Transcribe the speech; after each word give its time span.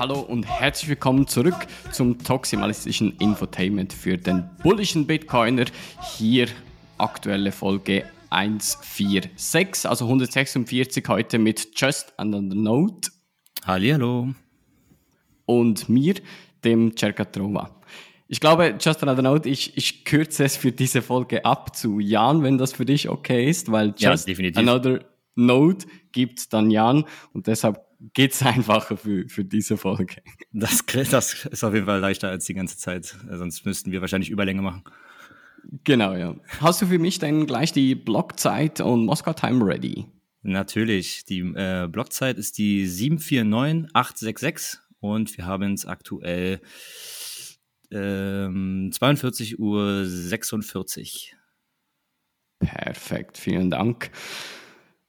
hallo 0.00 0.20
und 0.20 0.44
herzlich 0.44 0.88
willkommen 0.88 1.26
zurück 1.26 1.66
zum 1.92 2.16
toximalistischen 2.16 3.18
Infotainment 3.18 3.92
für 3.92 4.16
den 4.16 4.48
bullischen 4.62 5.06
Bitcoiner. 5.06 5.66
Hier 6.16 6.48
aktuelle 6.96 7.52
Folge 7.52 8.06
146, 8.30 9.86
also 9.86 10.06
146 10.06 11.04
heute 11.06 11.38
mit 11.38 11.78
Just 11.78 12.14
Another 12.16 12.54
Note. 12.54 13.10
Hallihallo. 13.66 14.32
Und 15.44 15.90
mir, 15.90 16.14
dem 16.64 16.96
Cercatrova. 16.96 17.78
Ich 18.26 18.40
glaube, 18.40 18.78
Just 18.80 19.02
Another 19.02 19.20
Note, 19.20 19.50
ich, 19.50 19.76
ich 19.76 20.06
kürze 20.06 20.44
es 20.44 20.56
für 20.56 20.72
diese 20.72 21.02
Folge 21.02 21.44
ab 21.44 21.76
zu 21.76 22.00
Jan, 22.00 22.42
wenn 22.42 22.56
das 22.56 22.72
für 22.72 22.86
dich 22.86 23.10
okay 23.10 23.50
ist, 23.50 23.70
weil 23.70 23.92
Just 23.98 24.26
ja, 24.26 24.50
Another 24.54 25.00
Note 25.34 25.86
gibt 26.12 26.54
dann 26.54 26.70
Jan 26.70 27.04
und 27.34 27.48
deshalb 27.48 27.89
geht 28.14 28.32
es 28.32 28.42
einfacher 28.42 28.96
für, 28.96 29.28
für 29.28 29.44
diese 29.44 29.76
Folge. 29.76 30.22
Das, 30.52 30.84
das 30.86 31.44
ist 31.44 31.64
auf 31.64 31.74
jeden 31.74 31.86
Fall 31.86 32.00
leichter 32.00 32.28
als 32.28 32.46
die 32.46 32.54
ganze 32.54 32.76
Zeit. 32.78 33.16
Sonst 33.30 33.64
müssten 33.64 33.92
wir 33.92 34.00
wahrscheinlich 34.00 34.30
Überlänge 34.30 34.62
machen. 34.62 34.84
Genau, 35.84 36.14
ja. 36.14 36.34
Hast 36.60 36.80
du 36.82 36.86
für 36.86 36.98
mich 36.98 37.18
dann 37.18 37.46
gleich 37.46 37.72
die 37.72 37.94
Blockzeit 37.94 38.80
und 38.80 39.04
Moskau 39.04 39.32
Time 39.32 39.64
ready? 39.64 40.06
Natürlich. 40.42 41.24
Die 41.26 41.40
äh, 41.40 41.86
Blockzeit 41.90 42.38
ist 42.38 42.56
die 42.58 42.86
749866 42.86 44.80
und 45.00 45.36
wir 45.36 45.44
haben 45.46 45.74
es 45.74 45.84
aktuell 45.86 46.60
ähm, 47.90 48.90
42 48.92 49.58
Uhr 49.58 50.06
46. 50.06 51.36
Perfekt, 52.58 53.38
vielen 53.38 53.70
Dank. 53.70 54.10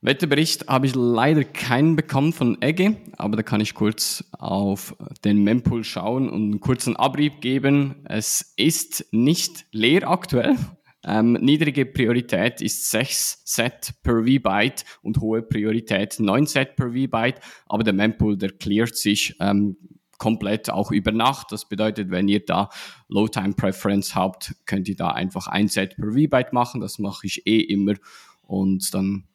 Wetterbericht 0.04 0.68
habe 0.68 0.88
ich 0.88 0.96
leider 0.96 1.44
keinen 1.44 1.96
bekommen 1.96 2.34
von 2.34 2.60
Egge, 2.60 2.98
aber 3.18 3.38
da 3.38 3.44
kann 3.44 3.62
ich 3.62 3.76
kurz 3.76 4.24
auf 4.32 4.96
den 5.24 5.44
Mempool 5.44 5.84
schauen 5.84 6.28
und 6.28 6.42
einen 6.42 6.60
kurzen 6.60 6.96
Abrieb 6.96 7.40
geben. 7.40 8.04
Es 8.06 8.54
ist 8.58 9.06
nicht 9.12 9.68
leer 9.72 10.10
aktuell. 10.10 10.58
Ähm, 11.04 11.34
niedrige 11.34 11.86
Priorität 11.86 12.62
ist 12.62 12.90
6 12.90 13.44
Set 13.46 13.94
per 14.02 14.24
V-Byte 14.24 14.86
und 15.04 15.20
hohe 15.20 15.44
Priorität 15.44 16.20
9 16.20 16.48
Set 16.48 16.76
per 16.76 16.94
V-Byte, 16.94 17.40
aber 17.68 17.84
der 17.84 17.94
Mempool, 17.94 18.38
der 18.38 18.52
klärt 18.52 18.96
sich 18.96 19.36
ähm, 19.40 19.78
komplett 20.18 20.72
auch 20.72 20.92
über 20.92 21.12
Nacht. 21.12 21.52
Das 21.52 21.70
bedeutet, 21.70 22.10
wenn 22.10 22.28
ihr 22.28 22.44
da 22.44 22.70
Low 23.08 23.28
Time 23.28 23.54
Preference 23.54 24.16
habt, 24.16 24.56
könnt 24.66 24.88
ihr 24.88 24.96
da 24.96 25.10
einfach 25.10 25.46
ein 25.46 25.68
Set 25.68 25.96
per 25.96 26.12
V-Byte 26.12 26.54
machen. 26.54 26.82
Das 26.82 26.98
mache 26.98 27.28
ich 27.28 27.46
eh 27.46 27.60
immer 27.60 27.94
und 28.42 28.94
dann 28.96 29.28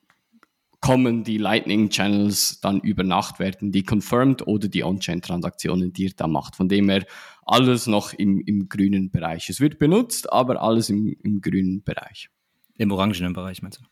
kommen 0.86 1.24
die 1.24 1.38
Lightning 1.38 1.90
Channels 1.90 2.60
dann 2.60 2.80
über 2.80 3.02
Nacht, 3.02 3.40
werden 3.40 3.72
die 3.72 3.82
confirmed 3.82 4.46
oder 4.46 4.68
die 4.68 4.84
On-Chain-Transaktionen, 4.84 5.92
die 5.92 6.04
ihr 6.04 6.12
da 6.16 6.28
macht. 6.28 6.54
Von 6.54 6.68
dem 6.68 6.88
her 6.88 7.04
alles 7.44 7.88
noch 7.88 8.12
im, 8.12 8.40
im 8.40 8.68
grünen 8.68 9.10
Bereich. 9.10 9.50
Es 9.50 9.60
wird 9.60 9.78
benutzt, 9.78 10.32
aber 10.32 10.62
alles 10.62 10.88
im, 10.88 11.16
im 11.24 11.40
grünen 11.40 11.82
Bereich. 11.82 12.30
Im 12.76 12.92
orangenen 12.92 13.32
Bereich, 13.32 13.62
meinst 13.62 13.80
du? 13.80 13.84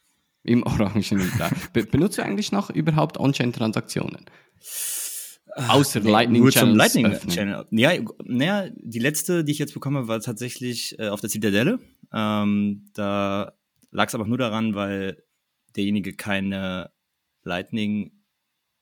Im 0.45 0.63
orangenen 0.63 1.31
Bereich. 1.37 1.69
Be 1.73 1.85
benutzt 1.85 2.19
du 2.19 2.23
eigentlich 2.23 2.53
noch 2.53 2.71
überhaupt 2.71 3.19
On-Chain-Transaktionen? 3.19 4.27
Außer 5.57 6.01
nee, 6.01 6.11
Lightning 6.11 6.43
nur 6.43 6.53
zum 6.53 6.77
Lightning 6.77 7.13
Channel. 7.29 7.67
Ja, 7.71 7.91
naja, 8.25 8.69
die 8.77 8.99
letzte, 9.01 9.45
die 9.45 9.53
ich 9.53 9.59
jetzt 9.59 9.75
bekomme, 9.75 10.07
war 10.07 10.21
tatsächlich 10.21 10.97
äh, 10.99 11.09
auf 11.09 11.21
der 11.21 11.31
Zitadelle. 11.31 11.81
Ähm, 12.13 12.87
da 12.95 13.53
lag 13.91 14.09
es 14.09 14.15
aber 14.15 14.27
nur 14.27 14.39
daran, 14.39 14.75
weil 14.75 15.25
derjenige 15.77 16.15
keine 16.15 16.91
Lightning, 17.43 18.13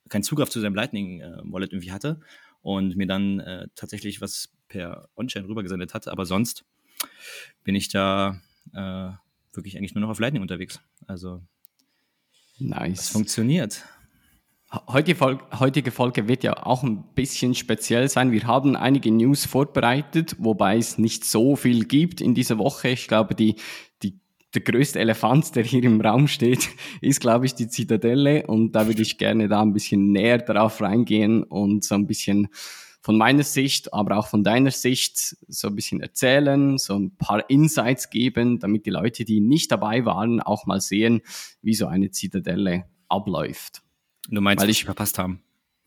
keinen 0.08 0.22
Zugriff 0.22 0.50
zu 0.50 0.60
seinem 0.60 0.74
Lightning-Wallet 0.74 1.70
äh, 1.70 1.74
irgendwie 1.74 1.92
hatte 1.92 2.20
und 2.60 2.96
mir 2.96 3.06
dann 3.06 3.40
äh, 3.40 3.68
tatsächlich 3.74 4.20
was 4.20 4.50
per 4.68 5.08
On-Chain 5.16 5.44
rübergesendet 5.44 5.94
hatte. 5.94 6.12
Aber 6.12 6.26
sonst 6.26 6.64
bin 7.64 7.74
ich 7.74 7.88
da 7.88 8.40
äh, 8.72 9.10
wirklich 9.54 9.76
eigentlich 9.76 9.94
nur 9.94 10.02
noch 10.02 10.10
auf 10.10 10.20
Lightning 10.20 10.42
unterwegs. 10.42 10.80
Also 11.06 11.42
nice. 12.58 12.96
Das 12.96 13.08
funktioniert. 13.10 13.84
Heutige 14.86 15.18
Folge, 15.18 15.44
heutige 15.60 15.90
Folge 15.90 16.28
wird 16.28 16.44
ja 16.44 16.64
auch 16.64 16.82
ein 16.82 17.02
bisschen 17.14 17.54
speziell 17.54 18.08
sein. 18.08 18.32
Wir 18.32 18.46
haben 18.46 18.74
einige 18.74 19.10
News 19.10 19.44
vorbereitet, 19.44 20.36
wobei 20.38 20.78
es 20.78 20.96
nicht 20.96 21.26
so 21.26 21.56
viel 21.56 21.84
gibt 21.84 22.22
in 22.22 22.34
dieser 22.34 22.56
Woche. 22.56 22.88
Ich 22.88 23.06
glaube, 23.06 23.34
die 23.34 23.56
der 24.54 24.62
größte 24.62 24.98
Elefant, 24.98 25.56
der 25.56 25.64
hier 25.64 25.82
im 25.84 26.00
Raum 26.00 26.28
steht, 26.28 26.68
ist, 27.00 27.20
glaube 27.20 27.46
ich, 27.46 27.54
die 27.54 27.68
Zitadelle. 27.68 28.46
Und 28.46 28.72
da 28.72 28.86
würde 28.86 29.02
ich 29.02 29.18
gerne 29.18 29.48
da 29.48 29.62
ein 29.62 29.72
bisschen 29.72 30.12
näher 30.12 30.38
darauf 30.38 30.80
reingehen 30.80 31.42
und 31.42 31.84
so 31.84 31.94
ein 31.94 32.06
bisschen 32.06 32.48
von 33.02 33.18
meiner 33.18 33.42
Sicht, 33.42 33.92
aber 33.92 34.16
auch 34.16 34.28
von 34.28 34.44
deiner 34.44 34.70
Sicht 34.70 35.36
so 35.48 35.68
ein 35.68 35.74
bisschen 35.74 36.00
erzählen, 36.00 36.78
so 36.78 36.96
ein 36.96 37.16
paar 37.16 37.50
Insights 37.50 38.10
geben, 38.10 38.60
damit 38.60 38.86
die 38.86 38.90
Leute, 38.90 39.24
die 39.24 39.40
nicht 39.40 39.72
dabei 39.72 40.04
waren, 40.04 40.40
auch 40.40 40.66
mal 40.66 40.80
sehen, 40.80 41.20
wie 41.62 41.74
so 41.74 41.86
eine 41.88 42.10
Zitadelle 42.10 42.84
abläuft. 43.08 43.82
Du 44.28 44.40
meinst, 44.40 44.62
Weil 44.62 44.70
ich 44.70 44.84
verpasst 44.84 45.18
haben? 45.18 45.42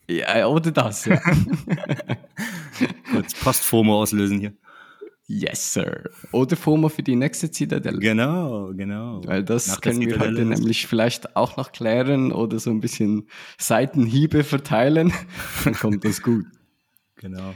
Ja, 0.08 0.46
oder 0.46 0.70
das, 0.70 1.06
ja. 1.06 1.18
Kurz 3.10 3.34
Postfomo 3.34 4.00
auslösen 4.02 4.38
hier. 4.38 4.52
Yes, 5.28 5.74
sir. 5.74 6.10
Oder 6.30 6.56
FOMO 6.56 6.88
für 6.88 7.02
die 7.02 7.16
nächste 7.16 7.50
Zitadelle. 7.50 7.98
Genau, 7.98 8.72
genau. 8.74 9.22
Weil 9.24 9.42
das 9.42 9.66
Nach 9.66 9.80
können 9.80 10.00
wir 10.00 10.20
heute 10.20 10.44
nämlich 10.44 10.86
vielleicht 10.86 11.34
auch 11.34 11.56
noch 11.56 11.72
klären 11.72 12.30
oder 12.30 12.60
so 12.60 12.70
ein 12.70 12.80
bisschen 12.80 13.28
Seitenhiebe 13.58 14.44
verteilen. 14.44 15.12
Dann 15.64 15.74
kommt 15.74 16.04
das 16.04 16.22
gut. 16.22 16.46
Genau. 17.16 17.54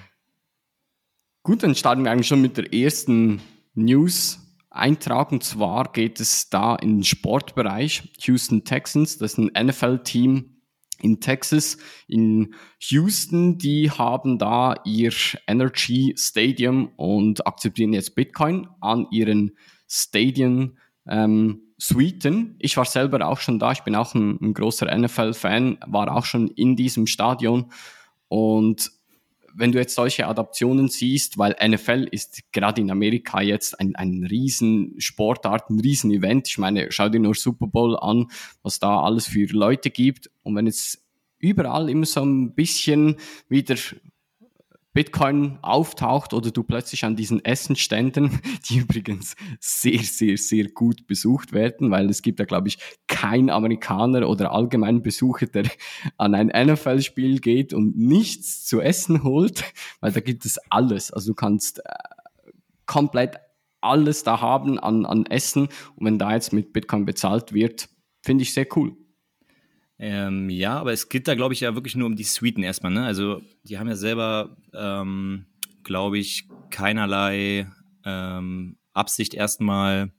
Gut, 1.43 1.63
dann 1.63 1.75
starten 1.75 2.05
wir 2.05 2.11
eigentlich 2.11 2.27
schon 2.27 2.43
mit 2.43 2.57
der 2.57 2.73
ersten 2.73 3.41
News. 3.75 4.41
Eintrag 4.69 5.33
und 5.33 5.43
zwar 5.43 5.91
geht 5.93 6.21
es 6.21 6.49
da 6.49 6.77
in 6.77 6.99
den 6.99 7.05
Sportbereich. 7.05 8.13
Houston 8.21 8.65
Texans, 8.65 9.19
das 9.19 9.33
ist 9.33 9.39
ein 9.39 9.67
NFL-Team, 9.67 10.60
in 11.03 11.21
Texas, 11.21 11.79
in 12.09 12.55
Houston, 12.81 13.59
die 13.59 13.91
haben 13.91 14.39
da 14.39 14.77
ihr 14.85 15.13
Energy 15.47 16.15
Stadium 16.17 16.93
und 16.97 17.47
akzeptieren 17.47 17.93
jetzt 17.93 18.15
Bitcoin 18.15 18.69
an 18.81 19.07
ihren 19.11 19.57
Stadien 19.89 20.79
ähm, 21.07 21.63
Suiten. 21.79 22.57
Ich 22.59 22.77
war 22.77 22.85
selber 22.85 23.27
auch 23.27 23.41
schon 23.41 23.59
da, 23.59 23.73
ich 23.73 23.81
bin 23.81 23.95
auch 23.95 24.15
ein, 24.15 24.39
ein 24.41 24.55
großer 24.55 24.87
NFL-Fan, 24.97 25.79
war 25.87 26.15
auch 26.15 26.25
schon 26.25 26.49
in 26.49 26.77
diesem 26.77 27.07
Stadion 27.07 27.73
und 28.29 28.91
wenn 29.61 29.73
du 29.73 29.79
jetzt 29.79 29.95
solche 29.95 30.27
Adaptionen 30.27 30.89
siehst, 30.89 31.39
weil 31.39 31.55
NFL 31.63 32.09
ist 32.11 32.43
gerade 32.51 32.81
in 32.81 32.91
Amerika 32.91 33.41
jetzt 33.41 33.79
ein, 33.79 33.95
ein 33.95 34.25
riesen 34.25 34.99
ein 35.71 35.79
riesen 35.79 36.11
Event. 36.11 36.49
Ich 36.49 36.59
meine, 36.59 36.91
schau 36.91 37.09
dir 37.09 37.21
nur 37.21 37.35
Super 37.35 37.67
Bowl 37.67 37.97
an, 37.99 38.27
was 38.63 38.79
da 38.79 39.01
alles 39.01 39.27
für 39.27 39.47
Leute 39.47 39.91
gibt. 39.91 40.31
Und 40.43 40.57
wenn 40.57 40.67
jetzt 40.67 41.05
überall 41.39 41.89
immer 41.91 42.07
so 42.07 42.23
ein 42.23 42.55
bisschen 42.55 43.17
wieder 43.49 43.77
Bitcoin 44.93 45.59
auftaucht 45.63 46.35
oder 46.35 46.51
du 46.51 46.65
plötzlich 46.65 47.05
an 47.05 47.15
diesen 47.15 47.45
Essenständen, 47.45 48.41
die 48.69 48.79
übrigens 48.79 49.37
sehr, 49.61 50.01
sehr, 50.01 50.37
sehr 50.37 50.69
gut 50.69 51.07
besucht 51.07 51.53
werden, 51.53 51.91
weil 51.91 52.11
es 52.11 52.23
gibt 52.23 52.41
ja, 52.41 52.45
glaube 52.45 52.69
ich, 52.69 52.79
kein 53.07 53.51
Amerikaner 53.51 54.29
oder 54.29 54.53
allgemein 54.53 55.03
Besucher, 55.03 55.47
der 55.47 55.65
an 56.17 56.35
ein 56.35 56.49
NFL-Spiel 56.49 57.41
geht 57.41 57.73
und 57.73 57.97
nichts 57.97 58.65
zu 58.67 58.81
essen 58.81 59.23
holt, 59.23 59.65
weil 60.01 60.13
da 60.13 60.21
gibt 60.21 60.45
es 60.45 60.59
alles. 60.71 61.13
Also 61.13 61.33
du 61.33 61.35
kannst 61.35 61.79
äh, 61.79 61.93
komplett 62.87 63.37
alles 63.81 64.25
da 64.25 64.41
haben 64.41 64.79
an, 64.79 65.07
an 65.07 65.25
Essen 65.27 65.69
und 65.97 66.07
wenn 66.07 66.19
da 66.19 66.35
jetzt 66.35 66.53
mit 66.53 66.73
Bitcoin 66.73 67.05
bezahlt 67.05 67.53
wird, 67.53 67.89
finde 68.23 68.43
ich 68.43 68.53
sehr 68.53 68.67
cool. 68.77 68.97
Ähm, 70.03 70.49
ja, 70.49 70.79
aber 70.79 70.93
es 70.93 71.11
geht 71.11 71.29
da, 71.29 71.35
glaube 71.35 71.53
ich, 71.53 71.61
ja 71.61 71.75
wirklich 71.75 71.95
nur 71.95 72.07
um 72.07 72.17
die 72.17 72.25
Suiten 72.25 72.63
erstmal. 72.63 72.91
Ne? 72.91 73.05
Also 73.05 73.43
die 73.65 73.79
haben 73.79 73.87
ja 73.87 73.97
selber, 73.97 74.57
ähm, 74.73 75.45
glaube 75.83 76.19
ich, 76.19 76.49
keinerlei 76.71 77.71
ähm, 78.07 78.79
Absicht 78.95 79.35
erstmal 79.35 80.11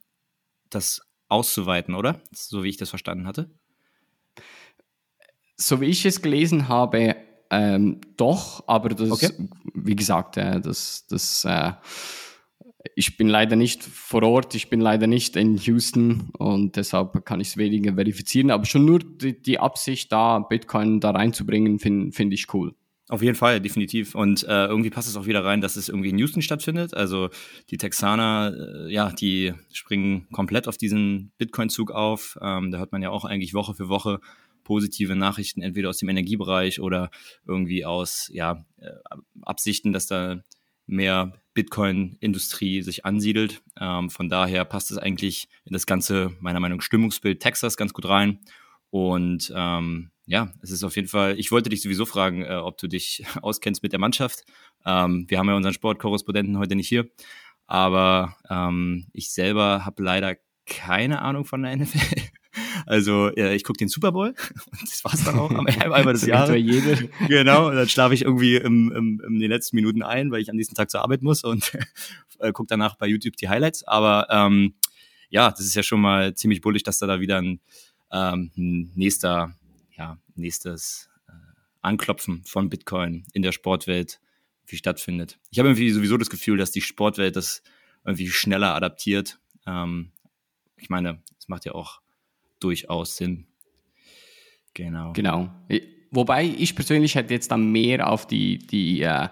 das 0.69 1.01
auszuweiten, 1.29 1.95
oder? 1.95 2.21
So 2.31 2.63
wie 2.63 2.69
ich 2.69 2.77
das 2.77 2.91
verstanden 2.91 3.25
hatte. 3.25 3.49
So 5.55 5.81
wie 5.81 5.85
ich 5.85 6.05
es 6.05 6.21
gelesen 6.21 6.67
habe, 6.67 7.15
ähm, 7.49 8.01
doch, 8.17 8.63
aber 8.67 8.89
das, 8.89 9.11
okay. 9.11 9.31
wie 9.73 9.95
gesagt, 9.95 10.37
äh, 10.37 10.61
das, 10.61 11.07
das 11.07 11.43
äh, 11.43 11.73
ich 12.95 13.17
bin 13.17 13.27
leider 13.27 13.55
nicht 13.55 13.83
vor 13.83 14.23
Ort, 14.23 14.55
ich 14.55 14.69
bin 14.69 14.81
leider 14.81 15.07
nicht 15.07 15.35
in 15.35 15.57
Houston 15.57 16.29
und 16.37 16.75
deshalb 16.75 17.25
kann 17.25 17.39
ich 17.39 17.49
es 17.49 17.57
weniger 17.57 17.93
verifizieren. 17.93 18.51
Aber 18.51 18.65
schon 18.65 18.85
nur 18.85 18.99
die, 18.99 19.39
die 19.39 19.59
Absicht, 19.59 20.11
da 20.11 20.39
Bitcoin 20.39 20.99
da 20.99 21.11
reinzubringen, 21.11 21.79
finde 21.79 22.11
find 22.11 22.33
ich 22.33 22.53
cool. 22.53 22.73
Auf 23.09 23.21
jeden 23.21 23.35
Fall, 23.35 23.59
definitiv. 23.59 24.15
Und 24.15 24.43
äh, 24.43 24.67
irgendwie 24.67 24.89
passt 24.89 25.09
es 25.09 25.17
auch 25.17 25.25
wieder 25.25 25.43
rein, 25.43 25.59
dass 25.59 25.75
es 25.75 25.89
irgendwie 25.89 26.11
in 26.11 26.17
Houston 26.17 26.41
stattfindet. 26.41 26.93
Also 26.93 27.29
die 27.69 27.75
Texaner, 27.75 28.53
äh, 28.55 28.91
ja, 28.91 29.11
die 29.11 29.53
springen 29.73 30.29
komplett 30.31 30.67
auf 30.69 30.77
diesen 30.77 31.33
Bitcoin-Zug 31.37 31.91
auf. 31.91 32.37
Ähm, 32.41 32.71
da 32.71 32.77
hört 32.77 32.93
man 32.93 33.01
ja 33.01 33.09
auch 33.09 33.25
eigentlich 33.25 33.53
Woche 33.53 33.73
für 33.73 33.89
Woche 33.89 34.21
positive 34.63 35.15
Nachrichten, 35.15 35.61
entweder 35.61 35.89
aus 35.89 35.97
dem 35.97 36.07
Energiebereich 36.07 36.79
oder 36.79 37.11
irgendwie 37.45 37.83
aus 37.83 38.29
ja, 38.31 38.65
äh, 38.77 38.91
Absichten, 39.41 39.91
dass 39.91 40.07
da 40.07 40.41
mehr 40.87 41.40
Bitcoin-Industrie 41.53 42.81
sich 42.81 43.05
ansiedelt. 43.05 43.61
Ähm, 43.79 44.09
von 44.09 44.29
daher 44.29 44.65
passt 44.65 44.91
es 44.91 44.97
eigentlich 44.97 45.49
in 45.65 45.73
das 45.73 45.85
ganze, 45.85 46.31
meiner 46.39 46.59
Meinung 46.59 46.77
nach, 46.77 46.83
Stimmungsbild 46.83 47.39
Texas 47.39 47.77
ganz 47.77 47.93
gut 47.93 48.07
rein. 48.07 48.39
Und 48.89 49.51
ähm, 49.55 50.11
ja, 50.25 50.53
es 50.61 50.71
ist 50.71 50.83
auf 50.83 50.95
jeden 50.95 51.07
Fall, 51.07 51.39
ich 51.39 51.51
wollte 51.51 51.69
dich 51.69 51.81
sowieso 51.81 52.05
fragen, 52.05 52.43
äh, 52.43 52.55
ob 52.55 52.77
du 52.77 52.87
dich 52.87 53.25
auskennst 53.41 53.83
mit 53.83 53.91
der 53.91 53.99
Mannschaft. 53.99 54.43
Ähm, 54.85 55.25
wir 55.27 55.39
haben 55.39 55.49
ja 55.49 55.55
unseren 55.55 55.73
Sportkorrespondenten 55.73 56.57
heute 56.57 56.75
nicht 56.75 56.87
hier, 56.87 57.09
aber 57.67 58.37
ähm, 58.49 59.07
ich 59.13 59.31
selber 59.31 59.85
habe 59.85 60.03
leider 60.03 60.35
keine 60.65 61.21
Ahnung 61.21 61.45
von 61.45 61.63
der 61.63 61.75
NFL. 61.75 62.20
Also 62.91 63.29
äh, 63.37 63.55
ich 63.55 63.63
gucke 63.63 63.77
den 63.77 63.87
Super 63.87 64.11
Bowl 64.11 64.35
und 64.71 64.81
das 64.81 65.05
war's 65.05 65.23
dann 65.23 65.39
auch 65.39 65.49
am 65.49 65.65
einmal 65.65 66.11
des 66.11 66.25
Jahres. 66.27 66.61
Genau, 67.29 67.69
und 67.69 67.77
dann 67.77 67.87
schlafe 67.87 68.13
ich 68.13 68.23
irgendwie 68.23 68.57
im, 68.57 68.91
im, 68.91 69.21
in 69.25 69.39
den 69.39 69.49
letzten 69.49 69.77
Minuten 69.77 70.03
ein, 70.03 70.29
weil 70.29 70.41
ich 70.41 70.49
am 70.49 70.57
nächsten 70.57 70.75
Tag 70.75 70.91
zur 70.91 71.01
Arbeit 71.01 71.21
muss 71.21 71.45
und 71.45 71.71
äh, 72.39 72.51
gucke 72.51 72.67
danach 72.67 72.97
bei 72.97 73.07
YouTube 73.07 73.37
die 73.37 73.47
Highlights. 73.47 73.85
Aber 73.85 74.27
ähm, 74.29 74.73
ja, 75.29 75.51
das 75.51 75.61
ist 75.61 75.73
ja 75.73 75.83
schon 75.83 76.01
mal 76.01 76.33
ziemlich 76.33 76.59
bullig, 76.59 76.83
dass 76.83 76.99
da, 76.99 77.07
da 77.07 77.21
wieder 77.21 77.37
ein, 77.37 77.61
ähm, 78.11 78.51
nächster, 78.93 79.55
ja, 79.97 80.17
nächstes 80.35 81.09
äh, 81.29 81.31
Anklopfen 81.81 82.43
von 82.43 82.69
Bitcoin 82.69 83.23
in 83.31 83.41
der 83.41 83.53
Sportwelt 83.53 84.19
wie 84.67 84.75
stattfindet. 84.75 85.39
Ich 85.49 85.59
habe 85.59 85.69
irgendwie 85.69 85.91
sowieso 85.91 86.17
das 86.17 86.29
Gefühl, 86.29 86.57
dass 86.57 86.71
die 86.71 86.81
Sportwelt 86.81 87.37
das 87.37 87.63
irgendwie 88.03 88.27
schneller 88.27 88.75
adaptiert. 88.75 89.39
Ähm, 89.65 90.11
ich 90.75 90.89
meine, 90.89 91.23
es 91.39 91.47
macht 91.47 91.63
ja 91.63 91.71
auch 91.71 92.01
durchaus 92.63 93.17
Sinn. 93.17 93.47
Genau. 94.73 95.13
Genau. 95.13 95.49
Wobei 96.11 96.45
ich 96.45 96.75
persönlich 96.75 97.15
hätte 97.15 97.33
jetzt 97.33 97.51
dann 97.51 97.71
mehr 97.71 98.09
auf 98.09 98.27
die, 98.27 98.57
die 98.57 99.01
äh, 99.01 99.29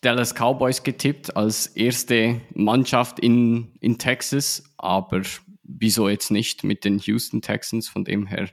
Dallas 0.00 0.34
Cowboys 0.34 0.82
getippt 0.82 1.36
als 1.36 1.66
erste 1.68 2.40
Mannschaft 2.54 3.18
in, 3.20 3.72
in 3.80 3.98
Texas, 3.98 4.64
aber 4.78 5.22
wieso 5.62 6.08
jetzt 6.08 6.30
nicht 6.30 6.64
mit 6.64 6.84
den 6.84 6.98
Houston 7.00 7.42
Texans, 7.42 7.88
von 7.88 8.04
dem 8.04 8.26
her 8.26 8.48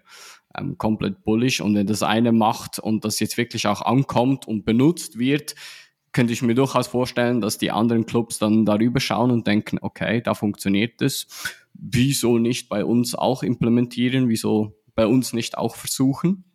ähm, 0.58 0.78
komplett 0.78 1.24
bullish. 1.24 1.62
Und 1.62 1.76
wenn 1.76 1.88
das 1.88 2.04
eine 2.04 2.32
macht 2.32 2.80
und 2.80 3.06
das 3.06 3.20
jetzt 3.20 3.38
wirklich 3.38 3.68
auch 3.68 3.82
ankommt 3.82 4.48
und 4.48 4.66
benutzt 4.66 5.18
wird, 5.18 5.56
könnte 6.12 6.34
ich 6.34 6.42
mir 6.42 6.56
durchaus 6.56 6.88
vorstellen, 6.88 7.42
dass 7.42 7.58
die 7.58 7.72
anderen 7.72 8.06
Clubs 8.06 8.40
dann 8.40 8.66
darüber 8.66 9.00
schauen 9.00 9.32
und 9.32 9.48
denken, 9.48 9.80
okay, 9.82 10.22
da 10.22 10.34
funktioniert 10.36 11.02
es 11.02 11.28
wieso 11.74 12.38
nicht 12.38 12.70
bei 12.70 12.86
uns 12.86 13.16
auch 13.16 13.44
implementieren, 13.44 14.30
wieso 14.30 14.80
bei 14.96 15.08
uns 15.08 15.34
nicht 15.34 15.58
auch 15.58 15.76
versuchen. 15.76 16.46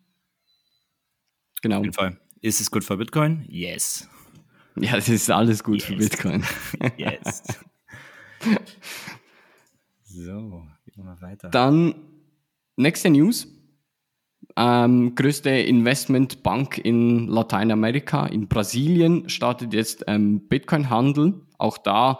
Genau. 1.61 1.77
Auf 1.77 1.83
jeden 1.83 1.93
Fall. 1.93 2.19
Ist 2.41 2.61
es 2.61 2.71
gut 2.71 2.83
für 2.83 2.97
Bitcoin? 2.97 3.45
Yes. 3.49 4.07
Ja, 4.77 4.95
es 4.95 5.09
ist 5.09 5.29
alles 5.29 5.63
gut 5.63 5.79
yes. 5.79 5.85
für 5.85 5.95
Bitcoin. 5.95 6.43
yes. 6.97 7.43
so, 10.03 10.63
gehen 10.85 10.95
wir 10.95 11.03
mal 11.03 11.21
weiter. 11.21 11.49
Dann 11.49 11.95
nächste 12.77 13.09
News. 13.09 13.47
Ähm, 14.55 15.15
größte 15.15 15.49
Investmentbank 15.49 16.77
in 16.77 17.27
Lateinamerika, 17.27 18.25
in 18.25 18.47
Brasilien, 18.47 19.29
startet 19.29 19.73
jetzt 19.73 20.05
ähm, 20.07 20.47
Bitcoin-Handel. 20.47 21.45
Auch 21.57 21.77
da 21.77 22.19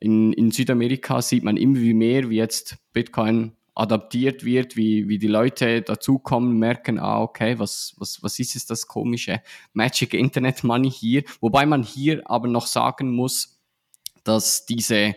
in, 0.00 0.32
in 0.32 0.50
Südamerika 0.50 1.22
sieht 1.22 1.44
man 1.44 1.56
immer 1.56 1.78
wie 1.78 1.94
mehr, 1.94 2.30
wie 2.30 2.36
jetzt 2.36 2.78
Bitcoin 2.92 3.52
adaptiert 3.74 4.44
wird, 4.44 4.76
wie, 4.76 5.08
wie 5.08 5.18
die 5.18 5.28
Leute 5.28 5.82
dazukommen, 5.82 6.58
merken, 6.58 6.98
ah, 6.98 7.20
okay, 7.20 7.58
was, 7.60 7.94
was, 7.96 8.22
was 8.22 8.38
ist 8.40 8.56
es 8.56 8.66
das 8.66 8.88
komische 8.88 9.40
Magic 9.72 10.14
Internet 10.14 10.64
Money 10.64 10.90
hier? 10.90 11.22
Wobei 11.40 11.64
man 11.64 11.84
hier 11.84 12.28
aber 12.28 12.48
noch 12.48 12.66
sagen 12.66 13.14
muss, 13.14 13.60
dass 14.24 14.66
diese, 14.66 15.14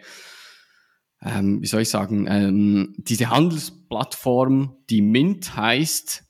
ähm, 1.24 1.62
wie 1.62 1.66
soll 1.66 1.82
ich 1.82 1.90
sagen, 1.90 2.28
ähm, 2.30 2.94
diese 2.98 3.32
Handelsplattform, 3.32 4.78
die 4.92 5.02
Mint 5.02 5.56
heißt, 5.56 6.24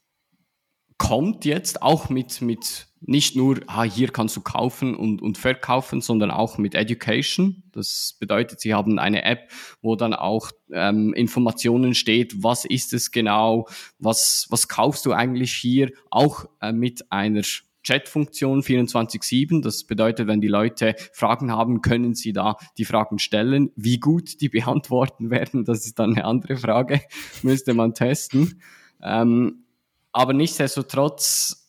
kommt 0.97 1.43
jetzt 1.43 1.81
auch 1.81 2.09
mit, 2.09 2.41
mit 2.41 2.87
nicht 3.01 3.35
nur, 3.35 3.59
ah, 3.65 3.83
hier 3.83 4.09
kannst 4.09 4.37
du 4.37 4.41
kaufen 4.41 4.95
und, 4.95 5.21
und 5.21 5.37
verkaufen, 5.37 6.01
sondern 6.01 6.29
auch 6.29 6.57
mit 6.57 6.75
Education. 6.75 7.63
Das 7.71 8.15
bedeutet, 8.19 8.59
sie 8.59 8.73
haben 8.73 8.99
eine 8.99 9.23
App, 9.23 9.51
wo 9.81 9.95
dann 9.95 10.13
auch 10.13 10.51
ähm, 10.71 11.13
Informationen 11.13 11.95
steht, 11.95 12.43
was 12.43 12.63
ist 12.63 12.93
es 12.93 13.11
genau, 13.11 13.67
was, 13.97 14.45
was 14.49 14.67
kaufst 14.67 15.05
du 15.05 15.13
eigentlich 15.13 15.53
hier, 15.53 15.91
auch 16.11 16.45
äh, 16.61 16.71
mit 16.71 17.11
einer 17.11 17.41
Chat-Funktion 17.83 18.61
24-7. 18.61 19.63
Das 19.63 19.83
bedeutet, 19.83 20.27
wenn 20.27 20.41
die 20.41 20.47
Leute 20.47 20.95
Fragen 21.13 21.51
haben, 21.51 21.81
können 21.81 22.13
sie 22.13 22.33
da 22.33 22.57
die 22.77 22.85
Fragen 22.85 23.17
stellen. 23.17 23.71
Wie 23.75 23.99
gut 23.99 24.41
die 24.41 24.49
beantworten 24.49 25.31
werden, 25.31 25.65
das 25.65 25.85
ist 25.85 25.97
dann 25.97 26.11
eine 26.11 26.25
andere 26.25 26.57
Frage, 26.57 27.01
müsste 27.41 27.73
man 27.73 27.93
testen. 27.93 28.61
Ähm, 29.01 29.65
aber 30.11 30.33
nichtsdestotrotz 30.33 31.60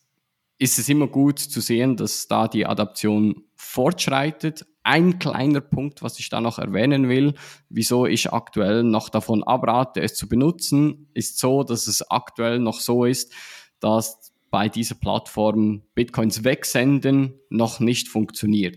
ist 0.59 0.79
es 0.79 0.89
immer 0.89 1.09
gut 1.09 1.39
zu 1.39 1.61
sehen, 1.61 1.97
dass 1.97 2.29
da 2.29 2.49
die 2.49 2.67
Adaption 2.67 3.45
fortschreitet. 3.57 4.67
Ein 4.85 5.19
kleiner 5.19 5.61
Punkt, 5.61 6.03
was 6.03 6.19
ich 6.19 6.29
da 6.29 6.41
noch 6.41 6.59
erwähnen 6.59 7.09
will, 7.09 7.35
wieso 7.69 8.07
ich 8.07 8.33
aktuell 8.33 8.83
noch 8.83 9.09
davon 9.09 9.43
abrate, 9.43 10.01
es 10.01 10.15
zu 10.15 10.29
benutzen, 10.29 11.09
ist 11.15 11.39
so, 11.39 11.63
dass 11.63 11.87
es 11.87 12.11
aktuell 12.11 12.59
noch 12.59 12.81
so 12.81 13.05
ist, 13.05 13.33
dass 13.81 14.33
bei 14.51 14.69
dieser 14.69 14.97
Plattform 14.97 15.83
Bitcoins 15.95 16.45
wegsenden 16.45 17.41
noch 17.49 17.81
nicht 17.81 18.09
funktioniert. 18.09 18.77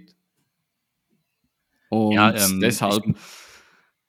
Und 1.89 2.13
ja, 2.13 2.33
ähm, 2.33 2.59
deshalb 2.61 3.03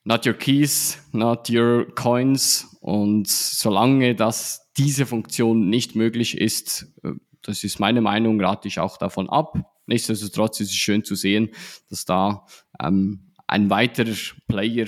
not 0.04 0.26
your 0.26 0.34
keys, 0.34 0.98
not 1.12 1.50
your 1.50 1.92
coins. 1.94 2.76
Und 2.80 3.28
solange 3.28 4.14
das 4.14 4.70
diese 4.76 5.06
Funktion 5.06 5.68
nicht 5.68 5.96
möglich 5.96 6.38
ist, 6.38 6.92
äh, 7.02 7.12
das 7.46 7.64
ist 7.64 7.81
meine 7.81 8.00
Meinung, 8.00 8.40
rate 8.40 8.69
ich 8.69 8.78
auch 8.78 8.96
davon 8.96 9.28
ab. 9.31 9.58
Nichtsdestotrotz 9.87 10.60
ist 10.60 10.70
es 10.70 10.76
schön 10.76 11.04
zu 11.04 11.14
sehen, 11.14 11.50
dass 11.88 12.04
da 12.04 12.46
ähm, 12.82 13.32
ein 13.47 13.71
weiterer 13.71 14.14
Player 14.49 14.87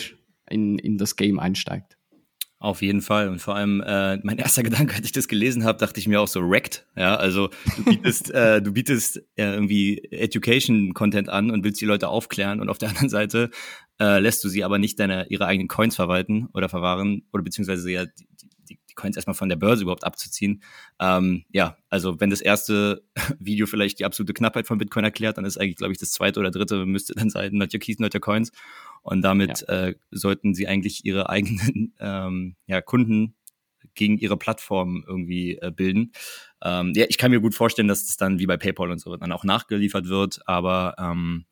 in, 0.50 0.78
in 0.78 0.98
das 0.98 1.16
Game 1.16 1.38
einsteigt. 1.38 1.98
Auf 2.60 2.82
jeden 2.82 3.02
Fall. 3.02 3.28
Und 3.28 3.40
vor 3.40 3.54
allem, 3.54 3.80
äh, 3.80 4.16
mein 4.24 4.38
erster 4.38 4.62
Gedanke, 4.64 4.96
als 4.96 5.06
ich 5.06 5.12
das 5.12 5.28
gelesen 5.28 5.64
habe, 5.64 5.78
dachte 5.78 6.00
ich 6.00 6.08
mir 6.08 6.20
auch 6.20 6.26
so 6.26 6.40
wrecked. 6.40 6.86
Ja, 6.96 7.14
also 7.14 7.50
du 7.76 7.84
bietest, 7.84 8.30
äh, 8.34 8.60
du 8.60 8.72
bietest 8.72 9.18
äh, 9.36 9.52
irgendwie 9.52 9.98
Education-Content 10.10 11.28
an 11.28 11.50
und 11.52 11.62
willst 11.62 11.80
die 11.80 11.86
Leute 11.86 12.08
aufklären 12.08 12.60
und 12.60 12.68
auf 12.68 12.78
der 12.78 12.88
anderen 12.90 13.08
Seite 13.08 13.50
äh, 14.00 14.18
lässt 14.18 14.42
du 14.42 14.48
sie 14.48 14.64
aber 14.64 14.78
nicht 14.78 14.98
deine 14.98 15.26
ihre 15.28 15.46
eigenen 15.46 15.68
Coins 15.68 15.94
verwalten 15.94 16.48
oder 16.52 16.68
verwahren 16.68 17.22
oder 17.32 17.44
beziehungsweise 17.44 17.90
ja 17.92 18.06
die, 18.06 18.26
Coins 18.98 19.16
erstmal 19.16 19.34
von 19.34 19.48
der 19.48 19.56
Börse 19.56 19.82
überhaupt 19.82 20.04
abzuziehen. 20.04 20.62
Ähm, 21.00 21.44
ja, 21.50 21.76
also 21.88 22.20
wenn 22.20 22.30
das 22.30 22.40
erste 22.40 23.02
Video 23.38 23.66
vielleicht 23.66 24.00
die 24.00 24.04
absolute 24.04 24.34
Knappheit 24.34 24.66
von 24.66 24.78
Bitcoin 24.78 25.04
erklärt, 25.04 25.38
dann 25.38 25.44
ist 25.44 25.58
eigentlich, 25.58 25.76
glaube 25.76 25.92
ich, 25.92 25.98
das 25.98 26.12
zweite 26.12 26.40
oder 26.40 26.50
dritte 26.50 26.84
müsste 26.84 27.14
dann 27.14 27.30
sein, 27.30 27.54
not 27.54 27.72
your 27.72 27.80
keys, 27.80 27.98
not 27.98 28.14
your 28.14 28.20
coins. 28.20 28.52
Und 29.02 29.22
damit 29.22 29.64
ja. 29.66 29.86
äh, 29.86 29.94
sollten 30.10 30.54
sie 30.54 30.66
eigentlich 30.66 31.04
ihre 31.04 31.30
eigenen 31.30 31.94
ähm, 32.00 32.56
ja, 32.66 32.82
Kunden 32.82 33.34
gegen 33.94 34.18
ihre 34.18 34.36
Plattform 34.36 35.04
irgendwie 35.06 35.56
äh, 35.56 35.72
bilden. 35.74 36.12
Ähm, 36.62 36.92
ja, 36.94 37.06
ich 37.08 37.18
kann 37.18 37.30
mir 37.30 37.40
gut 37.40 37.54
vorstellen, 37.54 37.88
dass 37.88 38.06
das 38.06 38.16
dann 38.16 38.38
wie 38.38 38.46
bei 38.46 38.56
PayPal 38.56 38.90
und 38.90 39.00
so 39.00 39.16
dann 39.16 39.32
auch 39.32 39.44
nachgeliefert 39.44 40.08
wird, 40.08 40.40
aber 40.46 40.94
ähm, 40.98 41.46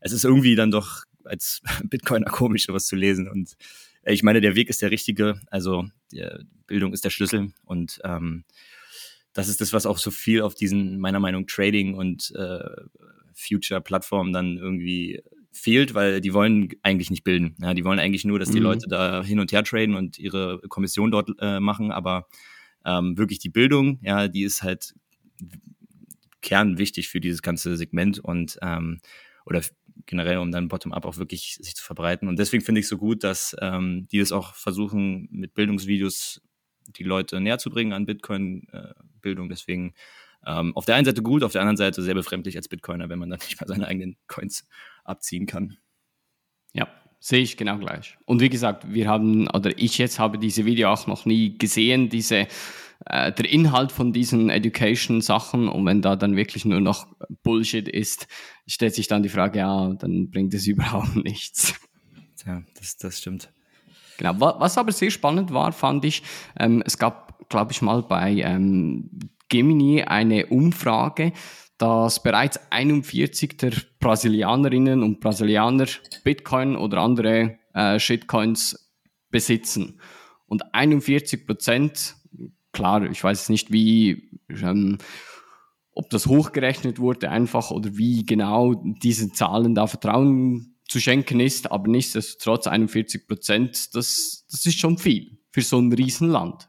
es 0.00 0.12
ist 0.12 0.24
irgendwie 0.24 0.54
dann 0.54 0.70
doch 0.70 1.04
als 1.24 1.62
Bitcoiner 1.84 2.30
komisch, 2.30 2.66
sowas 2.66 2.86
zu 2.86 2.96
lesen 2.96 3.28
und 3.28 3.56
ich 4.04 4.22
meine, 4.22 4.40
der 4.40 4.54
Weg 4.54 4.70
ist 4.70 4.82
der 4.82 4.90
richtige. 4.90 5.40
Also 5.50 5.86
Bildung 6.66 6.92
ist 6.92 7.04
der 7.04 7.10
Schlüssel 7.10 7.52
und 7.64 8.00
ähm, 8.04 8.44
das 9.32 9.48
ist 9.48 9.60
das, 9.60 9.72
was 9.72 9.86
auch 9.86 9.98
so 9.98 10.10
viel 10.10 10.42
auf 10.42 10.54
diesen, 10.54 10.98
meiner 10.98 11.20
Meinung, 11.20 11.46
Trading 11.46 11.94
und 11.94 12.32
äh, 12.34 12.58
Future-Plattformen 13.34 14.32
dann 14.32 14.56
irgendwie 14.56 15.22
fehlt, 15.52 15.94
weil 15.94 16.20
die 16.20 16.34
wollen 16.34 16.70
eigentlich 16.82 17.10
nicht 17.10 17.24
bilden. 17.24 17.56
Ja, 17.60 17.74
die 17.74 17.84
wollen 17.84 17.98
eigentlich 17.98 18.24
nur, 18.24 18.38
dass 18.38 18.50
die 18.50 18.58
mhm. 18.58 18.64
Leute 18.64 18.86
da 18.88 19.22
hin 19.22 19.40
und 19.40 19.52
her 19.52 19.64
traden 19.64 19.94
und 19.94 20.18
ihre 20.18 20.60
Kommission 20.68 21.10
dort 21.10 21.30
äh, 21.40 21.60
machen, 21.60 21.92
aber 21.92 22.28
ähm, 22.84 23.18
wirklich 23.18 23.38
die 23.38 23.50
Bildung, 23.50 23.98
ja, 24.02 24.28
die 24.28 24.42
ist 24.42 24.62
halt 24.62 24.94
kernwichtig 26.40 27.08
für 27.08 27.20
dieses 27.20 27.42
ganze 27.42 27.76
Segment 27.76 28.18
und 28.18 28.58
ähm, 28.62 29.00
oder 29.44 29.62
generell, 30.06 30.38
um 30.38 30.52
dann 30.52 30.68
bottom-up 30.68 31.04
auch 31.04 31.16
wirklich 31.16 31.58
sich 31.60 31.74
zu 31.74 31.84
verbreiten. 31.84 32.28
Und 32.28 32.38
deswegen 32.38 32.64
finde 32.64 32.80
ich 32.80 32.84
es 32.84 32.90
so 32.90 32.98
gut, 32.98 33.24
dass 33.24 33.56
ähm, 33.60 34.08
die 34.10 34.18
es 34.18 34.32
auch 34.32 34.54
versuchen, 34.54 35.28
mit 35.30 35.54
Bildungsvideos 35.54 36.42
die 36.86 37.04
Leute 37.04 37.40
näher 37.40 37.58
zu 37.58 37.70
bringen 37.70 37.92
an 37.92 38.06
Bitcoin-Bildung. 38.06 39.46
Äh, 39.46 39.48
deswegen 39.48 39.94
ähm, 40.46 40.76
auf 40.76 40.86
der 40.86 40.96
einen 40.96 41.04
Seite 41.04 41.22
gut, 41.22 41.42
auf 41.42 41.52
der 41.52 41.60
anderen 41.60 41.76
Seite 41.76 42.02
sehr 42.02 42.14
befremdlich 42.14 42.56
als 42.56 42.68
Bitcoiner, 42.68 43.08
wenn 43.08 43.18
man 43.18 43.30
dann 43.30 43.40
nicht 43.40 43.60
mal 43.60 43.66
seine 43.66 43.86
eigenen 43.86 44.16
Coins 44.26 44.66
abziehen 45.04 45.46
kann. 45.46 45.76
Ja, 46.72 46.88
sehe 47.20 47.40
ich 47.40 47.56
genau 47.56 47.78
gleich. 47.78 48.16
Und 48.24 48.40
wie 48.40 48.48
gesagt, 48.48 48.92
wir 48.92 49.06
haben, 49.06 49.48
oder 49.48 49.78
ich 49.78 49.98
jetzt 49.98 50.18
habe 50.18 50.38
diese 50.38 50.64
Video 50.64 50.90
auch 50.90 51.06
noch 51.06 51.26
nie 51.26 51.56
gesehen, 51.56 52.08
diese, 52.08 52.48
äh, 53.06 53.32
der 53.32 53.50
Inhalt 53.50 53.92
von 53.92 54.12
diesen 54.12 54.48
Education-Sachen. 54.48 55.68
Und 55.68 55.86
wenn 55.86 56.02
da 56.02 56.16
dann 56.16 56.34
wirklich 56.34 56.64
nur 56.64 56.80
noch 56.80 57.06
Bullshit 57.42 57.86
ist, 57.86 58.26
stellt 58.66 58.94
sich 58.94 59.06
dann 59.06 59.22
die 59.22 59.28
Frage, 59.28 59.58
ja, 59.58 59.92
dann 59.94 60.30
bringt 60.30 60.54
es 60.54 60.66
überhaupt 60.66 61.16
nichts. 61.16 61.74
Ja, 62.46 62.62
das, 62.78 62.96
das 62.96 63.18
stimmt. 63.18 63.52
Genau. 64.16 64.38
Was 64.38 64.76
aber 64.76 64.92
sehr 64.92 65.10
spannend 65.10 65.52
war, 65.52 65.72
fand 65.72 66.04
ich, 66.04 66.22
ähm, 66.58 66.82
es 66.84 66.98
gab, 66.98 67.48
glaube 67.48 67.72
ich, 67.72 67.80
mal 67.80 68.02
bei 68.02 68.32
ähm, 68.32 69.10
Gemini 69.48 70.02
eine 70.02 70.46
Umfrage, 70.46 71.32
dass 71.80 72.22
bereits 72.22 72.60
41 72.70 73.56
der 73.56 73.72
Brasilianerinnen 74.00 75.02
und 75.02 75.20
Brasilianer 75.20 75.86
Bitcoin 76.24 76.76
oder 76.76 76.98
andere 76.98 77.58
äh, 77.72 77.98
Shitcoins 77.98 78.92
besitzen. 79.30 79.98
Und 80.46 80.74
41 80.74 81.46
Prozent, 81.46 82.16
klar, 82.72 83.10
ich 83.10 83.24
weiß 83.24 83.48
nicht, 83.48 83.72
wie, 83.72 84.30
ähm, 84.50 84.98
ob 85.94 86.10
das 86.10 86.26
hochgerechnet 86.26 86.98
wurde 86.98 87.30
einfach 87.30 87.70
oder 87.70 87.96
wie 87.96 88.26
genau 88.26 88.74
diese 88.74 89.32
Zahlen 89.32 89.74
da 89.74 89.86
Vertrauen 89.86 90.76
zu 90.86 91.00
schenken 91.00 91.40
ist, 91.40 91.72
aber 91.72 91.88
nichtsdestotrotz 91.88 92.66
41 92.66 93.26
Prozent, 93.26 93.94
das, 93.94 94.44
das 94.50 94.66
ist 94.66 94.78
schon 94.78 94.98
viel 94.98 95.38
für 95.50 95.62
so 95.62 95.78
ein 95.78 95.90
Riesenland. 95.90 96.68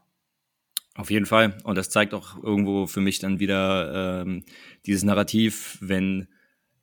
Auf 0.94 1.10
jeden 1.10 1.26
Fall. 1.26 1.56
Und 1.64 1.76
das 1.76 1.88
zeigt 1.88 2.12
auch 2.12 2.42
irgendwo 2.42 2.86
für 2.86 3.00
mich 3.00 3.18
dann 3.18 3.40
wieder 3.40 4.22
ähm, 4.22 4.44
dieses 4.84 5.02
Narrativ, 5.04 5.78
wenn 5.80 6.28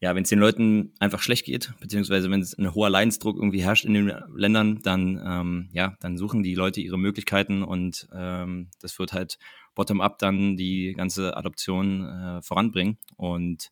ja, 0.02 0.16
wenn 0.16 0.24
es 0.24 0.30
den 0.30 0.40
Leuten 0.40 0.94
einfach 1.00 1.22
schlecht 1.22 1.46
geht, 1.46 1.74
beziehungsweise 1.82 2.32
wenn 2.32 2.42
es 2.42 2.58
ein 2.58 2.74
hoher 2.74 2.90
Leidensdruck 2.90 3.36
irgendwie 3.36 3.62
herrscht 3.62 3.84
in 3.84 3.94
den 3.94 4.14
Ländern, 4.34 4.80
dann 4.82 5.22
ähm, 5.24 5.70
ja, 5.74 5.98
dann 6.00 6.18
suchen 6.18 6.42
die 6.42 6.56
Leute 6.56 6.80
ihre 6.80 6.98
Möglichkeiten 6.98 7.64
und 7.64 8.08
ähm, 8.14 8.70
das 8.80 8.98
wird 8.98 9.12
halt 9.12 9.38
bottom-up 9.76 10.18
dann 10.18 10.56
die 10.56 10.94
ganze 10.96 11.36
Adoption 11.36 12.06
äh, 12.06 12.42
voranbringen. 12.42 12.98
Und 13.18 13.72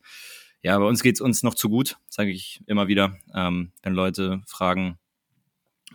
ja, 0.62 0.78
bei 0.78 0.86
uns 0.86 1.02
geht's 1.02 1.22
uns 1.22 1.44
noch 1.44 1.56
zu 1.56 1.70
gut, 1.70 1.98
sage 2.10 2.32
ich 2.32 2.62
immer 2.68 2.90
wieder. 2.90 3.18
Ähm, 3.34 3.72
wenn 3.82 3.94
Leute 3.94 4.42
fragen, 4.48 5.00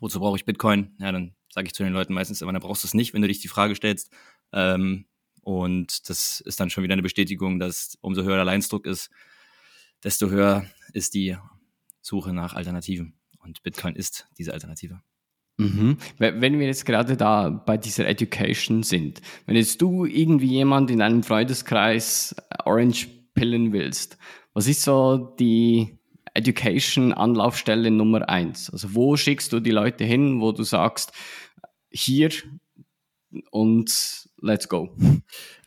wozu 0.01 0.19
brauche 0.19 0.37
ich 0.37 0.47
Bitcoin? 0.47 0.97
Ja, 0.99 1.13
dann 1.13 1.35
sage 1.51 1.67
ich 1.67 1.75
zu 1.75 1.83
den 1.83 1.93
Leuten 1.93 2.15
meistens 2.15 2.41
immer, 2.41 2.53
dann 2.53 2.63
brauchst 2.63 2.85
du 2.85 2.87
es 2.87 2.95
nicht, 2.95 3.13
wenn 3.13 3.21
du 3.21 3.29
dich 3.29 3.41
die 3.41 3.49
Frage 3.49 3.75
stellst. 3.75 4.11
Ähm, 4.52 5.06
und 5.42 6.09
das 6.09 6.40
ist 6.40 6.61
dann 6.61 6.71
schon 6.71 6.85
wieder 6.85 6.92
eine 6.92 7.02
Bestätigung, 7.02 7.59
dass 7.59 7.99
umso 8.00 8.23
höher 8.23 8.37
der 8.37 8.44
Leinsdruck 8.44 8.87
ist, 8.87 9.11
desto 10.04 10.30
höher 10.30 10.64
ist 10.92 11.14
die 11.14 11.37
Suche 12.00 12.32
nach 12.32 12.54
Alternativen. 12.54 13.14
Und 13.38 13.62
Bitcoin 13.62 13.97
ist 13.97 14.28
diese 14.38 14.52
Alternative. 14.52 15.00
Mhm. 15.59 15.99
Wenn 16.18 16.59
wir 16.59 16.66
jetzt 16.66 16.87
gerade 16.87 17.16
da 17.16 17.50
bei 17.50 17.76
dieser 17.76 18.06
Education 18.06 18.82
sind, 18.82 19.21
wenn 19.47 19.56
jetzt 19.56 19.82
du 19.82 20.04
irgendwie 20.04 20.47
jemand 20.47 20.90
in 20.90 21.02
einem 21.02 21.23
Freundeskreis 21.23 22.35
Orange 22.64 23.09
pillen 23.35 23.73
willst, 23.73 24.16
was 24.54 24.66
ist 24.66 24.82
so 24.82 25.35
die 25.38 25.99
Education-Anlaufstelle 26.35 27.90
Nummer 27.90 28.28
eins? 28.28 28.71
Also 28.71 28.94
wo 28.94 29.16
schickst 29.16 29.52
du 29.52 29.61
die 29.61 29.71
Leute 29.71 30.04
hin, 30.04 30.40
wo 30.40 30.52
du 30.52 30.62
sagst, 30.62 31.12
hier 31.90 32.30
und 33.50 34.30
let's 34.43 34.69
go. 34.69 34.95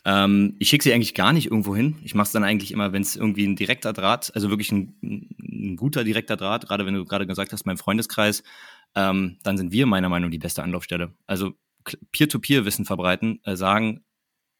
Ähm, 0.06 0.56
ich 0.60 0.70
schicke 0.70 0.84
sie 0.84 0.94
eigentlich 0.94 1.16
gar 1.16 1.34
nicht 1.34 1.48
irgendwo 1.48 1.76
hin. 1.76 1.98
Ich 2.04 2.14
mache 2.14 2.28
es 2.28 2.32
dann 2.32 2.44
eigentlich 2.44 2.72
immer, 2.72 2.94
wenn 2.94 3.02
es 3.02 3.16
irgendwie 3.16 3.46
ein 3.46 3.56
direkter 3.56 3.94
Draht, 3.94 4.34
also 4.36 4.50
wirklich 4.50 4.72
ein, 4.72 4.96
ein, 5.02 5.76
guter 5.78 6.04
direkter 6.04 6.38
Draht, 6.38 6.68
gerade 6.68 6.86
wenn 6.86 6.94
du 6.94 7.06
gerade 7.06 7.26
gesagt 7.26 7.54
hast, 7.54 7.66
mein 7.66 7.78
Freundeskreis, 7.78 8.44
ähm, 8.94 9.40
dann 9.44 9.58
sind 9.58 9.72
wir 9.72 9.88
meiner 9.88 10.10
Meinung 10.10 10.30
nach 10.30 10.34
die 10.34 10.40
beste 10.40 10.64
Anlaufstelle. 10.64 11.16
Also 11.26 11.54
Peer-to-Peer-Wissen 12.12 12.86
verbreiten, 12.86 13.40
äh, 13.44 13.56
sagen, 13.56 14.04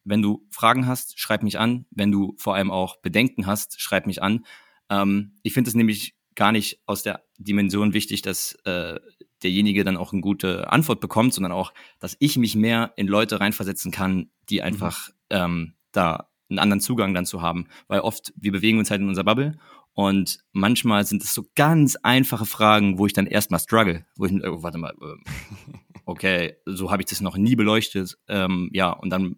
wenn 0.04 0.22
du 0.22 0.46
Fragen 0.50 0.86
hast, 0.86 1.18
schreib 1.18 1.42
mich 1.42 1.58
an. 1.58 1.86
Wenn 1.90 2.12
du 2.12 2.34
vor 2.38 2.54
allem 2.54 2.70
auch 2.70 3.00
Bedenken 3.00 3.46
hast, 3.46 3.80
schreib 3.80 4.06
mich 4.06 4.22
an. 4.22 4.44
Ähm, 4.88 5.36
ich 5.42 5.52
finde 5.52 5.68
es 5.68 5.74
nämlich 5.74 6.16
gar 6.36 6.52
nicht 6.52 6.80
aus 6.86 7.02
der 7.02 7.24
Dimension 7.38 7.92
wichtig, 7.92 8.22
dass 8.22 8.54
äh, 8.64 9.00
derjenige 9.42 9.84
dann 9.84 9.96
auch 9.96 10.12
eine 10.12 10.22
gute 10.22 10.72
Antwort 10.72 11.00
bekommt, 11.00 11.34
sondern 11.34 11.52
auch, 11.52 11.72
dass 11.98 12.16
ich 12.18 12.36
mich 12.36 12.54
mehr 12.56 12.92
in 12.96 13.06
Leute 13.06 13.40
reinversetzen 13.40 13.92
kann, 13.92 14.30
die 14.48 14.58
mhm. 14.58 14.64
einfach 14.64 15.08
mhm. 15.08 15.14
ähm, 15.30 15.74
da 15.92 16.28
einen 16.48 16.58
anderen 16.58 16.80
Zugang 16.80 17.14
dann 17.14 17.26
zu 17.26 17.42
haben. 17.42 17.66
Weil 17.88 18.00
oft, 18.00 18.32
wir 18.36 18.52
bewegen 18.52 18.78
uns 18.78 18.90
halt 18.90 19.00
in 19.00 19.08
unserer 19.08 19.24
Bubble 19.24 19.58
und 19.96 20.40
manchmal 20.52 21.06
sind 21.06 21.24
es 21.24 21.32
so 21.32 21.46
ganz 21.54 21.96
einfache 21.96 22.44
Fragen, 22.44 22.98
wo 22.98 23.06
ich 23.06 23.14
dann 23.14 23.26
erstmal 23.26 23.60
struggle. 23.60 24.04
Wo 24.16 24.26
ich, 24.26 24.32
oh, 24.32 24.62
warte 24.62 24.78
mal, 24.78 24.94
äh, 25.00 25.78
okay, 26.04 26.56
so 26.66 26.90
habe 26.90 27.02
ich 27.02 27.08
das 27.08 27.20
noch 27.20 27.36
nie 27.36 27.56
beleuchtet. 27.56 28.18
Ähm, 28.28 28.68
ja, 28.72 28.90
und 28.90 29.10
dann 29.10 29.36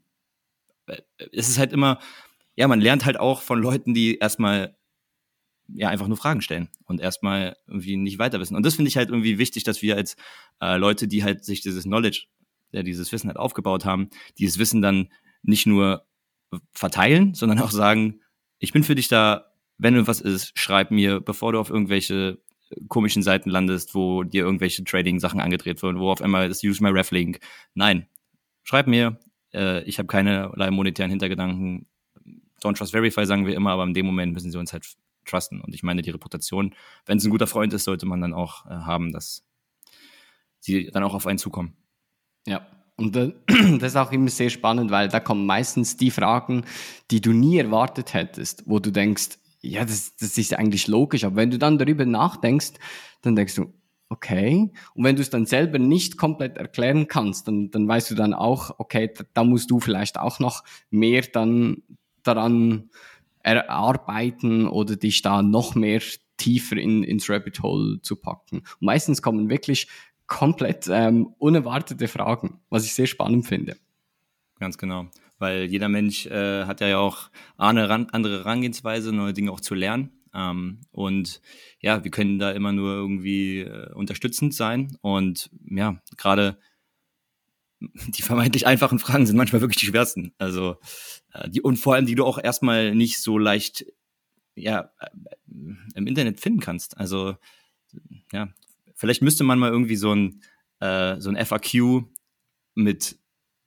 äh, 0.86 1.00
ist 1.30 1.48
es 1.48 1.58
halt 1.58 1.72
immer, 1.72 1.98
ja, 2.56 2.66
man 2.66 2.80
lernt 2.80 3.04
halt 3.04 3.20
auch 3.20 3.42
von 3.42 3.60
Leuten, 3.60 3.94
die 3.94 4.18
erstmal 4.18 4.76
ja 5.68 5.88
einfach 5.88 6.08
nur 6.08 6.16
Fragen 6.16 6.40
stellen 6.40 6.68
und 6.84 7.00
erstmal 7.00 7.56
irgendwie 7.66 7.96
nicht 7.96 8.18
weiter 8.18 8.40
wissen. 8.40 8.56
Und 8.56 8.64
das 8.64 8.76
finde 8.76 8.88
ich 8.88 8.96
halt 8.96 9.10
irgendwie 9.10 9.38
wichtig, 9.38 9.64
dass 9.64 9.82
wir 9.82 9.96
als 9.96 10.16
äh, 10.60 10.76
Leute, 10.76 11.08
die 11.08 11.24
halt 11.24 11.44
sich 11.44 11.60
dieses 11.60 11.84
Knowledge, 11.84 12.24
ja, 12.72 12.82
dieses 12.82 13.12
Wissen 13.12 13.28
halt 13.28 13.38
aufgebaut 13.38 13.84
haben, 13.84 14.08
dieses 14.38 14.58
Wissen 14.58 14.82
dann 14.82 15.08
nicht 15.42 15.66
nur 15.66 16.06
verteilen, 16.72 17.34
sondern 17.34 17.60
auch 17.60 17.70
sagen, 17.70 18.20
ich 18.58 18.72
bin 18.72 18.82
für 18.82 18.94
dich 18.94 19.08
da, 19.08 19.52
wenn 19.76 19.94
irgendwas 19.94 20.20
ist, 20.20 20.58
schreib 20.58 20.90
mir, 20.90 21.20
bevor 21.20 21.52
du 21.52 21.60
auf 21.60 21.70
irgendwelche 21.70 22.38
komischen 22.88 23.22
Seiten 23.22 23.50
landest, 23.50 23.94
wo 23.94 24.24
dir 24.24 24.44
irgendwelche 24.44 24.84
Trading-Sachen 24.84 25.40
angedreht 25.40 25.82
werden, 25.82 26.00
wo 26.00 26.10
auf 26.10 26.22
einmal 26.22 26.48
das 26.48 26.62
Use 26.62 26.82
My 26.82 26.90
Ref 26.90 27.10
Link. 27.10 27.40
Nein, 27.74 28.06
schreib 28.62 28.86
mir, 28.86 29.18
äh, 29.54 29.82
ich 29.84 29.98
habe 29.98 30.06
keinerlei 30.06 30.70
monetären 30.70 31.10
Hintergedanken. 31.10 31.86
Don't 32.62 32.76
trust 32.76 32.92
verify 32.92 33.24
sagen 33.24 33.46
wir 33.46 33.54
immer, 33.54 33.70
aber 33.70 33.84
in 33.84 33.94
dem 33.94 34.06
Moment 34.06 34.32
müssen 34.32 34.50
sie 34.50 34.58
uns 34.58 34.72
halt 34.72 34.84
trusten. 35.28 35.60
Und 35.60 35.74
ich 35.74 35.82
meine, 35.82 36.02
die 36.02 36.10
Reputation, 36.10 36.74
wenn 37.06 37.18
es 37.18 37.24
ein 37.24 37.30
guter 37.30 37.46
Freund 37.46 37.72
ist, 37.72 37.84
sollte 37.84 38.06
man 38.06 38.20
dann 38.20 38.34
auch 38.34 38.66
äh, 38.66 38.70
haben, 38.70 39.12
dass 39.12 39.46
sie 40.60 40.90
dann 40.90 41.02
auch 41.02 41.14
auf 41.14 41.26
einen 41.26 41.38
zukommen. 41.38 41.76
Ja, 42.46 42.66
und 42.96 43.16
äh, 43.16 43.32
das 43.78 43.92
ist 43.92 43.96
auch 43.96 44.12
immer 44.12 44.28
sehr 44.28 44.50
spannend, 44.50 44.90
weil 44.90 45.08
da 45.08 45.20
kommen 45.20 45.46
meistens 45.46 45.96
die 45.96 46.10
Fragen, 46.10 46.64
die 47.10 47.20
du 47.20 47.32
nie 47.32 47.58
erwartet 47.58 48.12
hättest, 48.12 48.64
wo 48.66 48.80
du 48.80 48.90
denkst, 48.90 49.38
ja, 49.60 49.84
das, 49.84 50.16
das 50.16 50.36
ist 50.38 50.54
eigentlich 50.54 50.86
logisch, 50.88 51.24
aber 51.24 51.36
wenn 51.36 51.50
du 51.50 51.58
dann 51.58 51.78
darüber 51.78 52.04
nachdenkst, 52.04 52.72
dann 53.22 53.36
denkst 53.36 53.54
du, 53.54 53.72
okay. 54.08 54.72
Und 54.94 55.04
wenn 55.04 55.16
du 55.16 55.22
es 55.22 55.30
dann 55.30 55.46
selber 55.46 55.78
nicht 55.78 56.16
komplett 56.16 56.56
erklären 56.56 57.08
kannst, 57.08 57.48
dann, 57.48 57.70
dann 57.70 57.86
weißt 57.86 58.10
du 58.10 58.14
dann 58.14 58.34
auch, 58.34 58.78
okay, 58.78 59.12
da, 59.16 59.24
da 59.34 59.44
musst 59.44 59.70
du 59.70 59.80
vielleicht 59.80 60.18
auch 60.18 60.38
noch 60.38 60.64
mehr 60.90 61.22
dann 61.22 61.82
daran 62.22 62.90
erarbeiten 63.56 64.66
oder 64.68 64.96
dich 64.96 65.22
da 65.22 65.42
noch 65.42 65.74
mehr 65.74 66.00
tiefer 66.36 66.76
in, 66.76 67.02
ins 67.02 67.28
Rabbit 67.28 67.62
Hole 67.62 68.00
zu 68.02 68.16
packen. 68.16 68.58
Und 68.58 68.82
meistens 68.82 69.22
kommen 69.22 69.50
wirklich 69.50 69.88
komplett 70.26 70.88
ähm, 70.90 71.34
unerwartete 71.38 72.06
Fragen, 72.06 72.60
was 72.70 72.84
ich 72.84 72.94
sehr 72.94 73.06
spannend 73.06 73.46
finde. 73.46 73.76
Ganz 74.60 74.78
genau, 74.78 75.08
weil 75.38 75.64
jeder 75.64 75.88
Mensch 75.88 76.26
äh, 76.26 76.64
hat 76.64 76.80
ja 76.80 76.98
auch 76.98 77.30
eine 77.56 77.88
andere 78.12 78.38
Herangehensweise, 78.38 79.12
neue 79.12 79.32
Dinge 79.32 79.52
auch 79.52 79.60
zu 79.60 79.74
lernen. 79.74 80.10
Ähm, 80.34 80.80
und 80.90 81.40
ja, 81.80 82.04
wir 82.04 82.10
können 82.10 82.38
da 82.38 82.50
immer 82.50 82.72
nur 82.72 82.94
irgendwie 82.94 83.60
äh, 83.60 83.92
unterstützend 83.94 84.54
sein. 84.54 84.96
Und 85.00 85.50
ja, 85.68 86.00
gerade 86.16 86.58
die 88.08 88.22
vermeintlich 88.22 88.66
einfachen 88.66 88.98
Fragen 88.98 89.26
sind 89.26 89.36
manchmal 89.36 89.60
wirklich 89.60 89.78
die 89.78 89.86
schwersten. 89.86 90.32
Also 90.38 90.76
äh, 91.32 91.48
die 91.48 91.60
und 91.60 91.76
vor 91.76 91.94
allem 91.94 92.06
die 92.06 92.14
du 92.14 92.24
auch 92.24 92.38
erstmal 92.38 92.94
nicht 92.94 93.20
so 93.20 93.38
leicht 93.38 93.86
ja 94.54 94.90
äh, 95.00 95.08
im 95.94 96.06
Internet 96.06 96.40
finden 96.40 96.60
kannst. 96.60 96.98
Also 96.98 97.36
ja, 98.32 98.48
vielleicht 98.94 99.22
müsste 99.22 99.44
man 99.44 99.58
mal 99.58 99.70
irgendwie 99.70 99.96
so 99.96 100.14
ein 100.14 100.42
äh, 100.80 101.20
so 101.20 101.30
ein 101.30 101.44
FAQ 101.44 102.04
mit 102.74 103.18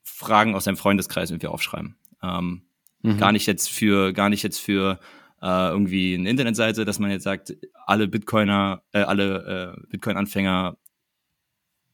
Fragen 0.03 0.55
aus 0.55 0.65
deinem 0.65 0.77
Freundeskreis 0.77 1.31
irgendwie 1.31 1.47
aufschreiben. 1.47 1.95
Ähm, 2.21 2.63
mhm. 3.01 3.17
Gar 3.17 3.31
nicht 3.31 3.47
jetzt 3.47 3.69
für 3.69 4.13
gar 4.13 4.29
nicht 4.29 4.43
jetzt 4.43 4.59
für 4.59 4.99
äh, 5.41 5.69
irgendwie 5.69 6.13
eine 6.13 6.29
Internetseite, 6.29 6.85
dass 6.85 6.99
man 6.99 7.11
jetzt 7.11 7.23
sagt, 7.23 7.55
alle 7.85 8.07
Bitcoiner, 8.07 8.83
äh, 8.91 9.01
alle 9.01 9.75
äh, 9.77 9.87
Bitcoin-Anfänger 9.89 10.77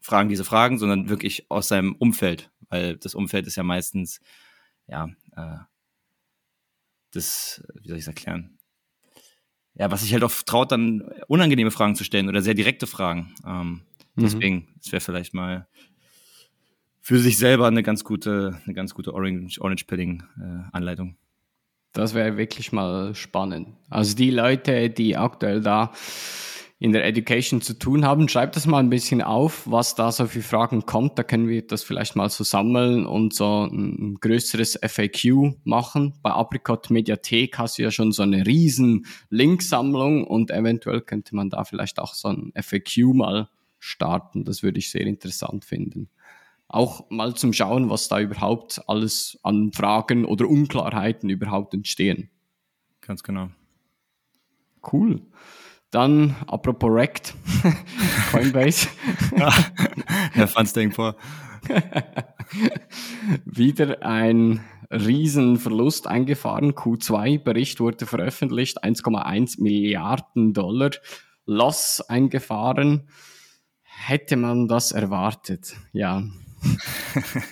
fragen 0.02 0.30
diese 0.30 0.46
Fragen, 0.46 0.78
sondern 0.78 1.10
wirklich 1.10 1.50
aus 1.50 1.68
seinem 1.68 1.96
Umfeld, 1.96 2.52
weil 2.70 2.98
das 2.98 3.16
Umfeld 3.16 3.48
ist 3.48 3.56
ja 3.56 3.64
meistens, 3.64 4.20
ja, 4.88 5.10
äh, 5.36 5.58
das, 7.12 7.64
wie 7.82 7.88
soll 7.88 7.98
ich 7.98 8.04
es 8.04 8.08
erklären? 8.08 8.58
Ja, 9.76 9.92
was 9.92 10.02
sich 10.02 10.14
halt 10.14 10.24
auch 10.24 10.32
traut, 10.46 10.72
dann 10.72 11.02
unangenehme 11.28 11.72
Fragen 11.72 11.96
zu 11.96 12.04
stellen 12.04 12.30
oder 12.30 12.42
sehr 12.42 12.56
direkte 12.56 12.88
Fragen. 12.88 13.36
Ähm, 13.46 13.82
mhm. 14.16 14.22
Deswegen, 14.22 14.68
es 14.82 14.92
wäre 14.92 15.02
vielleicht 15.02 15.34
mal 15.34 15.68
für 17.02 17.20
sich 17.20 17.38
selber 17.38 17.68
eine 17.68 17.84
ganz 17.84 18.04
gute, 18.04 18.60
eine 18.66 18.74
ganz 18.74 18.94
gute 18.94 19.14
Orange, 19.14 19.62
Orange 19.62 19.86
Pilling 19.86 20.24
äh, 20.40 20.76
Anleitung. 20.76 21.16
Das 21.94 22.14
wäre 22.14 22.38
wirklich 22.38 22.72
mal 22.72 23.16
spannend. 23.16 23.70
Also 23.90 24.16
die 24.16 24.30
Leute, 24.30 24.90
die 24.90 25.16
aktuell 25.16 25.62
da 25.62 25.94
in 26.80 26.92
der 26.92 27.06
Education 27.06 27.62
zu 27.62 27.74
tun 27.74 28.06
haben. 28.06 28.30
Schreibt 28.30 28.56
das 28.56 28.68
mal 28.68 28.80
ein 28.80 28.92
bisschen 28.92 29.24
auf, 29.24 29.64
was 29.66 29.96
da 29.96 30.12
so 30.12 30.28
für 30.28 30.44
Fragen 30.44 30.86
kommt. 30.86 31.18
Da 31.18 31.24
können 31.24 31.48
wir 31.48 31.66
das 31.66 31.84
vielleicht 31.84 32.16
mal 32.16 32.30
so 32.30 32.44
sammeln 32.44 33.08
und 33.08 33.34
so 33.34 33.66
ein 33.66 34.16
größeres 34.22 34.80
FAQ 34.86 35.56
machen. 35.64 36.14
Bei 36.22 36.32
Apricot 36.32 36.92
Mediathek 36.92 37.58
hast 37.58 37.78
du 37.78 37.84
ja 37.84 37.90
schon 37.90 38.12
so 38.12 38.22
eine 38.22 38.46
riesen 38.46 39.08
Linksammlung 39.30 40.26
und 40.26 40.52
eventuell 40.52 41.02
könnte 41.02 41.36
man 41.36 41.50
da 41.50 41.64
vielleicht 41.64 41.98
auch 41.98 42.14
so 42.14 42.28
ein 42.28 42.54
FAQ 42.56 43.14
mal 43.16 43.50
starten. 43.80 44.46
Das 44.46 44.62
würde 44.62 44.78
ich 44.78 44.92
sehr 44.92 45.02
interessant 45.08 45.66
finden. 45.66 46.10
Auch 46.68 47.10
mal 47.10 47.34
zum 47.34 47.54
Schauen, 47.54 47.90
was 47.90 48.08
da 48.08 48.20
überhaupt 48.20 48.82
alles 48.88 49.40
an 49.42 49.72
Fragen 49.74 50.26
oder 50.26 50.48
Unklarheiten 50.48 51.30
überhaupt 51.30 51.74
entstehen. 51.74 52.30
Ganz 53.02 53.24
genau. 53.24 53.50
Cool. 54.92 55.22
Dann, 55.92 56.36
apropos 56.48 56.90
Rect, 56.92 57.34
Coinbase. 58.32 58.90
Herr 60.34 60.54
Van 60.54 60.92
vor. 60.92 61.16
Wieder 63.46 64.04
ein 64.04 64.60
Riesenverlust 64.92 66.08
eingefahren. 66.08 66.74
Q2-Bericht 66.74 67.80
wurde 67.80 68.06
veröffentlicht, 68.06 68.84
1,1 68.84 69.62
Milliarden 69.62 70.54
Dollar 70.54 70.92
Loss 71.46 72.02
eingefahren. 72.02 73.08
Hätte 73.84 74.36
man 74.36 74.68
das 74.68 74.92
erwartet? 74.92 75.76
Ja. 75.94 76.24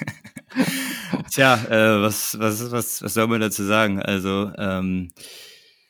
Tja, 1.32 1.56
äh, 1.70 2.02
was, 2.02 2.38
was, 2.40 2.72
was, 2.72 3.02
was 3.02 3.14
soll 3.14 3.28
man 3.28 3.42
dazu 3.42 3.64
sagen? 3.64 4.02
Also, 4.02 4.52
ähm, 4.58 5.12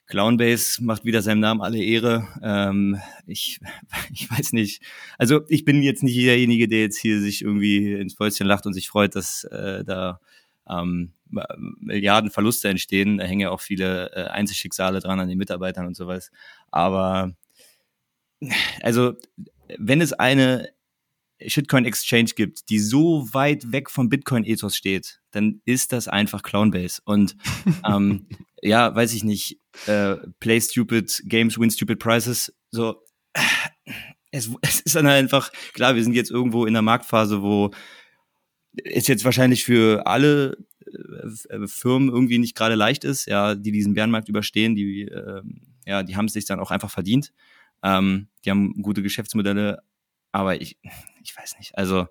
Clownbase 0.08 0.84
macht 0.84 1.04
wieder 1.04 1.22
seinem 1.22 1.40
Namen 1.40 1.62
alle 1.62 1.82
Ehre. 1.82 2.28
Ähm, 2.42 3.00
ich, 3.26 3.60
ich 4.14 4.30
weiß 4.30 4.54
nicht. 4.54 4.82
Also 5.18 5.42
ich 5.48 5.66
bin 5.66 5.82
jetzt 5.82 6.04
nicht 6.04 6.18
derjenige, 6.18 6.68
der 6.68 6.82
jetzt 6.82 6.98
hier 6.98 7.20
sich 7.20 7.42
irgendwie 7.42 7.94
ins 7.94 8.14
Fäustchen 8.14 8.48
lacht 8.48 8.66
und 8.66 8.74
sich 8.74 8.90
freut, 8.90 9.16
dass 9.16 9.44
äh, 9.46 9.84
da 9.84 10.20
ähm, 10.70 11.14
Milliarden 11.80 12.30
Verluste 12.30 12.70
entstehen. 12.70 13.18
Da 13.18 13.26
hängen 13.26 13.42
ja 13.42 13.50
auch 13.50 13.62
viele 13.62 14.12
äh, 14.14 14.28
Einzelschicksale 14.30 15.00
dran 15.00 15.20
an 15.20 15.28
den 15.28 15.38
Mitarbeitern 15.38 15.88
und 15.88 15.96
sowas. 15.96 16.32
Aber 16.72 17.34
also 18.82 19.14
wenn 19.78 20.02
es 20.02 20.14
eine 20.14 20.70
Shitcoin 21.48 21.86
Exchange 21.86 22.32
gibt, 22.36 22.70
die 22.70 22.80
so 22.80 23.28
weit 23.34 23.72
weg 23.72 23.90
vom 23.90 24.10
Bitcoin 24.10 24.46
Ethos 24.46 24.76
steht, 24.76 25.22
dann 25.32 25.62
ist 25.66 25.92
das 25.92 26.08
einfach 26.08 26.44
Clownbase. 26.44 27.02
Und 27.06 27.36
ähm, 27.88 28.28
ja, 28.62 28.94
weiß 28.96 29.14
ich 29.14 29.24
nicht, 29.24 29.60
äh, 29.88 30.16
play 30.40 30.60
stupid 30.60 31.24
games, 31.26 31.60
win 31.60 31.72
stupid 31.72 32.00
prizes. 32.00 32.54
So, 32.72 33.02
es, 34.32 34.50
es 34.62 34.82
ist 34.82 34.96
dann 34.96 35.08
einfach, 35.08 35.52
klar, 35.74 35.96
wir 35.96 36.04
sind 36.04 36.14
jetzt 36.14 36.32
irgendwo 36.32 36.66
in 36.66 36.74
der 36.74 36.82
Marktphase, 36.82 37.42
wo 37.42 37.72
es 38.84 39.08
jetzt 39.08 39.24
wahrscheinlich 39.24 39.64
für 39.64 40.06
alle 40.06 40.58
äh, 41.50 41.68
Firmen 41.68 42.10
irgendwie 42.10 42.38
nicht 42.38 42.56
gerade 42.56 42.76
leicht 42.76 43.04
ist, 43.04 43.28
ja, 43.28 43.56
die 43.56 43.72
diesen 43.72 43.94
Bärenmarkt 43.94 44.30
überstehen, 44.30 44.76
die, 44.76 45.04
äh, 45.04 45.42
ja, 45.86 46.04
die 46.04 46.16
haben 46.16 46.26
es 46.26 46.34
sich 46.34 46.46
dann 46.46 46.60
auch 46.60 46.72
einfach 46.72 46.92
verdient. 46.92 47.32
Ähm, 47.84 48.28
die 48.44 48.52
haben 48.52 48.82
gute 48.82 49.02
Geschäftsmodelle, 49.02 49.82
aber 50.36 50.60
ich, 50.62 50.78
ich 51.24 51.36
weiß 51.38 51.58
nicht. 51.58 51.78
Also 51.78 52.08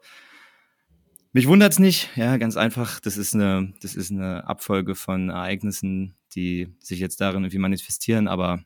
mich 1.33 1.47
wundert's 1.47 1.79
nicht. 1.79 2.09
Ja, 2.17 2.39
ganz 2.39 2.57
einfach. 2.57 2.99
Das 3.01 3.19
ist 3.19 3.35
eine, 3.35 3.75
das 3.83 3.95
ist 3.95 4.11
eine 4.11 4.47
Abfolge 4.47 4.95
von 4.95 5.29
Ereignissen, 5.29 6.15
die 6.35 6.75
sich 6.81 7.01
jetzt 7.01 7.21
darin 7.21 7.43
irgendwie 7.43 7.59
manifestieren. 7.59 8.27
Aber 8.27 8.65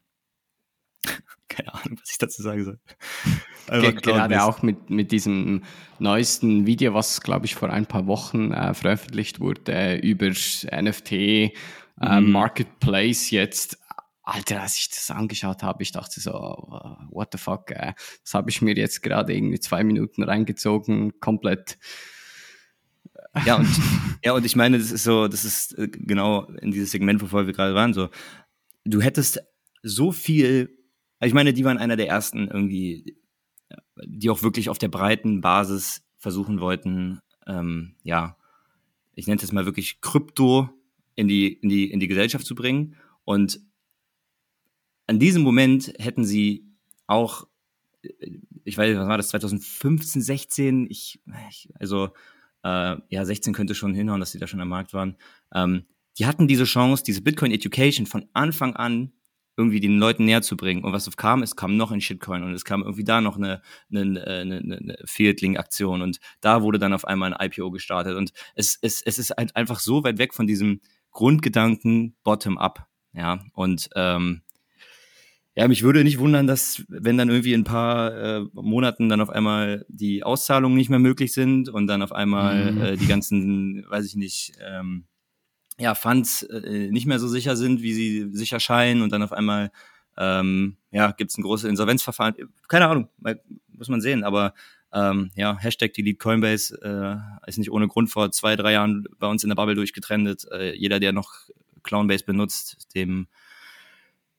keine 1.49 1.75
Ahnung, 1.75 1.99
was 2.01 2.13
ich 2.13 2.19
dazu 2.19 2.41
sagen 2.41 2.65
soll. 2.65 2.79
Ge 3.69 3.93
gerade 3.95 4.45
auch 4.45 4.63
mit, 4.63 4.91
mit 4.91 5.11
diesem 5.13 5.65
neuesten 5.99 6.65
Video, 6.65 6.95
was, 6.95 7.21
glaube 7.21 7.47
ich, 7.47 7.57
vor 7.57 7.69
ein 7.69 7.85
paar 7.85 8.07
Wochen 8.07 8.53
äh, 8.53 8.73
veröffentlicht 8.75 9.41
wurde, 9.41 9.97
über 9.97 10.29
NFT, 10.29 11.13
äh, 11.13 11.51
mhm. 12.01 12.31
Marketplace 12.31 13.31
jetzt 13.31 13.79
Alter, 14.29 14.61
als 14.61 14.79
ich 14.79 14.91
das 14.91 15.11
angeschaut 15.11 15.63
habe, 15.63 15.83
ich 15.83 15.93
dachte 15.93 16.21
so, 16.21 16.33
what 17.11 17.29
the 17.33 17.39
fuck, 17.39 17.71
äh, 17.71 17.95
das 18.23 18.35
habe 18.35 18.51
ich 18.51 18.61
mir 18.61 18.77
jetzt 18.77 19.03
gerade 19.03 19.35
irgendwie 19.35 19.59
zwei 19.59 19.83
Minuten 19.83 20.23
reingezogen, 20.23 21.19
komplett. 21.21 21.79
Ja, 23.47 23.57
und, 23.57 23.69
ja, 24.25 24.33
und 24.33 24.45
ich 24.45 24.55
meine, 24.55 24.79
das 24.79 24.91
ist 24.91 25.05
so, 25.05 25.29
das 25.29 25.45
ist 25.45 25.79
äh, 25.79 25.89
genau 25.89 26.45
in 26.61 26.71
dieses 26.71 26.91
Segment, 26.91 27.23
wovor 27.23 27.47
wir 27.47 27.55
gerade 27.55 27.75
waren, 27.75 27.95
so, 27.95 28.11
du 28.85 29.01
hättest 29.01 29.41
so 29.83 30.13
viel, 30.13 30.77
ich 31.21 31.35
meine, 31.35 31.53
die 31.55 31.65
waren 31.65 31.79
einer 31.79 31.97
der 31.97 32.09
ersten 32.09 32.49
irgendwie, 32.49 33.17
die 34.05 34.29
auch 34.29 34.43
wirklich 34.43 34.69
auf 34.69 34.79
der 34.79 34.89
breiten 34.89 35.41
Basis 35.41 36.03
versuchen 36.19 36.61
wollten, 36.61 37.21
ähm, 37.47 37.97
ja, 38.03 38.37
ich 39.15 39.27
nenne 39.27 39.37
es 39.37 39.43
jetzt 39.43 39.53
mal 39.53 39.65
wirklich 39.65 40.01
Krypto 40.01 40.69
in 41.15 41.29
die, 41.29 41.53
in 41.53 41.69
die, 41.69 41.91
in 41.91 41.99
die 41.99 42.09
Gesellschaft 42.09 42.47
zu 42.47 42.55
bringen. 42.55 42.95
Und 43.25 43.61
an 45.09 45.19
diesem 45.19 45.43
Moment 45.43 45.93
hätten 45.99 46.25
sie 46.25 46.67
auch, 47.07 47.49
ich 48.65 48.77
weiß, 48.77 48.97
was 48.97 49.09
war 49.09 49.17
das, 49.17 49.31
2015, 49.31 50.23
16, 50.23 50.87
ich, 50.89 51.21
ich 51.49 51.71
also 51.75 52.11
äh, 52.63 52.97
ja, 53.09 53.25
16 53.25 53.53
könnte 53.55 53.75
schon 53.75 53.95
hinhauen, 53.95 54.21
dass 54.21 54.33
sie 54.33 54.39
da 54.39 54.47
schon 54.47 54.61
am 54.61 54.69
Markt 54.69 54.93
waren. 54.93 55.17
Ähm, 55.53 55.87
die 56.19 56.27
hatten 56.27 56.47
diese 56.47 56.65
Chance, 56.65 57.03
diese 57.05 57.23
Bitcoin 57.23 57.53
Education 57.53 58.07
von 58.07 58.29
Anfang 58.35 58.77
an 58.77 59.13
irgendwie 59.57 59.81
den 59.81 59.99
Leuten 59.99 60.25
näher 60.25 60.43
zu 60.43 60.57
bringen. 60.57 60.85
Und 60.85 60.93
was 60.93 61.11
kam, 61.17 61.43
es 61.43 61.57
kam 61.57 61.77
noch 61.77 61.91
ein 61.91 62.01
Shitcoin 62.01 62.45
und 62.45 62.53
es 62.53 62.65
kam 62.65 62.83
irgendwie 62.83 63.05
da 63.05 63.21
noch 63.21 63.37
eine, 63.37 63.61
eine, 63.93 64.25
eine, 64.25 64.59
eine 64.59 64.97
Fieldling-Aktion 65.05 66.03
und 66.03 66.21
da 66.41 66.63
wurde 66.63 66.79
dann 66.79 66.93
auf 66.93 67.05
einmal 67.05 67.33
ein 67.33 67.47
IPO 67.47 67.71
gestartet. 67.71 68.17
Und 68.17 68.33
es, 68.55 68.79
es, 68.83 69.03
es 69.03 69.19
ist 69.19 69.31
halt 69.37 69.57
einfach 69.57 69.81
so 69.81 70.05
weit 70.05 70.19
weg 70.19 70.35
von 70.35 70.47
diesem 70.47 70.81
Grundgedanken 71.11 72.17
bottom-up. 72.23 72.87
Ja, 73.15 73.41
und 73.55 73.89
ähm, 73.97 74.43
ja, 75.59 75.67
mich 75.67 75.83
würde 75.83 76.05
nicht 76.05 76.21
wundern, 76.21 76.47
dass 76.47 76.85
wenn 76.87 77.19
dann 77.19 77.31
irgendwie 77.31 77.53
in 77.53 77.63
ein 77.63 77.65
paar 77.65 78.15
äh, 78.15 78.41
Monaten 78.53 79.09
dann 79.09 79.21
auf 79.21 79.29
einmal 79.29 79.85
die 79.89 80.23
Auszahlungen 80.23 80.77
nicht 80.77 80.89
mehr 80.89 81.01
möglich 81.01 81.33
sind 81.33 81.69
und 81.69 81.89
dann 81.89 82.01
auf 82.01 82.13
einmal 82.13 82.71
mhm. 82.71 82.81
äh, 82.81 82.97
die 82.97 83.09
ganzen, 83.09 83.85
weiß 83.91 84.07
ich 84.07 84.15
nicht, 84.15 84.53
ähm, 84.65 85.07
ja, 85.77 85.97
Funds 85.97 86.45
äh, 86.45 86.93
nicht 86.93 87.07
mehr 87.09 87.19
so 87.19 87.27
sicher 87.27 87.57
sind, 87.57 87.83
wie 87.83 87.93
sie 87.93 88.29
sicher 88.31 88.61
scheinen 88.61 89.03
und 89.03 89.11
dann 89.11 89.25
auf 89.25 89.33
einmal 89.33 89.73
ähm, 90.17 90.77
ja, 90.93 91.11
gibt 91.11 91.33
es 91.33 91.39
ein 91.39 91.43
großes 91.43 91.69
Insolvenzverfahren. 91.69 92.37
Keine 92.69 92.87
Ahnung, 92.87 93.09
muss 93.67 93.89
man 93.89 94.01
sehen, 94.01 94.23
aber 94.23 94.55
ähm, 94.93 95.33
ja, 95.35 95.59
Hashtag 95.59 95.93
Delete 95.93 96.19
Coinbase 96.19 96.79
äh, 96.85 97.49
ist 97.49 97.59
nicht 97.59 97.73
ohne 97.73 97.89
Grund 97.89 98.11
vor 98.11 98.31
zwei, 98.31 98.55
drei 98.55 98.75
Jahren 98.75 99.09
bei 99.19 99.27
uns 99.27 99.43
in 99.43 99.49
der 99.49 99.57
Bubble 99.57 99.75
durchgetrendet. 99.75 100.47
Äh, 100.53 100.77
jeder, 100.77 101.01
der 101.01 101.13
noch 101.13 101.33
Clownbase 101.83 102.25
benutzt, 102.25 102.95
dem 102.95 103.27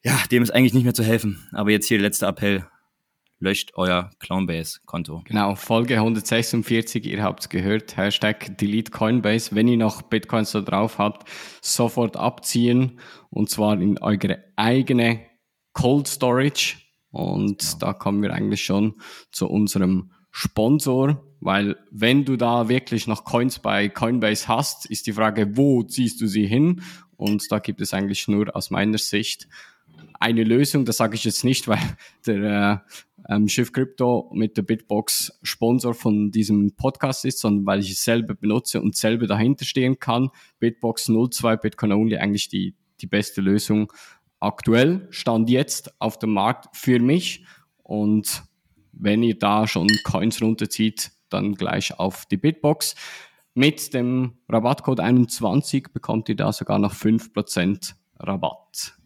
ja, 0.03 0.17
dem 0.31 0.43
ist 0.43 0.51
eigentlich 0.51 0.73
nicht 0.73 0.83
mehr 0.83 0.93
zu 0.93 1.03
helfen. 1.03 1.47
Aber 1.51 1.71
jetzt 1.71 1.87
hier 1.87 1.97
der 1.97 2.07
letzte 2.07 2.25
Appell. 2.25 2.65
Löscht 3.41 3.71
euer 3.75 4.11
Clownbase-Konto. 4.19 5.23
Genau, 5.25 5.55
Folge 5.55 5.95
146, 5.95 7.05
ihr 7.05 7.23
habt 7.23 7.39
es 7.39 7.47
gehört. 7.47 7.95
Hashtag 7.95 8.57
Delete 8.57 8.91
Coinbase. 8.91 9.55
Wenn 9.55 9.69
ihr 9.69 9.77
noch 9.77 10.01
Bitcoins 10.01 10.51
da 10.51 10.59
drauf 10.59 10.97
habt, 10.97 11.29
sofort 11.61 12.17
abziehen. 12.17 12.99
Und 13.29 13.49
zwar 13.49 13.79
in 13.79 13.97
eure 13.99 14.43
eigene 14.57 15.21
Cold 15.71 16.09
Storage. 16.09 16.75
Und 17.11 17.59
genau. 17.59 17.77
da 17.79 17.93
kommen 17.93 18.21
wir 18.21 18.33
eigentlich 18.33 18.63
schon 18.63 18.95
zu 19.31 19.49
unserem 19.49 20.11
Sponsor, 20.31 21.23
weil 21.39 21.77
wenn 21.91 22.25
du 22.25 22.35
da 22.35 22.69
wirklich 22.69 23.07
noch 23.07 23.23
Coins 23.23 23.59
bei 23.59 23.89
Coinbase 23.89 24.47
hast, 24.47 24.85
ist 24.85 25.07
die 25.07 25.13
Frage, 25.13 25.57
wo 25.57 25.83
ziehst 25.83 26.21
du 26.21 26.27
sie 26.27 26.45
hin? 26.45 26.83
Und 27.15 27.51
da 27.51 27.59
gibt 27.59 27.81
es 27.81 27.93
eigentlich 27.93 28.27
nur 28.27 28.55
aus 28.55 28.69
meiner 28.69 28.97
Sicht 28.97 29.47
eine 30.19 30.43
Lösung, 30.43 30.85
das 30.85 30.97
sage 30.97 31.15
ich 31.15 31.23
jetzt 31.23 31.43
nicht, 31.43 31.67
weil 31.67 31.79
der 32.25 32.83
äh, 33.27 33.33
ähm, 33.33 33.47
Schiff 33.47 33.71
Crypto 33.71 34.29
mit 34.33 34.57
der 34.57 34.63
Bitbox 34.63 35.39
Sponsor 35.43 35.93
von 35.93 36.31
diesem 36.31 36.75
Podcast 36.75 37.25
ist, 37.25 37.39
sondern 37.39 37.65
weil 37.65 37.79
ich 37.79 37.91
es 37.91 38.03
selber 38.03 38.35
benutze 38.35 38.81
und 38.81 38.95
selber 38.95 39.27
dahinter 39.27 39.65
stehen 39.65 39.99
kann. 39.99 40.29
Bitbox 40.59 41.05
02 41.05 41.57
Bitcoin 41.57 41.91
Only 41.91 42.17
eigentlich 42.17 42.49
die, 42.49 42.75
die 43.01 43.07
beste 43.07 43.41
Lösung 43.41 43.91
aktuell, 44.39 45.07
stand 45.11 45.49
jetzt 45.49 45.99
auf 46.01 46.17
dem 46.17 46.33
Markt 46.33 46.75
für 46.75 46.99
mich. 46.99 47.45
Und 47.83 48.43
wenn 48.91 49.23
ihr 49.23 49.37
da 49.37 49.67
schon 49.67 49.87
Coins 50.03 50.41
runterzieht, 50.41 51.11
dann 51.29 51.55
gleich 51.55 51.97
auf 51.99 52.25
die 52.25 52.37
Bitbox. 52.37 52.95
Mit 53.53 53.93
dem 53.93 54.37
Rabattcode 54.47 55.01
21 55.01 55.89
bekommt 55.93 56.29
ihr 56.29 56.35
da 56.35 56.53
sogar 56.53 56.79
noch 56.79 56.93
5% 56.93 57.93
Rabatt. 58.19 58.98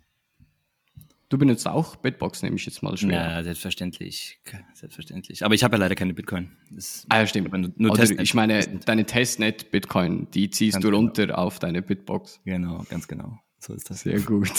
Du 1.34 1.40
benutzt 1.40 1.68
auch 1.68 1.96
Bitbox, 1.96 2.44
nehme 2.44 2.58
ich 2.58 2.66
jetzt 2.68 2.84
mal 2.84 2.96
schwer. 2.96 3.32
Ja, 3.32 3.44
selbstverständlich. 3.44 4.40
Selbstverständlich. 4.76 5.44
Aber 5.44 5.56
ich 5.56 5.64
habe 5.64 5.78
ja 5.78 5.80
leider 5.80 5.96
keine 5.96 6.14
Bitcoin. 6.14 6.52
Das 6.70 7.08
ah, 7.10 7.22
ja, 7.22 7.26
stimmt. 7.26 7.52
Nur, 7.52 7.72
nur 7.76 7.92
Oder 7.92 8.04
ich 8.04 8.36
meine, 8.36 8.62
deine 8.86 9.04
Testnet 9.04 9.72
Bitcoin, 9.72 10.30
die 10.30 10.52
ziehst 10.52 10.74
ganz 10.74 10.84
du 10.84 10.90
genau. 10.90 11.00
runter 11.00 11.26
genau. 11.26 11.40
auf 11.40 11.58
deine 11.58 11.82
Bitbox. 11.82 12.40
Genau, 12.46 12.86
ganz 12.88 13.08
genau. 13.08 13.40
So 13.58 13.74
ist 13.74 13.90
das. 13.90 14.02
Sehr 14.02 14.20
gut. 14.20 14.52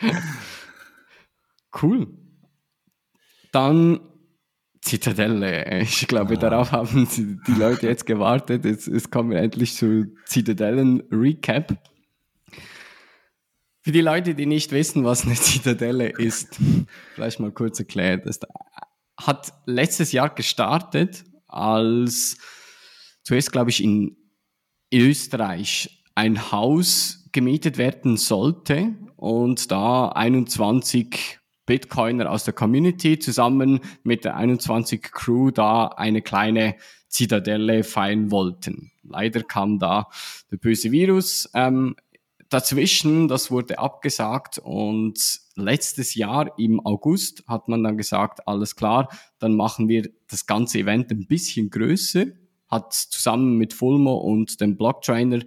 cool. 1.82 2.06
Dann 3.50 3.98
Zitadelle. 4.80 5.80
Ich 5.80 6.06
glaube, 6.06 6.34
ah. 6.34 6.36
darauf 6.36 6.70
haben 6.70 7.08
die 7.48 7.52
Leute 7.52 7.88
jetzt 7.88 8.06
gewartet. 8.06 8.64
Jetzt, 8.64 8.86
jetzt 8.86 9.10
kommen 9.10 9.30
wir 9.30 9.38
endlich 9.38 9.74
zu 9.74 10.06
Zitadellen-Recap. 10.26 11.76
Für 13.82 13.92
die 13.92 14.02
Leute, 14.02 14.34
die 14.34 14.46
nicht 14.46 14.72
wissen, 14.72 15.04
was 15.04 15.24
eine 15.24 15.34
Zitadelle 15.40 16.10
ist, 16.10 16.58
vielleicht 17.14 17.40
mal 17.40 17.50
kurz 17.50 17.78
erklärt. 17.78 18.26
Das 18.26 18.40
hat 19.16 19.52
letztes 19.66 20.12
Jahr 20.12 20.34
gestartet, 20.34 21.24
als 21.46 22.36
zuerst, 23.22 23.52
glaube 23.52 23.70
ich, 23.70 23.82
in 23.82 24.16
Österreich 24.92 26.04
ein 26.14 26.52
Haus 26.52 27.28
gemietet 27.32 27.78
werden 27.78 28.16
sollte 28.16 28.94
und 29.16 29.70
da 29.70 30.08
21 30.08 31.38
Bitcoiner 31.64 32.30
aus 32.30 32.44
der 32.44 32.54
Community 32.54 33.18
zusammen 33.18 33.80
mit 34.02 34.24
der 34.24 34.36
21 34.36 35.02
Crew 35.02 35.50
da 35.50 35.86
eine 35.86 36.20
kleine 36.20 36.76
Zitadelle 37.08 37.84
feiern 37.84 38.30
wollten. 38.30 38.90
Leider 39.02 39.42
kam 39.42 39.78
da 39.78 40.08
der 40.50 40.56
böse 40.56 40.90
Virus 40.90 41.48
ähm, 41.54 41.94
dazwischen, 42.50 43.28
das 43.28 43.50
wurde 43.50 43.78
abgesagt 43.78 44.58
und 44.58 45.40
letztes 45.54 46.14
Jahr 46.14 46.58
im 46.58 46.84
August 46.84 47.44
hat 47.46 47.68
man 47.68 47.82
dann 47.82 47.96
gesagt, 47.96 48.46
alles 48.46 48.76
klar, 48.76 49.08
dann 49.38 49.54
machen 49.56 49.88
wir 49.88 50.10
das 50.28 50.46
ganze 50.46 50.80
Event 50.80 51.10
ein 51.10 51.26
bisschen 51.26 51.70
größer, 51.70 52.26
hat 52.68 52.92
zusammen 52.92 53.56
mit 53.56 53.72
Fulmo 53.72 54.16
und 54.16 54.60
dem 54.60 54.76
Blocktrainer 54.76 55.40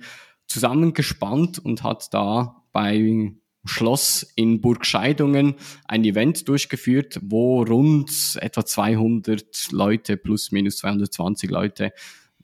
zusammengespannt 0.48 1.60
und 1.60 1.84
hat 1.84 2.14
da 2.14 2.64
bei 2.72 3.34
Schloss 3.66 4.24
in 4.36 4.62
Burgscheidungen 4.62 5.56
ein 5.86 6.04
Event 6.04 6.48
durchgeführt, 6.48 7.20
wo 7.24 7.64
rund 7.64 8.38
etwa 8.42 8.66
200 8.66 9.72
Leute 9.72 10.18
plus 10.18 10.52
minus 10.52 10.78
220 10.78 11.50
Leute 11.50 11.94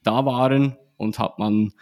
da 0.03 0.25
waren 0.25 0.77
und 0.97 1.19
hat 1.19 1.39
man 1.39 1.73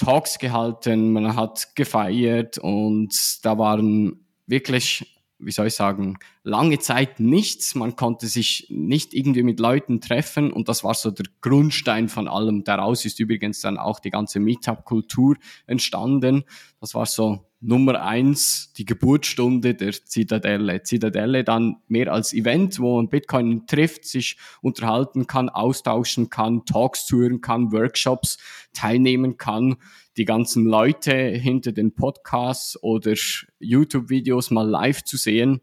Talks 0.00 0.38
gehalten, 0.38 1.12
man 1.12 1.36
hat 1.36 1.76
gefeiert 1.76 2.58
und 2.58 3.44
da 3.44 3.58
waren 3.58 4.24
wirklich 4.46 5.06
wie 5.40 5.52
soll 5.52 5.68
ich 5.68 5.74
sagen, 5.74 6.18
lange 6.42 6.78
Zeit 6.78 7.18
nichts. 7.18 7.74
Man 7.74 7.96
konnte 7.96 8.26
sich 8.26 8.66
nicht 8.68 9.14
irgendwie 9.14 9.42
mit 9.42 9.58
Leuten 9.58 10.00
treffen 10.00 10.52
und 10.52 10.68
das 10.68 10.84
war 10.84 10.94
so 10.94 11.10
der 11.10 11.26
Grundstein 11.40 12.08
von 12.08 12.28
allem. 12.28 12.64
Daraus 12.64 13.04
ist 13.04 13.20
übrigens 13.20 13.60
dann 13.60 13.78
auch 13.78 14.00
die 14.00 14.10
ganze 14.10 14.38
Meetup-Kultur 14.38 15.36
entstanden. 15.66 16.44
Das 16.80 16.94
war 16.94 17.06
so 17.06 17.49
Nummer 17.60 18.02
eins, 18.02 18.72
die 18.72 18.86
Geburtsstunde 18.86 19.74
der 19.74 19.92
Zitadelle. 19.92 20.82
Zitadelle 20.82 21.44
dann 21.44 21.76
mehr 21.88 22.12
als 22.12 22.32
Event, 22.32 22.80
wo 22.80 22.96
man 22.96 23.10
Bitcoin 23.10 23.66
trifft, 23.66 24.06
sich 24.06 24.38
unterhalten 24.62 25.26
kann, 25.26 25.50
austauschen 25.50 26.30
kann, 26.30 26.64
Talks 26.64 27.06
zuhören 27.06 27.40
kann, 27.40 27.70
Workshops 27.72 28.38
teilnehmen 28.72 29.36
kann 29.36 29.76
die 30.16 30.24
ganzen 30.24 30.66
Leute 30.66 31.14
hinter 31.14 31.72
den 31.72 31.94
Podcasts 31.94 32.82
oder 32.82 33.14
YouTube-Videos 33.58 34.50
mal 34.50 34.68
live 34.68 35.02
zu 35.04 35.16
sehen 35.16 35.60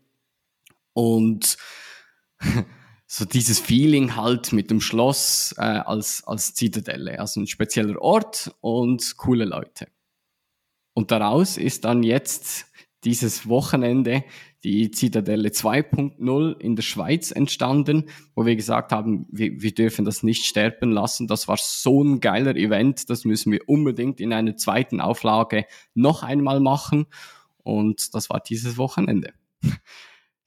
und 0.93 1.57
so 3.07 3.25
dieses 3.25 3.59
Feeling 3.59 4.15
halt 4.15 4.53
mit 4.53 4.71
dem 4.71 4.81
Schloss 4.81 5.53
äh, 5.57 5.61
als, 5.61 6.23
als 6.25 6.53
Zitadelle, 6.53 7.19
also 7.19 7.41
ein 7.41 7.47
spezieller 7.47 8.01
Ort 8.01 8.55
und 8.61 9.17
coole 9.17 9.45
Leute. 9.45 9.87
Und 10.97 11.11
daraus 11.11 11.57
ist 11.57 11.85
dann 11.85 12.01
jetzt 12.01 12.65
dieses 13.03 13.47
Wochenende 13.47 14.23
die 14.63 14.89
Zitadelle 14.89 15.49
2.0 15.49 16.59
in 16.59 16.75
der 16.75 16.81
Schweiz 16.81 17.29
entstanden, 17.29 18.09
wo 18.33 18.47
wir 18.47 18.55
gesagt 18.55 18.91
haben, 18.91 19.27
wir, 19.29 19.61
wir 19.61 19.75
dürfen 19.75 20.05
das 20.05 20.23
nicht 20.23 20.45
sterben 20.45 20.91
lassen. 20.91 21.27
Das 21.27 21.47
war 21.47 21.57
so 21.59 22.03
ein 22.03 22.19
geiler 22.19 22.55
Event, 22.55 23.11
das 23.11 23.25
müssen 23.25 23.51
wir 23.51 23.59
unbedingt 23.69 24.19
in 24.19 24.33
einer 24.33 24.57
zweiten 24.57 24.99
Auflage 24.99 25.67
noch 25.93 26.23
einmal 26.23 26.59
machen. 26.59 27.05
Und 27.61 28.15
das 28.15 28.31
war 28.31 28.39
dieses 28.39 28.79
Wochenende. 28.79 29.33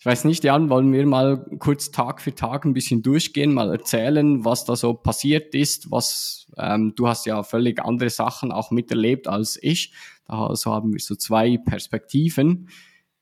Ich 0.00 0.06
weiß 0.06 0.24
nicht, 0.24 0.44
Jan, 0.44 0.70
wollen 0.70 0.90
wir 0.94 1.04
mal 1.04 1.44
kurz 1.58 1.90
Tag 1.90 2.22
für 2.22 2.34
Tag 2.34 2.64
ein 2.64 2.72
bisschen 2.72 3.02
durchgehen, 3.02 3.52
mal 3.52 3.70
erzählen, 3.70 4.46
was 4.46 4.64
da 4.64 4.74
so 4.74 4.94
passiert 4.94 5.54
ist, 5.54 5.90
was 5.90 6.46
ähm, 6.56 6.94
du 6.96 7.06
hast 7.06 7.26
ja 7.26 7.42
völlig 7.42 7.84
andere 7.84 8.08
Sachen 8.08 8.50
auch 8.50 8.70
miterlebt 8.70 9.28
als 9.28 9.58
ich. 9.60 9.92
Da 10.26 10.56
so 10.56 10.72
haben 10.72 10.94
wir 10.94 11.00
so 11.00 11.16
zwei 11.16 11.58
Perspektiven. 11.58 12.70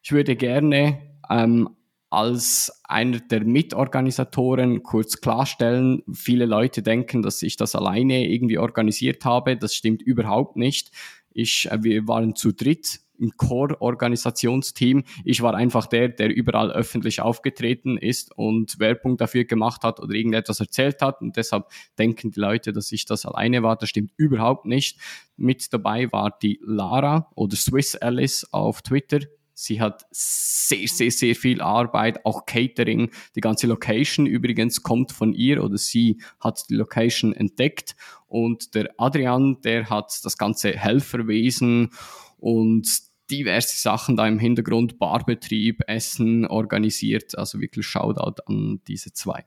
Ich 0.02 0.12
würde 0.12 0.36
gerne 0.36 1.00
ähm, 1.28 1.68
als 2.10 2.80
einer 2.84 3.18
der 3.18 3.44
Mitorganisatoren 3.44 4.84
kurz 4.84 5.20
klarstellen, 5.20 6.04
viele 6.12 6.46
Leute 6.46 6.84
denken, 6.84 7.22
dass 7.22 7.42
ich 7.42 7.56
das 7.56 7.74
alleine 7.74 8.28
irgendwie 8.28 8.58
organisiert 8.58 9.24
habe. 9.24 9.56
Das 9.56 9.74
stimmt 9.74 10.00
überhaupt 10.00 10.54
nicht. 10.54 10.92
Ich, 11.32 11.68
äh, 11.72 11.82
wir 11.82 12.06
waren 12.06 12.36
zu 12.36 12.52
dritt 12.52 13.00
im 13.18 13.36
Core-Organisationsteam. 13.36 15.04
Ich 15.24 15.42
war 15.42 15.54
einfach 15.54 15.86
der, 15.86 16.08
der 16.08 16.34
überall 16.34 16.70
öffentlich 16.70 17.20
aufgetreten 17.20 17.98
ist 17.98 18.36
und 18.36 18.78
Werbung 18.78 19.16
dafür 19.16 19.44
gemacht 19.44 19.82
hat 19.82 20.00
oder 20.00 20.14
irgendetwas 20.14 20.60
erzählt 20.60 21.02
hat. 21.02 21.20
Und 21.20 21.36
deshalb 21.36 21.66
denken 21.98 22.30
die 22.30 22.40
Leute, 22.40 22.72
dass 22.72 22.92
ich 22.92 23.04
das 23.04 23.26
alleine 23.26 23.62
war. 23.62 23.76
Das 23.76 23.88
stimmt 23.88 24.12
überhaupt 24.16 24.66
nicht. 24.66 24.98
Mit 25.36 25.72
dabei 25.72 26.10
war 26.12 26.36
die 26.42 26.60
Lara 26.62 27.30
oder 27.34 27.56
Swiss 27.56 27.96
Alice 27.96 28.46
auf 28.52 28.82
Twitter. 28.82 29.20
Sie 29.60 29.80
hat 29.80 30.04
sehr, 30.12 30.86
sehr, 30.86 31.10
sehr 31.10 31.34
viel 31.34 31.60
Arbeit, 31.60 32.24
auch 32.24 32.46
Catering. 32.46 33.10
Die 33.34 33.40
ganze 33.40 33.66
Location 33.66 34.24
übrigens 34.24 34.84
kommt 34.84 35.10
von 35.10 35.32
ihr 35.32 35.64
oder 35.64 35.76
sie 35.78 36.20
hat 36.38 36.62
die 36.70 36.76
Location 36.76 37.32
entdeckt. 37.32 37.96
Und 38.28 38.76
der 38.76 38.94
Adrian, 38.98 39.60
der 39.62 39.90
hat 39.90 40.16
das 40.22 40.38
ganze 40.38 40.76
Helferwesen 40.76 41.90
und 42.36 43.07
diverse 43.30 43.78
Sachen 43.78 44.16
da 44.16 44.26
im 44.26 44.38
Hintergrund, 44.38 44.98
Barbetrieb, 44.98 45.82
Essen 45.86 46.46
organisiert. 46.46 47.38
Also 47.38 47.60
wirklich 47.60 47.86
Shoutout 47.86 48.42
an 48.46 48.80
diese 48.86 49.12
zwei. 49.12 49.44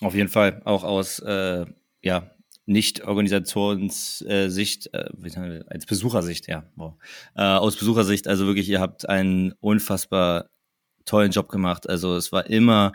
Auf 0.00 0.14
jeden 0.14 0.28
Fall, 0.28 0.62
auch 0.64 0.84
aus 0.84 1.18
äh, 1.20 1.66
ja, 2.02 2.30
nicht-Organisationssicht, 2.66 4.12
äh, 4.26 4.46
äh, 4.46 5.64
als 5.68 5.86
Besuchersicht, 5.86 6.48
ja, 6.48 6.64
wow. 6.76 6.94
äh, 7.36 7.42
aus 7.42 7.76
Besuchersicht, 7.76 8.28
also 8.28 8.46
wirklich, 8.46 8.68
ihr 8.68 8.80
habt 8.80 9.08
einen 9.08 9.52
unfassbar 9.60 10.50
tollen 11.04 11.32
Job 11.32 11.48
gemacht. 11.48 11.88
Also 11.88 12.16
es 12.16 12.32
war 12.32 12.46
immer, 12.46 12.92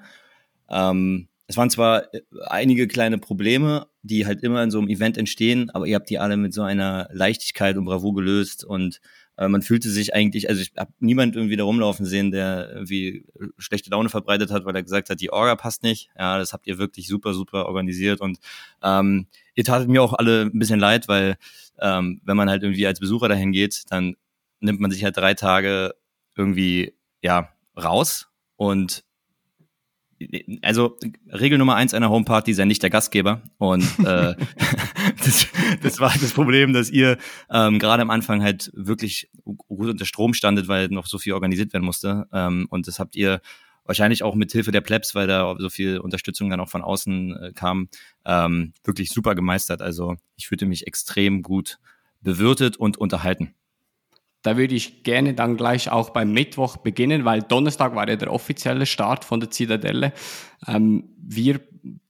ähm, 0.70 1.28
es 1.48 1.58
waren 1.58 1.70
zwar 1.70 2.14
äh, 2.14 2.22
einige 2.46 2.88
kleine 2.88 3.18
Probleme, 3.18 3.88
die 4.02 4.26
halt 4.26 4.44
immer 4.44 4.64
in 4.64 4.72
so 4.72 4.80
einem 4.80 4.90
Event 4.90 5.18
entstehen, 5.18 5.70
aber 5.72 5.86
ihr 5.86 5.96
habt 5.96 6.10
die 6.10 6.20
alle 6.20 6.38
mit 6.38 6.54
so 6.54 6.62
einer 6.62 7.10
Leichtigkeit 7.12 7.78
und 7.78 7.86
Bravour 7.86 8.16
gelöst 8.16 8.64
und 8.64 9.02
äh, 9.38 9.48
man 9.48 9.62
fühlte 9.62 9.90
sich 9.90 10.14
eigentlich, 10.14 10.50
also 10.50 10.62
ich 10.62 10.74
habe 10.78 10.92
niemand 11.00 11.36
irgendwie 11.36 11.56
da 11.56 11.64
rumlaufen 11.64 12.06
sehen, 12.06 12.32
der 12.32 12.70
irgendwie 12.74 13.26
schlechte 13.58 13.90
Laune 13.90 14.10
verbreitet 14.10 14.52
hat, 14.52 14.66
weil 14.66 14.76
er 14.76 14.84
gesagt 14.84 15.10
hat, 15.10 15.22
die 15.22 15.32
Orga 15.32 15.56
passt 15.56 15.84
nicht. 15.84 16.10
Ja, 16.18 16.38
das 16.38 16.54
habt 16.54 16.68
ihr 16.68 16.78
wirklich 16.78 17.08
super, 17.08 17.34
super 17.34 17.68
organisiert 17.68 18.22
und 18.22 18.40
ähm, 18.84 19.28
ihr 19.56 19.64
tatet 19.64 19.90
mir 19.90 20.02
auch 20.02 20.14
alle 20.14 20.44
ein 20.44 20.60
bisschen 20.60 20.80
leid, 20.80 21.08
weil 21.08 21.38
ähm, 21.80 22.22
wenn 22.24 22.38
man 22.38 22.50
halt 22.50 22.64
irgendwie 22.64 22.88
als 22.88 23.00
Besucher 23.00 23.30
dahin 23.30 23.52
geht, 23.52 23.84
dann 23.90 24.16
nimmt 24.60 24.80
man 24.80 24.92
sich 24.92 25.04
halt 25.04 25.18
drei 25.18 25.34
Tage 25.34 25.94
irgendwie 26.36 26.94
ja 27.22 27.50
raus 27.76 28.30
und 28.56 29.04
also 30.62 30.98
Regel 31.28 31.58
Nummer 31.58 31.76
eins 31.76 31.94
einer 31.94 32.10
Homeparty 32.10 32.54
sei 32.54 32.66
nicht 32.66 32.84
der 32.84 32.90
Gastgeber 32.90 33.42
und 33.58 33.84
äh, 34.00 34.36
das, 35.24 35.48
das 35.82 36.00
war 36.00 36.14
das 36.20 36.32
Problem, 36.34 36.74
dass 36.74 36.90
ihr 36.90 37.18
ähm, 37.52 37.80
gerade 37.80 38.02
am 38.02 38.10
Anfang 38.10 38.44
halt 38.44 38.72
wirklich 38.74 39.30
gut 39.44 39.90
unter 39.90 40.06
Strom 40.06 40.34
standet, 40.34 40.68
weil 40.68 40.88
noch 40.90 41.08
so 41.08 41.18
viel 41.18 41.34
organisiert 41.34 41.74
werden 41.74 41.86
musste 41.86 42.28
ähm, 42.34 42.68
und 42.70 42.88
das 42.88 43.00
habt 43.00 43.16
ihr 43.16 43.42
wahrscheinlich 43.88 44.22
auch 44.22 44.36
mit 44.36 44.52
Hilfe 44.52 44.72
der 44.72 44.82
Plebs, 44.82 45.16
weil 45.16 45.28
da 45.28 45.56
so 45.58 45.70
viel 45.70 46.00
Unterstützung 46.00 46.50
dann 46.50 46.60
auch 46.60 46.70
von 46.70 46.82
außen 46.82 47.36
äh, 47.38 47.52
kam, 47.54 47.90
ähm, 48.26 48.74
wirklich 48.84 49.10
super 49.10 49.34
gemeistert. 49.34 49.82
Also 49.82 50.18
ich 50.36 50.48
fühlte 50.48 50.66
mich 50.66 50.86
extrem 50.86 51.42
gut 51.42 51.80
bewirtet 52.22 52.78
und 52.78 52.98
unterhalten. 52.98 53.56
Da 54.48 54.56
würde 54.56 54.76
ich 54.76 55.04
gerne 55.04 55.34
dann 55.34 55.58
gleich 55.58 55.92
auch 55.92 56.12
beim 56.12 56.32
Mittwoch 56.32 56.78
beginnen, 56.78 57.26
weil 57.26 57.42
Donnerstag 57.42 57.96
war 57.96 58.08
ja 58.08 58.16
der 58.16 58.32
offizielle 58.32 58.86
Start 58.86 59.26
von 59.26 59.42
der 59.42 59.52
Zitadelle. 59.52 60.14
Ähm, 60.66 61.10
wir, 61.18 61.60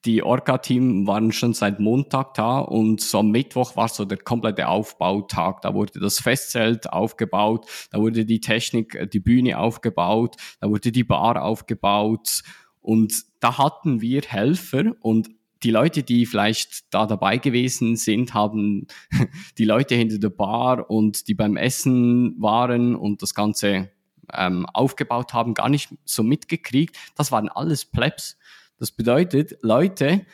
die 0.06 0.22
Orca-Team, 0.22 1.08
waren 1.08 1.32
schon 1.32 1.56
seit 1.56 1.80
Montag 1.80 2.36
da 2.36 2.60
und 2.60 3.02
so 3.02 3.22
am 3.22 3.32
Mittwoch 3.32 3.76
war 3.76 3.88
so 3.88 4.06
der 4.06 4.20
komplette 4.20 4.68
Aufbautag. 4.68 5.64
Da 5.64 5.74
wurde 5.74 6.00
das 6.00 6.20
Festzelt 6.20 6.94
aufgebaut, 6.94 7.66
da 7.90 7.98
wurde 7.98 8.24
die 8.24 8.40
Technik, 8.40 8.94
äh, 8.94 9.08
die 9.08 9.20
Bühne 9.20 9.58
aufgebaut, 9.58 10.36
da 10.60 10.70
wurde 10.70 10.92
die 10.92 11.04
Bar 11.04 11.42
aufgebaut 11.42 12.44
und 12.82 13.16
da 13.40 13.58
hatten 13.58 14.00
wir 14.00 14.22
Helfer 14.22 14.94
und 15.00 15.32
die 15.64 15.72
Leute, 15.72 16.04
die 16.04 16.26
vielleicht 16.26 16.94
da 16.94 17.06
dabei 17.06 17.38
gewesen 17.38 17.96
sind, 17.96 18.34
haben 18.34 18.88
die 19.58 19.66
Leute 19.66 19.96
hinter 19.96 20.20
der 20.20 20.30
Bar 20.30 20.90
und 20.90 21.28
die 21.28 21.34
beim 21.34 21.58
Essen 21.58 22.36
waren 22.40 22.96
und 22.96 23.22
das 23.22 23.34
Ganze 23.34 23.90
ähm, 24.34 24.66
aufgebaut 24.68 25.34
haben, 25.34 25.54
gar 25.54 25.70
nicht 25.70 25.90
so 26.06 26.24
mitgekriegt. 26.24 26.98
Das 27.16 27.32
waren 27.32 27.50
alles 27.50 27.86
Plebs. 27.86 28.38
Das 28.78 28.92
bedeutet, 28.92 29.58
Leute, 29.62 30.06
äh, 30.06 30.26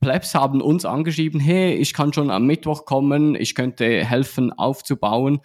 Plebs 0.00 0.34
haben 0.34 0.60
uns 0.60 0.84
angeschrieben, 0.84 1.40
hey, 1.40 1.74
ich 1.74 1.94
kann 1.94 2.12
schon 2.12 2.30
am 2.30 2.46
Mittwoch 2.46 2.84
kommen, 2.84 3.34
ich 3.34 3.54
könnte 3.54 4.04
helfen 4.04 4.52
aufzubauen. 4.52 5.40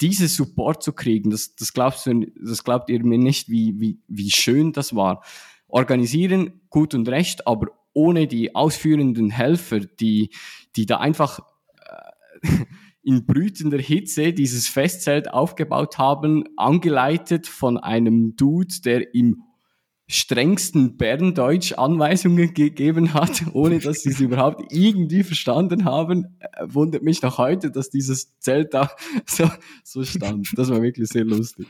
Diese 0.00 0.26
Support 0.28 0.82
zu 0.82 0.92
kriegen, 0.92 1.30
das, 1.30 1.54
das, 1.54 1.72
glaubst 1.72 2.06
du, 2.06 2.26
das 2.42 2.64
glaubt 2.64 2.90
ihr 2.90 3.04
mir 3.04 3.18
nicht, 3.18 3.48
wie, 3.48 3.78
wie, 3.78 4.00
wie 4.08 4.30
schön 4.30 4.72
das 4.72 4.96
war. 4.96 5.22
Organisieren, 5.68 6.62
gut 6.68 6.94
und 6.94 7.08
recht, 7.08 7.46
aber 7.46 7.68
ohne 7.94 8.26
die 8.26 8.54
ausführenden 8.54 9.30
Helfer, 9.30 9.80
die, 9.80 10.30
die 10.76 10.86
da 10.86 10.98
einfach 10.98 11.40
äh, 12.42 12.48
in 13.02 13.24
brütender 13.26 13.78
Hitze 13.78 14.32
dieses 14.32 14.68
Festzelt 14.68 15.32
aufgebaut 15.32 15.98
haben, 15.98 16.44
angeleitet 16.56 17.46
von 17.46 17.78
einem 17.78 18.36
Dude, 18.36 18.80
der 18.84 19.14
im 19.14 19.42
strengsten 20.06 20.96
Berndeutsch 20.96 21.72
Anweisungen 21.72 22.52
gegeben 22.52 23.14
hat, 23.14 23.42
ohne 23.54 23.78
dass 23.78 24.02
sie 24.02 24.10
es 24.10 24.20
überhaupt 24.20 24.72
irgendwie 24.72 25.22
verstanden 25.22 25.84
haben, 25.84 26.36
äh, 26.40 26.66
wundert 26.66 27.02
mich 27.02 27.22
noch 27.22 27.38
heute, 27.38 27.70
dass 27.70 27.90
dieses 27.90 28.38
Zelt 28.38 28.74
da 28.74 28.90
so, 29.26 29.50
so 29.82 30.04
stand. 30.04 30.48
Das 30.56 30.68
war 30.70 30.82
wirklich 30.82 31.08
sehr 31.08 31.24
lustig. 31.24 31.66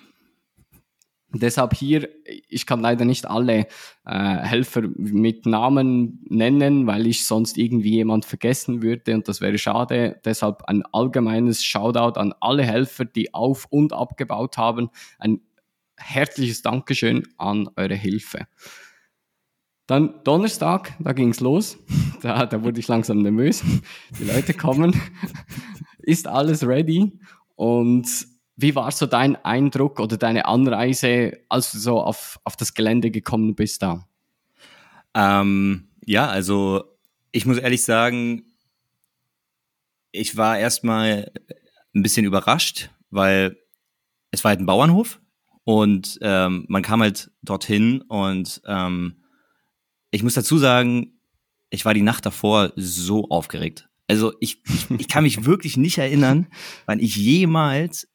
Deshalb 1.35 1.75
hier, 1.75 2.09
ich 2.49 2.67
kann 2.67 2.81
leider 2.81 3.05
nicht 3.05 3.29
alle 3.29 3.67
äh, 4.07 4.37
Helfer 4.39 4.83
mit 4.97 5.47
Namen 5.47 6.25
nennen, 6.29 6.87
weil 6.87 7.07
ich 7.07 7.27
sonst 7.27 7.59
irgendwie 7.59 7.93
jemand 7.93 8.25
vergessen 8.25 8.83
würde 8.83 9.15
und 9.15 9.29
das 9.29 9.41
wäre 9.41 9.59
schade. 9.59 10.21
Deshalb 10.25 10.63
ein 10.65 10.83
allgemeines 10.93 11.65
Shoutout 11.65 12.19
an 12.19 12.35
alle 12.41 12.63
Helfer, 12.63 13.05
die 13.05 13.35
auf 13.35 13.67
und 13.71 13.93
abgebaut 13.93 14.57
haben. 14.57 14.91
Ein 15.19 15.41
herzliches 15.97 16.63
Dankeschön 16.63 17.25
an 17.37 17.69
eure 17.77 17.95
Hilfe. 17.95 18.47
Dann 19.87 20.23
Donnerstag, 20.25 20.95
da 21.01 21.13
ging's 21.13 21.41
los. 21.41 21.79
Da, 22.23 22.47
da 22.47 22.63
wurde 22.63 22.81
ich 22.81 22.89
langsam 22.89 23.19
nervös. 23.19 23.63
Die 24.19 24.25
Leute 24.25 24.55
kommen. 24.55 24.99
Ist 25.99 26.27
alles 26.27 26.67
ready? 26.67 27.19
Und 27.55 28.09
wie 28.57 28.75
war 28.75 28.91
so 28.93 29.07
dein 29.07 29.37
Eindruck 29.45 30.01
oder 30.01 30.17
deine 30.17 30.47
Anreise, 30.47 31.39
als 31.49 31.73
du 31.73 31.79
so 31.79 32.01
auf, 32.01 32.39
auf 32.45 32.57
das 32.57 32.75
Gelände 32.75 33.11
gekommen 33.11 33.55
bist 33.55 33.83
da? 33.83 34.07
Ähm, 35.15 35.89
ja, 36.05 36.29
also 36.29 36.85
ich 37.33 37.47
muss 37.47 37.59
ehrlich 37.59 37.85
sagen, 37.85 38.45
ich 40.13 40.37
war 40.37 40.59
erstmal 40.59 41.33
ein 41.95 42.03
bisschen 42.03 42.25
überrascht, 42.25 42.91
weil 43.11 43.57
es 44.31 44.45
war 44.45 44.51
halt 44.51 44.61
ein 44.61 44.67
Bauernhof 44.67 45.21
und 45.65 46.19
ähm, 46.23 46.67
man 46.69 46.83
kam 46.83 47.01
halt 47.01 47.31
dorthin 47.43 48.03
und 48.03 48.63
ähm, 48.67 49.17
ich 50.11 50.23
muss 50.23 50.35
dazu 50.35 50.59
sagen, 50.59 51.19
ich 51.71 51.85
war 51.85 51.95
die 51.95 52.03
Nacht 52.03 52.25
davor 52.25 52.73
so 52.77 53.29
aufgeregt. 53.31 53.89
Also 54.07 54.35
ich, 54.39 54.63
ich, 54.67 54.91
ich 54.91 55.09
kann 55.09 55.25
mich 55.25 55.45
wirklich 55.47 55.77
nicht 55.77 55.99
erinnern, 55.99 56.47
wann 56.87 57.01
ich 57.01 57.17
jemals 57.17 58.09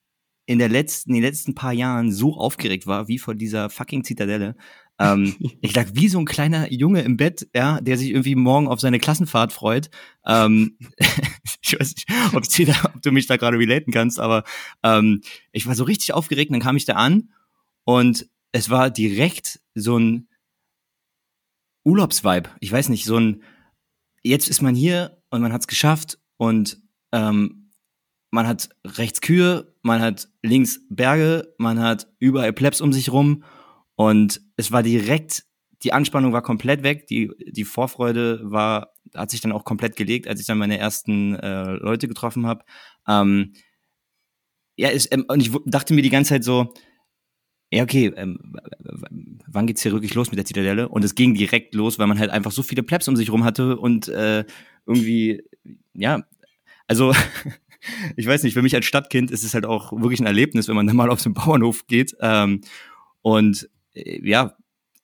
in 0.50 0.58
der 0.58 0.68
letzten, 0.68 1.10
in 1.10 1.14
den 1.14 1.22
letzten 1.22 1.54
paar 1.54 1.72
Jahren 1.72 2.10
so 2.10 2.34
aufgeregt 2.34 2.88
war 2.88 3.06
wie 3.06 3.18
vor 3.18 3.36
dieser 3.36 3.70
fucking 3.70 4.02
Zitadelle. 4.02 4.56
Ähm, 4.98 5.36
ich 5.60 5.76
lag 5.76 5.90
wie 5.92 6.08
so 6.08 6.18
ein 6.18 6.24
kleiner 6.24 6.72
Junge 6.72 7.02
im 7.02 7.16
Bett, 7.16 7.48
ja, 7.54 7.80
der 7.80 7.96
sich 7.96 8.10
irgendwie 8.10 8.34
morgen 8.34 8.66
auf 8.66 8.80
seine 8.80 8.98
Klassenfahrt 8.98 9.52
freut. 9.52 9.90
Ähm, 10.26 10.76
ich 11.62 11.78
weiß 11.78 11.94
nicht, 11.94 12.08
ob, 12.34 12.42
da, 12.66 12.90
ob, 12.92 13.00
du 13.00 13.12
mich 13.12 13.28
da 13.28 13.36
gerade 13.36 13.58
relaten 13.58 13.92
kannst, 13.92 14.18
aber 14.18 14.42
ähm, 14.82 15.20
ich 15.52 15.68
war 15.68 15.76
so 15.76 15.84
richtig 15.84 16.14
aufgeregt, 16.14 16.50
dann 16.50 16.58
kam 16.58 16.76
ich 16.76 16.84
da 16.84 16.94
an 16.94 17.30
und 17.84 18.28
es 18.50 18.70
war 18.70 18.90
direkt 18.90 19.60
so 19.76 20.00
ein 20.00 20.26
Urlaubsvibe. 21.84 22.50
Ich 22.58 22.72
weiß 22.72 22.88
nicht, 22.88 23.04
so 23.04 23.20
ein 23.20 23.44
jetzt 24.24 24.48
ist 24.48 24.62
man 24.62 24.74
hier 24.74 25.22
und 25.30 25.42
man 25.42 25.52
hat 25.52 25.60
es 25.60 25.68
geschafft 25.68 26.18
und 26.38 26.82
ähm, 27.12 27.59
man 28.30 28.46
hat 28.46 28.68
rechts 28.84 29.20
Kühe, 29.20 29.74
man 29.82 30.00
hat 30.00 30.28
links 30.42 30.80
Berge, 30.88 31.54
man 31.58 31.80
hat 31.80 32.08
überall 32.18 32.52
Plebs 32.52 32.80
um 32.80 32.92
sich 32.92 33.12
rum 33.12 33.44
und 33.96 34.40
es 34.56 34.72
war 34.72 34.82
direkt, 34.82 35.44
die 35.82 35.92
Anspannung 35.92 36.32
war 36.32 36.42
komplett 36.42 36.82
weg, 36.82 37.06
die, 37.06 37.30
die 37.46 37.64
Vorfreude 37.64 38.40
war, 38.44 38.94
hat 39.14 39.30
sich 39.30 39.40
dann 39.40 39.52
auch 39.52 39.64
komplett 39.64 39.96
gelegt, 39.96 40.28
als 40.28 40.40
ich 40.40 40.46
dann 40.46 40.58
meine 40.58 40.78
ersten 40.78 41.34
äh, 41.34 41.72
Leute 41.72 42.06
getroffen 42.06 42.46
habe. 42.46 42.64
Ähm, 43.08 43.54
ja, 44.76 44.90
es, 44.90 45.10
ähm, 45.10 45.24
und 45.28 45.40
ich 45.40 45.50
dachte 45.66 45.94
mir 45.94 46.02
die 46.02 46.10
ganze 46.10 46.30
Zeit 46.30 46.44
so, 46.44 46.72
ja, 47.72 47.82
okay, 47.84 48.12
ähm, 48.16 48.38
wann 49.46 49.66
geht's 49.66 49.82
hier 49.82 49.92
wirklich 49.92 50.14
los 50.14 50.30
mit 50.30 50.38
der 50.38 50.44
Zitadelle? 50.44 50.88
Und 50.88 51.04
es 51.04 51.14
ging 51.14 51.34
direkt 51.34 51.74
los, 51.74 51.98
weil 51.98 52.08
man 52.08 52.18
halt 52.18 52.30
einfach 52.30 52.50
so 52.50 52.62
viele 52.62 52.82
Plebs 52.82 53.06
um 53.06 53.16
sich 53.16 53.30
rum 53.30 53.44
hatte 53.44 53.76
und 53.78 54.08
äh, 54.08 54.44
irgendwie, 54.86 55.42
ja, 55.94 56.24
also 56.88 57.12
ich 58.16 58.26
weiß 58.26 58.42
nicht, 58.42 58.54
für 58.54 58.62
mich 58.62 58.74
als 58.74 58.86
Stadtkind 58.86 59.30
ist 59.30 59.44
es 59.44 59.54
halt 59.54 59.66
auch 59.66 59.92
wirklich 59.92 60.20
ein 60.20 60.26
Erlebnis, 60.26 60.68
wenn 60.68 60.76
man 60.76 60.86
dann 60.86 60.96
mal 60.96 61.10
auf 61.10 61.24
einen 61.24 61.34
Bauernhof 61.34 61.86
geht. 61.86 62.16
Ähm, 62.20 62.60
und 63.22 63.68
äh, 63.94 64.26
ja, 64.28 64.56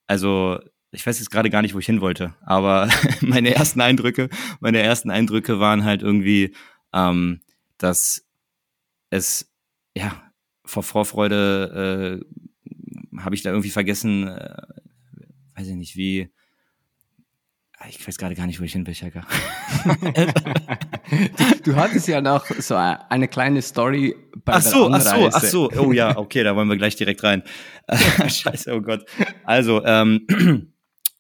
also 0.07 0.59
ich 0.93 1.07
weiß 1.07 1.19
jetzt 1.19 1.31
gerade 1.31 1.51
gar 1.51 1.63
nicht, 1.63 1.75
wo 1.75 1.79
ich 1.79 1.87
hin 1.87 2.01
wollte, 2.01 2.35
aber 2.41 2.89
meine 3.21 3.55
ersten 3.55 3.81
Eindrücke, 3.81 4.29
meine 4.61 4.81
ersten 4.81 5.11
Eindrücke 5.11 5.61
waren 5.61 5.85
halt 5.85 6.03
irgendwie, 6.03 6.55
ähm, 6.93 7.41
dass 7.79 8.27
es 9.11 9.53
ja 9.95 10.23
vor 10.65 10.83
Vorfreude 10.83 12.23
äh, 12.23 13.21
habe 13.21 13.35
ich 13.35 13.43
da 13.43 13.51
irgendwie 13.51 13.71
vergessen, 13.71 14.27
äh, 14.29 14.57
weiß 15.55 15.69
ich 15.69 15.77
nicht, 15.77 15.97
wie 15.97 16.31
ich 17.89 18.07
weiß 18.07 18.19
gerade 18.19 18.35
gar 18.35 18.47
nicht, 18.47 18.61
wo 18.61 18.65
ich 18.65 18.73
hin 18.73 18.87
will, 18.87 18.95
Chaka. 18.95 19.27
du, 21.11 21.73
du 21.73 21.77
hattest 21.77 22.09
ja 22.09 22.21
noch 22.21 22.47
so 22.47 22.75
eine 22.75 23.29
kleine 23.29 23.63
Story 23.63 24.15
bei 24.45 24.55
ach 24.55 24.63
so, 24.63 24.89
der 24.89 24.99
Anreise. 25.01 25.31
Ach 25.35 25.43
so, 25.43 25.71
ach 25.71 25.75
so. 25.75 25.83
Oh 25.83 25.93
ja, 25.93 26.17
okay, 26.17 26.43
da 26.43 26.57
wollen 26.57 26.69
wir 26.69 26.77
gleich 26.77 26.97
direkt 26.97 27.23
rein. 27.23 27.43
Scheiße, 28.29 28.75
oh 28.75 28.81
Gott. 28.81 29.05
Also, 29.45 29.85
ähm, 29.85 30.27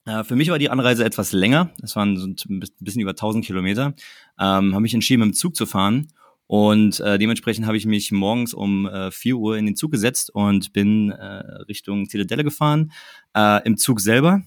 äh, 0.07 0.25
für 0.25 0.37
mich 0.37 0.51
war 0.51 0.59
die 0.59 0.71
Anreise 0.71 1.05
etwas 1.05 1.33
länger. 1.33 1.71
Das 1.79 1.97
waren 1.97 2.17
so 2.17 2.27
ein 2.27 2.61
bisschen 2.81 3.03
über 3.03 3.13
1000 3.13 3.45
Kilometer. 3.45 3.95
Ähm, 4.39 4.73
habe 4.73 4.81
mich 4.81 4.95
entschieden, 4.95 5.21
mit 5.21 5.31
dem 5.31 5.35
Zug 5.35 5.57
zu 5.57 5.67
fahren. 5.67 6.09
Und 6.49 7.01
äh, 7.01 7.19
dementsprechend 7.19 7.67
habe 7.67 7.77
ich 7.77 7.87
mich 7.87 8.13
morgens 8.13 8.55
um 8.55 8.87
äh, 8.87 9.11
4 9.11 9.37
Uhr 9.37 9.57
in 9.57 9.67
den 9.67 9.75
Zug 9.75 9.91
gesetzt 9.91 10.31
und 10.33 10.73
bin 10.73 11.11
äh, 11.11 11.25
Richtung 11.69 12.09
Zitadelle 12.09 12.45
gefahren. 12.45 12.93
Äh, 13.35 13.67
Im 13.67 13.77
Zug 13.77 14.01
selber 14.01 14.43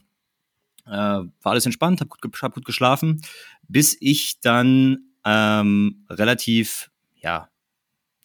äh, 0.85 0.91
war 0.91 1.29
alles 1.43 1.65
entspannt, 1.65 1.99
habe 1.99 2.09
gut, 2.09 2.41
hab 2.41 2.53
gut 2.53 2.65
geschlafen, 2.65 3.21
bis 3.67 3.97
ich 3.99 4.39
dann 4.39 5.08
ähm, 5.25 6.05
relativ, 6.09 6.89
ja, 7.15 7.49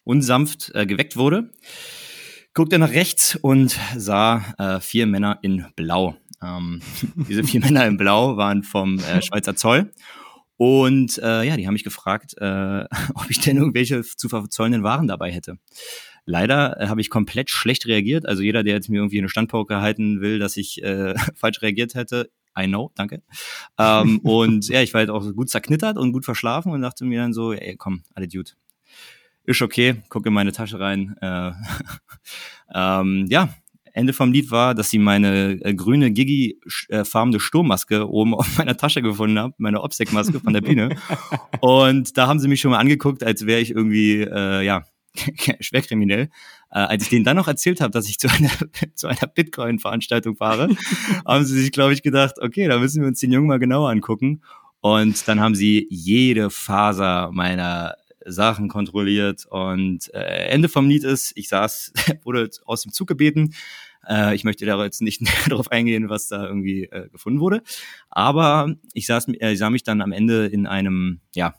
unsanft 0.03 0.71
äh, 0.73 0.85
geweckt 0.85 1.17
wurde. 1.17 1.51
Guckte 2.53 2.79
nach 2.79 2.91
rechts 2.91 3.35
und 3.35 3.77
sah 3.97 4.53
äh, 4.57 4.79
vier 4.79 5.07
Männer 5.07 5.39
in 5.41 5.65
Blau. 5.75 6.15
Ähm, 6.41 6.81
diese 7.29 7.43
vier 7.43 7.59
Männer 7.59 7.85
in 7.85 7.97
Blau 7.97 8.37
waren 8.37 8.63
vom 8.63 8.99
äh, 8.99 9.21
Schweizer 9.21 9.55
Zoll. 9.55 9.91
Und 10.57 11.17
äh, 11.17 11.43
ja, 11.43 11.57
die 11.57 11.67
haben 11.67 11.73
mich 11.73 11.83
gefragt, 11.83 12.35
äh, 12.37 12.85
ob 13.15 13.29
ich 13.29 13.39
denn 13.39 13.57
irgendwelche 13.57 14.01
zu 14.03 14.29
verzollenden 14.29 14.83
Waren 14.83 15.07
dabei 15.07 15.31
hätte. 15.31 15.57
Leider 16.25 16.79
äh, 16.79 16.87
habe 16.87 17.01
ich 17.01 17.09
komplett 17.09 17.49
schlecht 17.49 17.85
reagiert. 17.87 18.25
Also 18.25 18.41
jeder, 18.41 18.63
der 18.63 18.75
jetzt 18.75 18.89
mir 18.89 18.97
irgendwie 18.97 19.19
eine 19.19 19.29
Standpauke 19.29 19.81
halten 19.81 20.21
will, 20.21 20.39
dass 20.39 20.57
ich 20.57 20.81
äh, 20.83 21.13
falsch 21.35 21.61
reagiert 21.61 21.95
hätte, 21.95 22.31
I 22.57 22.67
know, 22.67 22.91
danke. 22.95 23.21
Ähm, 23.77 24.19
und 24.23 24.67
ja, 24.67 24.81
ich 24.81 24.93
war 24.93 24.99
halt 24.99 25.09
auch 25.09 25.31
gut 25.33 25.49
zerknittert 25.49 25.97
und 25.97 26.11
gut 26.11 26.25
verschlafen 26.25 26.71
und 26.71 26.81
dachte 26.81 27.05
mir 27.05 27.21
dann 27.21 27.33
so, 27.33 27.53
ey, 27.53 27.75
komm, 27.77 28.03
alle 28.13 28.27
Dude. 28.27 28.51
Ist 29.43 29.61
okay, 29.61 30.01
gucke 30.09 30.29
in 30.29 30.33
meine 30.33 30.51
Tasche 30.51 30.79
rein. 30.79 31.15
Äh, 31.21 31.51
ähm, 32.73 33.27
ja, 33.29 33.49
Ende 33.95 34.11
vom 34.11 34.33
Lied 34.33 34.51
war, 34.51 34.75
dass 34.75 34.89
sie 34.89 34.99
meine 34.99 35.53
äh, 35.63 35.73
grüne 35.73 36.11
Gigi-farbene 36.11 37.39
Sturmmaske 37.39 38.09
oben 38.09 38.35
auf 38.35 38.57
meiner 38.57 38.75
Tasche 38.75 39.01
gefunden 39.01 39.39
haben, 39.39 39.53
meine 39.57 39.81
Obsec-Maske 39.81 40.39
von 40.41 40.51
der 40.51 40.61
Bühne. 40.61 40.97
und 41.61 42.17
da 42.17 42.27
haben 42.27 42.39
sie 42.39 42.49
mich 42.49 42.59
schon 42.59 42.71
mal 42.71 42.79
angeguckt, 42.79 43.23
als 43.23 43.45
wäre 43.45 43.61
ich 43.61 43.71
irgendwie, 43.71 44.21
äh, 44.21 44.65
ja, 44.65 44.83
schwerkriminell. 45.59 46.29
Äh, 46.71 46.79
als 46.79 47.03
ich 47.03 47.09
denen 47.09 47.25
dann 47.25 47.37
noch 47.37 47.47
erzählt 47.47 47.81
habe, 47.81 47.91
dass 47.91 48.07
ich 48.07 48.19
zu 48.19 48.27
einer, 48.29 48.51
zu 48.95 49.07
einer 49.07 49.27
Bitcoin-Veranstaltung 49.27 50.35
fahre, 50.35 50.69
haben 51.25 51.45
sie 51.45 51.59
sich, 51.59 51.71
glaube 51.71 51.93
ich, 51.93 52.03
gedacht, 52.03 52.35
okay, 52.41 52.67
da 52.67 52.79
müssen 52.79 53.01
wir 53.01 53.07
uns 53.07 53.19
den 53.19 53.31
Jungen 53.31 53.47
mal 53.47 53.59
genauer 53.59 53.89
angucken. 53.89 54.41
Und 54.81 55.27
dann 55.27 55.39
haben 55.39 55.55
sie 55.55 55.87
jede 55.89 56.49
Faser 56.49 57.31
meiner 57.31 57.95
Sachen 58.25 58.67
kontrolliert. 58.67 59.45
Und 59.49 60.13
äh, 60.13 60.47
Ende 60.47 60.69
vom 60.69 60.89
Lied 60.89 61.03
ist, 61.03 61.31
ich 61.35 61.49
saß, 61.49 61.93
wurde 62.23 62.49
aus 62.65 62.83
dem 62.83 62.91
Zug 62.91 63.07
gebeten. 63.07 63.53
Äh, 64.07 64.35
ich 64.35 64.43
möchte 64.43 64.65
da 64.65 64.83
jetzt 64.83 65.01
nicht 65.01 65.21
darauf 65.49 65.71
eingehen, 65.71 66.09
was 66.09 66.27
da 66.27 66.45
irgendwie 66.45 66.83
äh, 66.85 67.09
gefunden 67.09 67.39
wurde. 67.39 67.61
Aber 68.09 68.75
ich 68.93 69.05
saß, 69.05 69.27
äh, 69.29 69.53
ich 69.53 69.59
sah 69.59 69.69
mich 69.69 69.83
dann 69.83 70.01
am 70.01 70.11
Ende 70.11 70.47
in 70.47 70.67
einem, 70.67 71.21
ja, 71.33 71.55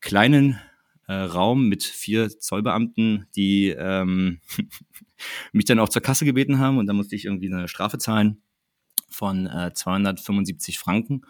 kleinen 0.00 0.60
äh, 1.08 1.14
Raum 1.14 1.68
mit 1.68 1.82
vier 1.82 2.28
Zollbeamten, 2.28 3.26
die 3.34 3.70
ähm, 3.70 4.40
mich 5.52 5.64
dann 5.64 5.80
auch 5.80 5.88
zur 5.88 6.02
Kasse 6.02 6.24
gebeten 6.24 6.58
haben 6.58 6.78
und 6.78 6.86
da 6.86 6.92
musste 6.92 7.16
ich 7.16 7.24
irgendwie 7.24 7.52
eine 7.52 7.66
Strafe 7.66 7.98
zahlen 7.98 8.42
von 9.08 9.46
äh, 9.46 9.72
275 9.74 10.78
Franken. 10.78 11.22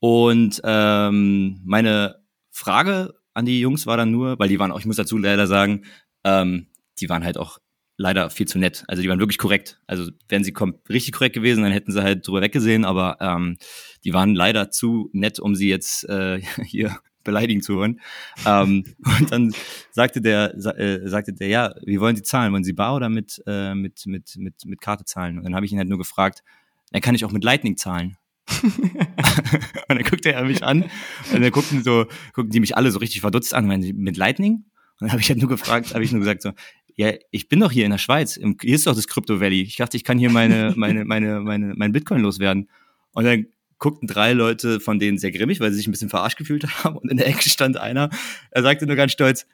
Und 0.00 0.60
ähm, 0.64 1.60
meine 1.64 2.16
Frage 2.50 3.14
an 3.32 3.46
die 3.46 3.60
Jungs 3.60 3.86
war 3.86 3.96
dann 3.96 4.10
nur, 4.10 4.38
weil 4.38 4.48
die 4.48 4.58
waren 4.58 4.72
auch, 4.72 4.80
ich 4.80 4.86
muss 4.86 4.96
dazu 4.96 5.16
leider 5.16 5.46
sagen, 5.46 5.84
ähm, 6.24 6.66
die 7.00 7.08
waren 7.08 7.24
halt 7.24 7.38
auch 7.38 7.58
leider 7.96 8.28
viel 8.28 8.48
zu 8.48 8.58
nett. 8.58 8.84
Also 8.88 9.02
die 9.02 9.08
waren 9.08 9.20
wirklich 9.20 9.38
korrekt. 9.38 9.80
Also 9.86 10.10
wären 10.28 10.42
sie 10.42 10.52
richtig 10.88 11.12
korrekt 11.12 11.36
gewesen, 11.36 11.62
dann 11.62 11.72
hätten 11.72 11.92
sie 11.92 12.02
halt 12.02 12.26
drüber 12.26 12.40
weggesehen, 12.40 12.84
aber 12.84 13.18
ähm, 13.20 13.56
die 14.04 14.12
waren 14.12 14.34
leider 14.34 14.70
zu 14.70 15.08
nett, 15.12 15.38
um 15.38 15.54
sie 15.54 15.68
jetzt 15.68 16.08
äh, 16.08 16.40
hier 16.64 16.98
beleidigen 17.24 17.62
zu 17.62 17.76
hören. 17.76 18.00
ähm, 18.46 18.84
und 19.20 19.32
dann 19.32 19.54
sagte 19.90 20.20
der, 20.20 20.54
äh, 20.54 21.08
sagte 21.08 21.32
der, 21.32 21.48
ja, 21.48 21.74
wie 21.84 22.00
wollen 22.00 22.16
Sie 22.16 22.22
zahlen? 22.22 22.52
Wollen 22.52 22.64
Sie 22.64 22.72
bar 22.72 22.96
oder 22.96 23.08
mit, 23.08 23.42
äh, 23.46 23.74
mit, 23.74 24.06
mit, 24.06 24.36
mit, 24.36 24.64
mit 24.64 24.80
Karte 24.80 25.04
zahlen? 25.04 25.38
Und 25.38 25.44
dann 25.44 25.54
habe 25.54 25.66
ich 25.66 25.72
ihn 25.72 25.78
halt 25.78 25.88
nur 25.88 25.98
gefragt, 25.98 26.42
dann 26.90 27.00
kann 27.00 27.14
ich 27.14 27.24
auch 27.24 27.32
mit 27.32 27.44
Lightning 27.44 27.76
zahlen. 27.76 28.16
und 28.62 29.88
dann 29.88 30.02
guckte 30.02 30.32
er 30.32 30.44
mich 30.44 30.64
an 30.64 30.84
und 31.32 31.42
dann 31.42 31.50
guckten 31.50 31.82
so, 31.82 32.06
guckten 32.34 32.50
die 32.50 32.60
mich 32.60 32.76
alle 32.76 32.90
so 32.90 32.98
richtig 32.98 33.20
verdutzt 33.20 33.54
an, 33.54 33.66
meinen 33.66 33.82
sie 33.82 33.92
mit 33.92 34.16
Lightning? 34.16 34.64
Und 35.02 35.06
dann 35.06 35.12
habe 35.12 35.20
ich 35.20 35.28
halt 35.28 35.38
nur 35.38 35.48
gefragt, 35.48 35.94
habe 35.94 36.04
ich 36.04 36.12
nur 36.12 36.20
gesagt 36.20 36.42
so, 36.42 36.52
ja, 36.96 37.12
ich 37.30 37.48
bin 37.48 37.60
doch 37.60 37.72
hier 37.72 37.84
in 37.84 37.90
der 37.90 37.98
Schweiz, 37.98 38.34
hier 38.34 38.74
ist 38.74 38.86
doch 38.86 38.94
das 38.94 39.08
Crypto 39.08 39.40
Valley. 39.40 39.62
Ich 39.62 39.76
dachte, 39.76 39.96
ich 39.96 40.04
kann 40.04 40.18
hier 40.18 40.30
meine, 40.30 40.74
meine, 40.76 41.04
meine, 41.04 41.40
meine, 41.40 41.72
mein 41.74 41.92
Bitcoin 41.92 42.20
loswerden. 42.20 42.68
Und 43.12 43.24
dann 43.24 43.46
guckten 43.82 44.06
drei 44.06 44.32
Leute 44.32 44.78
von 44.78 45.00
denen 45.00 45.18
sehr 45.18 45.32
grimmig, 45.32 45.58
weil 45.58 45.72
sie 45.72 45.78
sich 45.78 45.88
ein 45.88 45.90
bisschen 45.90 46.08
verarscht 46.08 46.38
gefühlt 46.38 46.84
haben. 46.84 46.96
Und 46.96 47.10
in 47.10 47.16
der 47.16 47.26
Ecke 47.26 47.50
stand 47.50 47.76
einer, 47.76 48.10
er 48.52 48.62
sagte 48.62 48.86
nur 48.86 48.96
ganz 48.96 49.12
stolz, 49.12 49.44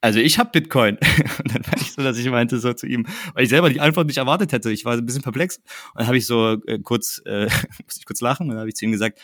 also 0.00 0.20
ich 0.20 0.38
habe 0.38 0.50
Bitcoin. 0.52 0.96
Und 1.44 1.54
dann 1.54 1.66
war 1.66 1.76
ich 1.76 1.92
so, 1.92 2.02
dass 2.02 2.16
ich 2.16 2.30
meinte 2.30 2.60
so 2.60 2.72
zu 2.72 2.86
ihm, 2.86 3.04
weil 3.34 3.42
ich 3.42 3.50
selber 3.50 3.68
die 3.68 3.80
Antwort 3.80 4.06
nicht 4.06 4.18
erwartet 4.18 4.52
hätte. 4.52 4.70
Ich 4.70 4.84
war 4.84 4.94
ein 4.94 5.04
bisschen 5.04 5.22
perplex. 5.22 5.56
Und 5.56 5.64
dann 5.96 6.06
habe 6.06 6.16
ich 6.16 6.24
so 6.24 6.52
äh, 6.66 6.78
kurz, 6.78 7.20
äh, 7.26 7.46
musste 7.84 7.98
ich 7.98 8.06
kurz 8.06 8.20
lachen. 8.20 8.44
Und 8.44 8.50
dann 8.50 8.58
habe 8.60 8.68
ich 8.68 8.76
zu 8.76 8.84
ihm 8.84 8.92
gesagt, 8.92 9.20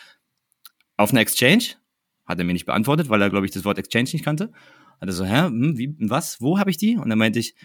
auf 0.97 1.11
einer 1.11 1.21
Exchange? 1.21 1.63
Hat 2.25 2.37
er 2.37 2.43
mir 2.43 2.53
nicht 2.53 2.65
beantwortet, 2.65 3.07
weil 3.07 3.21
er, 3.21 3.29
glaube 3.29 3.45
ich, 3.45 3.53
das 3.53 3.63
Wort 3.63 3.77
Exchange 3.77 4.09
nicht 4.11 4.25
kannte. 4.25 4.51
Hat 4.99 5.07
er 5.07 5.13
so, 5.13 5.23
hä, 5.23 5.45
hm, 5.45 5.77
wie, 5.77 5.95
was, 5.99 6.41
wo 6.41 6.59
habe 6.59 6.71
ich 6.71 6.77
die? 6.77 6.97
Und 6.97 7.07
dann 7.07 7.19
meinte 7.19 7.39
ich, 7.39 7.55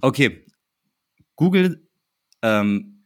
okay, 0.00 0.44
Google 1.36 1.86
ähm, 2.42 2.99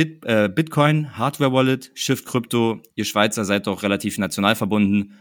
Bit, 0.00 0.24
äh, 0.24 0.48
Bitcoin, 0.48 1.18
Hardware 1.18 1.52
Wallet, 1.52 1.90
Shift 1.92 2.24
Crypto, 2.24 2.80
ihr 2.94 3.04
Schweizer 3.04 3.44
seid 3.44 3.66
doch 3.66 3.82
relativ 3.82 4.16
national 4.16 4.56
verbunden. 4.56 5.18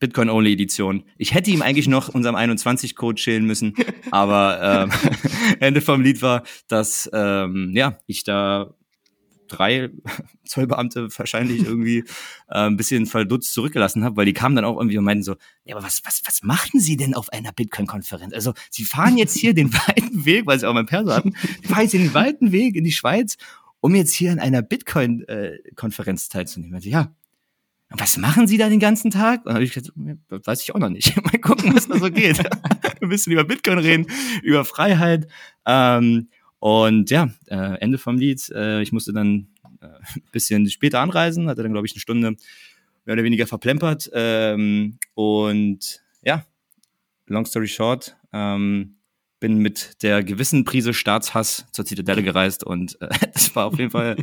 Bitcoin-Only-Edition. 0.00 1.04
Ich 1.16 1.32
hätte 1.32 1.52
ihm 1.52 1.62
eigentlich 1.62 1.86
noch 1.86 2.08
unserem 2.08 2.34
21-Code 2.34 3.20
schälen 3.20 3.46
müssen, 3.46 3.72
aber 4.10 4.90
ähm, 4.90 5.12
Ende 5.60 5.80
vom 5.80 6.00
Lied 6.00 6.22
war, 6.22 6.42
dass 6.66 7.08
ähm, 7.12 7.70
ja 7.72 8.00
ich 8.08 8.24
da 8.24 8.74
drei 9.46 9.90
Zollbeamte 10.44 11.08
wahrscheinlich 11.16 11.64
irgendwie 11.64 11.98
äh, 12.48 12.66
ein 12.66 12.76
bisschen 12.76 13.06
verdutzt 13.06 13.52
zurückgelassen 13.52 14.04
habe, 14.04 14.16
weil 14.16 14.26
die 14.26 14.32
kamen 14.32 14.56
dann 14.56 14.64
auch 14.64 14.76
irgendwie 14.76 14.98
und 14.98 15.04
meinten 15.04 15.22
so, 15.22 15.36
ja, 15.64 15.76
aber 15.76 15.84
was, 15.84 16.02
was, 16.04 16.22
was 16.24 16.42
machen 16.42 16.80
Sie 16.80 16.96
denn 16.96 17.14
auf 17.14 17.32
einer 17.32 17.52
Bitcoin-Konferenz? 17.52 18.32
Also 18.32 18.54
Sie 18.70 18.84
fahren 18.84 19.18
jetzt 19.18 19.36
hier 19.36 19.54
den 19.54 19.72
weiten 19.72 20.24
Weg, 20.24 20.46
weil 20.46 20.58
Sie 20.58 20.66
auch 20.66 20.74
mein 20.74 20.86
Perso 20.86 21.12
hatten, 21.12 21.34
fahren 21.64 21.82
jetzt 21.82 21.94
den 21.94 22.14
weiten 22.14 22.52
Weg 22.52 22.74
in 22.74 22.84
die 22.84 22.92
Schweiz, 22.92 23.36
um 23.80 23.94
jetzt 23.94 24.12
hier 24.12 24.32
an 24.32 24.38
einer 24.38 24.62
Bitcoin-Konferenz 24.62 26.26
äh, 26.26 26.30
teilzunehmen. 26.30 26.74
Also, 26.74 26.88
ja, 26.88 27.14
was 27.90 28.16
machen 28.16 28.46
Sie 28.46 28.56
da 28.56 28.68
den 28.68 28.78
ganzen 28.78 29.10
Tag? 29.10 29.44
Und 29.44 29.54
habe 29.54 29.64
ich 29.64 29.72
gesagt, 29.72 29.92
weiß 29.96 30.62
ich 30.62 30.74
auch 30.74 30.78
noch 30.78 30.90
nicht. 30.90 31.16
Mal 31.24 31.38
gucken, 31.40 31.74
was 31.74 31.88
da 31.88 31.98
so 31.98 32.10
geht. 32.10 32.38
Ein 33.02 33.08
bisschen 33.08 33.32
über 33.32 33.44
Bitcoin 33.44 33.78
reden, 33.78 34.06
über 34.42 34.64
Freiheit. 34.64 35.26
Ähm, 35.66 36.28
und 36.60 37.10
ja, 37.10 37.30
äh, 37.46 37.78
Ende 37.80 37.98
vom 37.98 38.16
Lied. 38.16 38.48
Äh, 38.50 38.82
ich 38.82 38.92
musste 38.92 39.12
dann 39.12 39.48
äh, 39.80 39.86
ein 39.86 40.22
bisschen 40.30 40.68
später 40.70 41.00
anreisen, 41.00 41.48
hatte 41.48 41.62
dann, 41.62 41.72
glaube 41.72 41.86
ich, 41.86 41.94
eine 41.94 42.00
Stunde 42.00 42.36
mehr 43.04 43.14
oder 43.14 43.24
weniger 43.24 43.46
verplempert. 43.46 44.10
Ähm, 44.12 44.98
und 45.14 46.02
ja, 46.22 46.46
long 47.26 47.46
story 47.46 47.66
short, 47.66 48.16
ähm, 48.32 48.96
bin 49.40 49.58
mit 49.58 50.02
der 50.02 50.22
gewissen 50.22 50.64
Prise 50.64 50.94
Staatshass 50.94 51.66
zur 51.72 51.84
Zitadelle 51.84 52.22
gereist 52.22 52.62
und 52.62 53.00
äh, 53.00 53.08
das 53.32 53.54
war 53.56 53.66
auf 53.66 53.78
jeden 53.78 53.90
Fall 53.90 54.16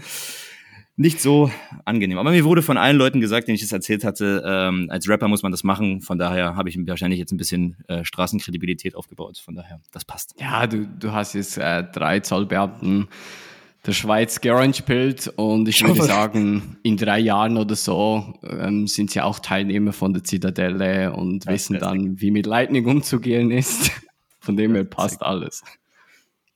nicht 0.98 1.22
so 1.22 1.52
angenehm. 1.86 2.18
Aber 2.18 2.32
mir 2.32 2.44
wurde 2.44 2.64
von 2.64 2.76
allen 2.78 2.98
Leuten 2.98 3.22
gesagt, 3.22 3.48
denen 3.48 3.56
ich 3.56 3.62
das 3.62 3.72
erzählt 3.72 4.04
hatte, 4.04 4.44
ähm, 4.46 4.88
als 4.90 5.08
Rapper 5.08 5.28
muss 5.28 5.44
man 5.44 5.52
das 5.52 5.64
machen. 5.64 6.02
Von 6.02 6.18
daher 6.18 6.56
habe 6.56 6.70
ich 6.70 6.78
wahrscheinlich 6.88 7.20
jetzt 7.20 7.32
ein 7.32 7.38
bisschen 7.38 7.78
äh, 7.88 8.04
Straßenkredibilität 8.04 8.96
aufgebaut. 8.96 9.38
Von 9.38 9.56
daher, 9.56 9.80
das 9.92 10.06
passt. 10.06 10.34
Ja, 10.40 10.66
du, 10.66 10.88
du 10.88 11.12
hast 11.12 11.34
jetzt 11.34 11.58
äh, 11.58 11.84
drei 11.84 12.20
Zollbeamten 12.20 13.08
der 13.86 13.94
Schweiz 13.94 14.42
georangepilt 14.42 15.32
und 15.36 15.70
ich 15.70 15.86
würde 15.86 16.04
sagen, 16.04 16.78
in 16.84 16.98
drei 16.98 17.20
Jahren 17.20 17.58
oder 17.58 17.76
so 17.76 18.34
ähm, 18.44 18.88
sind 18.88 19.12
sie 19.12 19.22
auch 19.22 19.40
Teilnehmer 19.40 19.94
von 19.94 20.14
der 20.14 20.24
Zitadelle 20.24 21.14
und 21.14 21.46
ja, 21.46 21.52
wissen 21.52 21.80
dann, 21.80 22.20
wie 22.20 22.32
mit 22.32 22.48
Lightning 22.48 22.86
umzugehen 22.86 23.52
ist. 23.52 23.92
Von 24.48 24.58
dem 24.58 24.74
her 24.74 24.84
passt 24.84 25.22
alles. 25.22 25.64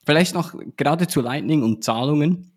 Vielleicht 0.04 0.34
noch 0.34 0.54
gerade 0.76 1.06
zu 1.06 1.20
Lightning 1.20 1.62
und 1.62 1.84
Zahlungen 1.84 2.52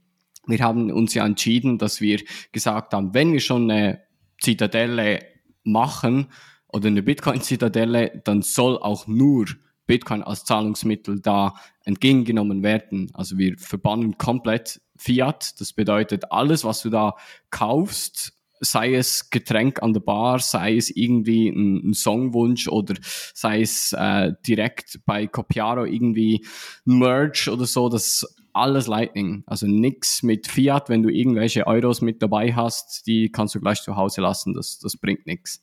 wir 0.47 0.59
haben 0.59 0.91
uns 0.91 1.13
ja 1.13 1.25
entschieden, 1.25 1.77
dass 1.77 2.01
wir 2.01 2.21
gesagt 2.51 2.93
haben, 2.93 3.13
wenn 3.13 3.33
wir 3.33 3.39
schon 3.39 3.69
eine 3.69 4.01
Zitadelle 4.39 5.25
machen 5.63 6.27
oder 6.67 6.87
eine 6.87 7.01
Bitcoin-Zitadelle, 7.01 8.21
dann 8.23 8.41
soll 8.41 8.77
auch 8.77 9.07
nur 9.07 9.45
Bitcoin 9.87 10.23
als 10.23 10.45
Zahlungsmittel 10.45 11.19
da 11.19 11.55
entgegengenommen 11.83 12.63
werden. 12.63 13.11
Also 13.13 13.37
wir 13.37 13.57
verbannen 13.57 14.17
komplett 14.17 14.81
Fiat. 14.97 15.59
Das 15.59 15.73
bedeutet, 15.73 16.31
alles, 16.31 16.63
was 16.63 16.81
du 16.81 16.89
da 16.89 17.15
kaufst, 17.49 18.34
sei 18.65 18.95
es 18.95 19.29
Getränk 19.29 19.81
an 19.81 19.93
der 19.93 20.01
Bar, 20.01 20.39
sei 20.39 20.75
es 20.75 20.89
irgendwie 20.89 21.49
ein, 21.49 21.89
ein 21.89 21.93
Songwunsch 21.93 22.67
oder 22.67 22.95
sei 23.33 23.61
es 23.61 23.93
äh, 23.93 24.33
direkt 24.45 24.99
bei 25.05 25.27
Copiaro 25.27 25.85
irgendwie 25.85 26.45
Merch 26.83 27.47
oder 27.49 27.65
so, 27.65 27.89
das 27.89 28.25
alles 28.55 28.87
Lightning. 28.87 29.43
Also 29.45 29.67
nix 29.67 30.23
mit 30.23 30.47
Fiat, 30.47 30.89
wenn 30.89 31.03
du 31.03 31.09
irgendwelche 31.09 31.67
Euros 31.67 32.01
mit 32.01 32.21
dabei 32.21 32.53
hast, 32.53 33.05
die 33.05 33.31
kannst 33.31 33.53
du 33.55 33.59
gleich 33.59 33.81
zu 33.81 33.95
Hause 33.95 34.21
lassen, 34.21 34.53
das, 34.53 34.79
das 34.79 34.97
bringt 34.97 35.25
nichts. 35.25 35.61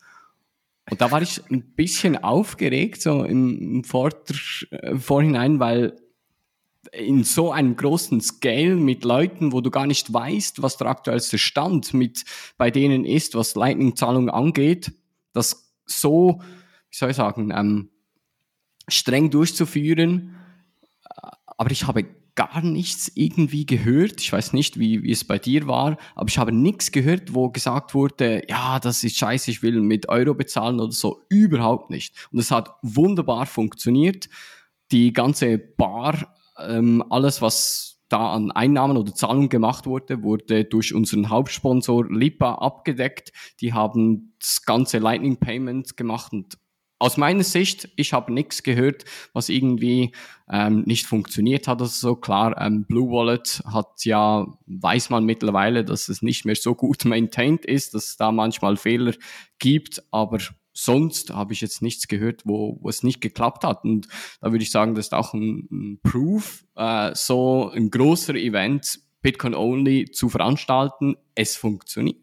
Und 0.91 1.01
da 1.01 1.11
war 1.11 1.23
ich 1.23 1.41
ein 1.51 1.75
bisschen 1.75 2.23
aufgeregt, 2.23 3.03
so 3.03 3.25
im, 3.25 3.77
im 3.77 3.85
Vor 3.85 4.11
äh, 4.71 4.97
Vorhinein, 4.97 5.61
weil 5.61 5.97
in 6.93 7.25
so 7.25 7.51
einem 7.51 7.77
großen 7.77 8.21
Scale 8.21 8.77
mit 8.77 9.05
Leuten, 9.05 9.53
wo 9.53 9.61
du 9.61 9.71
gar 9.71 9.87
nicht 9.87 10.13
weißt, 10.13 10.63
was 10.63 10.77
der 10.77 10.89
aktuellste 10.89 11.39
Stand 11.39 11.95
mit 11.95 12.25
bei 12.59 12.71
denen 12.71 13.05
ist, 13.05 13.35
was 13.35 13.55
Lightning-Zahlungen 13.55 14.31
angeht, 14.31 14.93
das 15.33 15.73
so, 15.87 16.41
wie 16.91 16.97
soll 16.97 17.11
ich 17.11 17.17
sagen, 17.17 17.51
ähm, 17.51 17.91
streng 18.89 19.31
durchzuführen. 19.31 20.37
Aber 21.57 21.71
ich 21.71 21.87
habe 21.87 22.05
gar 22.35 22.63
nichts 22.63 23.11
irgendwie 23.15 23.67
gehört. 23.67 24.21
Ich 24.21 24.33
weiß 24.33 24.53
nicht, 24.53 24.79
wie, 24.79 25.03
wie 25.03 25.13
es 25.13 25.25
bei 25.25 25.39
dir 25.39 25.67
war, 25.67 25.99
aber 26.15 26.29
ich 26.29 26.39
habe 26.39 26.53
nichts 26.53 26.93
gehört, 26.93 27.35
wo 27.35 27.51
gesagt 27.51 27.95
wurde, 27.95 28.43
ja, 28.49 28.81
das 28.81 29.05
ist 29.05 29.17
scheiße, 29.17 29.51
ich 29.51 29.63
will 29.63 29.81
mit 29.81 30.09
Euro 30.09 30.35
bezahlen 30.35 30.81
oder 30.81 30.93
so. 30.93 31.23
Überhaupt 31.29 31.91
nicht. 31.91 32.15
Und 32.33 32.39
es 32.39 32.51
hat 32.51 32.71
wunderbar 32.83 33.47
funktioniert. 33.47 34.29
Die 34.91 35.13
ganze 35.13 35.59
Bar, 35.59 36.35
ähm, 36.69 37.05
alles, 37.11 37.43
was 37.43 37.93
da 38.09 38.33
an 38.33 38.51
Einnahmen 38.51 38.97
oder 38.97 39.15
Zahlungen 39.15 39.49
gemacht 39.49 39.87
wurde, 39.87 40.23
wurde 40.23 40.65
durch 40.65 40.95
unseren 40.95 41.31
Hauptsponsor 41.31 42.13
Lipa 42.13 42.57
abgedeckt. 42.57 43.33
Die 43.61 43.73
haben 43.73 44.35
das 44.39 44.63
ganze 44.63 44.99
Lightning 44.99 45.39
Payment 45.39 45.97
gemacht 45.97 46.33
und 46.33 46.59
aus 47.03 47.17
meiner 47.17 47.43
Sicht, 47.43 47.89
ich 47.97 48.13
habe 48.13 48.33
nichts 48.33 48.63
gehört, 48.63 49.05
was 49.33 49.49
irgendwie 49.49 50.13
ähm, 50.49 50.83
nicht 50.87 51.07
funktioniert 51.07 51.67
hat. 51.67 51.81
Also 51.81 52.11
so 52.11 52.15
klar, 52.15 52.57
ähm, 52.61 52.85
Blue 52.85 53.11
Wallet 53.11 53.61
hat 53.67 54.05
ja, 54.05 54.47
weiß 54.67 55.11
man 55.11 55.25
mittlerweile, 55.25 55.85
dass 55.85 56.09
es 56.09 56.23
nicht 56.23 56.45
mehr 56.45 56.55
so 56.55 56.77
gut 56.77 57.05
maintained 57.05 57.65
ist, 57.67 57.95
dass 57.95 58.11
es 58.11 58.17
da 58.19 58.31
manchmal 58.31 58.77
Fehler 58.77 59.15
gibt, 59.59 60.01
aber 60.13 60.39
sonst 60.73 61.31
habe 61.31 61.53
ich 61.53 61.61
jetzt 61.61 61.83
nichts 61.83 62.09
gehört, 62.09 62.43
wo, 62.45 62.79
wo 62.81 62.89
es 62.89 63.03
nicht 63.03 63.21
geklappt 63.21 63.65
hat. 63.65 63.85
Und 63.85 64.09
da 64.41 64.53
würde 64.53 64.63
ich 64.63 64.71
sagen, 64.71 64.95
das 64.95 65.07
ist 65.07 65.15
auch 65.15 65.35
ein, 65.35 65.69
ein 65.71 66.01
Proof, 66.03 66.65
äh, 66.77 67.15
so 67.15 67.71
ein 67.71 67.91
großer 67.91 68.35
Event 68.35 69.01
Bitcoin 69.21 69.55
Only 69.55 70.11
zu 70.11 70.29
veranstalten. 70.29 71.17
Es 71.35 71.57
funktioniert. 71.57 72.17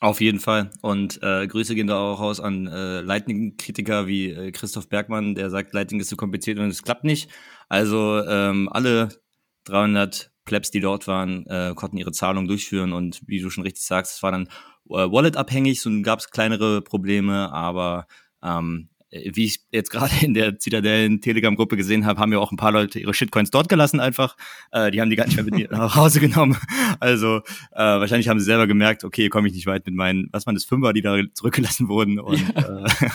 Auf 0.00 0.20
jeden 0.20 0.38
Fall. 0.38 0.70
Und 0.82 1.22
äh, 1.22 1.46
Grüße 1.46 1.74
gehen 1.74 1.86
da 1.86 1.98
auch 1.98 2.20
raus 2.20 2.38
an 2.38 2.66
äh, 2.66 3.00
Lightning-Kritiker 3.00 4.06
wie 4.06 4.30
äh, 4.30 4.52
Christoph 4.52 4.88
Bergmann, 4.88 5.34
der 5.34 5.48
sagt, 5.48 5.72
Lightning 5.72 6.00
ist 6.00 6.08
zu 6.08 6.16
kompliziert 6.16 6.58
und 6.58 6.68
es 6.68 6.82
klappt 6.82 7.04
nicht. 7.04 7.30
Also 7.70 8.22
ähm, 8.22 8.68
alle 8.70 9.08
300 9.64 10.30
Plebs, 10.44 10.70
die 10.70 10.80
dort 10.80 11.06
waren, 11.06 11.46
äh, 11.46 11.72
konnten 11.74 11.96
ihre 11.96 12.12
Zahlung 12.12 12.46
durchführen 12.46 12.92
und 12.92 13.22
wie 13.26 13.40
du 13.40 13.48
schon 13.48 13.64
richtig 13.64 13.84
sagst, 13.84 14.16
es 14.16 14.22
war 14.22 14.30
dann 14.30 14.48
äh, 14.88 15.10
Wallet-abhängig, 15.10 15.80
so 15.80 15.90
gab 16.02 16.20
es 16.20 16.30
kleinere 16.30 16.82
Probleme, 16.82 17.52
aber 17.52 18.06
ähm, 18.42 18.88
äh, 19.14 19.30
wie 19.34 19.46
ich 19.46 19.60
jetzt 19.70 19.90
gerade 19.90 20.12
in 20.22 20.34
der 20.34 20.58
Zitadellen 20.58 21.20
Telegram-Gruppe 21.20 21.76
gesehen 21.76 22.04
habe, 22.06 22.20
haben 22.20 22.32
ja 22.32 22.38
auch 22.38 22.52
ein 22.52 22.56
paar 22.56 22.72
Leute 22.72 22.98
ihre 22.98 23.14
Shitcoins 23.14 23.50
dort 23.50 23.68
gelassen 23.68 24.00
einfach. 24.00 24.36
Äh, 24.72 24.90
die 24.90 25.00
haben 25.00 25.10
die 25.10 25.16
gar 25.16 25.26
nicht 25.26 25.36
mehr 25.36 25.44
mit 25.44 25.70
nach 25.70 25.96
Hause 25.96 26.20
genommen. 26.20 26.56
Also 27.00 27.38
äh, 27.72 27.78
wahrscheinlich 27.78 28.28
haben 28.28 28.40
sie 28.40 28.46
selber 28.46 28.66
gemerkt, 28.66 29.04
okay, 29.04 29.28
komme 29.28 29.48
ich 29.48 29.54
nicht 29.54 29.66
weit 29.66 29.86
mit 29.86 29.94
meinen, 29.94 30.28
was 30.32 30.46
waren 30.46 30.54
das, 30.54 30.64
Fünfer, 30.64 30.92
die 30.92 31.02
da 31.02 31.18
zurückgelassen 31.34 31.88
wurden. 31.88 32.18
Und, 32.18 32.40
ja. 32.54 32.84
äh, 32.84 32.90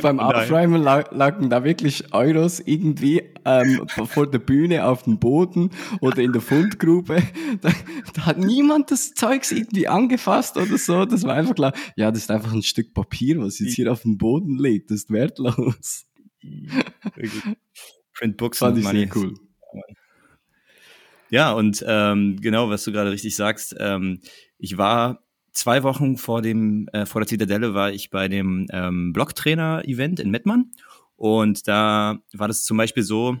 Beim 0.02 0.20
Abframen 0.20 0.82
lagen 0.82 1.50
da 1.50 1.64
wirklich 1.64 2.12
Euros 2.12 2.60
irgendwie 2.60 3.22
ähm, 3.44 3.86
vor 3.88 4.30
der 4.30 4.38
Bühne 4.38 4.86
auf 4.86 5.04
dem 5.04 5.18
Boden 5.18 5.70
oder 6.00 6.18
in 6.18 6.32
der 6.32 6.42
Fundgrube. 6.42 7.22
Da, 7.60 7.70
da, 8.14 8.26
hat 8.26 8.38
niemand 8.38 8.90
das 8.90 9.12
Zeugs 9.12 9.50
irgendwie 9.50 9.88
angefasst 9.88 10.56
oder 10.56 10.78
so. 10.78 11.04
Das 11.04 11.24
war 11.24 11.34
einfach 11.34 11.54
klar, 11.54 11.72
ja, 11.96 12.10
das 12.10 12.22
ist 12.22 12.30
einfach 12.30 12.52
ein 12.52 12.62
Stück 12.62 12.94
Papier, 12.94 13.40
was 13.40 13.58
jetzt 13.58 13.74
hier 13.74 13.90
auf 13.90 14.02
dem 14.02 14.18
Boden 14.18 14.58
liegt. 14.58 14.90
Das 14.90 15.00
ist 15.00 15.10
wertlos. 15.10 16.06
Print 18.14 18.36
Books 18.36 18.58
Fand 18.58 18.78
ich. 18.78 18.86
Sehr 18.86 19.08
cool. 19.16 19.34
Ja, 21.30 21.52
und 21.52 21.84
ähm, 21.86 22.38
genau, 22.40 22.70
was 22.70 22.84
du 22.84 22.92
gerade 22.92 23.10
richtig 23.10 23.36
sagst, 23.36 23.74
ähm, 23.78 24.20
ich 24.58 24.78
war 24.78 25.24
zwei 25.52 25.82
Wochen 25.82 26.16
vor 26.16 26.42
dem 26.42 26.88
äh, 26.92 27.06
vor 27.06 27.20
der 27.20 27.28
Zitadelle 27.28 27.74
war 27.74 27.92
ich 27.92 28.10
bei 28.10 28.28
dem 28.28 28.66
ähm, 28.72 29.12
Blocktrainer-Event 29.12 30.20
in 30.20 30.30
Mettmann 30.30 30.72
und 31.16 31.68
da 31.68 32.18
war 32.32 32.48
das 32.48 32.64
zum 32.64 32.76
Beispiel 32.76 33.02
so, 33.02 33.36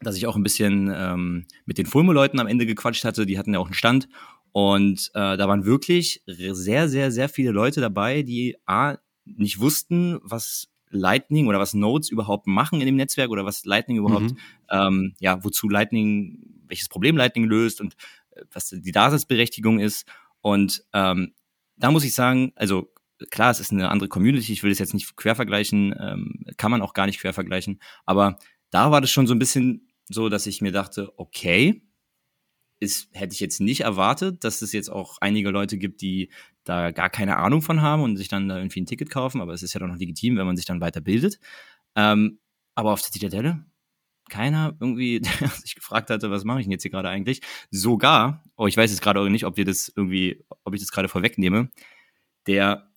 dass 0.00 0.16
ich 0.16 0.26
auch 0.26 0.36
ein 0.36 0.42
bisschen 0.42 0.92
ähm, 0.94 1.46
mit 1.64 1.78
den 1.78 1.86
Fulmo-Leuten 1.86 2.40
am 2.40 2.46
Ende 2.46 2.66
gequatscht 2.66 3.04
hatte. 3.04 3.26
Die 3.26 3.38
hatten 3.38 3.52
ja 3.52 3.60
auch 3.60 3.66
einen 3.66 3.74
Stand 3.74 4.08
und 4.52 5.10
äh, 5.14 5.36
da 5.36 5.48
waren 5.48 5.64
wirklich 5.64 6.22
sehr, 6.26 6.88
sehr, 6.88 7.10
sehr 7.12 7.28
viele 7.28 7.52
Leute 7.52 7.80
dabei, 7.80 8.22
die 8.22 8.56
a 8.66 8.96
nicht 9.24 9.60
wussten, 9.60 10.18
was 10.22 10.68
Lightning 10.90 11.46
oder 11.46 11.60
was 11.60 11.74
Nodes 11.74 12.10
überhaupt 12.10 12.46
machen 12.46 12.80
in 12.80 12.86
dem 12.86 12.96
Netzwerk 12.96 13.30
oder 13.30 13.44
was 13.44 13.64
Lightning 13.64 13.98
überhaupt, 13.98 14.32
mhm. 14.32 14.38
ähm, 14.70 15.14
ja, 15.20 15.42
wozu 15.44 15.68
Lightning, 15.68 16.38
welches 16.66 16.88
Problem 16.88 17.16
Lightning 17.16 17.44
löst 17.44 17.80
und 17.80 17.94
äh, 18.30 18.42
was 18.52 18.70
die 18.70 18.92
Daseinsberechtigung 18.92 19.78
ist. 19.78 20.06
Und 20.40 20.84
ähm, 20.92 21.34
da 21.76 21.90
muss 21.90 22.04
ich 22.04 22.14
sagen, 22.14 22.52
also 22.56 22.92
klar, 23.30 23.50
es 23.50 23.60
ist 23.60 23.72
eine 23.72 23.90
andere 23.90 24.08
Community, 24.08 24.52
ich 24.52 24.62
will 24.62 24.70
es 24.70 24.78
jetzt 24.78 24.94
nicht 24.94 25.16
quer 25.16 25.34
vergleichen, 25.34 25.94
ähm, 25.98 26.44
kann 26.56 26.70
man 26.70 26.82
auch 26.82 26.94
gar 26.94 27.06
nicht 27.06 27.20
quer 27.20 27.32
vergleichen, 27.34 27.80
aber 28.06 28.38
da 28.70 28.90
war 28.90 29.00
das 29.00 29.10
schon 29.10 29.26
so 29.26 29.34
ein 29.34 29.38
bisschen 29.38 29.88
so, 30.08 30.28
dass 30.28 30.46
ich 30.46 30.62
mir 30.62 30.72
dachte, 30.72 31.12
okay, 31.18 31.82
ist, 32.80 33.10
hätte 33.12 33.34
ich 33.34 33.40
jetzt 33.40 33.60
nicht 33.60 33.82
erwartet, 33.82 34.42
dass 34.42 34.62
es 34.62 34.72
jetzt 34.72 34.88
auch 34.88 35.18
einige 35.20 35.50
Leute 35.50 35.76
gibt, 35.76 36.00
die 36.00 36.30
da 36.64 36.92
gar 36.92 37.10
keine 37.10 37.36
Ahnung 37.36 37.60
von 37.60 37.82
haben 37.82 38.02
und 38.02 38.16
sich 38.16 38.28
dann 38.28 38.48
da 38.48 38.56
irgendwie 38.56 38.80
ein 38.80 38.86
Ticket 38.86 39.10
kaufen, 39.10 39.40
aber 39.40 39.52
es 39.52 39.62
ist 39.62 39.74
ja 39.74 39.80
doch 39.80 39.86
noch 39.86 39.98
legitim, 39.98 40.36
wenn 40.36 40.46
man 40.46 40.56
sich 40.56 40.64
dann 40.64 40.80
weiter 40.80 41.00
bildet. 41.00 41.38
Ähm, 41.94 42.38
aber 42.74 42.92
auf 42.92 43.02
der 43.02 43.12
Zitadelle, 43.12 43.66
keiner 44.30 44.76
irgendwie, 44.80 45.20
der 45.40 45.48
sich 45.48 45.74
gefragt 45.74 46.08
hatte, 46.08 46.30
was 46.30 46.44
mache 46.44 46.60
ich 46.60 46.66
denn 46.66 46.72
jetzt 46.72 46.82
hier 46.82 46.90
gerade 46.90 47.10
eigentlich? 47.10 47.42
Sogar, 47.70 48.42
oh, 48.56 48.66
ich 48.66 48.76
weiß 48.76 48.90
jetzt 48.90 49.02
gerade 49.02 49.28
nicht, 49.30 49.44
ob 49.44 49.56
wir 49.58 49.64
das 49.64 49.92
irgendwie, 49.94 50.44
ob 50.64 50.74
ich 50.74 50.80
das 50.80 50.90
gerade 50.90 51.08
vorwegnehme, 51.08 51.68
der, 52.46 52.90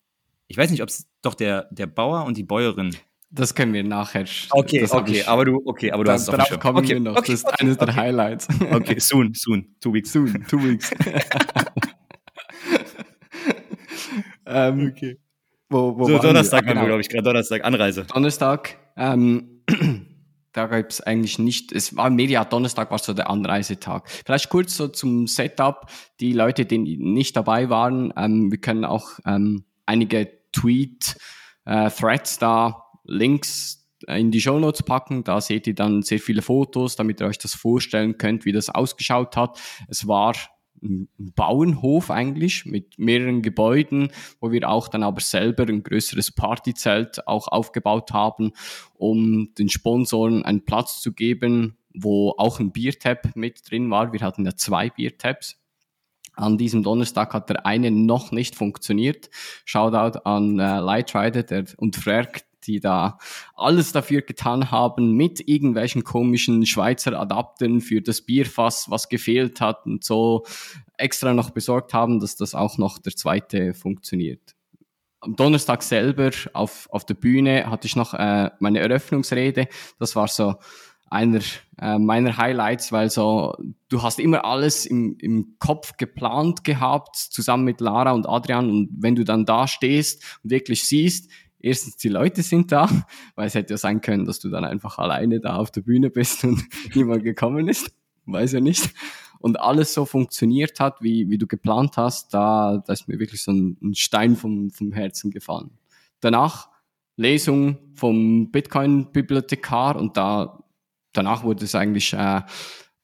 ich 0.46 0.56
weiß 0.56 0.70
nicht, 0.70 0.82
ob 0.82 0.88
es 0.88 1.06
doch 1.20 1.34
der, 1.34 1.68
der 1.70 1.86
Bauer 1.86 2.24
und 2.24 2.36
die 2.36 2.44
Bäuerin. 2.44 2.96
Das 3.30 3.54
können 3.54 3.72
wir 3.72 3.82
nachher. 3.82 4.24
Okay, 4.50 4.80
das 4.80 4.92
okay, 4.92 5.20
ich, 5.20 5.28
aber 5.28 5.44
du, 5.44 5.60
okay, 5.64 5.90
aber 5.90 6.04
du 6.04 6.12
hast 6.12 6.22
es 6.22 6.26
Darauf 6.28 6.46
schon. 6.46 6.60
kommen 6.60 6.78
okay, 6.78 6.90
wir 6.90 7.00
noch. 7.00 7.16
Okay, 7.16 7.32
das 7.32 7.40
ist 7.40 7.46
okay, 7.46 7.56
eines 7.58 7.78
der 7.78 7.96
Highlights. 7.96 8.48
Okay, 8.70 9.00
soon, 9.00 9.34
soon, 9.34 9.74
two 9.80 9.92
weeks. 9.92 10.12
Soon, 10.12 10.46
two 10.46 10.62
weeks. 10.62 10.92
ähm, 14.46 14.92
okay. 14.94 15.18
Wo, 15.68 15.98
wo 15.98 16.06
so, 16.06 16.18
Donnerstag 16.18 16.64
haben 16.66 16.78
wir, 16.78 16.86
glaube 16.86 17.00
ich, 17.00 17.08
gerade 17.08 17.24
Donnerstag, 17.24 17.64
Anreise. 17.64 18.04
Donnerstag, 18.04 18.76
ähm, 18.96 19.64
da 20.54 20.66
gab 20.66 20.88
es 20.88 21.00
eigentlich 21.00 21.38
nicht, 21.38 21.72
es 21.72 21.96
war 21.96 22.08
Media 22.10 22.44
Donnerstag 22.44 22.90
war 22.90 22.98
so 22.98 23.12
der 23.12 23.28
Anreisetag. 23.28 24.08
Vielleicht 24.08 24.48
kurz 24.48 24.76
so 24.76 24.88
zum 24.88 25.26
Setup, 25.26 25.90
die 26.20 26.32
Leute, 26.32 26.64
die 26.64 26.78
nicht 26.78 27.36
dabei 27.36 27.68
waren, 27.68 28.12
ähm, 28.16 28.50
wir 28.50 28.58
können 28.58 28.84
auch 28.84 29.18
ähm, 29.26 29.64
einige 29.84 30.30
Tweet, 30.52 31.16
äh, 31.64 31.90
Threads 31.90 32.38
da, 32.38 32.84
Links 33.04 33.84
in 34.06 34.30
die 34.30 34.40
Show 34.40 34.58
Notes 34.58 34.82
packen. 34.84 35.24
Da 35.24 35.40
seht 35.40 35.66
ihr 35.66 35.74
dann 35.74 36.02
sehr 36.02 36.20
viele 36.20 36.40
Fotos, 36.42 36.94
damit 36.94 37.20
ihr 37.20 37.26
euch 37.26 37.38
das 37.38 37.54
vorstellen 37.54 38.16
könnt, 38.16 38.44
wie 38.44 38.52
das 38.52 38.70
ausgeschaut 38.70 39.36
hat. 39.36 39.60
Es 39.88 40.06
war 40.06 40.34
ein 40.84 41.08
Bauernhof 41.18 42.10
eigentlich 42.10 42.66
mit 42.66 42.98
mehreren 42.98 43.42
Gebäuden, 43.42 44.10
wo 44.40 44.52
wir 44.52 44.68
auch 44.68 44.88
dann 44.88 45.02
aber 45.02 45.20
selber 45.20 45.66
ein 45.66 45.82
größeres 45.82 46.32
Partyzelt 46.32 47.26
auch 47.26 47.48
aufgebaut 47.48 48.12
haben, 48.12 48.52
um 48.94 49.54
den 49.58 49.68
Sponsoren 49.68 50.44
einen 50.44 50.64
Platz 50.64 51.00
zu 51.00 51.12
geben, 51.12 51.78
wo 51.94 52.34
auch 52.38 52.60
ein 52.60 52.72
Biertap 52.72 53.34
mit 53.36 53.68
drin 53.70 53.90
war. 53.90 54.12
Wir 54.12 54.20
hatten 54.20 54.44
ja 54.44 54.54
zwei 54.56 54.90
Biertaps. 54.90 55.56
An 56.36 56.58
diesem 56.58 56.82
Donnerstag 56.82 57.32
hat 57.32 57.48
der 57.48 57.64
eine 57.64 57.92
noch 57.92 58.32
nicht 58.32 58.56
funktioniert. 58.56 59.30
Shoutout 59.64 60.18
an 60.24 60.58
äh, 60.58 60.80
Lightrider 60.80 61.44
der, 61.44 61.64
und 61.76 61.94
Frerk, 61.94 62.42
die 62.66 62.80
da 62.80 63.18
alles 63.54 63.92
dafür 63.92 64.22
getan 64.22 64.70
haben, 64.70 65.12
mit 65.12 65.46
irgendwelchen 65.48 66.04
komischen 66.04 66.66
Schweizer 66.66 67.18
Adaptern 67.18 67.80
für 67.80 68.00
das 68.00 68.22
Bierfass, 68.22 68.90
was 68.90 69.08
gefehlt 69.08 69.60
hat 69.60 69.86
und 69.86 70.04
so 70.04 70.44
extra 70.96 71.34
noch 71.34 71.50
besorgt 71.50 71.94
haben, 71.94 72.20
dass 72.20 72.36
das 72.36 72.54
auch 72.54 72.78
noch 72.78 72.98
der 72.98 73.14
zweite 73.14 73.74
funktioniert. 73.74 74.54
Am 75.20 75.36
Donnerstag 75.36 75.82
selber 75.82 76.30
auf, 76.52 76.86
auf 76.90 77.06
der 77.06 77.14
Bühne 77.14 77.70
hatte 77.70 77.86
ich 77.86 77.96
noch 77.96 78.12
äh, 78.12 78.50
meine 78.58 78.80
Eröffnungsrede. 78.80 79.68
Das 79.98 80.16
war 80.16 80.28
so 80.28 80.56
einer 81.14 81.40
äh, 81.80 81.98
meiner 81.98 82.36
Highlights, 82.36 82.92
weil 82.92 83.08
so 83.08 83.54
du 83.88 84.02
hast 84.02 84.18
immer 84.18 84.44
alles 84.44 84.84
im, 84.84 85.16
im 85.20 85.56
Kopf 85.58 85.96
geplant 85.96 86.64
gehabt, 86.64 87.16
zusammen 87.16 87.64
mit 87.64 87.80
Lara 87.80 88.12
und 88.12 88.28
Adrian. 88.28 88.68
Und 88.68 88.90
wenn 88.98 89.14
du 89.14 89.24
dann 89.24 89.46
da 89.46 89.66
stehst 89.66 90.22
und 90.42 90.50
wirklich 90.50 90.84
siehst, 90.84 91.30
erstens 91.64 91.96
die 91.96 92.08
Leute 92.08 92.42
sind 92.42 92.70
da, 92.70 92.88
weil 93.34 93.46
es 93.46 93.54
hätte 93.54 93.72
ja 93.72 93.78
sein 93.78 94.00
können, 94.00 94.24
dass 94.24 94.38
du 94.38 94.50
dann 94.50 94.64
einfach 94.64 94.98
alleine 94.98 95.40
da 95.40 95.56
auf 95.56 95.70
der 95.70 95.80
Bühne 95.80 96.10
bist 96.10 96.44
und 96.44 96.62
niemand 96.94 97.24
gekommen 97.24 97.68
ist. 97.68 97.90
Weiß 98.26 98.52
ja 98.52 98.60
nicht. 98.60 98.94
Und 99.40 99.60
alles 99.60 99.92
so 99.92 100.06
funktioniert 100.06 100.80
hat, 100.80 101.02
wie, 101.02 101.28
wie 101.28 101.38
du 101.38 101.46
geplant 101.46 101.96
hast, 101.96 102.32
da, 102.32 102.82
da 102.86 102.92
ist 102.92 103.08
mir 103.08 103.18
wirklich 103.18 103.42
so 103.42 103.52
ein, 103.52 103.76
ein 103.82 103.94
Stein 103.94 104.36
vom, 104.36 104.70
vom 104.70 104.92
Herzen 104.92 105.30
gefallen. 105.30 105.70
Danach 106.20 106.68
Lesung 107.16 107.78
vom 107.94 108.50
Bitcoin-Bibliothekar 108.50 109.96
und 109.96 110.16
da, 110.16 110.64
danach 111.12 111.44
wurde 111.44 111.64
es 111.64 111.74
eigentlich 111.74 112.12
äh, 112.14 112.42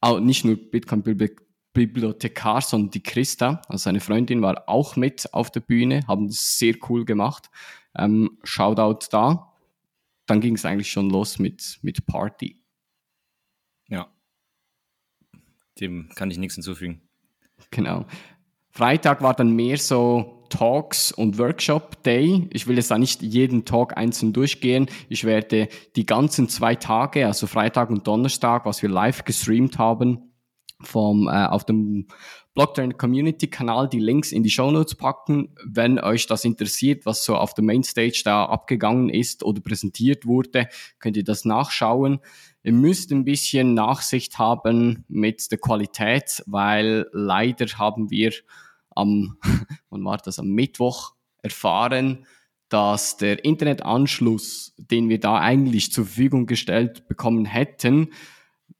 auch 0.00 0.20
nicht 0.20 0.44
nur 0.44 0.56
Bitcoin-Bibliothekar, 0.56 2.62
sondern 2.62 2.90
die 2.90 3.02
Christa, 3.02 3.62
also 3.68 3.84
seine 3.84 4.00
Freundin, 4.00 4.42
war 4.42 4.68
auch 4.68 4.96
mit 4.96 5.32
auf 5.32 5.50
der 5.50 5.60
Bühne, 5.60 6.00
haben 6.08 6.26
das 6.26 6.58
sehr 6.58 6.74
cool 6.88 7.04
gemacht. 7.04 7.50
Ähm, 7.96 8.38
Shoutout 8.44 9.06
da. 9.10 9.54
Dann 10.26 10.40
ging 10.40 10.54
es 10.54 10.64
eigentlich 10.64 10.90
schon 10.90 11.10
los 11.10 11.38
mit, 11.38 11.78
mit 11.82 12.06
Party. 12.06 12.62
Ja. 13.88 14.08
Dem 15.80 16.08
kann 16.14 16.30
ich 16.30 16.38
nichts 16.38 16.54
hinzufügen. 16.54 17.02
Genau. 17.70 18.06
Freitag 18.70 19.22
war 19.22 19.34
dann 19.34 19.54
mehr 19.54 19.76
so 19.76 20.44
Talks 20.50 21.12
und 21.12 21.38
Workshop 21.38 22.02
Day. 22.02 22.48
Ich 22.52 22.66
will 22.66 22.76
jetzt 22.76 22.90
da 22.90 22.98
nicht 22.98 23.22
jeden 23.22 23.64
Talk 23.64 23.96
einzeln 23.96 24.32
durchgehen. 24.32 24.86
Ich 25.08 25.24
werde 25.24 25.68
die 25.96 26.06
ganzen 26.06 26.48
zwei 26.48 26.74
Tage, 26.74 27.26
also 27.26 27.46
Freitag 27.46 27.90
und 27.90 28.06
Donnerstag, 28.06 28.66
was 28.66 28.82
wir 28.82 28.88
live 28.88 29.24
gestreamt 29.24 29.78
haben, 29.78 30.32
vom 30.80 31.28
äh, 31.28 31.46
auf 31.46 31.64
dem 31.64 32.08
Blockchain 32.60 32.98
Community 32.98 33.46
Kanal 33.46 33.88
die 33.88 34.00
Links 34.00 34.32
in 34.32 34.42
die 34.42 34.50
Show 34.50 34.70
Notes 34.70 34.94
packen, 34.94 35.48
wenn 35.64 35.98
euch 35.98 36.26
das 36.26 36.44
interessiert, 36.44 37.06
was 37.06 37.24
so 37.24 37.34
auf 37.34 37.54
der 37.54 37.64
Mainstage 37.64 38.20
da 38.22 38.44
abgegangen 38.44 39.08
ist 39.08 39.42
oder 39.42 39.62
präsentiert 39.62 40.26
wurde, 40.26 40.68
könnt 40.98 41.16
ihr 41.16 41.24
das 41.24 41.46
nachschauen. 41.46 42.20
Ihr 42.62 42.74
müsst 42.74 43.12
ein 43.12 43.24
bisschen 43.24 43.72
Nachsicht 43.72 44.38
haben 44.38 45.06
mit 45.08 45.50
der 45.50 45.56
Qualität, 45.56 46.42
weil 46.44 47.06
leider 47.12 47.64
haben 47.78 48.10
wir 48.10 48.34
am, 48.90 49.38
wann 49.88 50.04
war 50.04 50.18
das, 50.18 50.38
am 50.38 50.48
Mittwoch 50.48 51.14
erfahren, 51.40 52.26
dass 52.68 53.16
der 53.16 53.42
Internetanschluss, 53.42 54.74
den 54.76 55.08
wir 55.08 55.18
da 55.18 55.40
eigentlich 55.40 55.92
zur 55.92 56.04
Verfügung 56.04 56.44
gestellt 56.44 57.08
bekommen 57.08 57.46
hätten, 57.46 58.10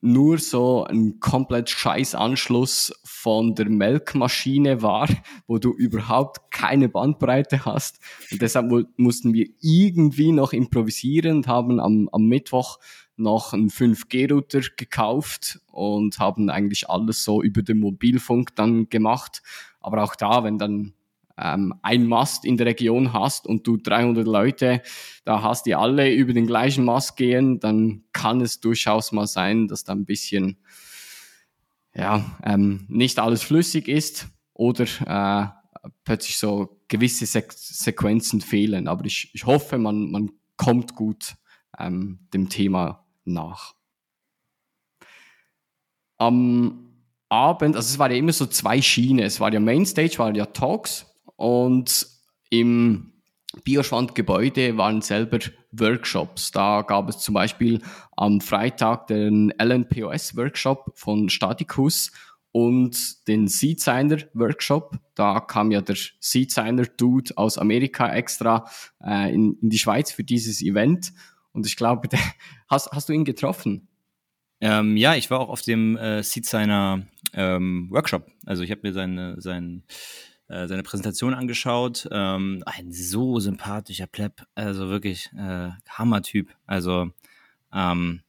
nur 0.01 0.38
so 0.38 0.84
ein 0.84 1.20
komplett 1.20 1.68
scheiß 1.68 2.14
Anschluss 2.14 2.92
von 3.05 3.55
der 3.55 3.68
Melkmaschine 3.68 4.82
war, 4.82 5.09
wo 5.46 5.59
du 5.59 5.72
überhaupt 5.74 6.51
keine 6.51 6.88
Bandbreite 6.88 7.64
hast. 7.64 8.01
Und 8.32 8.40
deshalb 8.40 8.70
mussten 8.96 9.34
wir 9.34 9.46
irgendwie 9.61 10.32
noch 10.32 10.53
improvisieren 10.53 11.38
und 11.38 11.46
haben 11.46 11.80
am, 11.80 12.09
am 12.12 12.26
Mittwoch 12.26 12.78
noch 13.16 13.53
einen 13.53 13.68
5G-Router 13.68 14.62
gekauft 14.76 15.61
und 15.66 16.18
haben 16.18 16.48
eigentlich 16.48 16.88
alles 16.88 17.22
so 17.22 17.42
über 17.42 17.62
den 17.62 17.78
Mobilfunk 17.80 18.57
dann 18.57 18.88
gemacht. 18.88 19.42
Aber 19.80 20.03
auch 20.03 20.16
da, 20.16 20.42
wenn 20.44 20.59
dann 20.59 20.94
ähm, 21.41 21.74
ein 21.82 22.07
Mast 22.07 22.45
in 22.45 22.57
der 22.57 22.66
Region 22.66 23.12
hast 23.12 23.47
und 23.47 23.66
du 23.66 23.76
300 23.76 24.26
Leute 24.26 24.82
da 25.24 25.43
hast, 25.43 25.66
die 25.66 25.74
alle 25.74 26.12
über 26.12 26.32
den 26.32 26.47
gleichen 26.47 26.84
Mast 26.84 27.16
gehen, 27.16 27.61
dann 27.61 28.05
kann 28.12 28.41
es 28.41 28.61
durchaus 28.61 29.12
mal 29.12 29.26
sein, 29.26 29.68
dass 29.68 29.84
da 29.84 29.93
ein 29.93 30.05
bisschen 30.05 30.59
ja, 31.95 32.24
ähm, 32.45 32.84
nicht 32.88 33.18
alles 33.18 33.43
flüssig 33.43 33.88
ist 33.88 34.28
oder 34.53 34.84
äh, 35.82 35.88
plötzlich 36.05 36.38
so 36.38 36.80
gewisse 36.88 37.26
Se 37.26 37.45
Sequenzen 37.51 38.41
fehlen. 38.41 38.86
Aber 38.86 39.05
ich, 39.07 39.30
ich 39.32 39.47
hoffe, 39.47 39.78
man, 39.78 40.11
man 40.11 40.30
kommt 40.57 40.95
gut 40.95 41.36
ähm, 41.78 42.20
dem 42.32 42.49
Thema 42.49 43.07
nach. 43.24 43.74
Am 46.18 46.86
Abend, 47.28 47.76
also 47.76 47.86
es 47.86 47.99
war 47.99 48.11
ja 48.11 48.18
immer 48.18 48.32
so 48.32 48.47
zwei 48.47 48.82
Schienen. 48.82 49.24
Es 49.24 49.41
war 49.41 49.53
ja 49.53 49.61
Mainstage, 49.61 50.18
waren 50.18 50.34
ja 50.34 50.47
Talks 50.47 51.09
und 51.41 52.07
im 52.51 53.14
Bioschwand-Gebäude 53.64 54.76
waren 54.76 55.01
selber 55.01 55.38
Workshops. 55.72 56.51
Da 56.51 56.82
gab 56.82 57.09
es 57.09 57.18
zum 57.18 57.32
Beispiel 57.32 57.80
am 58.14 58.43
Freitag 58.43 59.07
den 59.07 59.51
LNPOS-Workshop 59.59 60.93
von 60.95 61.30
Staticus 61.30 62.12
und 62.53 63.26
den 63.26 63.49
Seedsigner 63.49 64.18
Workshop. 64.34 64.99
Da 65.14 65.41
kam 65.41 65.70
ja 65.70 65.80
der 65.80 65.97
Seedsigner 66.18 66.84
Dude 66.84 67.32
aus 67.36 67.57
Amerika 67.57 68.12
extra 68.12 68.68
äh, 69.03 69.32
in, 69.32 69.57
in 69.62 69.70
die 69.70 69.78
Schweiz 69.78 70.12
für 70.12 70.24
dieses 70.24 70.61
Event. 70.61 71.14
Und 71.53 71.66
ich 71.66 71.76
glaube, 71.76 72.07
der, 72.09 72.20
hast, 72.68 72.93
hast 72.93 73.09
du 73.09 73.14
ihn 73.14 73.24
getroffen? 73.24 73.88
Ähm, 74.61 74.99
ja, 74.99 75.14
ich 75.14 75.30
war 75.30 75.41
auch 75.41 75.49
auf 75.49 75.62
dem 75.62 75.97
äh, 75.97 76.22
Seedsigner 76.22 77.07
ähm, 77.32 77.88
Workshop. 77.91 78.30
Also 78.45 78.62
ich 78.62 78.70
habe 78.70 78.82
mir 78.82 78.93
seine, 78.93 79.41
sein, 79.41 79.84
äh, 80.51 80.66
seine 80.66 80.82
Präsentation 80.82 81.32
angeschaut. 81.32 82.09
Ähm, 82.11 82.62
ein 82.66 82.92
so 82.92 83.38
sympathischer 83.38 84.07
Pleb, 84.07 84.44
also 84.55 84.88
wirklich 84.88 85.30
äh, 85.36 85.70
Hammer-Typ. 85.88 86.48
Also 86.66 87.11
ähm, 87.72 88.22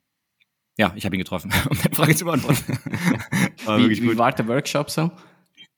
ja, 0.77 0.93
ich 0.95 1.05
habe 1.05 1.15
ihn 1.15 1.19
getroffen, 1.19 1.51
um 1.69 1.77
die 1.77 1.95
Frage 1.95 2.15
zu 2.15 2.25
beantworten. 2.25 2.79
war 3.65 3.79
wie, 3.79 3.89
wie 3.89 4.17
war 4.17 4.31
der 4.31 4.47
Workshop 4.47 4.89
so? 4.89 5.11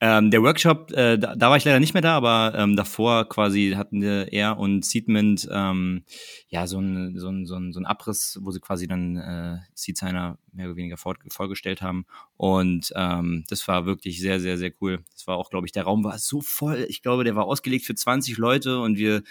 Ähm, 0.06 0.32
der 0.32 0.44
Workshop, 0.44 0.92
äh, 0.92 1.18
da, 1.18 1.34
da, 1.34 1.50
war 1.50 1.56
ich 1.56 1.64
leider 1.64 1.80
nicht 1.80 1.94
mehr 1.94 2.02
da, 2.02 2.18
aber 2.18 2.54
ähm, 2.58 2.76
davor 2.76 3.30
quasi 3.30 3.72
hatten 3.78 4.04
er 4.04 4.58
und 4.60 4.84
Seedment 4.84 5.48
ähm, 5.50 6.04
ja 6.50 6.68
so 6.68 6.78
ein, 6.78 7.18
so, 7.18 7.30
ein, 7.30 7.46
so, 7.46 7.56
ein, 7.56 7.72
so 7.72 7.80
ein 7.80 7.86
Abriss, 7.86 8.38
wo 8.42 8.52
sie 8.52 8.60
quasi 8.60 8.86
dann 8.86 9.16
äh, 9.16 9.60
Seedsigner 9.76 10.38
mehr 10.52 10.66
oder 10.66 10.76
weniger 10.76 10.98
vor, 10.98 11.16
vorgestellt 11.30 11.82
haben. 11.82 12.06
Und 12.36 12.92
ähm, 12.98 13.46
das 13.48 13.66
war 13.70 13.86
wirklich 13.86 14.20
sehr, 14.20 14.42
sehr, 14.42 14.58
sehr 14.58 14.74
cool. 14.82 15.06
Das 15.14 15.26
war 15.26 15.38
auch, 15.38 15.50
glaube 15.50 15.68
ich, 15.68 15.72
der 15.72 15.84
Raum 15.84 16.04
war 16.04 16.20
so 16.20 16.42
voll. 16.42 16.86
Ich 16.90 17.02
glaube, 17.02 17.24
der 17.24 17.38
war 17.38 17.46
ausgelegt 17.46 17.86
für 17.86 17.96
20 17.96 18.38
Leute 18.38 18.82
und 18.82 18.98
wir, 18.98 19.24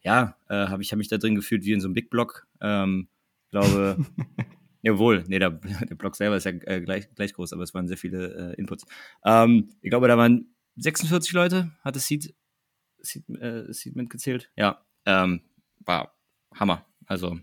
ja, 0.00 0.38
äh, 0.48 0.68
habe 0.68 0.82
ich 0.82 0.90
hab 0.90 0.96
mich 0.96 1.08
da 1.08 1.18
drin 1.18 1.34
gefühlt 1.34 1.66
wie 1.66 1.72
in 1.74 1.82
so 1.82 1.88
einem 1.88 1.94
Big 1.94 2.08
Block. 2.08 2.46
Ähm, 2.62 3.08
glaube, 3.50 3.98
Jawohl, 4.84 5.24
nee, 5.28 5.38
der, 5.38 5.50
der 5.88 5.94
Blog 5.94 6.14
selber 6.14 6.36
ist 6.36 6.44
ja 6.44 6.52
äh, 6.52 6.82
gleich, 6.82 7.12
gleich 7.14 7.32
groß, 7.32 7.54
aber 7.54 7.62
es 7.62 7.72
waren 7.72 7.88
sehr 7.88 7.96
viele 7.96 8.52
äh, 8.52 8.60
Inputs. 8.60 8.84
Ähm, 9.24 9.70
ich 9.80 9.88
glaube, 9.88 10.08
da 10.08 10.18
waren 10.18 10.54
46 10.76 11.32
Leute, 11.32 11.72
hat 11.82 11.96
das 11.96 12.06
Seed, 12.06 12.34
Seed, 13.00 13.24
äh, 13.40 13.72
Seed 13.72 13.96
mitgezählt. 13.96 14.50
Ja, 14.56 14.84
ähm, 15.06 15.40
war 15.86 16.14
Hammer. 16.54 16.84
Also 17.06 17.38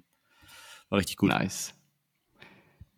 war 0.89 0.99
richtig 0.99 1.17
gut. 1.17 1.29
Nice. 1.29 1.73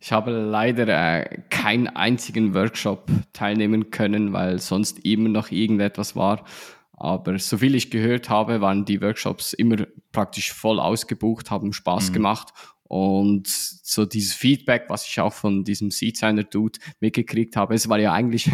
Ich 0.02 0.12
habe 0.12 0.32
leider 0.32 0.88
äh, 0.90 1.42
keinen 1.50 1.88
einzigen 1.88 2.54
Workshop 2.54 3.10
teilnehmen 3.32 3.92
können, 3.92 4.34
weil 4.34 4.60
sonst 4.60 5.06
immer 5.06 5.30
noch 5.30 5.52
irgendetwas 5.52 6.18
war. 6.18 6.44
Aber 6.92 7.40
soviel 7.40 7.76
ich 7.76 7.92
gehört 7.92 8.30
habe, 8.30 8.60
waren 8.60 8.84
die 8.84 9.02
Workshops 9.02 9.54
immer 9.54 9.88
praktisch 10.12 10.52
voll 10.52 10.82
ausgebucht, 10.82 11.50
haben 11.50 11.72
Spaß 11.72 12.10
mhm. 12.10 12.14
gemacht 12.14 12.54
und 12.94 13.48
so 13.48 14.06
dieses 14.06 14.36
Feedback, 14.36 14.84
was 14.88 15.08
ich 15.08 15.20
auch 15.20 15.34
von 15.34 15.64
diesem 15.64 15.90
Seedsigner 15.90 16.44
Dude 16.44 16.78
mitgekriegt 17.00 17.56
habe, 17.56 17.74
es 17.74 17.90
war 17.90 17.98
ja 17.98 18.14
eigentlich 18.14 18.52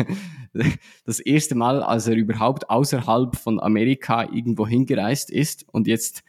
das 1.05 1.19
erste 1.19 1.55
Mal, 1.55 1.83
als 1.83 2.07
er 2.07 2.15
überhaupt 2.15 2.69
außerhalb 2.69 3.35
von 3.35 3.59
Amerika 3.59 4.23
irgendwo 4.31 4.65
hingereist 4.65 5.29
ist 5.29 5.67
und 5.67 5.87
jetzt 5.87 6.23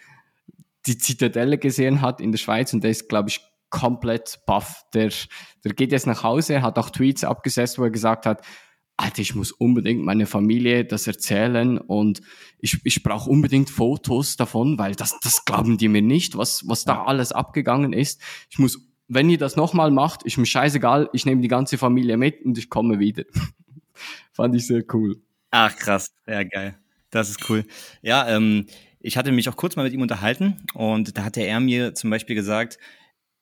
die 0.86 0.98
Zitadelle 0.98 1.56
gesehen 1.56 2.00
hat 2.00 2.20
in 2.20 2.32
der 2.32 2.38
Schweiz 2.38 2.72
und 2.72 2.82
der 2.82 2.90
ist, 2.90 3.08
glaube 3.08 3.28
ich, 3.28 3.42
komplett 3.68 4.40
baff. 4.44 4.84
Der, 4.92 5.12
der 5.64 5.72
geht 5.74 5.92
jetzt 5.92 6.08
nach 6.08 6.24
Hause, 6.24 6.62
hat 6.62 6.80
auch 6.80 6.90
Tweets 6.90 7.22
abgesetzt, 7.22 7.78
wo 7.78 7.84
er 7.84 7.90
gesagt 7.90 8.26
hat, 8.26 8.42
Alter, 9.00 9.22
ich 9.22 9.34
muss 9.34 9.50
unbedingt 9.50 10.04
meine 10.04 10.26
Familie 10.26 10.84
das 10.84 11.06
erzählen 11.06 11.78
und 11.78 12.20
ich, 12.58 12.80
ich 12.84 13.02
brauche 13.02 13.30
unbedingt 13.30 13.70
Fotos 13.70 14.36
davon, 14.36 14.78
weil 14.78 14.94
das, 14.94 15.18
das 15.20 15.46
glauben 15.46 15.78
die 15.78 15.88
mir 15.88 16.02
nicht, 16.02 16.36
was, 16.36 16.68
was 16.68 16.84
da 16.84 17.04
alles 17.04 17.32
abgegangen 17.32 17.94
ist. 17.94 18.20
Ich 18.50 18.58
muss, 18.58 18.86
wenn 19.08 19.30
ihr 19.30 19.38
das 19.38 19.56
nochmal 19.56 19.90
macht, 19.90 20.24
ist 20.24 20.36
mir 20.36 20.44
scheißegal, 20.44 21.08
ich 21.14 21.24
nehme 21.24 21.40
die 21.40 21.48
ganze 21.48 21.78
Familie 21.78 22.18
mit 22.18 22.44
und 22.44 22.58
ich 22.58 22.68
komme 22.68 22.98
wieder. 22.98 23.24
Fand 24.32 24.54
ich 24.54 24.66
sehr 24.66 24.84
cool. 24.92 25.16
Ach, 25.50 25.74
krass. 25.74 26.12
Ja, 26.26 26.42
geil. 26.44 26.78
Das 27.08 27.30
ist 27.30 27.48
cool. 27.48 27.64
Ja, 28.02 28.28
ähm, 28.28 28.66
ich 29.00 29.16
hatte 29.16 29.32
mich 29.32 29.48
auch 29.48 29.56
kurz 29.56 29.76
mal 29.76 29.84
mit 29.84 29.94
ihm 29.94 30.02
unterhalten 30.02 30.58
und 30.74 31.16
da 31.16 31.24
hatte 31.24 31.40
er 31.40 31.58
mir 31.58 31.94
zum 31.94 32.10
Beispiel 32.10 32.36
gesagt, 32.36 32.78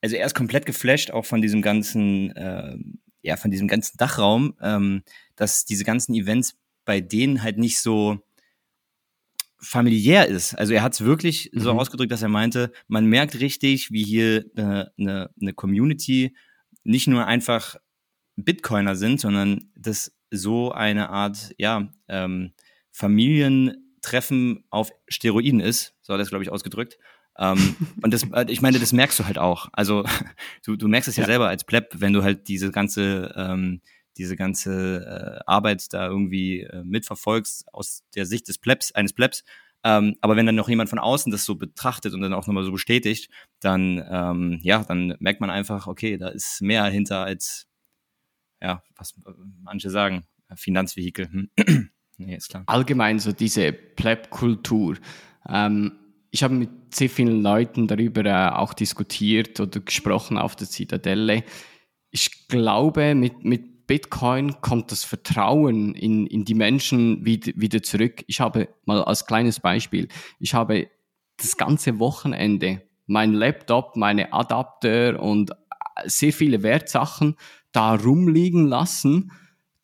also 0.01 0.15
er 0.15 0.25
ist 0.25 0.35
komplett 0.35 0.65
geflasht 0.65 1.11
auch 1.11 1.25
von 1.25 1.41
diesem 1.41 1.61
ganzen, 1.61 2.31
äh, 2.37 2.77
ja, 3.21 3.37
von 3.37 3.51
diesem 3.51 3.67
ganzen 3.67 3.97
Dachraum. 3.97 4.55
Ähm, 4.61 5.03
dass 5.35 5.65
diese 5.65 5.85
ganzen 5.85 6.13
Events 6.13 6.55
bei 6.85 7.01
denen 7.01 7.41
halt 7.41 7.57
nicht 7.57 7.79
so 7.79 8.19
familiär 9.61 10.27
ist. 10.27 10.55
Also 10.55 10.73
er 10.73 10.83
hat 10.83 10.93
es 10.93 11.01
wirklich 11.01 11.51
mhm. 11.53 11.59
so 11.59 11.71
ausgedrückt, 11.71 12.11
dass 12.11 12.21
er 12.21 12.29
meinte, 12.29 12.71
man 12.87 13.05
merkt 13.05 13.39
richtig, 13.39 13.91
wie 13.91 14.03
hier 14.03 14.45
eine, 14.55 14.91
eine, 14.97 15.29
eine 15.39 15.53
Community 15.53 16.35
nicht 16.83 17.07
nur 17.07 17.25
einfach 17.25 17.75
Bitcoiner 18.35 18.95
sind, 18.95 19.19
sondern 19.19 19.69
das 19.75 20.15
so 20.31 20.71
eine 20.71 21.09
Art, 21.09 21.53
ja, 21.57 21.91
ähm, 22.07 22.53
Familientreffen 22.91 24.65
auf 24.69 24.91
Steroiden 25.07 25.59
ist, 25.59 25.95
so 26.01 26.13
hat 26.13 26.19
er 26.19 26.23
es, 26.23 26.29
glaube 26.29 26.43
ich, 26.43 26.49
ausgedrückt. 26.49 26.97
Ähm, 27.39 27.75
und 28.01 28.13
das, 28.13 28.23
äh, 28.33 28.45
ich 28.49 28.61
meine, 28.61 28.79
das 28.79 28.93
merkst 28.93 29.19
du 29.19 29.25
halt 29.25 29.37
auch. 29.37 29.69
Also 29.71 30.03
du, 30.65 30.75
du 30.75 30.87
merkst 30.87 31.07
es 31.07 31.15
ja, 31.15 31.23
ja, 31.23 31.27
selber 31.27 31.47
als 31.47 31.63
Pleb, 31.63 31.89
wenn 31.95 32.13
du 32.13 32.23
halt 32.23 32.47
diese 32.47 32.71
ganze 32.71 33.33
ähm, 33.35 33.81
diese 34.17 34.35
ganze 34.35 35.39
äh, 35.39 35.43
Arbeit 35.47 35.93
da 35.93 36.07
irgendwie 36.07 36.61
äh, 36.61 36.83
mitverfolgst 36.83 37.73
aus 37.73 38.03
der 38.15 38.25
Sicht 38.25 38.49
des 38.49 38.57
Plebs, 38.57 38.91
eines 38.91 39.13
Plebs. 39.13 39.43
Ähm, 39.83 40.17
aber 40.19 40.35
wenn 40.35 40.45
dann 40.45 40.55
noch 40.55 40.67
jemand 40.67 40.89
von 40.89 40.99
außen 40.99 41.31
das 41.31 41.45
so 41.45 41.55
betrachtet 41.55 42.13
und 42.13 42.19
dann 42.19 42.33
auch 42.33 42.45
nochmal 42.45 42.65
so 42.65 42.71
bestätigt, 42.73 43.31
dann, 43.61 44.03
ähm, 44.09 44.59
ja, 44.61 44.83
dann 44.83 45.15
merkt 45.19 45.39
man 45.39 45.49
einfach, 45.49 45.87
okay, 45.87 46.17
da 46.17 46.27
ist 46.27 46.61
mehr 46.61 46.83
hinter 46.85 47.23
als, 47.23 47.65
ja, 48.61 48.83
was 48.97 49.13
äh, 49.25 49.31
manche 49.61 49.89
sagen, 49.89 50.25
Finanzvehikel. 50.53 51.31
Hm. 51.31 51.49
nee, 52.17 52.35
ist 52.35 52.49
klar. 52.49 52.63
Allgemein 52.65 53.19
so 53.19 53.31
diese 53.31 53.71
Pleb-Kultur. 53.71 54.97
Ähm, 55.47 55.93
ich 56.31 56.43
habe 56.43 56.53
mit 56.53 56.69
sehr 56.93 57.09
vielen 57.09 57.41
Leuten 57.41 57.87
darüber 57.87 58.25
äh, 58.25 58.49
auch 58.49 58.73
diskutiert 58.73 59.59
oder 59.59 59.79
gesprochen 59.79 60.37
auf 60.37 60.55
der 60.55 60.69
Zitadelle. 60.69 61.43
Ich 62.11 62.47
glaube, 62.47 63.15
mit, 63.15 63.43
mit 63.43 63.87
Bitcoin 63.87 64.61
kommt 64.61 64.91
das 64.91 65.03
Vertrauen 65.03 65.95
in, 65.95 66.27
in 66.27 66.45
die 66.45 66.53
Menschen 66.53 67.25
wieder, 67.25 67.51
wieder 67.55 67.81
zurück. 67.81 68.23
Ich 68.27 68.39
habe 68.39 68.69
mal 68.85 69.03
als 69.03 69.25
kleines 69.25 69.59
Beispiel, 69.59 70.07
ich 70.39 70.53
habe 70.53 70.89
das 71.37 71.57
ganze 71.57 71.99
Wochenende 71.99 72.83
mein 73.07 73.33
Laptop, 73.33 73.95
meine 73.95 74.31
Adapter 74.31 75.19
und 75.19 75.51
sehr 76.05 76.31
viele 76.31 76.61
Wertsachen 76.61 77.35
da 77.71 77.95
rumliegen 77.95 78.67
lassen, 78.67 79.31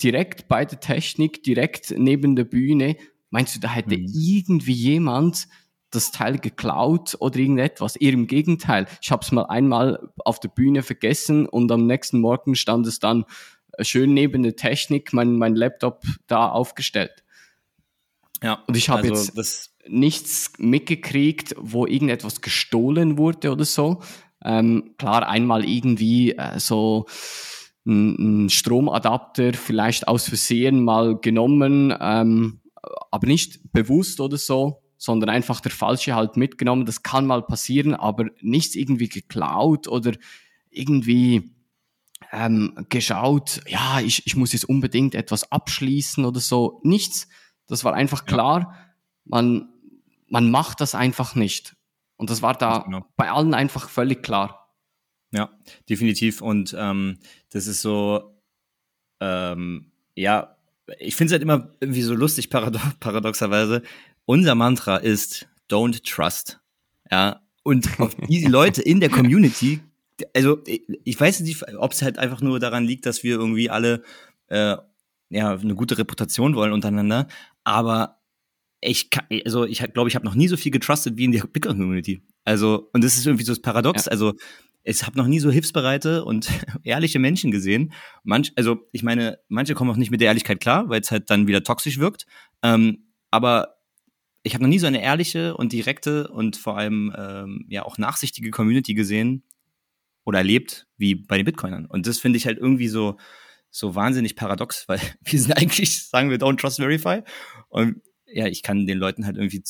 direkt 0.01 0.47
bei 0.47 0.63
der 0.65 0.79
Technik, 0.79 1.41
direkt 1.43 1.93
neben 1.97 2.35
der 2.35 2.43
Bühne. 2.43 2.97
Meinst 3.31 3.55
du, 3.55 3.59
da 3.59 3.69
hätte 3.69 3.97
mhm. 3.97 4.07
irgendwie 4.13 4.73
jemand 4.73 5.47
das 5.95 6.11
Teil 6.11 6.37
geklaut 6.37 7.15
oder 7.19 7.37
irgendetwas? 7.37 7.95
Eher 7.95 8.13
im 8.13 8.27
Gegenteil. 8.27 8.85
Ich 9.01 9.11
habe 9.11 9.23
es 9.23 9.31
mal 9.31 9.43
einmal 9.43 10.09
auf 10.17 10.39
der 10.39 10.49
Bühne 10.49 10.83
vergessen 10.83 11.47
und 11.47 11.71
am 11.71 11.87
nächsten 11.87 12.19
Morgen 12.19 12.55
stand 12.55 12.87
es 12.87 12.99
dann 12.99 13.25
schön 13.81 14.13
neben 14.13 14.43
der 14.43 14.55
Technik 14.55 15.13
mein, 15.13 15.37
mein 15.37 15.55
Laptop 15.55 16.03
da 16.27 16.49
aufgestellt. 16.49 17.23
Ja. 18.43 18.63
Und 18.67 18.77
ich 18.77 18.89
habe 18.89 19.09
also 19.09 19.31
jetzt 19.35 19.71
nichts 19.87 20.53
mitgekriegt, 20.57 21.55
wo 21.57 21.85
irgendetwas 21.85 22.41
gestohlen 22.41 23.17
wurde 23.17 23.51
oder 23.51 23.65
so. 23.65 24.01
Ähm, 24.43 24.95
klar, 24.97 25.27
einmal 25.27 25.65
irgendwie 25.65 26.33
äh, 26.33 26.59
so 26.59 27.05
ein, 27.85 28.45
ein, 28.45 28.49
Stromadapter 28.49 29.53
vielleicht 29.53 30.07
aus 30.07 30.27
Versehen 30.27 30.83
mal 30.83 31.17
genommen, 31.19 31.95
ähm, 31.99 32.61
aber 33.11 33.27
nicht 33.27 33.71
bewusst 33.71 34.19
oder 34.19 34.37
so, 34.37 34.81
sondern 35.05 35.29
einfach 35.29 35.61
der 35.61 35.71
falsche 35.71 36.15
halt 36.15 36.35
mitgenommen. 36.35 36.87
Das 36.87 37.03
kann 37.03 37.27
mal 37.27 37.43
passieren, 37.43 37.93
aber 37.93 38.25
nichts 38.41 38.73
irgendwie 38.73 39.07
geklaut 39.07 39.87
oder 39.87 40.13
irgendwie 40.71 41.51
ähm, 42.31 42.73
geschaut, 42.89 43.61
ja, 43.67 43.99
ich, 43.99 44.25
ich 44.25 44.35
muss 44.35 44.53
jetzt 44.53 44.67
unbedingt 44.67 45.13
etwas 45.13 45.51
abschließen 45.51 46.25
oder 46.25 46.39
so. 46.39 46.81
Nichts. 46.83 47.27
Das 47.67 47.83
war 47.83 47.93
einfach 47.93 48.25
klar. 48.25 48.75
man, 49.25 49.69
man 50.27 50.49
macht 50.49 50.81
das 50.81 50.95
einfach 50.95 51.35
nicht. 51.35 51.75
Und 52.17 52.31
das 52.31 52.41
war 52.41 52.55
da 52.55 52.79
genau. 52.79 53.05
bei 53.15 53.29
allen 53.29 53.53
einfach 53.53 53.89
völlig 53.89 54.23
klar. 54.23 54.73
Ja, 55.29 55.51
definitiv. 55.87 56.41
Und 56.41 56.75
ähm, 56.77 57.19
das 57.51 57.67
ist 57.67 57.81
so, 57.81 58.41
ähm, 59.19 59.91
ja, 60.15 60.55
ich 60.97 61.15
finde 61.15 61.27
es 61.27 61.31
halt 61.33 61.43
immer 61.43 61.69
irgendwie 61.79 62.01
so 62.01 62.15
lustig, 62.15 62.49
paradox 62.49 62.83
paradoxerweise. 62.99 63.83
Unser 64.25 64.55
Mantra 64.55 64.97
ist 64.97 65.47
Don't 65.69 66.03
Trust. 66.03 66.59
Ja, 67.11 67.41
und 67.63 67.99
auf 67.99 68.15
diese 68.29 68.49
Leute 68.49 68.81
in 68.81 68.99
der 68.99 69.09
Community, 69.09 69.81
also 70.35 70.61
ich 70.65 71.19
weiß 71.19 71.41
nicht, 71.41 71.63
ob 71.77 71.91
es 71.91 72.01
halt 72.01 72.17
einfach 72.17 72.41
nur 72.41 72.59
daran 72.59 72.85
liegt, 72.85 73.05
dass 73.05 73.23
wir 73.23 73.35
irgendwie 73.35 73.69
alle 73.69 74.03
äh, 74.47 74.77
ja 75.29 75.51
eine 75.51 75.75
gute 75.75 75.97
Reputation 75.97 76.55
wollen 76.55 76.73
untereinander, 76.73 77.27
aber 77.63 78.21
ich 78.81 79.09
kann, 79.09 79.25
also 79.45 79.65
ich 79.65 79.79
glaube, 79.93 80.09
ich 80.09 80.15
habe 80.15 80.25
noch 80.25 80.35
nie 80.35 80.47
so 80.47 80.57
viel 80.57 80.71
getrustet 80.71 81.17
wie 81.17 81.25
in 81.25 81.31
der 81.31 81.43
Bitcoin-Community. 81.43 82.21
Also, 82.43 82.89
und 82.93 83.03
das 83.03 83.17
ist 83.17 83.25
irgendwie 83.25 83.43
so 83.43 83.51
das 83.51 83.61
Paradox. 83.61 84.05
Ja. 84.05 84.11
Also, 84.11 84.33
ich 84.83 85.03
habe 85.03 85.17
noch 85.17 85.25
nie 85.25 85.39
so 85.39 85.49
hilfsbereite 85.49 86.23
und 86.23 86.47
ehrliche 86.83 87.17
Menschen 87.17 87.49
gesehen. 87.49 87.93
Manch, 88.23 88.53
also 88.55 88.87
ich 88.91 89.01
meine, 89.01 89.39
manche 89.47 89.73
kommen 89.73 89.89
auch 89.89 89.97
nicht 89.97 90.11
mit 90.11 90.21
der 90.21 90.27
Ehrlichkeit 90.27 90.59
klar, 90.59 90.87
weil 90.89 91.01
es 91.01 91.09
halt 91.09 91.29
dann 91.31 91.47
wieder 91.47 91.63
toxisch 91.63 91.97
wirkt. 91.97 92.27
Ähm, 92.61 93.05
aber 93.31 93.74
ich 94.45 94.53
habe 94.53 94.63
noch 94.63 94.69
nie 94.69 94.79
so 94.79 94.87
eine 94.87 95.01
ehrliche 95.01 95.57
und 95.57 95.73
direkte 95.73 96.27
und 96.27 96.55
vor 96.55 96.77
allem 96.77 97.13
ähm, 97.17 97.65
ja 97.67 97.83
auch 97.83 97.97
nachsichtige 97.97 98.51
Community 98.51 98.93
gesehen 98.93 99.43
oder 100.23 100.39
erlebt 100.39 100.87
wie 100.97 101.15
bei 101.15 101.37
den 101.37 101.45
Bitcoinern. 101.45 101.87
Und 101.87 102.05
das 102.05 102.19
finde 102.19 102.37
ich 102.37 102.45
halt 102.45 102.59
irgendwie 102.59 102.87
so 102.87 103.17
so 103.71 103.93
wahnsinnig 103.93 104.35
paradox, 104.35 104.87
weil 104.87 105.01
wir 105.23 105.39
sind 105.39 105.53
eigentlich, 105.53 106.07
sagen 106.07 106.29
wir, 106.29 106.37
don't 106.37 106.57
trust 106.57 106.77
verify. 106.77 107.23
Und 107.69 108.01
ja, 108.27 108.45
ich 108.47 108.63
kann 108.63 108.85
den 108.85 108.97
Leuten 108.97 109.25
halt 109.25 109.35
irgendwie 109.35 109.63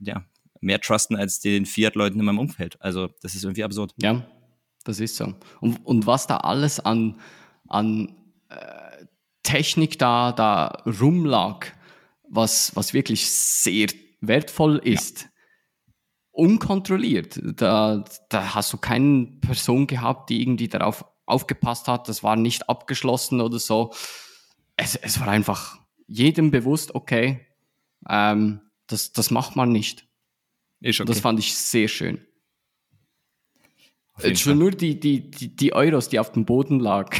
ja, 0.00 0.24
mehr 0.60 0.80
trusten 0.80 1.16
als 1.16 1.40
den 1.40 1.66
Fiat-Leuten 1.66 2.20
in 2.20 2.24
meinem 2.24 2.38
Umfeld. 2.38 2.80
Also 2.80 3.08
das 3.22 3.34
ist 3.34 3.44
irgendwie 3.44 3.64
absurd. 3.64 3.94
Ja, 4.00 4.26
das 4.84 5.00
ist 5.00 5.16
so. 5.16 5.34
Und, 5.60 5.84
und 5.84 6.06
was 6.06 6.26
da 6.26 6.36
alles 6.38 6.80
an, 6.80 7.18
an 7.66 8.14
äh, 8.48 9.06
Technik 9.42 9.98
da, 9.98 10.32
da 10.32 10.82
rumlag, 10.86 11.72
was, 12.30 12.74
was 12.76 12.94
wirklich 12.94 13.30
sehr 13.30 13.88
wertvoll 14.20 14.78
ist, 14.78 15.22
ja. 15.22 15.28
unkontrolliert. 16.30 17.40
Da, 17.42 18.04
da 18.28 18.54
hast 18.54 18.72
du 18.72 18.78
keine 18.78 19.26
Person 19.40 19.86
gehabt, 19.86 20.30
die 20.30 20.40
irgendwie 20.40 20.68
darauf 20.68 21.04
aufgepasst 21.26 21.88
hat. 21.88 22.08
Das 22.08 22.22
war 22.22 22.36
nicht 22.36 22.68
abgeschlossen 22.68 23.40
oder 23.40 23.58
so. 23.58 23.92
Es, 24.76 24.96
es 24.96 25.20
war 25.20 25.28
einfach 25.28 25.78
jedem 26.06 26.50
bewusst, 26.50 26.94
okay, 26.94 27.46
ähm, 28.08 28.60
das, 28.86 29.12
das 29.12 29.30
macht 29.30 29.56
man 29.56 29.70
nicht. 29.70 30.06
Okay. 30.82 31.04
Das 31.04 31.20
fand 31.20 31.38
ich 31.38 31.54
sehr 31.54 31.88
schön. 31.88 32.26
Schon 34.34 34.58
nur 34.58 34.70
die, 34.70 34.98
die, 34.98 35.30
die, 35.30 35.54
die 35.54 35.72
Euros, 35.72 36.08
die 36.08 36.18
auf 36.18 36.32
dem 36.32 36.44
Boden 36.44 36.80
lag, 36.80 37.16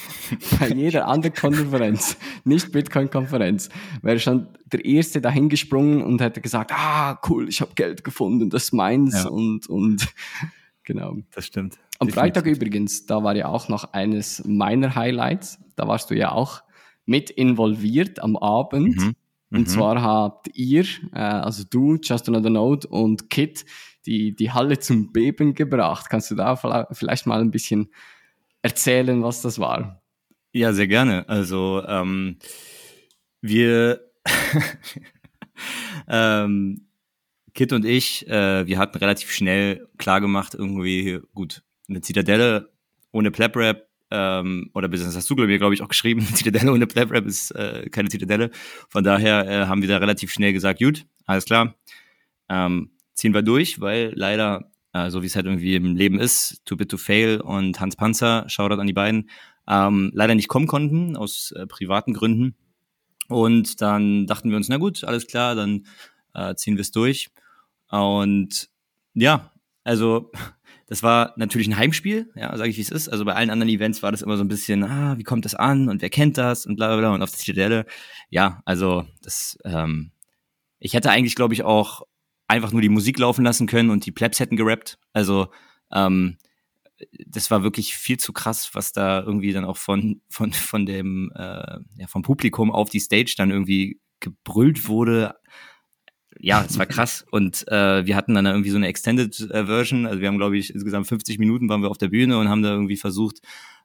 bei 0.60 0.68
jeder 0.68 1.08
anderen 1.08 1.34
Konferenz, 1.34 2.16
nicht 2.44 2.72
Bitcoin-Konferenz, 2.72 3.68
wäre 4.02 4.18
schon 4.18 4.48
der 4.66 4.84
Erste 4.84 5.20
dahingesprungen 5.20 6.02
und 6.02 6.20
hätte 6.20 6.40
gesagt, 6.40 6.72
ah, 6.72 7.18
cool, 7.28 7.48
ich 7.48 7.60
habe 7.60 7.72
Geld 7.74 8.04
gefunden, 8.04 8.50
das 8.50 8.64
ist 8.64 8.72
meins 8.72 9.14
ja. 9.14 9.28
und, 9.28 9.66
und 9.68 10.08
genau. 10.84 11.16
Das 11.32 11.46
stimmt. 11.46 11.78
Am 11.98 12.08
Freitag 12.08 12.46
übrigens, 12.46 13.06
da 13.06 13.22
war 13.22 13.34
ja 13.34 13.48
auch 13.48 13.68
noch 13.68 13.92
eines 13.92 14.44
meiner 14.44 14.94
Highlights, 14.94 15.58
da 15.76 15.88
warst 15.88 16.10
du 16.10 16.14
ja 16.14 16.32
auch 16.32 16.62
mit 17.06 17.30
involviert 17.30 18.22
am 18.22 18.36
Abend. 18.36 18.96
Mhm. 18.96 19.14
Und 19.50 19.60
mhm. 19.60 19.66
zwar 19.66 20.02
habt 20.02 20.48
ihr, 20.54 20.84
äh, 21.12 21.18
also 21.18 21.62
du, 21.68 21.96
Just 22.02 22.28
Another 22.28 22.50
Note 22.50 22.88
und 22.88 23.30
Kit, 23.30 23.64
die, 24.06 24.34
die 24.34 24.52
Halle 24.52 24.78
zum 24.78 25.12
Beben 25.12 25.54
gebracht. 25.54 26.08
Kannst 26.08 26.30
du 26.30 26.34
da 26.34 26.56
vielleicht 26.92 27.26
mal 27.26 27.40
ein 27.40 27.50
bisschen 27.50 27.90
erzählen, 28.62 29.22
was 29.22 29.42
das 29.42 29.58
war? 29.58 30.02
Ja, 30.52 30.72
sehr 30.72 30.88
gerne. 30.88 31.28
Also 31.28 31.82
ähm, 31.86 32.38
wir, 33.40 34.00
ähm, 36.08 36.86
Kit 37.54 37.72
und 37.72 37.84
ich, 37.84 38.26
äh, 38.28 38.66
wir 38.66 38.78
hatten 38.78 38.98
relativ 38.98 39.30
schnell 39.32 39.88
klar 39.98 40.20
gemacht, 40.20 40.54
irgendwie, 40.54 41.20
gut, 41.34 41.62
eine 41.88 42.00
Zitadelle 42.00 42.70
ohne 43.12 43.30
Plap-Rap 43.30 43.88
ähm, 44.10 44.70
oder 44.74 44.88
das 44.88 45.16
hast 45.16 45.28
du, 45.28 45.36
glaube 45.36 45.74
ich, 45.74 45.82
auch 45.82 45.88
geschrieben, 45.88 46.20
Zitadelle 46.34 46.72
ohne 46.72 46.86
Plap-Rap 46.86 47.26
ist 47.26 47.50
äh, 47.52 47.88
keine 47.90 48.08
Zitadelle. 48.08 48.50
Von 48.88 49.04
daher 49.04 49.46
äh, 49.48 49.66
haben 49.66 49.82
wir 49.82 49.88
da 49.88 49.98
relativ 49.98 50.32
schnell 50.32 50.52
gesagt, 50.52 50.80
gut, 50.80 51.06
alles 51.26 51.44
klar, 51.44 51.74
ähm, 52.48 52.90
ziehen 53.16 53.34
wir 53.34 53.42
durch, 53.42 53.80
weil 53.80 54.12
leider, 54.14 54.70
äh, 54.92 55.10
so 55.10 55.22
wie 55.22 55.26
es 55.26 55.34
halt 55.34 55.46
irgendwie 55.46 55.74
im 55.74 55.96
Leben 55.96 56.20
ist, 56.20 56.62
Too 56.64 56.76
Bit 56.76 56.90
to 56.90 56.98
Fail 56.98 57.40
und 57.40 57.80
Hans 57.80 57.96
Panzer, 57.96 58.44
Shoutout 58.48 58.80
an 58.80 58.86
die 58.86 58.92
beiden, 58.92 59.30
ähm, 59.66 60.12
leider 60.14 60.34
nicht 60.34 60.48
kommen 60.48 60.68
konnten, 60.68 61.16
aus 61.16 61.52
äh, 61.52 61.66
privaten 61.66 62.12
Gründen. 62.12 62.54
Und 63.28 63.80
dann 63.80 64.26
dachten 64.26 64.50
wir 64.50 64.56
uns, 64.56 64.68
na 64.68 64.76
gut, 64.76 65.02
alles 65.02 65.26
klar, 65.26 65.54
dann 65.56 65.86
äh, 66.34 66.54
ziehen 66.54 66.76
wir 66.76 66.82
es 66.82 66.92
durch. 66.92 67.30
Und 67.90 68.68
ja, 69.14 69.52
also 69.82 70.30
das 70.86 71.02
war 71.02 71.32
natürlich 71.36 71.66
ein 71.68 71.76
Heimspiel, 71.76 72.30
ja, 72.36 72.56
sage 72.56 72.70
ich 72.70 72.76
wie 72.76 72.82
es 72.82 72.90
ist. 72.90 73.08
Also 73.08 73.24
bei 73.24 73.34
allen 73.34 73.50
anderen 73.50 73.72
Events 73.72 74.02
war 74.02 74.12
das 74.12 74.22
immer 74.22 74.36
so 74.36 74.44
ein 74.44 74.48
bisschen, 74.48 74.84
ah, 74.84 75.16
wie 75.18 75.24
kommt 75.24 75.44
das 75.44 75.54
an 75.54 75.88
und 75.88 76.02
wer 76.02 76.10
kennt 76.10 76.38
das 76.38 76.66
und 76.66 76.76
bla 76.76 76.88
bla 76.88 76.98
bla. 76.98 77.14
Und 77.14 77.22
auf 77.22 77.30
der 77.30 77.38
Zitadelle, 77.38 77.86
ja, 78.28 78.62
also 78.66 79.06
das, 79.22 79.58
ähm, 79.64 80.12
ich 80.78 80.94
hätte 80.94 81.10
eigentlich, 81.10 81.34
glaube 81.34 81.54
ich, 81.54 81.64
auch 81.64 82.02
einfach 82.48 82.72
nur 82.72 82.82
die 82.82 82.88
Musik 82.88 83.18
laufen 83.18 83.44
lassen 83.44 83.66
können 83.66 83.90
und 83.90 84.06
die 84.06 84.12
Plebs 84.12 84.40
hätten 84.40 84.56
gerappt. 84.56 84.98
Also 85.12 85.48
ähm, 85.92 86.36
das 87.26 87.50
war 87.50 87.62
wirklich 87.62 87.94
viel 87.94 88.18
zu 88.18 88.32
krass, 88.32 88.70
was 88.72 88.92
da 88.92 89.22
irgendwie 89.22 89.52
dann 89.52 89.64
auch 89.64 89.76
von 89.76 90.22
von 90.28 90.52
von 90.52 90.86
dem 90.86 91.32
äh, 91.34 91.78
ja, 91.96 92.06
vom 92.06 92.22
Publikum 92.22 92.70
auf 92.70 92.88
die 92.88 93.00
Stage 93.00 93.34
dann 93.36 93.50
irgendwie 93.50 94.00
gebrüllt 94.20 94.88
wurde 94.88 95.34
ja, 96.38 96.64
es 96.64 96.78
war 96.78 96.86
krass. 96.86 97.24
Und 97.30 97.66
äh, 97.68 98.06
wir 98.06 98.16
hatten 98.16 98.34
dann 98.34 98.46
irgendwie 98.46 98.70
so 98.70 98.76
eine 98.76 98.88
Extended 98.88 99.38
äh, 99.50 99.66
Version. 99.66 100.06
Also 100.06 100.20
wir 100.20 100.28
haben, 100.28 100.38
glaube 100.38 100.58
ich, 100.58 100.72
insgesamt 100.72 101.06
50 101.06 101.38
Minuten 101.38 101.68
waren 101.68 101.82
wir 101.82 101.90
auf 101.90 101.98
der 101.98 102.08
Bühne 102.08 102.38
und 102.38 102.48
haben 102.48 102.62
da 102.62 102.70
irgendwie 102.70 102.96
versucht, 102.96 103.38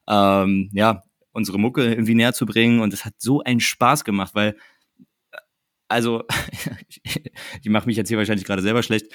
ähm, 0.08 0.70
ja, 0.74 1.04
unsere 1.32 1.60
Mucke 1.60 1.86
irgendwie 1.86 2.16
näher 2.16 2.34
zu 2.34 2.46
bringen. 2.46 2.82
Und 2.82 2.94
es 2.94 3.06
hat 3.06 3.14
so 3.18 3.42
einen 3.42 3.60
Spaß 3.60 4.04
gemacht, 4.04 4.36
weil, 4.36 4.58
also, 5.92 6.24
ich 7.62 7.70
mache 7.70 7.86
mich 7.86 7.98
jetzt 7.98 8.08
hier 8.08 8.18
wahrscheinlich 8.18 8.46
gerade 8.46 8.62
selber 8.62 8.84
schlecht. 8.84 9.08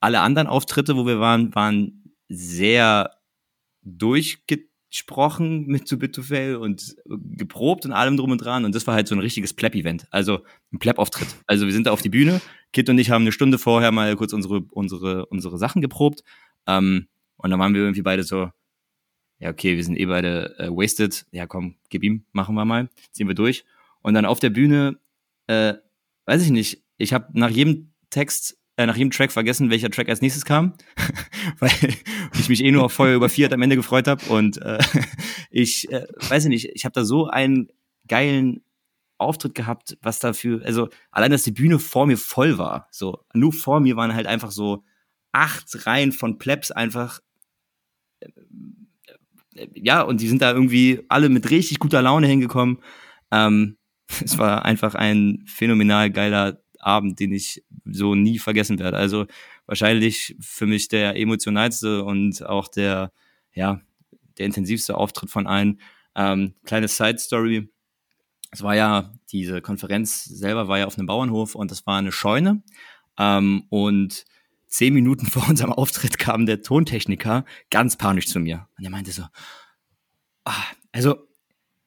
Alle 0.00 0.20
anderen 0.20 0.48
Auftritte, 0.48 0.96
wo 0.96 1.06
wir 1.06 1.20
waren, 1.20 1.54
waren 1.54 2.14
sehr 2.28 3.10
durchgezogen 3.82 4.72
gesprochen 4.92 5.66
mit 5.66 5.88
zu 5.88 5.98
Bit 5.98 6.14
to 6.14 6.22
Fail 6.22 6.56
und 6.56 6.94
geprobt 7.06 7.86
und 7.86 7.92
allem 7.92 8.18
drum 8.18 8.30
und 8.30 8.44
dran. 8.44 8.66
Und 8.66 8.74
das 8.74 8.86
war 8.86 8.94
halt 8.94 9.08
so 9.08 9.14
ein 9.14 9.20
richtiges 9.20 9.54
Pleb-Event, 9.54 10.06
also 10.10 10.44
ein 10.70 10.78
Pleb-Auftritt. 10.78 11.28
Also 11.46 11.64
wir 11.64 11.72
sind 11.72 11.86
da 11.86 11.92
auf 11.92 12.02
die 12.02 12.10
Bühne, 12.10 12.42
Kit 12.74 12.90
und 12.90 12.98
ich 12.98 13.10
haben 13.10 13.22
eine 13.22 13.32
Stunde 13.32 13.58
vorher 13.58 13.90
mal 13.90 14.14
kurz 14.16 14.34
unsere, 14.34 14.60
unsere, 14.70 15.24
unsere 15.26 15.56
Sachen 15.56 15.80
geprobt. 15.80 16.22
Ähm, 16.66 17.08
und 17.36 17.50
dann 17.50 17.58
waren 17.58 17.72
wir 17.72 17.80
irgendwie 17.80 18.02
beide 18.02 18.22
so, 18.22 18.50
ja, 19.38 19.48
okay, 19.48 19.76
wir 19.76 19.82
sind 19.82 19.98
eh 19.98 20.04
beide 20.04 20.58
äh, 20.58 20.68
wasted. 20.68 21.24
Ja, 21.32 21.46
komm, 21.46 21.76
gib 21.88 22.04
ihm, 22.04 22.26
machen 22.32 22.54
wir 22.54 22.66
mal, 22.66 22.90
ziehen 23.12 23.28
wir 23.28 23.34
durch. 23.34 23.64
Und 24.02 24.12
dann 24.12 24.26
auf 24.26 24.40
der 24.40 24.50
Bühne, 24.50 24.98
äh, 25.46 25.74
weiß 26.26 26.42
ich 26.42 26.50
nicht, 26.50 26.82
ich 26.96 27.12
habe 27.12 27.28
nach 27.32 27.50
jedem 27.50 27.92
Text 28.10 28.58
äh, 28.76 28.86
nach 28.86 28.96
jedem 28.96 29.10
Track 29.10 29.32
vergessen, 29.32 29.70
welcher 29.70 29.90
Track 29.90 30.08
als 30.08 30.22
nächstes 30.22 30.44
kam, 30.44 30.74
weil 31.58 31.70
ich 32.38 32.48
mich 32.48 32.64
eh 32.64 32.70
nur 32.70 32.84
auf 32.84 32.92
Feuer 32.92 33.16
über 33.16 33.28
Fiat 33.28 33.52
am 33.52 33.62
Ende 33.62 33.76
gefreut 33.76 34.08
habe 34.08 34.24
und 34.26 34.56
äh, 34.62 34.78
ich 35.50 35.90
äh, 35.90 36.06
weiß 36.28 36.46
nicht, 36.46 36.70
ich 36.74 36.84
habe 36.84 36.92
da 36.92 37.04
so 37.04 37.26
einen 37.26 37.68
geilen 38.08 38.64
Auftritt 39.18 39.54
gehabt, 39.54 39.98
was 40.02 40.18
dafür, 40.18 40.62
also 40.64 40.88
allein, 41.10 41.30
dass 41.30 41.44
die 41.44 41.52
Bühne 41.52 41.78
vor 41.78 42.06
mir 42.06 42.16
voll 42.16 42.58
war, 42.58 42.88
so. 42.90 43.24
Nur 43.34 43.52
vor 43.52 43.80
mir 43.80 43.96
waren 43.96 44.14
halt 44.14 44.26
einfach 44.26 44.50
so 44.50 44.84
acht 45.32 45.86
Reihen 45.86 46.12
von 46.12 46.38
Plebs 46.38 46.70
einfach 46.70 47.20
äh, 48.20 48.30
ja, 49.74 50.00
und 50.02 50.20
die 50.20 50.28
sind 50.28 50.40
da 50.40 50.52
irgendwie 50.52 51.04
alle 51.08 51.28
mit 51.28 51.50
richtig 51.50 51.78
guter 51.78 52.00
Laune 52.00 52.26
hingekommen. 52.26 52.78
Ähm, 53.30 53.76
es 54.24 54.38
war 54.38 54.64
einfach 54.64 54.94
ein 54.94 55.42
phänomenal 55.46 56.10
geiler 56.10 56.62
Abend, 56.78 57.20
den 57.20 57.32
ich 57.32 57.64
so 57.84 58.14
nie 58.14 58.38
vergessen 58.38 58.78
werde. 58.78 58.96
Also 58.96 59.26
wahrscheinlich 59.66 60.36
für 60.40 60.66
mich 60.66 60.88
der 60.88 61.16
emotionalste 61.16 62.04
und 62.04 62.44
auch 62.44 62.68
der, 62.68 63.12
ja, 63.54 63.80
der 64.38 64.46
intensivste 64.46 64.96
Auftritt 64.96 65.30
von 65.30 65.46
allen. 65.46 65.80
Ähm, 66.14 66.54
kleine 66.64 66.88
Side 66.88 67.18
Story. 67.18 67.70
Es 68.50 68.62
war 68.62 68.74
ja, 68.74 69.12
diese 69.30 69.62
Konferenz 69.62 70.24
selber 70.24 70.68
war 70.68 70.78
ja 70.78 70.86
auf 70.86 70.98
einem 70.98 71.06
Bauernhof 71.06 71.54
und 71.54 71.70
das 71.70 71.86
war 71.86 71.98
eine 71.98 72.12
Scheune. 72.12 72.62
Ähm, 73.18 73.64
und 73.70 74.24
zehn 74.66 74.92
Minuten 74.92 75.26
vor 75.30 75.48
unserem 75.48 75.72
Auftritt 75.72 76.18
kam 76.18 76.46
der 76.46 76.62
Tontechniker 76.62 77.44
ganz 77.70 77.96
panisch 77.96 78.26
zu 78.26 78.40
mir. 78.40 78.68
Und 78.76 78.84
er 78.84 78.90
meinte 78.90 79.12
so, 79.12 79.22
ah, 80.44 80.64
also 80.90 81.28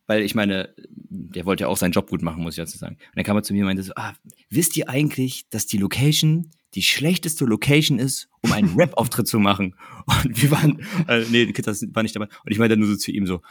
weil 0.08 0.24
ich 0.24 0.36
meine, 0.36 0.74
der 0.78 1.45
wollte 1.45 1.64
ja 1.64 1.68
auch 1.68 1.78
seinen 1.78 1.91
Job 1.91 2.10
gut 2.10 2.22
machen, 2.22 2.43
muss 2.43 2.53
ich 2.53 2.64
dazu 2.64 2.78
sagen. 2.78 2.95
Und 2.95 3.16
dann 3.16 3.24
kam 3.24 3.38
er 3.38 3.43
zu 3.43 3.53
mir 3.53 3.60
und 3.62 3.68
meinte 3.68 3.84
so, 3.84 3.93
ah, 3.95 4.14
wisst 4.49 4.78
ihr 4.78 4.89
eigentlich, 4.89 5.49
dass 5.49 5.66
die 5.66 5.78
Location 5.78 6.51
die 6.76 6.84
schlechteste 6.84 7.45
Location 7.45 7.99
ist, 7.99 8.30
um 8.41 8.51
einen 8.51 8.76
Rap-Auftritt 8.78 9.28
zu 9.28 9.39
machen? 9.39 9.76
Und 10.06 10.41
wir 10.41 10.51
waren, 10.51 10.86
äh, 11.08 11.24
nee, 11.30 11.51
das 11.51 11.86
war 11.93 12.03
nicht 12.03 12.16
dabei. 12.16 12.26
Und 12.26 12.51
ich 12.51 12.60
meinte 12.60 12.78
nur 12.78 12.88
so 12.88 12.95
zu 12.95 13.12
ihm 13.12 13.26
so, 13.26 13.41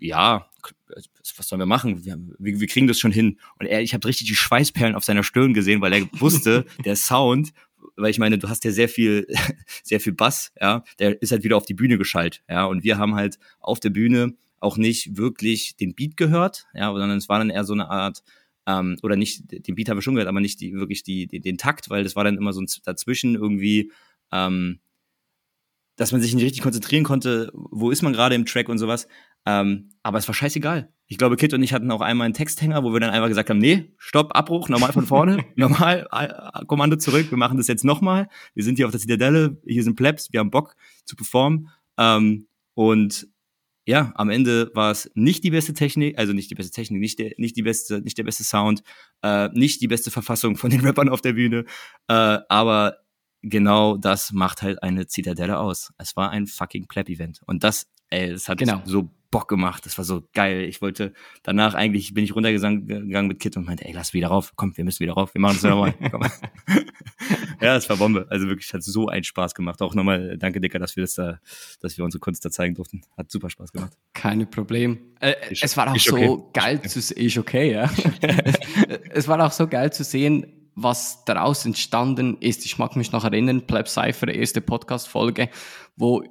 ja, 0.00 0.50
was 1.36 1.48
sollen 1.48 1.60
wir 1.60 1.66
machen? 1.66 2.04
Wir, 2.04 2.18
wir, 2.38 2.60
wir 2.60 2.66
kriegen 2.66 2.86
das 2.86 2.98
schon 2.98 3.12
hin. 3.12 3.38
Und 3.58 3.66
er, 3.66 3.80
ich 3.80 3.94
habe 3.94 4.06
richtig 4.06 4.26
die 4.26 4.34
Schweißperlen 4.34 4.94
auf 4.94 5.04
seiner 5.04 5.22
Stirn 5.22 5.54
gesehen, 5.54 5.80
weil 5.80 5.92
er 5.92 6.08
wusste, 6.20 6.66
der 6.84 6.96
Sound 6.96 7.52
weil 7.98 8.10
ich 8.10 8.18
meine, 8.18 8.36
du 8.36 8.48
hast 8.48 8.64
ja 8.64 8.72
sehr 8.72 8.88
viel, 8.88 9.26
sehr 9.82 10.00
viel 10.00 10.12
Bass, 10.12 10.52
ja, 10.60 10.84
der 10.98 11.20
ist 11.22 11.32
halt 11.32 11.44
wieder 11.44 11.56
auf 11.56 11.64
die 11.64 11.74
Bühne 11.74 11.96
geschaltet, 11.96 12.42
ja, 12.48 12.66
und 12.66 12.84
wir 12.84 12.98
haben 12.98 13.14
halt 13.14 13.38
auf 13.60 13.80
der 13.80 13.90
Bühne 13.90 14.34
auch 14.60 14.76
nicht 14.76 15.16
wirklich 15.16 15.76
den 15.76 15.94
Beat 15.94 16.16
gehört, 16.16 16.66
ja, 16.74 16.90
sondern 16.92 17.18
es 17.18 17.28
war 17.28 17.38
dann 17.38 17.50
eher 17.50 17.64
so 17.64 17.72
eine 17.72 17.90
Art, 17.90 18.22
ähm, 18.66 18.96
oder 19.02 19.16
nicht, 19.16 19.44
den 19.50 19.74
Beat 19.74 19.88
haben 19.88 19.96
wir 19.96 20.02
schon 20.02 20.14
gehört, 20.14 20.28
aber 20.28 20.40
nicht 20.40 20.60
die, 20.60 20.72
wirklich 20.74 21.02
die, 21.02 21.26
die, 21.26 21.40
den 21.40 21.58
Takt, 21.58 21.90
weil 21.90 22.04
das 22.04 22.16
war 22.16 22.24
dann 22.24 22.36
immer 22.36 22.52
so 22.52 22.60
ein 22.60 22.66
dazwischen 22.84 23.34
irgendwie, 23.34 23.92
ähm, 24.32 24.80
dass 25.96 26.12
man 26.12 26.20
sich 26.20 26.34
nicht 26.34 26.44
richtig 26.44 26.62
konzentrieren 26.62 27.04
konnte, 27.04 27.50
wo 27.54 27.90
ist 27.90 28.02
man 28.02 28.12
gerade 28.12 28.34
im 28.34 28.44
Track 28.44 28.68
und 28.68 28.78
sowas. 28.78 29.08
Ähm, 29.46 29.90
aber 30.02 30.18
es 30.18 30.26
war 30.28 30.34
scheißegal. 30.34 30.92
Ich 31.06 31.18
glaube, 31.18 31.36
Kit 31.36 31.54
und 31.54 31.62
ich 31.62 31.72
hatten 31.72 31.90
auch 31.92 32.00
einmal 32.00 32.24
einen 32.24 32.34
Texthänger, 32.34 32.82
wo 32.82 32.92
wir 32.92 32.98
dann 32.98 33.10
einfach 33.10 33.28
gesagt 33.28 33.48
haben, 33.48 33.60
nee, 33.60 33.92
stopp, 33.96 34.34
Abbruch, 34.34 34.68
normal 34.68 34.92
von 34.92 35.06
vorne, 35.06 35.44
normal, 35.54 36.08
äh, 36.10 36.64
Kommando 36.66 36.96
zurück, 36.96 37.30
wir 37.30 37.38
machen 37.38 37.56
das 37.56 37.68
jetzt 37.68 37.84
nochmal. 37.84 38.28
Wir 38.54 38.64
sind 38.64 38.76
hier 38.76 38.86
auf 38.86 38.90
der 38.90 39.00
Zitadelle, 39.00 39.60
hier 39.64 39.84
sind 39.84 39.94
Plebs, 39.94 40.32
wir 40.32 40.40
haben 40.40 40.50
Bock 40.50 40.74
zu 41.04 41.14
performen. 41.14 41.68
Ähm, 41.96 42.48
und 42.74 43.28
ja, 43.86 44.12
am 44.16 44.30
Ende 44.30 44.70
war 44.74 44.90
es 44.90 45.10
nicht 45.14 45.44
die 45.44 45.50
beste 45.50 45.72
Technik, 45.72 46.18
also 46.18 46.32
nicht 46.32 46.50
die 46.50 46.56
beste 46.56 46.72
Technik, 46.72 47.00
nicht 47.00 47.18
der, 47.18 47.32
nicht 47.38 47.56
die 47.56 47.62
beste, 47.62 48.00
nicht 48.00 48.18
der 48.18 48.24
beste 48.24 48.42
Sound, 48.42 48.82
äh, 49.22 49.48
nicht 49.52 49.80
die 49.80 49.88
beste 49.88 50.10
Verfassung 50.10 50.56
von 50.56 50.70
den 50.70 50.80
Rappern 50.84 51.08
auf 51.08 51.20
der 51.20 51.34
Bühne, 51.34 51.64
äh, 52.08 52.38
aber 52.48 52.98
genau 53.42 53.96
das 53.96 54.32
macht 54.32 54.62
halt 54.62 54.82
eine 54.82 55.06
Zitadelle 55.06 55.58
aus. 55.58 55.92
Es 55.98 56.16
war 56.16 56.30
ein 56.30 56.48
fucking 56.48 56.88
Pleb-Event 56.88 57.40
und 57.46 57.62
das, 57.62 57.86
ey, 58.10 58.30
es 58.30 58.48
hat 58.48 58.58
genau. 58.58 58.82
so 58.84 59.08
Bock 59.30 59.48
gemacht. 59.48 59.86
Das 59.86 59.98
war 59.98 60.04
so 60.04 60.22
geil. 60.32 60.62
Ich 60.62 60.80
wollte 60.82 61.12
danach 61.42 61.74
eigentlich 61.74 62.14
bin 62.14 62.24
ich 62.24 62.34
runtergegangen 62.34 63.26
mit 63.26 63.38
Kit 63.40 63.56
und 63.56 63.66
meinte, 63.66 63.84
ey, 63.84 63.92
lass 63.92 64.14
wieder 64.14 64.28
rauf. 64.28 64.52
Komm, 64.56 64.76
wir 64.76 64.84
müssen 64.84 65.00
wieder 65.00 65.12
rauf. 65.12 65.34
Wir 65.34 65.40
machen 65.40 65.58
das 65.60 65.70
nochmal. 65.70 65.94
ja, 67.60 67.76
es 67.76 67.88
war 67.88 67.96
Bombe. 67.96 68.26
Also 68.30 68.46
wirklich 68.48 68.72
hat 68.72 68.82
so 68.82 69.08
einen 69.08 69.24
Spaß 69.24 69.54
gemacht. 69.54 69.82
Auch 69.82 69.94
nochmal 69.94 70.36
danke 70.38 70.60
Dicker, 70.60 70.78
dass 70.78 70.96
wir 70.96 71.02
das 71.02 71.14
da, 71.14 71.40
dass 71.80 71.96
wir 71.96 72.04
unsere 72.04 72.20
Kunst 72.20 72.44
da 72.44 72.50
zeigen 72.50 72.74
durften. 72.74 73.02
Hat 73.16 73.30
super 73.30 73.50
Spaß 73.50 73.72
gemacht. 73.72 73.92
Keine 74.12 74.46
Problem. 74.46 74.98
Äh, 75.20 75.34
es 75.50 75.76
war 75.76 75.90
auch 75.90 75.98
so 75.98 76.16
okay. 76.16 76.42
geil 76.52 76.82
zu 76.82 77.00
sehen. 77.00 77.26
Ist 77.26 77.38
okay, 77.38 77.72
ja. 77.72 77.90
es 79.10 79.28
war 79.28 79.44
auch 79.44 79.52
so 79.52 79.66
geil 79.66 79.92
zu 79.92 80.04
sehen, 80.04 80.70
was 80.74 81.24
daraus 81.24 81.64
entstanden 81.64 82.36
ist. 82.40 82.64
Ich 82.66 82.78
mag 82.78 82.96
mich 82.96 83.12
noch 83.12 83.24
erinnern, 83.24 83.66
Pleb 83.66 83.88
Cypher, 83.88 84.28
erste 84.28 84.60
Podcast-Folge, 84.60 85.48
wo 85.96 86.22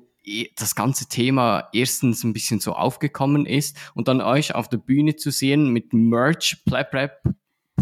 das 0.55 0.76
ganze 0.76 1.07
Thema 1.07 1.69
erstens 1.73 2.23
ein 2.23 2.34
bisschen 2.34 2.59
so 2.59 2.73
aufgekommen 2.73 3.45
ist 3.45 3.78
und 3.93 4.07
dann 4.07 4.21
euch 4.21 4.55
auf 4.55 4.69
der 4.69 4.78
Bühne 4.78 5.15
zu 5.15 5.32
sehen 5.32 5.69
mit 5.71 5.93
Merch, 5.93 6.63
Plap 6.65 6.93
Rap, 6.93 7.23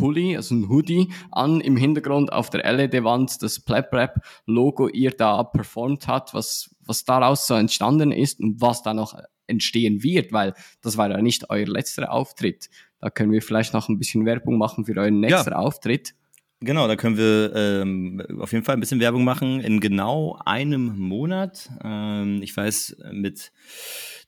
Pulli, 0.03 0.35
also 0.35 0.53
ein 0.53 0.67
Hoodie 0.67 1.13
an, 1.31 1.61
im 1.61 1.77
Hintergrund 1.77 2.33
auf 2.33 2.49
der 2.49 2.69
LED-Wand 2.69 3.41
das 3.41 3.61
Plap 3.61 3.93
Rap 3.93 4.19
Logo 4.45 4.89
ihr 4.89 5.11
da 5.11 5.41
performt 5.45 6.09
hat, 6.09 6.33
was, 6.33 6.75
was 6.81 7.05
daraus 7.05 7.47
so 7.47 7.53
entstanden 7.53 8.11
ist 8.11 8.41
und 8.41 8.59
was 8.59 8.83
da 8.83 8.93
noch 8.93 9.17
entstehen 9.47 10.03
wird, 10.03 10.33
weil 10.33 10.55
das 10.81 10.97
war 10.97 11.09
ja 11.09 11.21
nicht 11.21 11.49
euer 11.49 11.67
letzter 11.67 12.11
Auftritt. 12.11 12.69
Da 12.99 13.11
können 13.11 13.31
wir 13.31 13.41
vielleicht 13.41 13.73
noch 13.73 13.87
ein 13.87 13.97
bisschen 13.97 14.25
Werbung 14.25 14.57
machen 14.57 14.83
für 14.83 14.97
euren 14.97 15.21
nächsten 15.21 15.51
ja. 15.51 15.55
Auftritt. 15.55 16.15
Genau, 16.59 16.85
da 16.89 16.97
können 16.97 17.15
wir 17.15 17.55
ähm, 17.55 18.21
auf 18.39 18.51
jeden 18.51 18.65
Fall 18.65 18.75
ein 18.75 18.81
bisschen 18.81 18.99
Werbung 18.99 19.23
machen. 19.23 19.61
In 19.61 19.79
genau 19.79 20.37
einem 20.45 20.97
Monat. 20.99 21.69
Ähm, 21.81 22.41
ich 22.41 22.57
weiß, 22.57 22.97
mit 23.13 23.53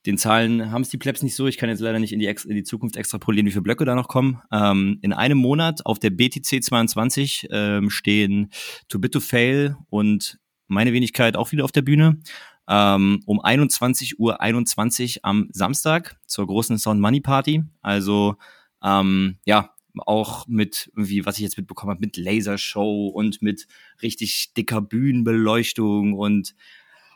den 0.05 0.17
Zahlen 0.17 0.71
haben 0.71 0.81
es 0.81 0.89
die 0.89 0.97
Plebs 0.97 1.23
nicht 1.23 1.35
so. 1.35 1.47
Ich 1.47 1.57
kann 1.57 1.69
jetzt 1.69 1.79
leider 1.79 1.99
nicht 1.99 2.13
in 2.13 2.19
die, 2.19 2.27
Ex 2.27 2.45
in 2.45 2.55
die 2.55 2.63
Zukunft 2.63 2.95
extrapolieren, 2.95 3.47
wie 3.47 3.51
viele 3.51 3.63
Blöcke 3.63 3.85
da 3.85 3.95
noch 3.95 4.07
kommen. 4.07 4.41
Ähm, 4.51 4.99
in 5.01 5.13
einem 5.13 5.37
Monat 5.37 5.85
auf 5.85 5.99
der 5.99 6.11
BTC 6.11 6.63
22 6.63 7.47
ähm, 7.51 7.89
stehen 7.89 8.51
Too 8.87 8.99
Bit 8.99 9.13
to 9.13 9.19
Fail 9.19 9.75
und 9.89 10.39
meine 10.67 10.93
Wenigkeit 10.93 11.35
auch 11.35 11.51
wieder 11.51 11.65
auf 11.65 11.71
der 11.71 11.81
Bühne. 11.81 12.19
Ähm, 12.67 13.21
um 13.25 13.39
21 13.39 14.19
Uhr 14.19 14.41
21 14.41 15.23
am 15.23 15.49
Samstag 15.51 16.19
zur 16.25 16.47
großen 16.47 16.77
Sound 16.77 16.99
Money 17.01 17.21
Party. 17.21 17.63
Also 17.81 18.35
ähm, 18.83 19.37
ja, 19.45 19.71
auch 19.97 20.47
mit 20.47 20.91
irgendwie, 20.95 21.25
was 21.25 21.37
ich 21.37 21.43
jetzt 21.43 21.57
mitbekommen 21.57 21.91
habe, 21.91 22.01
mit 22.01 22.17
Lasershow 22.17 23.07
und 23.07 23.41
mit 23.41 23.67
richtig 24.01 24.53
dicker 24.53 24.81
Bühnenbeleuchtung 24.81 26.13
und 26.13 26.55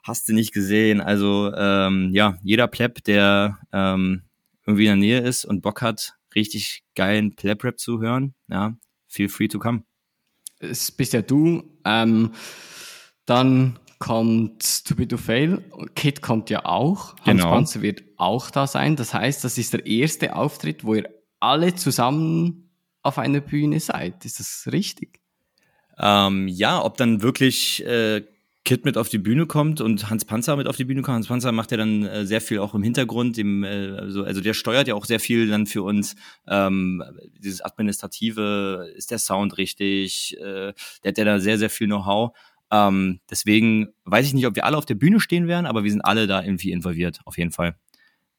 hast 0.10 0.28
du 0.28 0.34
nicht 0.34 0.54
gesehen. 0.54 1.00
Also 1.00 1.54
ähm, 1.56 2.10
ja, 2.14 2.38
jeder 2.44 2.68
Pleb, 2.68 3.04
der 3.06 3.60
ähm, 3.72 4.24
irgendwie 4.66 4.86
in 4.86 4.90
der 4.90 4.96
Nähe 4.98 5.20
ist 5.20 5.46
und 5.46 5.62
Bock 5.62 5.82
hat, 5.82 6.16
richtig 6.36 6.84
geilen 6.96 7.36
Pleb-Rap 7.36 7.80
zu 7.80 8.02
hören, 8.02 8.34
ja, 8.50 8.76
feel 9.08 9.30
free 9.30 9.48
to 9.48 9.60
come. 9.60 9.84
Es 10.60 10.92
bist 10.92 11.14
ja 11.14 11.22
du. 11.22 11.64
Ähm, 11.86 12.32
dann 13.26 13.80
kommt 14.00 14.86
To 14.86 14.96
Be 14.96 15.08
To 15.08 15.18
Fail. 15.18 15.64
Kid 15.96 16.22
kommt 16.22 16.50
ja 16.50 16.66
auch. 16.66 17.16
Hans 17.18 17.26
genau. 17.26 17.52
Panzer 17.52 17.82
wird 17.82 18.04
auch 18.18 18.50
da 18.50 18.68
sein. 18.68 18.96
Das 18.96 19.14
heißt, 19.14 19.44
das 19.44 19.58
ist 19.58 19.74
der 19.74 19.86
erste 19.86 20.36
Auftritt, 20.36 20.84
wo 20.84 20.96
ihr 20.96 21.10
alle 21.40 21.76
zusammen 21.76 22.70
auf 23.02 23.18
einer 23.18 23.40
Bühne 23.40 23.80
seid. 23.80 24.26
Ist 24.26 24.40
das 24.40 24.68
richtig? 24.72 25.20
Ähm, 25.98 26.48
ja, 26.48 26.84
ob 26.84 26.98
dann 26.98 27.22
wirklich 27.22 27.86
äh, 27.86 28.24
Kit 28.70 28.86
mit 28.86 28.98
auf 28.98 29.10
die 29.10 29.18
Bühne 29.18 29.48
kommt 29.48 29.82
und 29.82 30.12
Hans 30.12 30.26
Panzer 30.26 30.56
mit 30.56 30.68
auf 30.68 30.76
die 30.76 30.86
Bühne 30.86 31.02
kommt. 31.02 31.16
Hans 31.16 31.28
Panzer 31.28 31.52
macht 31.52 31.72
ja 31.72 31.78
dann 31.78 32.04
äh, 32.04 32.24
sehr 32.24 32.40
viel 32.40 32.60
auch 32.60 32.76
im 32.76 32.84
Hintergrund. 32.84 33.36
Dem, 33.36 33.64
äh, 33.64 33.98
also, 33.98 34.24
also 34.24 34.42
der 34.42 34.54
steuert 34.54 34.88
ja 34.88 34.94
auch 34.94 35.06
sehr 35.06 35.20
viel 35.20 35.48
dann 35.48 35.66
für 35.66 35.82
uns. 35.82 36.16
Ähm, 36.48 37.04
dieses 37.40 37.62
Administrative, 37.62 38.94
ist 38.96 39.10
der 39.10 39.18
Sound 39.18 39.58
richtig? 39.58 40.38
Äh, 40.40 40.74
der 41.04 41.10
hat 41.10 41.18
ja 41.18 41.26
da 41.26 41.40
sehr, 41.40 41.58
sehr 41.58 41.72
viel 41.72 41.88
Know-how. 41.88 42.38
Ähm, 42.70 43.22
deswegen 43.28 43.88
weiß 44.06 44.28
ich 44.28 44.36
nicht, 44.36 44.46
ob 44.46 44.56
wir 44.56 44.66
alle 44.66 44.78
auf 44.78 44.86
der 44.86 44.94
Bühne 44.94 45.20
stehen 45.20 45.48
werden, 45.48 45.66
aber 45.66 45.84
wir 45.84 45.90
sind 45.90 46.02
alle 46.02 46.28
da 46.28 46.44
irgendwie 46.44 46.72
involviert, 46.72 47.22
auf 47.26 47.40
jeden 47.40 47.52
Fall. 47.52 47.76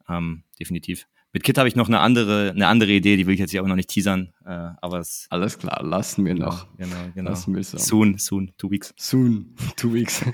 Ähm, 0.08 0.44
definitiv. 0.60 1.08
Mit 1.32 1.44
Kit 1.44 1.58
habe 1.58 1.68
ich 1.68 1.76
noch 1.76 1.86
eine 1.86 2.00
andere, 2.00 2.50
eine 2.50 2.66
andere 2.66 2.90
Idee, 2.90 3.16
die 3.16 3.26
will 3.26 3.34
ich 3.34 3.40
jetzt 3.40 3.52
hier 3.52 3.62
auch 3.62 3.66
noch 3.66 3.76
nicht 3.76 3.88
teasern. 3.88 4.32
Äh, 4.44 4.70
aber 4.80 4.98
es 4.98 5.26
Alles 5.30 5.58
klar, 5.58 5.80
lassen 5.84 6.24
wir 6.24 6.34
noch. 6.34 6.66
Genau, 6.76 6.96
genau. 7.14 7.30
Lassen 7.30 7.54
wir 7.54 7.62
so. 7.62 7.78
Soon, 7.78 8.18
soon, 8.18 8.52
two 8.58 8.70
weeks. 8.70 8.92
Soon, 8.96 9.54
two 9.76 9.92
weeks. 9.92 10.24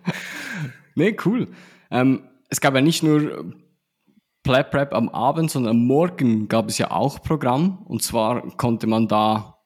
nee, 0.94 1.16
cool. 1.24 1.48
Ähm, 1.90 2.22
es 2.50 2.60
gab 2.60 2.74
ja 2.74 2.82
nicht 2.82 3.02
nur 3.02 3.54
Plap 4.42 4.74
Rap 4.74 4.94
am 4.94 5.08
Abend, 5.08 5.50
sondern 5.50 5.76
am 5.76 5.86
Morgen 5.86 6.48
gab 6.48 6.68
es 6.68 6.76
ja 6.76 6.90
auch 6.90 7.22
Programm. 7.22 7.78
Und 7.86 8.02
zwar 8.02 8.42
konnte 8.58 8.86
man 8.86 9.08
da 9.08 9.58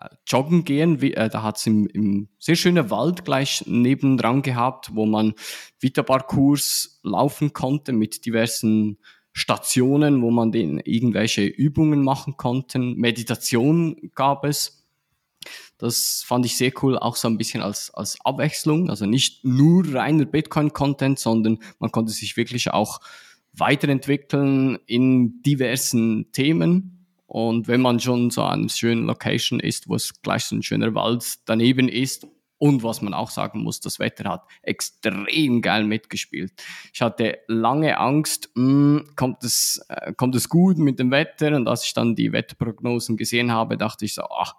äh, 0.00 0.08
joggen 0.26 0.64
gehen. 0.64 1.00
Wie, 1.00 1.14
äh, 1.14 1.28
da 1.28 1.44
hat 1.44 1.58
es 1.58 1.66
im, 1.68 1.86
im 1.86 2.28
sehr 2.40 2.56
schönen 2.56 2.90
Wald 2.90 3.24
gleich 3.24 3.64
nebendran 3.68 4.42
gehabt, 4.42 4.90
wo 4.92 5.06
man 5.06 5.34
Vita-Parcours 5.78 7.00
laufen 7.04 7.52
konnte 7.52 7.92
mit 7.92 8.26
diversen 8.26 8.98
Stationen, 9.32 10.22
wo 10.22 10.30
man 10.30 10.52
den 10.52 10.78
irgendwelche 10.80 11.44
Übungen 11.44 12.02
machen 12.02 12.36
konnten. 12.36 12.96
Meditation 12.96 14.10
gab 14.14 14.44
es. 14.44 14.86
Das 15.78 16.22
fand 16.26 16.44
ich 16.44 16.56
sehr 16.56 16.72
cool, 16.82 16.98
auch 16.98 17.16
so 17.16 17.28
ein 17.28 17.38
bisschen 17.38 17.62
als, 17.62 17.90
als 17.94 18.18
Abwechslung. 18.24 18.90
Also 18.90 19.06
nicht 19.06 19.44
nur 19.44 19.94
reiner 19.94 20.26
Bitcoin-Content, 20.26 21.18
sondern 21.18 21.58
man 21.78 21.90
konnte 21.90 22.12
sich 22.12 22.36
wirklich 22.36 22.70
auch 22.70 23.00
weiterentwickeln 23.52 24.78
in 24.86 25.42
diversen 25.42 26.30
Themen. 26.32 27.06
Und 27.26 27.68
wenn 27.68 27.80
man 27.80 28.00
schon 28.00 28.30
so 28.30 28.42
an 28.42 28.60
einer 28.60 28.68
schönen 28.68 29.06
Location 29.06 29.60
ist, 29.60 29.88
wo 29.88 29.94
es 29.94 30.20
gleich 30.20 30.44
so 30.44 30.56
ein 30.56 30.62
schöner 30.62 30.94
Wald 30.94 31.38
daneben 31.46 31.88
ist 31.88 32.26
und 32.60 32.82
was 32.82 33.00
man 33.00 33.14
auch 33.14 33.30
sagen 33.30 33.62
muss, 33.62 33.80
das 33.80 33.98
Wetter 33.98 34.28
hat 34.28 34.44
extrem 34.60 35.62
geil 35.62 35.84
mitgespielt. 35.84 36.52
Ich 36.92 37.00
hatte 37.00 37.38
lange 37.48 37.96
Angst, 37.96 38.50
mh, 38.54 39.00
hm, 39.00 39.10
kommt, 39.16 39.42
es, 39.42 39.80
äh, 39.88 40.12
kommt 40.12 40.34
es 40.34 40.50
gut 40.50 40.76
mit 40.76 40.98
dem 40.98 41.10
Wetter? 41.10 41.56
Und 41.56 41.66
als 41.66 41.84
ich 41.84 41.94
dann 41.94 42.14
die 42.14 42.32
Wetterprognosen 42.32 43.16
gesehen 43.16 43.50
habe, 43.50 43.78
dachte 43.78 44.04
ich 44.04 44.12
so, 44.12 44.24
ach, 44.24 44.56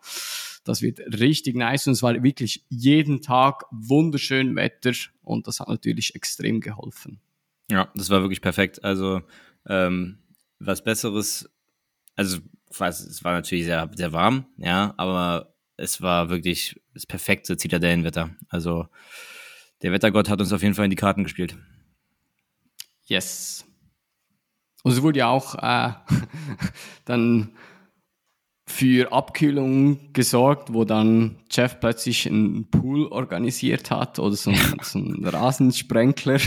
das 0.64 0.82
wird 0.82 1.00
richtig 1.20 1.56
nice. 1.56 1.86
Und 1.86 1.94
es 1.94 2.02
war 2.02 2.24
wirklich 2.24 2.66
jeden 2.70 3.22
Tag 3.22 3.66
wunderschön 3.70 4.56
Wetter 4.56 4.94
und 5.22 5.46
das 5.46 5.60
hat 5.60 5.70
natürlich 5.70 6.16
extrem 6.16 6.60
geholfen. 6.60 7.22
Ja, 7.70 7.92
das 7.94 8.10
war 8.10 8.22
wirklich 8.22 8.42
perfekt. 8.42 8.84
Also 8.84 9.22
ähm, 9.68 10.18
was 10.58 10.84
Besseres, 10.84 11.52
also 12.16 12.40
es 12.68 13.24
war 13.24 13.34
natürlich 13.34 13.66
sehr, 13.66 13.92
sehr 13.94 14.12
warm, 14.12 14.48
ja, 14.58 14.96
aber 14.98 15.51
es 15.82 16.02
war 16.02 16.30
wirklich 16.30 16.80
das 16.94 17.06
perfekte 17.06 17.58
Zitadellenwetter. 17.58 18.30
Also 18.50 18.88
der 19.82 19.92
Wettergott 19.92 20.30
hat 20.30 20.40
uns 20.40 20.54
auf 20.54 20.62
jeden 20.62 20.76
Fall 20.76 20.86
in 20.86 20.92
die 20.92 20.98
Karten 20.98 21.24
gespielt. 21.24 21.58
Yes. 23.06 23.66
Und 24.84 24.92
es 24.92 25.02
wurde 25.02 25.20
ja 25.20 25.28
auch 25.28 25.56
äh, 25.56 25.94
dann 27.06 27.56
für 28.68 29.12
Abkühlung 29.12 30.14
gesorgt, 30.14 30.74
wo 30.74 30.86
dann 30.86 31.38
Jeff 31.50 31.80
plötzlich 31.80 32.28
einen 32.28 32.70
Pool 32.70 33.08
organisiert 33.08 33.92
hat 33.92 34.20
oder 34.20 34.36
so, 34.36 34.52
ein, 34.52 34.78
so 34.82 35.00
einen 35.00 35.26
Rasensprenkler. 35.26 36.40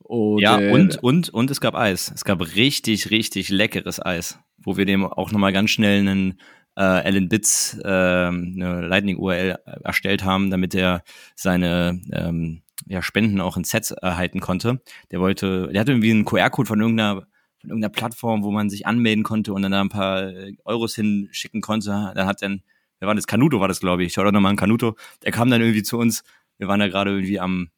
Oder 0.00 0.42
ja, 0.42 0.72
und, 0.72 1.02
und, 1.02 1.30
und 1.30 1.50
es 1.50 1.60
gab 1.60 1.74
Eis. 1.74 2.12
Es 2.14 2.24
gab 2.24 2.40
richtig, 2.54 3.10
richtig 3.10 3.48
leckeres 3.48 4.04
Eis, 4.04 4.38
wo 4.58 4.76
wir 4.76 4.84
dem 4.84 5.04
auch 5.04 5.32
nochmal 5.32 5.52
ganz 5.52 5.70
schnell 5.70 6.00
einen 6.00 6.40
äh, 6.76 6.82
Alan 6.82 7.28
Bits 7.28 7.78
äh, 7.82 7.88
eine 7.88 8.86
Lightning-URL 8.86 9.56
erstellt 9.82 10.24
haben, 10.24 10.50
damit 10.50 10.74
er 10.74 11.02
seine 11.34 12.00
ähm, 12.12 12.62
ja, 12.86 13.02
Spenden 13.02 13.40
auch 13.40 13.56
in 13.56 13.64
Sets 13.64 13.90
erhalten 13.90 14.40
konnte. 14.40 14.80
Der 15.10 15.20
wollte, 15.20 15.68
der 15.68 15.80
hatte 15.80 15.92
irgendwie 15.92 16.10
einen 16.10 16.24
QR-Code 16.24 16.68
von 16.68 16.80
irgendeiner 16.80 17.26
von 17.60 17.70
irgendeiner 17.70 17.92
Plattform, 17.92 18.44
wo 18.44 18.50
man 18.50 18.70
sich 18.70 18.86
anmelden 18.86 19.24
konnte 19.24 19.52
und 19.52 19.62
dann 19.62 19.72
da 19.72 19.80
ein 19.80 19.88
paar 19.88 20.28
äh, 20.28 20.56
Euros 20.64 20.94
hinschicken 20.94 21.60
konnte. 21.60 22.12
Dann 22.14 22.26
hat 22.26 22.42
dann, 22.42 22.62
wer 22.98 23.08
war 23.08 23.14
das? 23.14 23.26
Canuto 23.26 23.60
war 23.60 23.68
das, 23.68 23.80
glaube 23.80 24.04
ich. 24.04 24.12
Schaue 24.12 24.26
doch 24.26 24.32
nochmal 24.32 24.50
an 24.50 24.56
Canuto. 24.56 24.96
Der 25.24 25.32
kam 25.32 25.50
dann 25.50 25.60
irgendwie 25.60 25.82
zu 25.82 25.98
uns. 25.98 26.22
Wir 26.58 26.68
waren 26.68 26.80
da 26.80 26.88
gerade 26.88 27.10
irgendwie 27.10 27.40
am, 27.40 27.68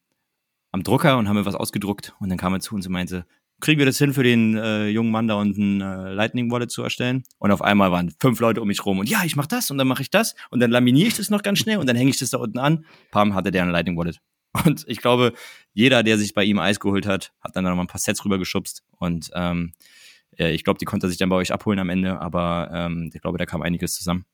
am 0.73 0.83
Drucker 0.83 1.17
und 1.19 1.29
haben 1.29 1.45
was 1.45 1.55
ausgedruckt. 1.55 2.15
Und 2.21 2.29
dann 2.29 2.39
kam 2.39 2.53
er 2.53 2.61
zu 2.61 2.75
uns 2.75 2.87
und 2.87 2.93
meinte, 2.93 3.25
kriegen 3.61 3.79
wir 3.79 3.87
das 3.87 3.99
hin 3.99 4.15
für 4.15 4.23
den 4.23 4.57
äh, 4.57 4.89
jungen 4.89 5.11
Mann 5.11 5.29
da 5.29 5.35
unten 5.35 5.81
äh, 5.81 6.13
Lightning 6.13 6.51
Wallet 6.51 6.71
zu 6.71 6.83
erstellen? 6.83 7.25
Und 7.39 7.51
auf 7.51 7.63
einmal 7.63 7.91
waren 7.91 8.15
fünf 8.21 8.41
Leute 8.41 8.61
um 8.61 8.69
mich 8.69 8.85
rum 8.85 8.99
und 8.99 9.09
ja, 9.09 9.25
ich 9.25 9.37
mache 9.37 9.49
das 9.49 9.71
und 9.71 9.79
dann 9.79 9.89
mache 9.89 10.03
ich 10.03 10.11
das 10.11 10.35
und 10.51 10.61
dann 10.61 10.71
laminiere 10.71 11.09
ich 11.09 11.17
das 11.17 11.31
noch 11.31 11.43
ganz 11.43 11.59
schnell 11.59 11.79
und 11.79 11.89
dann 11.89 11.97
hänge 11.97 12.11
ich 12.11 12.19
das 12.19 12.31
da 12.31 12.39
unten 12.39 12.59
an. 12.59 12.85
Pam, 13.11 13.35
hatte 13.35 13.51
der 13.51 13.63
ein 13.63 13.71
Lightning 13.71 13.97
Wallet. 13.97 14.21
Und 14.65 14.85
ich 14.89 14.99
glaube, 14.99 15.35
jeder, 15.75 16.03
der 16.03 16.17
sich 16.17 16.33
bei 16.33 16.43
ihm 16.43 16.59
Eis 16.59 16.81
geholt 16.81 17.07
hat, 17.07 17.33
hat 17.43 17.55
dann 17.55 17.65
noch 17.65 17.75
mal 17.75 17.83
ein 17.83 17.87
paar 17.87 18.01
Sets 18.01 18.25
rübergeschubst. 18.25 18.83
Und 18.99 19.31
ähm, 19.35 19.75
äh, 20.39 20.53
ich 20.53 20.65
glaube, 20.65 20.79
die 20.79 20.85
konnte 20.85 21.07
er 21.07 21.11
sich 21.11 21.19
dann 21.19 21.29
bei 21.29 21.37
euch 21.37 21.53
abholen 21.53 21.79
am 21.79 21.91
Ende, 21.91 22.19
aber 22.21 22.71
ähm, 22.73 23.11
ich 23.13 23.21
glaube, 23.21 23.39
da 23.39 23.47
kam 23.47 23.63
einiges 23.63 23.95
zusammen. 23.95 24.25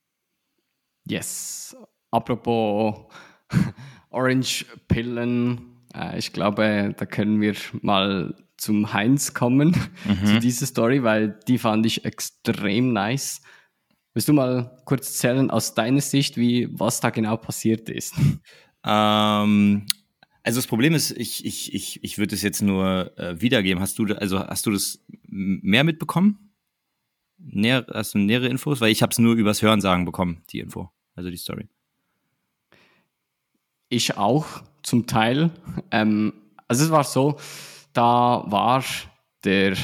Yes. 1.06 1.76
Apropos 2.10 3.12
Orange-Pillen, 4.10 5.73
äh, 5.94 6.18
ich 6.18 6.32
glaube, 6.32 6.94
da 6.96 7.06
können 7.06 7.40
wir 7.40 7.54
mal 7.82 8.34
zum 8.56 8.92
Heinz 8.92 9.34
kommen, 9.34 9.76
mhm. 10.04 10.26
zu 10.26 10.38
dieser 10.40 10.66
Story, 10.66 11.02
weil 11.02 11.38
die 11.48 11.58
fand 11.58 11.86
ich 11.86 12.04
extrem 12.04 12.92
nice. 12.92 13.42
Willst 14.12 14.28
du 14.28 14.32
mal 14.32 14.76
kurz 14.84 15.08
erzählen 15.08 15.50
aus 15.50 15.74
deiner 15.74 16.00
Sicht, 16.00 16.36
wie 16.36 16.68
was 16.70 17.00
da 17.00 17.10
genau 17.10 17.36
passiert 17.36 17.88
ist? 17.88 18.14
Ähm, 18.86 19.86
also 20.42 20.58
das 20.58 20.66
Problem 20.66 20.92
ist, 20.92 21.10
ich, 21.12 21.42
ich, 21.46 21.72
ich, 21.72 22.04
ich 22.04 22.18
würde 22.18 22.34
es 22.34 22.42
jetzt 22.42 22.60
nur 22.60 23.18
äh, 23.18 23.40
wiedergeben. 23.40 23.80
Hast 23.80 23.98
du, 23.98 24.04
also 24.14 24.40
hast 24.40 24.66
du 24.66 24.72
das 24.72 25.02
mehr 25.26 25.84
mitbekommen? 25.84 26.52
Näher, 27.38 27.86
hast 27.90 28.12
du 28.12 28.18
nähere 28.18 28.48
Infos? 28.48 28.82
Weil 28.82 28.92
ich 28.92 29.02
habe 29.02 29.10
es 29.10 29.18
nur 29.18 29.36
übers 29.36 29.62
Hörensagen 29.62 30.04
bekommen, 30.04 30.42
die 30.50 30.60
Info, 30.60 30.90
also 31.14 31.30
die 31.30 31.38
Story. 31.38 31.66
Ich 33.88 34.18
auch, 34.18 34.62
zum 34.84 35.06
Teil. 35.06 35.50
Ähm, 35.90 36.32
also 36.68 36.84
es 36.84 36.90
war 36.90 37.04
so, 37.04 37.38
da 37.92 38.44
war 38.46 38.84
der 39.44 39.76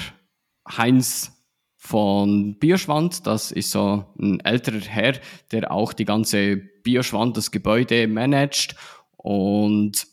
Heinz 0.69 1.33
von 1.77 2.59
Bierschwand, 2.59 3.27
das 3.27 3.51
ist 3.51 3.71
so 3.71 4.05
ein 4.21 4.39
älterer 4.41 4.81
Herr, 4.81 5.19
der 5.51 5.73
auch 5.73 5.93
die 5.93 6.05
ganze 6.05 6.57
Bierschwand, 6.57 7.37
das 7.37 7.51
Gebäude 7.51 8.07
managt 8.07 8.77
und 9.17 10.07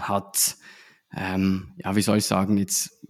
hat, 0.00 0.56
ähm, 1.16 1.72
ja, 1.76 1.96
wie 1.96 2.02
soll 2.02 2.18
ich 2.18 2.26
sagen, 2.26 2.56
jetzt 2.58 3.04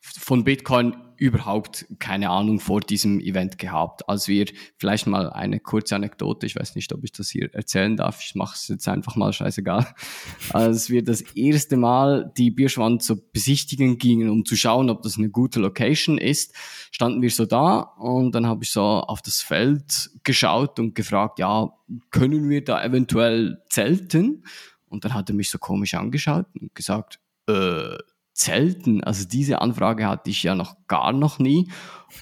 von 0.00 0.44
Bitcoin 0.44 0.96
überhaupt 1.18 1.86
keine 1.98 2.30
Ahnung 2.30 2.60
vor 2.60 2.80
diesem 2.80 3.18
Event 3.20 3.58
gehabt. 3.58 4.08
Als 4.08 4.28
wir 4.28 4.46
vielleicht 4.76 5.06
mal 5.06 5.30
eine 5.30 5.58
kurze 5.58 5.96
Anekdote, 5.96 6.46
ich 6.46 6.56
weiß 6.56 6.76
nicht, 6.76 6.92
ob 6.92 7.02
ich 7.04 7.12
das 7.12 7.28
hier 7.28 7.52
erzählen 7.54 7.96
darf, 7.96 8.20
ich 8.22 8.34
mache 8.34 8.54
es 8.54 8.68
jetzt 8.68 8.88
einfach 8.88 9.16
mal 9.16 9.32
scheißegal. 9.32 9.86
Als 10.52 10.90
wir 10.90 11.02
das 11.02 11.20
erste 11.20 11.76
Mal 11.76 12.32
die 12.36 12.50
Bierschwand 12.50 13.02
so 13.02 13.16
besichtigen 13.32 13.98
gingen, 13.98 14.30
um 14.30 14.44
zu 14.44 14.56
schauen, 14.56 14.90
ob 14.90 15.02
das 15.02 15.18
eine 15.18 15.28
gute 15.28 15.58
Location 15.60 16.18
ist, 16.18 16.54
standen 16.92 17.20
wir 17.20 17.30
so 17.30 17.46
da 17.46 17.80
und 17.80 18.32
dann 18.34 18.46
habe 18.46 18.64
ich 18.64 18.70
so 18.70 18.82
auf 18.82 19.20
das 19.20 19.42
Feld 19.42 20.10
geschaut 20.22 20.78
und 20.78 20.94
gefragt, 20.94 21.40
ja, 21.40 21.70
können 22.10 22.48
wir 22.48 22.64
da 22.64 22.82
eventuell 22.84 23.62
zelten? 23.70 24.44
Und 24.86 25.04
dann 25.04 25.14
hat 25.14 25.28
er 25.28 25.34
mich 25.34 25.50
so 25.50 25.58
komisch 25.58 25.94
angeschaut 25.94 26.46
und 26.58 26.74
gesagt, 26.74 27.18
äh, 27.48 27.96
Zelten. 28.38 29.02
Also 29.02 29.26
diese 29.26 29.60
Anfrage 29.60 30.06
hatte 30.06 30.30
ich 30.30 30.44
ja 30.44 30.54
noch 30.54 30.76
gar 30.86 31.12
noch 31.12 31.38
nie. 31.38 31.70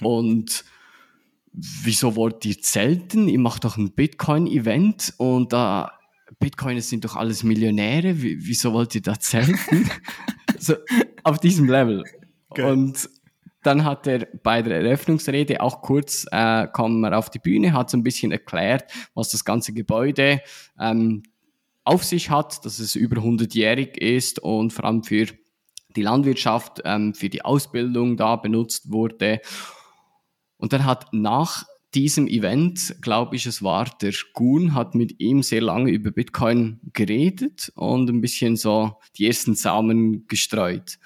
Und 0.01 0.65
wieso 1.53 2.15
wollt 2.15 2.43
ihr 2.45 2.59
Zelten? 2.59 3.27
Ihr 3.27 3.39
macht 3.39 3.63
doch 3.63 3.77
ein 3.77 3.91
Bitcoin-Event 3.91 5.13
und 5.17 5.53
da 5.53 5.91
Bitcoiner 6.39 6.81
sind 6.81 7.05
doch 7.05 7.15
alles 7.15 7.43
Millionäre. 7.43 8.19
wieso 8.19 8.73
wollt 8.73 8.95
ihr 8.95 9.01
da 9.01 9.19
zelten? 9.19 9.89
so, 10.59 10.75
auf 11.23 11.39
diesem 11.39 11.69
Level. 11.69 12.03
Okay. 12.49 12.69
Und 12.69 13.09
dann 13.63 13.85
hat 13.85 14.07
er 14.07 14.27
bei 14.43 14.61
der 14.61 14.81
Eröffnungsrede 14.81 15.61
auch 15.61 15.81
kurz, 15.81 16.25
äh, 16.31 16.67
kam 16.67 17.03
er 17.03 17.17
auf 17.17 17.29
die 17.29 17.39
Bühne, 17.39 17.73
hat 17.73 17.89
so 17.89 17.97
ein 17.97 18.03
bisschen 18.03 18.31
erklärt, 18.31 18.91
was 19.13 19.29
das 19.29 19.45
ganze 19.45 19.73
Gebäude 19.73 20.41
ähm, 20.79 21.23
auf 21.83 22.03
sich 22.03 22.29
hat, 22.29 22.65
dass 22.65 22.79
es 22.79 22.95
über 22.95 23.21
100-jährig 23.21 23.97
ist 23.97 24.39
und 24.39 24.73
vor 24.73 24.85
allem 24.85 25.03
für 25.03 25.27
die 25.97 26.03
Landwirtschaft, 26.03 26.81
ähm, 26.85 27.13
für 27.13 27.29
die 27.29 27.43
Ausbildung 27.43 28.15
da 28.15 28.37
benutzt 28.37 28.91
wurde. 28.91 29.41
Und 30.57 30.71
dann 30.71 30.85
hat 30.85 31.11
nach 31.11 31.65
diesem 31.93 32.27
Event, 32.27 32.95
glaube 33.01 33.35
ich, 33.35 33.45
es 33.45 33.63
war 33.63 33.85
der 34.01 34.13
Gun, 34.33 34.73
hat 34.73 34.95
mit 34.95 35.19
ihm 35.19 35.41
sehr 35.41 35.61
lange 35.61 35.91
über 35.91 36.11
Bitcoin 36.11 36.79
geredet 36.93 37.71
und 37.75 38.09
ein 38.09 38.21
bisschen 38.21 38.55
so 38.55 38.99
die 39.17 39.27
ersten 39.27 39.55
Samen 39.55 40.27
gestreut. 40.27 40.99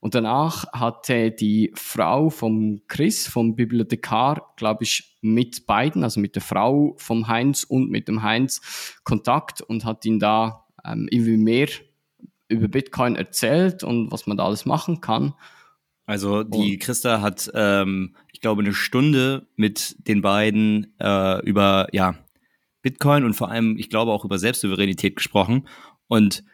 Und 0.00 0.16
danach 0.16 0.64
hatte 0.72 1.30
die 1.30 1.70
Frau 1.74 2.28
vom 2.28 2.80
Chris, 2.88 3.28
vom 3.28 3.54
Bibliothekar, 3.54 4.52
glaube 4.56 4.82
ich, 4.82 5.16
mit 5.20 5.66
beiden, 5.66 6.02
also 6.02 6.18
mit 6.18 6.34
der 6.34 6.42
Frau 6.42 6.94
vom 6.96 7.28
Heinz 7.28 7.62
und 7.62 7.88
mit 7.88 8.08
dem 8.08 8.22
Heinz 8.22 8.60
Kontakt 9.04 9.60
und 9.60 9.84
hat 9.84 10.04
ihn 10.04 10.18
da 10.18 10.66
ähm, 10.84 11.06
irgendwie 11.10 11.36
mehr 11.36 11.68
über 12.52 12.68
Bitcoin 12.68 13.16
erzählt 13.16 13.82
und 13.82 14.12
was 14.12 14.26
man 14.26 14.36
da 14.36 14.44
alles 14.44 14.64
machen 14.64 15.00
kann. 15.00 15.34
Also 16.04 16.42
die 16.42 16.78
Christa 16.78 17.20
hat, 17.20 17.50
ähm, 17.54 18.16
ich 18.32 18.40
glaube, 18.40 18.62
eine 18.62 18.74
Stunde 18.74 19.46
mit 19.56 19.96
den 20.08 20.20
beiden 20.20 20.94
äh, 20.98 21.40
über 21.46 21.88
ja 21.92 22.16
Bitcoin 22.82 23.24
und 23.24 23.34
vor 23.34 23.50
allem, 23.50 23.76
ich 23.78 23.88
glaube, 23.88 24.12
auch 24.12 24.24
über 24.24 24.38
Selbstsouveränität 24.38 25.16
gesprochen. 25.16 25.68
Und 26.08 26.44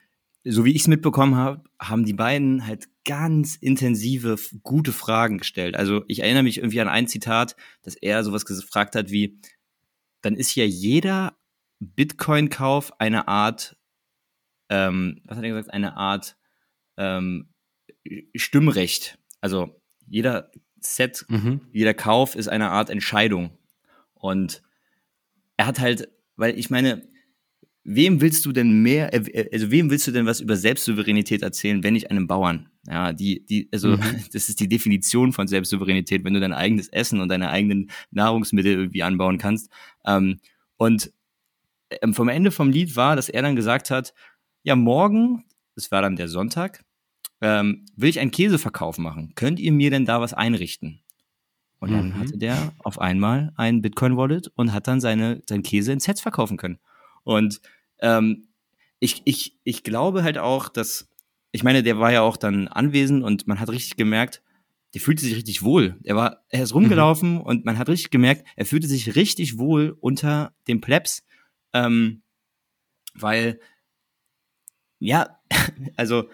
so 0.44 0.64
wie 0.64 0.72
ich 0.72 0.82
es 0.82 0.88
mitbekommen 0.88 1.34
habe, 1.34 1.62
haben 1.80 2.04
die 2.04 2.12
beiden 2.12 2.66
halt 2.66 2.88
ganz 3.04 3.56
intensive, 3.56 4.36
gute 4.62 4.92
Fragen 4.92 5.38
gestellt. 5.38 5.76
Also 5.76 6.04
ich 6.06 6.20
erinnere 6.20 6.42
mich 6.42 6.58
irgendwie 6.58 6.80
an 6.80 6.88
ein 6.88 7.08
Zitat, 7.08 7.56
dass 7.82 7.96
er 7.96 8.22
sowas 8.24 8.44
gefragt 8.44 8.94
hat 8.94 9.10
wie, 9.10 9.40
dann 10.20 10.36
ist 10.36 10.54
ja 10.54 10.64
jeder 10.64 11.36
Bitcoin-Kauf 11.80 13.00
eine 13.00 13.28
Art, 13.28 13.76
ähm, 14.68 15.20
was 15.24 15.36
hat 15.36 15.44
er 15.44 15.50
gesagt, 15.50 15.72
eine 15.72 15.96
Art 15.96 16.36
ähm, 16.96 17.48
Stimmrecht. 18.34 19.18
Also 19.40 19.80
jeder 20.06 20.50
Set, 20.80 21.24
mhm. 21.28 21.60
jeder 21.72 21.94
Kauf 21.94 22.34
ist 22.34 22.48
eine 22.48 22.70
Art 22.70 22.90
Entscheidung. 22.90 23.50
Und 24.14 24.62
er 25.56 25.66
hat 25.66 25.80
halt, 25.80 26.08
weil 26.36 26.58
ich 26.58 26.70
meine, 26.70 27.02
wem 27.84 28.20
willst 28.20 28.44
du 28.44 28.52
denn 28.52 28.82
mehr, 28.82 29.12
äh, 29.14 29.18
äh, 29.18 29.48
also 29.52 29.70
wem 29.70 29.90
willst 29.90 30.06
du 30.06 30.12
denn 30.12 30.26
was 30.26 30.40
über 30.40 30.56
Selbstsouveränität 30.56 31.42
erzählen, 31.42 31.82
wenn 31.82 31.94
nicht 31.94 32.10
einem 32.10 32.26
Bauern? 32.26 32.68
Ja, 32.86 33.12
die, 33.12 33.44
die, 33.46 33.68
also 33.72 33.96
mhm. 33.96 34.00
das 34.32 34.48
ist 34.48 34.60
die 34.60 34.68
Definition 34.68 35.32
von 35.32 35.48
Selbstsouveränität, 35.48 36.24
wenn 36.24 36.34
du 36.34 36.40
dein 36.40 36.52
eigenes 36.52 36.88
Essen 36.88 37.20
und 37.20 37.28
deine 37.28 37.50
eigenen 37.50 37.90
Nahrungsmittel 38.10 38.72
irgendwie 38.72 39.02
anbauen 39.02 39.38
kannst. 39.38 39.70
Ähm, 40.06 40.40
und 40.76 41.12
ähm, 42.02 42.14
vom 42.14 42.28
Ende 42.28 42.50
vom 42.50 42.70
Lied 42.70 42.96
war, 42.96 43.16
dass 43.16 43.28
er 43.28 43.42
dann 43.42 43.56
gesagt 43.56 43.90
hat, 43.90 44.12
ja, 44.62 44.76
morgen, 44.76 45.44
das 45.74 45.90
war 45.90 46.02
dann 46.02 46.16
der 46.16 46.28
Sonntag, 46.28 46.84
ähm, 47.40 47.86
will 47.96 48.10
ich 48.10 48.20
einen 48.20 48.30
Käseverkauf 48.30 48.98
machen. 48.98 49.32
Könnt 49.34 49.60
ihr 49.60 49.72
mir 49.72 49.90
denn 49.90 50.04
da 50.04 50.20
was 50.20 50.34
einrichten? 50.34 51.00
Und 51.80 51.92
dann 51.92 52.08
mhm. 52.08 52.18
hatte 52.18 52.38
der 52.38 52.72
auf 52.80 53.00
einmal 53.00 53.52
ein 53.56 53.82
Bitcoin-Wallet 53.82 54.50
und 54.56 54.72
hat 54.72 54.88
dann 54.88 55.00
seine, 55.00 55.42
seinen 55.48 55.62
Käse 55.62 55.92
in 55.92 56.00
Sets 56.00 56.20
verkaufen 56.20 56.56
können. 56.56 56.78
Und 57.22 57.60
ähm, 58.00 58.48
ich, 58.98 59.22
ich, 59.24 59.56
ich 59.62 59.84
glaube 59.84 60.24
halt 60.24 60.38
auch, 60.38 60.68
dass, 60.68 61.08
ich 61.52 61.62
meine, 61.62 61.82
der 61.82 61.98
war 61.98 62.12
ja 62.12 62.22
auch 62.22 62.36
dann 62.36 62.66
anwesend 62.66 63.22
und 63.22 63.46
man 63.46 63.60
hat 63.60 63.68
richtig 63.70 63.96
gemerkt, 63.96 64.42
der 64.94 65.00
fühlte 65.00 65.22
sich 65.22 65.36
richtig 65.36 65.62
wohl. 65.62 65.98
Er 66.02 66.16
war, 66.16 66.44
er 66.48 66.62
ist 66.62 66.74
rumgelaufen 66.74 67.34
mhm. 67.34 67.40
und 67.40 67.64
man 67.64 67.78
hat 67.78 67.88
richtig 67.88 68.10
gemerkt, 68.10 68.46
er 68.56 68.66
fühlte 68.66 68.88
sich 68.88 69.14
richtig 69.14 69.58
wohl 69.58 69.96
unter 70.00 70.52
dem 70.66 70.80
Plebs, 70.80 71.24
ähm, 71.72 72.22
weil, 73.14 73.60
ja, 74.98 75.38
also, 75.96 76.28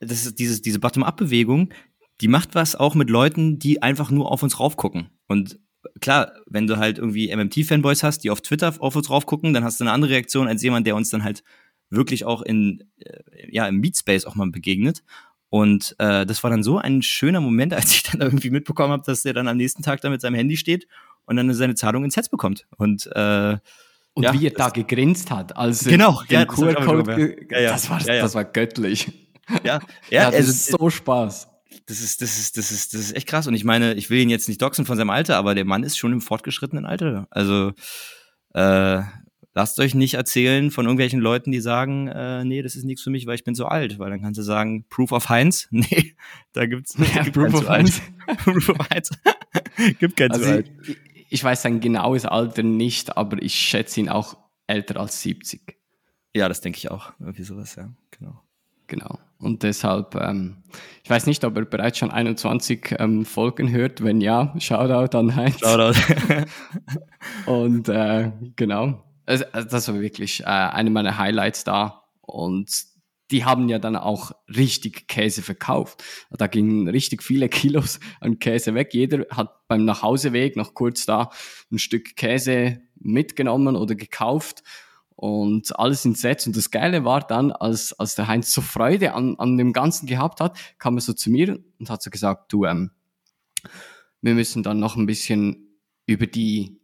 das 0.00 0.26
ist 0.26 0.38
dieses, 0.38 0.62
diese 0.62 0.80
Bottom-up-Bewegung, 0.80 1.72
die 2.20 2.28
macht 2.28 2.54
was 2.54 2.76
auch 2.76 2.94
mit 2.94 3.10
Leuten, 3.10 3.58
die 3.58 3.82
einfach 3.82 4.10
nur 4.10 4.30
auf 4.30 4.42
uns 4.42 4.60
raufgucken. 4.60 5.10
Und 5.26 5.58
klar, 6.00 6.32
wenn 6.46 6.66
du 6.66 6.76
halt 6.76 6.98
irgendwie 6.98 7.34
MMT-Fanboys 7.34 8.02
hast, 8.02 8.20
die 8.20 8.30
auf 8.30 8.40
Twitter 8.40 8.74
auf 8.78 8.96
uns 8.96 9.10
raufgucken, 9.10 9.52
dann 9.52 9.64
hast 9.64 9.80
du 9.80 9.84
eine 9.84 9.92
andere 9.92 10.12
Reaktion 10.12 10.48
als 10.48 10.62
jemand, 10.62 10.86
der 10.86 10.96
uns 10.96 11.10
dann 11.10 11.24
halt 11.24 11.42
wirklich 11.90 12.24
auch 12.24 12.42
in, 12.42 12.84
äh, 12.98 13.20
ja, 13.50 13.66
im 13.66 13.78
Meetspace 13.78 14.26
auch 14.26 14.34
mal 14.34 14.50
begegnet. 14.50 15.02
Und 15.50 15.94
äh, 15.98 16.26
das 16.26 16.42
war 16.42 16.50
dann 16.50 16.62
so 16.62 16.78
ein 16.78 17.02
schöner 17.02 17.40
Moment, 17.40 17.74
als 17.74 17.92
ich 17.92 18.02
dann 18.04 18.20
irgendwie 18.20 18.50
mitbekommen 18.50 18.92
habe, 18.92 19.04
dass 19.06 19.22
der 19.22 19.32
dann 19.32 19.48
am 19.48 19.56
nächsten 19.56 19.82
Tag 19.82 20.00
da 20.00 20.10
mit 20.10 20.20
seinem 20.20 20.34
Handy 20.34 20.56
steht 20.56 20.86
und 21.26 21.36
dann 21.36 21.52
seine 21.54 21.74
Zahlung 21.74 22.04
ins 22.04 22.16
Netz 22.16 22.28
bekommt. 22.28 22.66
Und 22.76 23.06
äh, 23.14 23.58
und 24.14 24.22
ja, 24.22 24.32
wie 24.32 24.46
er 24.46 24.52
da 24.52 24.68
gegrinst 24.68 25.30
hat, 25.30 25.56
als 25.56 25.84
genau, 25.84 26.22
den 26.30 26.46
QR-Code, 26.46 27.46
ja, 27.50 27.60
ja, 27.60 27.70
das, 27.70 27.90
war, 27.90 27.98
das 27.98 28.34
war 28.34 28.44
göttlich. 28.44 29.12
Ja, 29.64 29.80
ja, 30.10 30.28
also, 30.28 30.50
ist 30.50 30.66
so 30.66 30.88
Spaß. 30.90 31.48
Das 31.86 32.00
ist, 32.00 32.22
das 32.22 32.38
ist, 32.38 32.56
das 32.56 32.70
ist, 32.70 32.94
das 32.94 33.00
ist 33.00 33.16
echt 33.16 33.26
krass. 33.26 33.46
Und 33.46 33.54
ich 33.54 33.64
meine, 33.64 33.94
ich 33.94 34.08
will 34.08 34.20
ihn 34.20 34.30
jetzt 34.30 34.48
nicht 34.48 34.62
doxen 34.62 34.86
von 34.86 34.96
seinem 34.96 35.10
Alter, 35.10 35.36
aber 35.36 35.54
der 35.54 35.64
Mann 35.64 35.82
ist 35.82 35.98
schon 35.98 36.12
im 36.12 36.20
fortgeschrittenen 36.20 36.86
Alter. 36.86 37.26
Also 37.30 37.72
äh, 38.54 39.02
lasst 39.52 39.80
euch 39.80 39.94
nicht 39.94 40.14
erzählen 40.14 40.70
von 40.70 40.86
irgendwelchen 40.86 41.20
Leuten, 41.20 41.50
die 41.50 41.60
sagen, 41.60 42.08
äh, 42.08 42.44
nee, 42.44 42.62
das 42.62 42.76
ist 42.76 42.84
nichts 42.84 43.02
für 43.02 43.10
mich, 43.10 43.26
weil 43.26 43.34
ich 43.34 43.44
bin 43.44 43.54
so 43.54 43.66
alt. 43.66 43.98
Weil 43.98 44.10
dann 44.10 44.22
kannst 44.22 44.38
du 44.38 44.42
sagen, 44.42 44.86
Proof 44.88 45.12
of 45.12 45.28
Heinz. 45.28 45.68
Nee, 45.72 46.14
da 46.52 46.66
gibt's 46.66 46.96
ja, 46.96 47.22
gibt 47.24 47.34
Proof 47.34 47.54
of 47.54 47.68
Heinz. 47.68 48.00
Proof 48.44 48.68
of 48.68 48.78
Heinz. 48.90 49.10
gibt 49.98 50.16
kein 50.16 50.30
also, 50.30 50.48
alt. 50.48 50.70
Ich, 50.86 50.96
ich 51.28 51.42
weiß 51.42 51.62
sein 51.62 51.80
genaues 51.80 52.26
Alter 52.26 52.62
nicht, 52.62 53.16
aber 53.16 53.42
ich 53.42 53.54
schätze 53.54 54.00
ihn 54.00 54.08
auch 54.08 54.36
älter 54.66 55.00
als 55.00 55.20
70. 55.22 55.76
Ja, 56.34 56.48
das 56.48 56.60
denke 56.60 56.78
ich 56.78 56.90
auch. 56.90 57.12
Irgendwie 57.20 57.44
sowas, 57.44 57.76
ja, 57.76 57.88
genau. 58.10 58.40
Genau. 58.86 59.18
Und 59.38 59.62
deshalb, 59.62 60.14
ähm, 60.14 60.62
ich 61.02 61.10
weiß 61.10 61.26
nicht, 61.26 61.44
ob 61.44 61.56
er 61.56 61.64
bereits 61.64 61.98
schon 61.98 62.10
21 62.10 62.96
ähm, 62.98 63.24
Folgen 63.24 63.70
hört. 63.70 64.02
Wenn 64.02 64.20
ja, 64.20 64.54
Shoutout 64.58 65.16
an 65.16 65.34
Heinz. 65.34 65.58
Shoutout. 65.60 65.98
und 67.46 67.88
äh, 67.88 68.30
genau, 68.56 69.02
also, 69.26 69.44
das 69.52 69.88
war 69.88 70.00
wirklich 70.00 70.42
äh, 70.42 70.44
eine 70.44 70.90
meiner 70.90 71.18
Highlights 71.18 71.64
da. 71.64 72.04
Und 72.20 72.70
die 73.34 73.44
haben 73.44 73.68
ja 73.68 73.80
dann 73.80 73.96
auch 73.96 74.30
richtig 74.46 75.08
Käse 75.08 75.42
verkauft. 75.42 76.04
Da 76.30 76.46
gingen 76.46 76.86
richtig 76.86 77.20
viele 77.20 77.48
Kilos 77.50 77.98
an 78.20 78.38
Käse 78.38 78.74
weg. 78.74 78.94
Jeder 78.94 79.26
hat 79.30 79.66
beim 79.66 79.84
Nachhauseweg 79.84 80.54
noch 80.54 80.74
kurz 80.74 81.04
da 81.04 81.30
ein 81.72 81.80
Stück 81.80 82.14
Käse 82.14 82.80
mitgenommen 82.94 83.74
oder 83.74 83.96
gekauft 83.96 84.62
und 85.16 85.76
alles 85.76 86.04
ins 86.04 86.22
Netz. 86.22 86.46
Und 86.46 86.56
das 86.56 86.70
Geile 86.70 87.04
war 87.04 87.22
dann, 87.22 87.50
als, 87.50 87.92
als 87.94 88.14
der 88.14 88.28
Heinz 88.28 88.52
so 88.52 88.60
Freude 88.60 89.14
an, 89.14 89.34
an 89.36 89.58
dem 89.58 89.72
Ganzen 89.72 90.06
gehabt 90.06 90.40
hat, 90.40 90.56
kam 90.78 90.96
er 90.96 91.00
so 91.00 91.12
zu 91.12 91.28
mir 91.28 91.58
und 91.80 91.90
hat 91.90 92.04
so 92.04 92.10
gesagt, 92.10 92.52
du, 92.52 92.66
ähm, 92.66 92.92
wir 94.22 94.34
müssen 94.34 94.62
dann 94.62 94.78
noch 94.78 94.94
ein 94.94 95.06
bisschen 95.06 95.80
über 96.06 96.28
die 96.28 96.80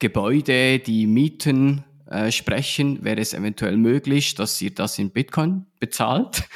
Gebäude, 0.00 0.80
die 0.80 1.06
Mieten 1.06 1.84
äh, 2.12 2.30
sprechen. 2.32 3.02
Wäre 3.04 3.20
es 3.20 3.34
eventuell 3.34 3.76
möglich, 3.76 4.34
dass 4.34 4.60
ihr 4.60 4.74
das 4.74 4.98
in 4.98 5.10
Bitcoin 5.10 5.66
bezahlt? 5.80 6.48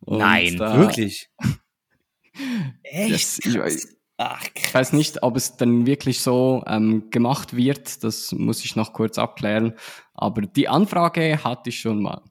Und 0.00 0.18
Nein, 0.18 0.56
da, 0.56 0.78
wirklich? 0.78 1.30
Echt? 2.82 3.12
Das, 3.14 3.38
ich, 3.38 3.96
Ach, 4.18 4.42
ich 4.54 4.72
weiß 4.72 4.94
nicht, 4.94 5.22
ob 5.22 5.36
es 5.36 5.56
dann 5.56 5.84
wirklich 5.84 6.20
so 6.22 6.64
ähm, 6.66 7.10
gemacht 7.10 7.54
wird. 7.54 8.02
Das 8.02 8.32
muss 8.32 8.64
ich 8.64 8.74
noch 8.74 8.94
kurz 8.94 9.18
abklären. 9.18 9.74
Aber 10.14 10.42
die 10.42 10.68
Anfrage 10.68 11.44
hatte 11.44 11.68
ich 11.68 11.80
schon 11.80 12.00
mal. 12.00 12.22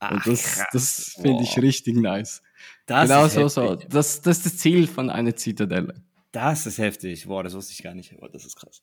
Ach, 0.00 0.10
Und 0.10 0.26
das, 0.26 0.64
das 0.72 1.16
finde 1.20 1.44
ich 1.44 1.56
richtig 1.58 1.96
nice. 1.96 2.42
Das 2.86 3.08
genau 3.08 3.28
so, 3.28 3.48
so. 3.48 3.76
Das, 3.76 4.22
das 4.22 4.38
ist 4.38 4.46
das 4.46 4.56
Ziel 4.58 4.88
von 4.88 5.08
einer 5.08 5.36
Zitadelle. 5.36 6.02
Das 6.32 6.66
ist 6.66 6.78
heftig. 6.78 7.26
Boah, 7.26 7.44
das 7.44 7.54
wusste 7.54 7.72
ich 7.72 7.82
gar 7.82 7.94
nicht. 7.94 8.18
Boah, 8.18 8.28
das 8.28 8.44
ist 8.44 8.56
krass. 8.56 8.82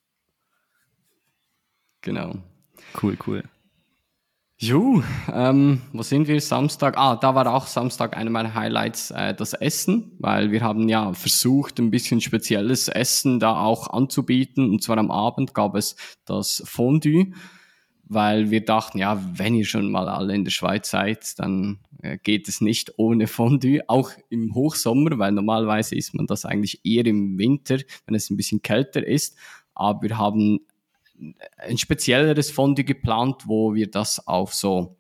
Genau. 2.00 2.36
Cool, 3.02 3.18
cool. 3.28 3.44
Jo, 4.64 5.02
ähm, 5.34 5.82
wo 5.92 6.04
sind 6.04 6.28
wir? 6.28 6.40
Samstag. 6.40 6.96
Ah, 6.96 7.16
da 7.16 7.34
war 7.34 7.52
auch 7.52 7.66
Samstag 7.66 8.16
einer 8.16 8.30
meiner 8.30 8.54
Highlights 8.54 9.10
äh, 9.10 9.34
das 9.34 9.54
Essen, 9.54 10.12
weil 10.20 10.52
wir 10.52 10.62
haben 10.62 10.88
ja 10.88 11.14
versucht, 11.14 11.80
ein 11.80 11.90
bisschen 11.90 12.22
spezielles 12.22 12.88
Essen 12.88 13.40
da 13.40 13.60
auch 13.60 13.90
anzubieten. 13.90 14.70
Und 14.70 14.84
zwar 14.84 15.00
am 15.00 15.10
Abend 15.10 15.56
gab 15.56 15.74
es 15.74 15.96
das 16.26 16.62
Fondue, 16.64 17.32
weil 18.04 18.52
wir 18.52 18.64
dachten, 18.64 19.00
ja, 19.00 19.20
wenn 19.34 19.56
ihr 19.56 19.66
schon 19.66 19.90
mal 19.90 20.08
alle 20.08 20.36
in 20.36 20.44
der 20.44 20.52
Schweiz 20.52 20.92
seid, 20.92 21.40
dann 21.40 21.80
äh, 22.04 22.20
geht 22.20 22.48
es 22.48 22.62
nicht 22.62 23.00
ohne 23.00 23.26
Fondue, 23.26 23.80
auch 23.88 24.12
im 24.30 24.54
Hochsommer, 24.54 25.18
weil 25.18 25.32
normalerweise 25.32 25.96
isst 25.96 26.14
man 26.14 26.28
das 26.28 26.46
eigentlich 26.46 26.82
eher 26.86 27.08
im 27.08 27.40
Winter, 27.40 27.80
wenn 28.06 28.14
es 28.14 28.30
ein 28.30 28.38
bisschen 28.38 28.62
kälter 28.62 29.04
ist. 29.04 29.36
Aber 29.74 30.04
wir 30.04 30.20
haben 30.20 30.60
ein 31.58 31.78
spezielleres 31.78 32.52
Fondue 32.52 32.84
geplant, 32.84 33.44
wo 33.46 33.74
wir 33.74 33.90
das 33.90 34.28
auf 34.28 34.54
so 34.54 34.98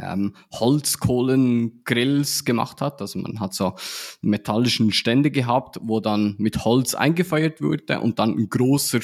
ähm, 0.00 0.34
Holzkohlengrills 0.52 2.44
gemacht 2.44 2.80
hat. 2.80 3.00
Also 3.00 3.18
man 3.18 3.40
hat 3.40 3.54
so 3.54 3.74
metallischen 4.20 4.92
Stände 4.92 5.30
gehabt, 5.30 5.78
wo 5.82 6.00
dann 6.00 6.34
mit 6.38 6.64
Holz 6.64 6.94
eingefeuert 6.94 7.62
wurde 7.62 8.00
und 8.00 8.18
dann 8.18 8.36
ein 8.36 8.48
großer 8.48 9.00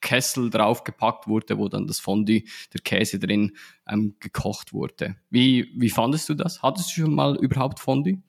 Kessel 0.00 0.50
draufgepackt 0.50 1.26
wurde, 1.26 1.58
wo 1.58 1.68
dann 1.68 1.86
das 1.86 2.00
Fondue, 2.00 2.44
der 2.72 2.80
Käse 2.82 3.18
drin 3.18 3.56
ähm, 3.88 4.16
gekocht 4.20 4.72
wurde. 4.72 5.16
Wie, 5.30 5.72
wie 5.76 5.90
fandest 5.90 6.28
du 6.28 6.34
das? 6.34 6.62
Hattest 6.62 6.90
du 6.90 7.02
schon 7.02 7.14
mal 7.14 7.36
überhaupt 7.36 7.80
Fondue? 7.80 8.22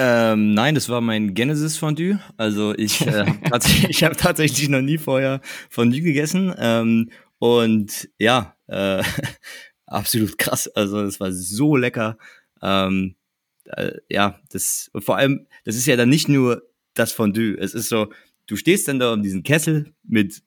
Ähm, 0.00 0.54
nein, 0.54 0.76
das 0.76 0.88
war 0.88 1.00
mein 1.00 1.34
Genesis 1.34 1.76
Fondue. 1.76 2.20
Also 2.36 2.72
ich, 2.72 3.04
äh, 3.04 3.26
ich 3.88 4.04
habe 4.04 4.14
tatsächlich 4.14 4.68
noch 4.68 4.80
nie 4.80 4.96
vorher 4.96 5.40
Fondue 5.68 6.02
gegessen. 6.02 6.54
Ähm, 6.56 7.10
und 7.40 8.08
ja, 8.16 8.56
äh, 8.68 9.02
absolut 9.86 10.38
krass. 10.38 10.68
Also 10.68 11.02
es 11.02 11.18
war 11.18 11.32
so 11.32 11.74
lecker. 11.74 12.16
Ähm, 12.62 13.16
äh, 13.64 13.94
ja, 14.08 14.38
das 14.50 14.88
und 14.92 15.02
vor 15.02 15.16
allem, 15.16 15.48
das 15.64 15.74
ist 15.74 15.86
ja 15.86 15.96
dann 15.96 16.10
nicht 16.10 16.28
nur 16.28 16.62
das 16.94 17.10
Fondue. 17.10 17.56
Es 17.58 17.74
ist 17.74 17.88
so, 17.88 18.12
du 18.46 18.54
stehst 18.54 18.86
dann 18.86 19.00
da 19.00 19.14
um 19.14 19.22
diesen 19.24 19.42
Kessel 19.42 19.92
mit 20.04 20.44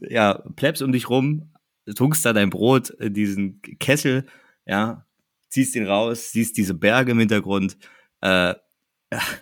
ja 0.00 0.42
Plebs 0.56 0.80
um 0.80 0.90
dich 0.90 1.10
rum, 1.10 1.52
tunkst 1.94 2.24
da 2.24 2.32
dein 2.32 2.48
Brot 2.48 2.88
in 2.88 3.12
diesen 3.12 3.60
Kessel, 3.78 4.24
ja, 4.64 5.06
ziehst 5.50 5.76
ihn 5.76 5.86
raus, 5.86 6.32
siehst 6.32 6.56
diese 6.56 6.72
Berge 6.72 7.12
im 7.12 7.18
Hintergrund 7.18 7.76
äh, 8.24 8.54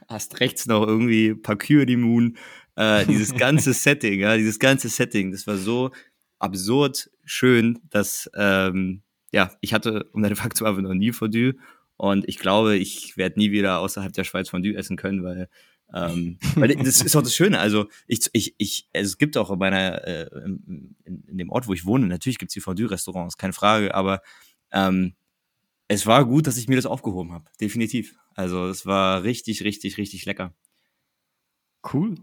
hast 0.08 0.40
rechts 0.40 0.66
noch 0.66 0.86
irgendwie 0.86 1.34
Parkour 1.34 1.86
die 1.86 1.96
Moon, 1.96 2.36
äh, 2.76 3.06
dieses 3.06 3.34
ganze 3.36 3.72
Setting, 3.72 4.20
ja, 4.20 4.36
dieses 4.36 4.58
ganze 4.58 4.88
Setting, 4.88 5.30
das 5.30 5.46
war 5.46 5.56
so 5.56 5.90
absurd 6.38 7.10
schön, 7.24 7.78
dass, 7.90 8.30
ähm, 8.34 9.02
ja, 9.32 9.52
ich 9.60 9.72
hatte, 9.72 10.10
um 10.12 10.22
deine 10.22 10.34
zu 10.34 10.42
beantworten, 10.42 10.82
noch 10.82 10.94
nie 10.94 11.12
Fondue 11.12 11.54
und 11.96 12.28
ich 12.28 12.38
glaube, 12.38 12.76
ich 12.76 13.16
werde 13.16 13.38
nie 13.38 13.52
wieder 13.52 13.78
außerhalb 13.78 14.12
der 14.12 14.24
Schweiz 14.24 14.50
Fondue 14.50 14.74
essen 14.74 14.96
können, 14.96 15.22
weil 15.22 15.48
ähm, 15.94 16.38
weil 16.54 16.74
das 16.74 17.02
ist 17.02 17.14
auch 17.14 17.22
das 17.22 17.34
Schöne. 17.34 17.58
Also 17.58 17.86
ich, 18.06 18.20
ich, 18.32 18.54
ich, 18.56 18.88
also 18.94 19.08
es 19.08 19.18
gibt 19.18 19.36
auch 19.36 19.50
in 19.50 19.58
meiner, 19.58 20.02
äh, 20.06 20.26
in, 20.44 20.96
in, 21.04 21.36
dem 21.36 21.50
Ort, 21.50 21.68
wo 21.68 21.74
ich 21.74 21.84
wohne, 21.84 22.06
natürlich 22.06 22.38
gibt 22.38 22.48
es 22.48 22.54
die 22.54 22.60
Fondue-Restaurants, 22.60 23.36
keine 23.36 23.52
Frage, 23.52 23.94
aber 23.94 24.22
ähm, 24.72 25.14
es 25.88 26.06
war 26.06 26.24
gut, 26.24 26.46
dass 26.46 26.56
ich 26.56 26.66
mir 26.66 26.76
das 26.76 26.86
aufgehoben 26.86 27.32
habe, 27.32 27.44
definitiv. 27.60 28.16
Also 28.34 28.66
es 28.66 28.86
war 28.86 29.22
richtig, 29.22 29.64
richtig, 29.64 29.98
richtig 29.98 30.24
lecker. 30.24 30.54
Cool. 31.92 32.14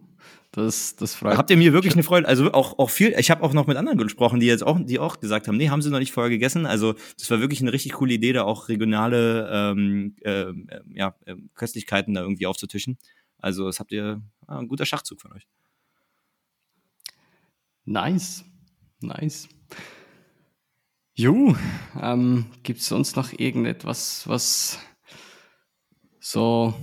Das, 0.52 0.96
das 0.96 1.16
freut 1.16 1.38
Habt 1.38 1.50
ihr 1.50 1.58
mir 1.58 1.74
wirklich 1.74 1.94
eine 1.94 2.04
Freude? 2.04 2.28
Also 2.28 2.52
auch, 2.54 2.80
auch 2.80 2.90
viel, 2.90 3.14
ich 3.18 3.30
habe 3.30 3.44
auch 3.44 3.54
noch 3.54 3.68
mit 3.68 3.78
anderen 3.78 3.98
gesprochen, 3.98 4.40
die 4.40 4.48
jetzt 4.48 4.64
auch, 4.64 4.80
die 4.82 5.00
auch 5.00 5.20
gesagt 5.20 5.48
haben, 5.48 5.58
nee, 5.58 5.70
haben 5.70 5.82
sie 5.82 5.92
noch 5.92 6.00
nicht 6.00 6.12
vorher 6.12 6.30
gegessen. 6.30 6.66
Also 6.66 6.96
das 7.18 7.30
war 7.30 7.40
wirklich 7.40 7.62
eine 7.62 7.72
richtig 7.72 7.94
coole 7.94 8.14
Idee, 8.14 8.34
da 8.34 8.44
auch 8.44 8.68
regionale 8.68 9.50
ähm, 9.52 10.16
äh, 10.22 10.48
ja, 10.94 11.16
äh, 11.26 11.36
Köstlichkeiten 11.56 12.14
da 12.14 12.22
irgendwie 12.22 12.48
aufzutischen. 12.48 12.98
Also 13.38 13.68
das 13.68 13.80
habt 13.80 13.92
ihr 13.92 14.22
ah, 14.48 14.60
ein 14.60 14.68
guter 14.68 14.86
Schachzug 14.86 15.22
von 15.22 15.34
euch. 15.34 15.48
Nice. 17.86 18.46
Nice. 19.02 19.50
Jo, 21.16 21.56
ähm, 22.02 22.46
gibt 22.64 22.80
es 22.80 22.88
sonst 22.88 23.16
noch 23.16 23.34
irgendetwas, 23.34 24.28
was 24.28 24.80
so 26.20 26.74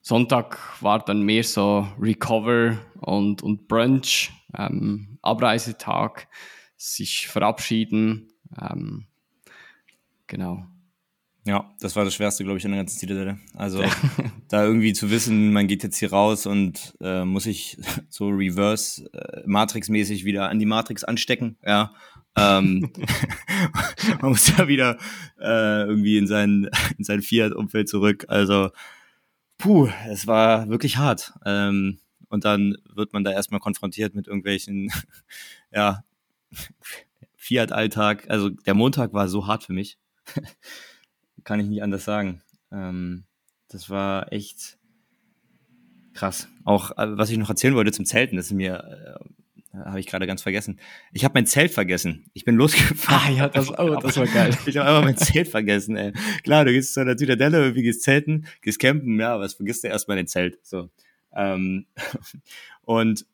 Sonntag 0.00 0.80
war 0.80 1.04
dann 1.04 1.22
mehr 1.22 1.42
so 1.42 1.88
Recover 2.00 2.78
und, 3.00 3.42
und 3.42 3.66
Brunch, 3.66 4.30
ähm, 4.56 5.18
Abreisetag, 5.22 6.28
sich 6.76 7.26
verabschieden. 7.26 8.28
Ähm, 8.60 9.06
genau. 10.26 10.64
Ja, 11.44 11.72
das 11.80 11.94
war 11.94 12.04
das 12.04 12.14
Schwerste, 12.14 12.42
glaube 12.42 12.58
ich, 12.58 12.64
an 12.64 12.72
der 12.72 12.80
ganzen 12.80 12.98
Zitadelle. 12.98 13.38
Also 13.54 13.82
da 14.48 14.64
irgendwie 14.64 14.92
zu 14.92 15.10
wissen, 15.10 15.52
man 15.52 15.68
geht 15.68 15.84
jetzt 15.84 15.96
hier 15.96 16.10
raus 16.10 16.44
und 16.46 16.94
äh, 17.00 17.24
muss 17.24 17.44
sich 17.44 17.78
so 18.08 18.28
reverse 18.28 19.08
äh, 19.12 19.42
Matrix-mäßig 19.46 20.24
wieder 20.24 20.48
an 20.48 20.58
die 20.58 20.66
Matrix 20.66 21.04
anstecken, 21.04 21.56
ja. 21.64 21.92
Ähm, 22.36 22.92
man 24.20 24.30
muss 24.30 24.48
ja 24.56 24.68
wieder 24.68 24.98
äh, 25.40 25.84
irgendwie 25.84 26.18
in 26.18 26.26
sein, 26.26 26.68
in 26.98 27.04
sein 27.04 27.22
Fiat-Umfeld 27.22 27.88
zurück. 27.88 28.26
Also 28.28 28.70
Puh, 29.58 29.88
es 30.08 30.26
war 30.26 30.68
wirklich 30.68 30.98
hart. 30.98 31.32
Ähm, 31.44 31.98
und 32.28 32.44
dann 32.44 32.76
wird 32.94 33.12
man 33.12 33.24
da 33.24 33.32
erstmal 33.32 33.60
konfrontiert 33.60 34.14
mit 34.14 34.26
irgendwelchen, 34.26 34.90
ja, 35.72 36.04
Fiat-Alltag. 37.36 38.28
Also 38.28 38.50
der 38.50 38.74
Montag 38.74 39.12
war 39.12 39.28
so 39.28 39.46
hart 39.46 39.64
für 39.64 39.72
mich. 39.72 39.98
Kann 41.44 41.60
ich 41.60 41.68
nicht 41.68 41.82
anders 41.82 42.04
sagen. 42.04 42.42
Ähm, 42.70 43.24
das 43.68 43.88
war 43.88 44.32
echt 44.32 44.78
krass. 46.12 46.48
Auch 46.64 46.90
äh, 46.98 47.16
was 47.16 47.30
ich 47.30 47.38
noch 47.38 47.50
erzählen 47.50 47.74
wollte 47.74 47.92
zum 47.92 48.04
Zelten, 48.04 48.36
das 48.36 48.46
ist 48.46 48.52
mir 48.52 49.18
äh, 49.20 49.24
habe 49.84 50.00
ich 50.00 50.06
gerade 50.06 50.26
ganz 50.26 50.42
vergessen. 50.42 50.80
Ich 51.12 51.24
habe 51.24 51.34
mein 51.34 51.46
Zelt 51.46 51.70
vergessen. 51.70 52.30
Ich 52.32 52.44
bin 52.44 52.56
losgefahren. 52.56 53.34
Ah 53.34 53.36
ja, 53.36 53.48
das, 53.48 53.70
oh, 53.78 53.96
das 53.96 54.16
war 54.16 54.26
geil. 54.26 54.56
ich 54.66 54.76
habe 54.76 54.88
einfach 54.88 55.04
mein 55.04 55.16
Zelt 55.16 55.48
vergessen, 55.48 55.96
ey. 55.96 56.12
Klar, 56.42 56.64
du 56.64 56.72
gehst 56.72 56.94
zu 56.94 57.00
einer 57.00 57.16
Zitadelle, 57.16 57.58
irgendwie 57.58 57.82
gehst 57.82 58.02
zelten, 58.02 58.46
gehst 58.62 58.78
campen, 58.78 59.18
ja, 59.18 59.38
was 59.38 59.54
vergisst 59.54 59.84
du 59.84 59.88
erstmal 59.88 60.16
dein 60.16 60.26
Zelt. 60.26 60.58
So. 60.62 60.90
Ähm, 61.34 61.86
und 62.82 63.26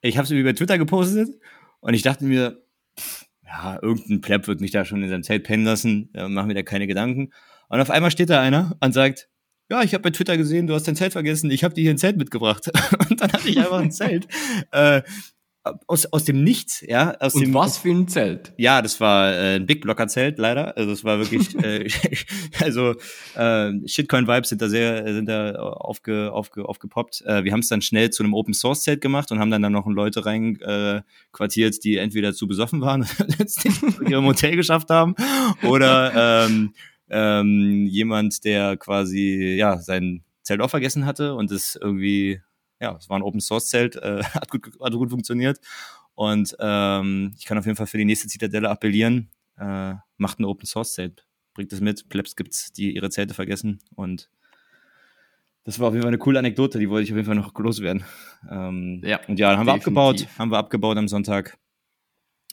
ich 0.00 0.16
habe 0.16 0.24
es 0.24 0.30
über 0.30 0.54
Twitter 0.54 0.78
gepostet 0.78 1.28
und 1.80 1.94
ich 1.94 2.02
dachte 2.02 2.24
mir, 2.24 2.62
ja, 3.44 3.78
irgendein 3.82 4.20
Plepp 4.20 4.46
wird 4.46 4.60
mich 4.60 4.70
da 4.70 4.84
schon 4.84 5.02
in 5.02 5.10
seinem 5.10 5.22
Zelt 5.22 5.44
pennen 5.44 5.64
lassen, 5.64 6.10
äh, 6.14 6.28
mach 6.28 6.46
mir 6.46 6.54
da 6.54 6.62
keine 6.62 6.86
Gedanken. 6.86 7.32
Und 7.68 7.80
auf 7.80 7.90
einmal 7.90 8.10
steht 8.10 8.30
da 8.30 8.40
einer 8.40 8.76
und 8.80 8.92
sagt, 8.92 9.28
ja, 9.70 9.82
ich 9.82 9.94
habe 9.94 10.02
bei 10.02 10.10
Twitter 10.10 10.36
gesehen, 10.36 10.66
du 10.66 10.74
hast 10.74 10.86
dein 10.86 10.96
Zelt 10.96 11.12
vergessen, 11.12 11.50
ich 11.50 11.64
habe 11.64 11.74
dir 11.74 11.82
hier 11.82 11.90
ein 11.92 11.98
Zelt 11.98 12.16
mitgebracht. 12.16 12.70
und 13.10 13.20
dann 13.20 13.32
hatte 13.32 13.48
ich 13.48 13.58
einfach 13.58 13.80
ein 13.80 13.90
Zelt. 13.90 14.26
Äh, 14.70 15.02
aus, 15.86 16.06
aus 16.06 16.24
dem 16.24 16.42
Nichts, 16.42 16.80
ja. 16.80 17.14
Aus 17.20 17.34
Und 17.34 17.42
dem, 17.42 17.54
was 17.54 17.78
für 17.78 17.90
ein 17.90 18.08
Zelt? 18.08 18.52
Ja, 18.56 18.82
das 18.82 19.00
war 19.00 19.32
äh, 19.32 19.56
ein 19.56 19.66
Big 19.66 19.82
Blocker 19.82 20.08
Zelt, 20.08 20.38
leider. 20.38 20.76
Also 20.76 20.90
es 20.90 21.04
war 21.04 21.18
wirklich, 21.18 21.54
äh, 21.62 21.88
also 22.60 22.94
äh, 23.36 23.72
Shitcoin-Vibes 23.86 24.48
sind 24.48 24.60
da 24.60 24.68
sehr, 24.68 25.12
sind 25.12 25.26
da 25.26 25.54
aufge, 25.54 26.32
aufge, 26.32 26.68
aufgepoppt. 26.68 27.22
Äh, 27.26 27.44
wir 27.44 27.52
haben 27.52 27.60
es 27.60 27.68
dann 27.68 27.82
schnell 27.82 28.10
zu 28.10 28.24
einem 28.24 28.34
Open 28.34 28.54
Source 28.54 28.82
Zelt 28.82 29.00
gemacht 29.00 29.30
und 29.30 29.38
haben 29.38 29.50
dann 29.50 29.62
dann 29.62 29.72
noch 29.72 29.86
Leute 29.86 30.26
rein 30.26 30.60
äh, 30.60 31.02
quartiert, 31.30 31.84
die 31.84 31.96
entweder 31.96 32.34
zu 32.34 32.48
besoffen 32.48 32.80
waren, 32.80 33.06
jetzt 33.38 33.64
nicht 33.64 33.82
in 34.00 34.06
ihrem 34.08 34.24
Hotel 34.24 34.56
geschafft 34.56 34.90
haben, 34.90 35.14
oder 35.62 36.46
ähm, 36.46 36.74
ähm, 37.08 37.86
jemand, 37.86 38.44
der 38.44 38.76
quasi 38.76 39.54
ja 39.56 39.78
sein 39.78 40.24
Zelt 40.42 40.60
auch 40.60 40.70
vergessen 40.70 41.06
hatte 41.06 41.34
und 41.34 41.52
es 41.52 41.78
irgendwie 41.80 42.40
ja, 42.82 42.96
es 42.96 43.08
war 43.08 43.18
ein 43.18 43.22
Open 43.22 43.40
Source 43.40 43.68
Zelt, 43.68 43.96
äh, 43.96 44.22
hat, 44.34 44.50
gut, 44.50 44.78
hat 44.80 44.92
gut 44.92 45.10
funktioniert. 45.10 45.60
Und 46.14 46.54
ähm, 46.58 47.32
ich 47.38 47.46
kann 47.46 47.56
auf 47.56 47.64
jeden 47.64 47.76
Fall 47.76 47.86
für 47.86 47.96
die 47.96 48.04
nächste 48.04 48.28
Zitadelle 48.28 48.68
appellieren, 48.68 49.30
äh, 49.56 49.94
macht 50.18 50.40
ein 50.40 50.44
Open 50.44 50.66
Source 50.66 50.94
Zelt, 50.94 51.26
bringt 51.54 51.72
es 51.72 51.80
mit. 51.80 52.08
Plebs 52.08 52.36
gibt's, 52.36 52.72
die 52.72 52.94
ihre 52.94 53.08
Zelte 53.08 53.32
vergessen. 53.32 53.78
Und 53.94 54.28
das 55.64 55.78
war 55.78 55.88
auf 55.88 55.94
jeden 55.94 56.02
Fall 56.02 56.08
eine 56.08 56.18
coole 56.18 56.40
Anekdote, 56.40 56.78
die 56.78 56.90
wollte 56.90 57.04
ich 57.04 57.12
auf 57.12 57.16
jeden 57.16 57.26
Fall 57.26 57.36
noch 57.36 57.56
loswerden. 57.56 58.04
Ähm, 58.50 59.00
ja, 59.04 59.20
und 59.28 59.38
ja, 59.38 59.50
dann 59.50 59.60
haben 59.60 59.66
definitiv. 59.66 59.94
wir 59.94 60.02
abgebaut, 60.02 60.38
haben 60.38 60.50
wir 60.50 60.58
abgebaut 60.58 60.96
am 60.98 61.08
Sonntag. 61.08 61.56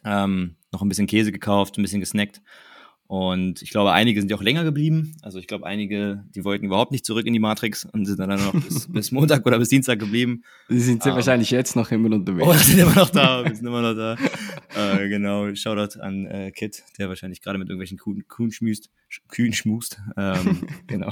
Ähm, 0.06 0.56
noch 0.72 0.82
ein 0.82 0.88
bisschen 0.88 1.08
Käse 1.08 1.32
gekauft, 1.32 1.78
ein 1.78 1.82
bisschen 1.82 2.00
gesnackt 2.00 2.42
und 3.10 3.64
ich 3.64 3.72
glaube, 3.72 3.91
einige 3.91 4.22
sind 4.22 4.30
ja 4.30 4.38
auch 4.38 4.43
länger 4.43 4.64
geblieben. 4.64 5.16
Also 5.24 5.39
ich 5.39 5.47
glaube, 5.47 5.66
einige, 5.66 6.24
die 6.36 6.45
wollten 6.45 6.66
überhaupt 6.66 6.91
nicht 6.91 7.07
zurück 7.07 7.26
in 7.26 7.34
die 7.34 7.39
Matrix 7.39 7.84
und 7.84 8.05
sind 8.05 8.20
dann 8.20 8.30
noch 8.30 8.53
bis, 8.53 8.88
bis 8.93 9.12
Montag 9.12 9.43
oder 9.47 9.57
bis 9.57 9.70
Dienstag 9.70 9.97
geblieben. 9.97 10.43
Sie 10.68 10.80
sind 10.80 11.03
um, 11.03 11.10
ähm, 11.10 11.16
wahrscheinlich 11.16 11.49
jetzt 11.49 11.76
noch 11.76 11.89
immer 11.89 12.16
unterwegs. 12.16 12.47
Oh, 12.47 12.53
sind 12.53 12.78
immer 12.78 12.93
noch 12.93 13.10
da, 13.10 13.43
wir 13.43 13.55
sind 13.55 13.66
immer 13.66 13.82
noch 13.82 13.95
da. 13.95 14.16
äh, 14.76 15.10
genau, 15.10 15.55
Shoutout 15.55 15.99
an 15.99 16.28
äh, 16.28 16.51
Kit, 16.51 16.84
der 16.99 17.10
wahrscheinlich 17.10 17.41
gerade 17.41 17.57
mit 17.57 17.68
irgendwelchen 17.70 17.97
Kuhn, 17.97 18.28
Kuhn 18.28 18.51
schmust. 18.51 18.91
Kühen 19.28 19.53
schmust. 19.53 19.99
Ähm, 20.16 20.68
genau. 20.86 21.12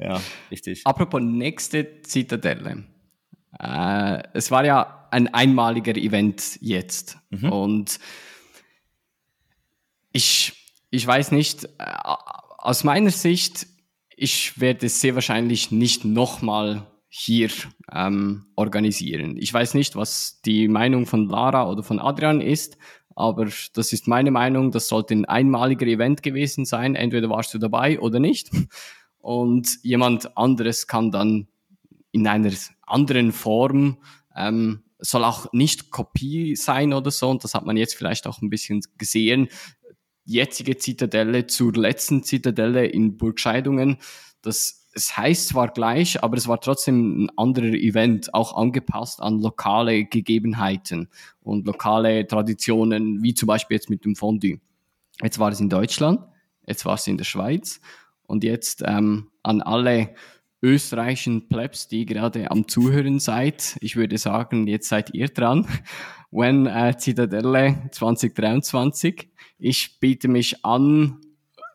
ja, 0.00 0.20
richtig. 0.50 0.84
Apropos 0.84 1.22
nächste 1.22 2.02
Zitadelle. 2.02 2.82
Äh, 3.56 4.22
es 4.32 4.50
war 4.50 4.64
ja 4.64 5.06
ein 5.12 5.32
einmaliger 5.32 5.94
Event 5.94 6.58
jetzt. 6.60 7.18
Mhm. 7.30 7.52
Und 7.52 8.00
ich 10.10 10.58
ich 10.92 11.06
weiß 11.06 11.32
nicht, 11.32 11.64
äh, 11.64 11.68
aus 12.58 12.84
meiner 12.84 13.10
Sicht, 13.10 13.66
ich 14.14 14.60
werde 14.60 14.86
es 14.86 15.00
sehr 15.00 15.14
wahrscheinlich 15.14 15.72
nicht 15.72 16.04
nochmal 16.04 16.86
hier 17.08 17.50
ähm, 17.90 18.46
organisieren. 18.56 19.36
Ich 19.38 19.52
weiß 19.52 19.74
nicht, 19.74 19.96
was 19.96 20.40
die 20.44 20.68
Meinung 20.68 21.06
von 21.06 21.28
Lara 21.28 21.68
oder 21.68 21.82
von 21.82 21.98
Adrian 21.98 22.40
ist, 22.42 22.76
aber 23.16 23.48
das 23.74 23.92
ist 23.92 24.06
meine 24.06 24.30
Meinung. 24.30 24.70
Das 24.70 24.88
sollte 24.88 25.14
ein 25.14 25.24
einmaliger 25.24 25.86
Event 25.86 26.22
gewesen 26.22 26.66
sein. 26.66 26.94
Entweder 26.94 27.30
warst 27.30 27.54
du 27.54 27.58
dabei 27.58 27.98
oder 27.98 28.20
nicht. 28.20 28.50
Und 29.18 29.78
jemand 29.82 30.36
anderes 30.36 30.86
kann 30.86 31.10
dann 31.10 31.48
in 32.10 32.26
einer 32.26 32.52
anderen 32.82 33.32
Form, 33.32 33.98
ähm, 34.36 34.82
soll 34.98 35.24
auch 35.24 35.52
nicht 35.52 35.90
Kopie 35.90 36.54
sein 36.54 36.92
oder 36.92 37.10
so. 37.10 37.30
Und 37.30 37.44
das 37.44 37.54
hat 37.54 37.64
man 37.64 37.76
jetzt 37.76 37.94
vielleicht 37.94 38.26
auch 38.26 38.42
ein 38.42 38.50
bisschen 38.50 38.82
gesehen 38.98 39.48
jetzige 40.24 40.76
Zitadelle 40.76 41.46
zur 41.46 41.72
letzten 41.74 42.22
Zitadelle 42.22 42.86
in 42.86 43.16
Burgscheidungen. 43.16 43.98
Das 44.42 44.82
es 44.94 45.16
heißt 45.16 45.48
zwar 45.48 45.68
gleich, 45.68 46.22
aber 46.22 46.36
es 46.36 46.48
war 46.48 46.60
trotzdem 46.60 47.24
ein 47.24 47.30
anderer 47.36 47.74
Event, 47.74 48.34
auch 48.34 48.56
angepasst 48.56 49.20
an 49.20 49.40
lokale 49.40 50.04
Gegebenheiten 50.04 51.08
und 51.40 51.66
lokale 51.66 52.26
Traditionen, 52.26 53.22
wie 53.22 53.34
zum 53.34 53.46
Beispiel 53.46 53.76
jetzt 53.76 53.90
mit 53.90 54.04
dem 54.04 54.16
Fondue. 54.16 54.60
Jetzt 55.22 55.38
war 55.38 55.50
es 55.50 55.60
in 55.60 55.70
Deutschland, 55.70 56.20
jetzt 56.66 56.84
war 56.84 56.94
es 56.94 57.06
in 57.06 57.16
der 57.16 57.24
Schweiz 57.24 57.80
und 58.24 58.44
jetzt 58.44 58.82
ähm, 58.84 59.30
an 59.42 59.62
alle 59.62 60.14
österreichischen 60.62 61.48
Plebs, 61.48 61.88
die 61.88 62.06
gerade 62.06 62.50
am 62.50 62.68
Zuhören 62.68 63.18
seid. 63.18 63.76
Ich 63.80 63.96
würde 63.96 64.18
sagen, 64.18 64.66
jetzt 64.68 64.88
seid 64.88 65.12
ihr 65.14 65.28
dran. 65.28 65.66
When 66.32 66.66
äh, 66.66 66.96
Zitadelle 66.96 67.88
2023. 67.92 69.28
Ich 69.58 70.00
biete 70.00 70.28
mich 70.28 70.64
an, 70.64 71.20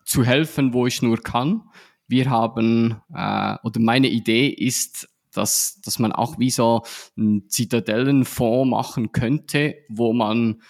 zu 0.04 0.24
helfen, 0.24 0.74
wo 0.74 0.88
ich 0.88 1.02
nur 1.02 1.22
kann. 1.22 1.64
Wir 2.08 2.30
haben, 2.30 3.02
äh, 3.14 3.56
oder 3.62 3.80
meine 3.80 4.08
Idee 4.08 4.48
ist, 4.48 5.08
dass, 5.32 5.80
dass 5.84 6.00
man 6.00 6.12
auch 6.12 6.40
wie 6.40 6.50
so 6.50 6.82
einen 7.18 7.50
Zitadellenfonds 7.50 8.70
machen 8.70 9.12
könnte, 9.12 9.76
wo 9.90 10.14
man 10.14 10.62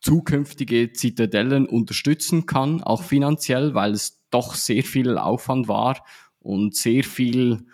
zukünftige 0.00 0.92
Zitadellen 0.92 1.66
unterstützen 1.66 2.44
kann, 2.44 2.82
auch 2.82 3.02
finanziell, 3.02 3.74
weil 3.74 3.92
es 3.92 4.22
doch 4.28 4.54
sehr 4.54 4.82
viel 4.82 5.16
Aufwand 5.16 5.66
war 5.66 6.04
und 6.40 6.76
sehr 6.76 7.04
viel, 7.04 7.64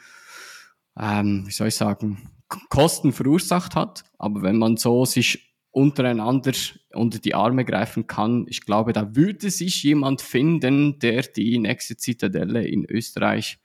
ähm, 0.97 1.45
wie 1.47 1.51
soll 1.51 1.69
ich 1.69 1.75
sagen, 1.75 2.31
Kosten 2.69 3.13
verursacht 3.13 3.75
hat. 3.75 4.05
Aber 4.19 4.43
wenn 4.43 4.59
man 4.59 4.77
so 4.77 5.05
sich 5.05 5.51
untereinander 5.73 6.53
unter 6.93 7.19
die 7.19 7.35
Arme 7.35 7.65
greifen 7.65 8.07
kann. 8.07 8.47
Ich 8.49 8.63
glaube, 8.63 8.93
da 8.93 9.15
würde 9.15 9.51
sich 9.51 9.83
jemand 9.83 10.21
finden, 10.21 10.99
der 10.99 11.23
die 11.23 11.59
nächste 11.59 11.97
Zitadelle 11.97 12.67
in 12.67 12.85
Österreich 12.85 13.59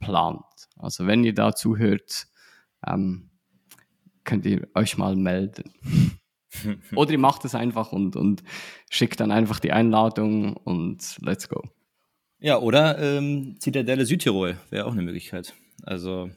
plant. 0.00 0.44
Also 0.76 1.06
wenn 1.06 1.24
ihr 1.24 1.34
da 1.34 1.54
zuhört, 1.54 2.26
ähm, 2.86 3.30
könnt 4.24 4.46
ihr 4.46 4.68
euch 4.74 4.96
mal 4.96 5.16
melden. 5.16 5.72
Oder 6.94 7.12
ihr 7.12 7.18
macht 7.18 7.44
es 7.44 7.54
einfach 7.54 7.92
und, 7.92 8.16
und 8.16 8.42
schickt 8.90 9.20
dann 9.20 9.30
einfach 9.30 9.58
die 9.60 9.72
Einladung 9.72 10.56
und 10.56 11.16
let's 11.20 11.48
go. 11.48 11.62
Ja, 12.38 12.58
oder 12.58 12.98
ähm, 12.98 13.56
Zitadelle 13.58 14.06
Südtirol 14.06 14.56
wäre 14.70 14.86
auch 14.86 14.92
eine 14.92 15.02
Möglichkeit. 15.02 15.54
Also 15.82 16.30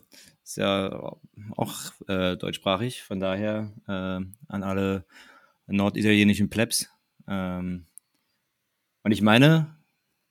ist 0.47 0.57
ja 0.57 1.13
auch 1.55 1.91
äh, 2.07 2.37
deutschsprachig, 2.37 3.03
von 3.03 3.19
daher 3.19 3.73
äh, 3.87 3.91
an 3.91 4.63
alle 4.63 5.05
norditalienischen 5.67 6.49
Plebs. 6.49 6.89
Ähm, 7.27 7.85
und 9.03 9.11
ich 9.11 9.21
meine, 9.21 9.75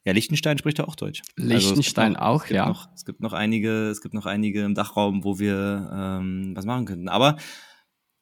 ja, 0.05 0.13
Liechtenstein 0.13 0.57
spricht 0.57 0.79
ja 0.79 0.87
auch 0.87 0.95
Deutsch. 0.95 1.23
Also 1.37 1.49
Liechtenstein 1.49 2.17
also 2.17 2.45
auch, 2.45 2.47
ja. 2.47 2.69
Noch, 2.69 2.89
es 2.95 3.05
gibt 3.05 3.21
noch 3.21 3.33
einige, 3.33 3.89
es 3.89 4.01
gibt 4.01 4.15
noch 4.15 4.27
einige 4.27 4.63
im 4.63 4.75
Dachraum, 4.75 5.25
wo 5.25 5.39
wir 5.39 5.91
ähm, 5.93 6.53
was 6.55 6.65
machen 6.65 6.87
könnten. 6.87 7.09
Aber 7.09 7.37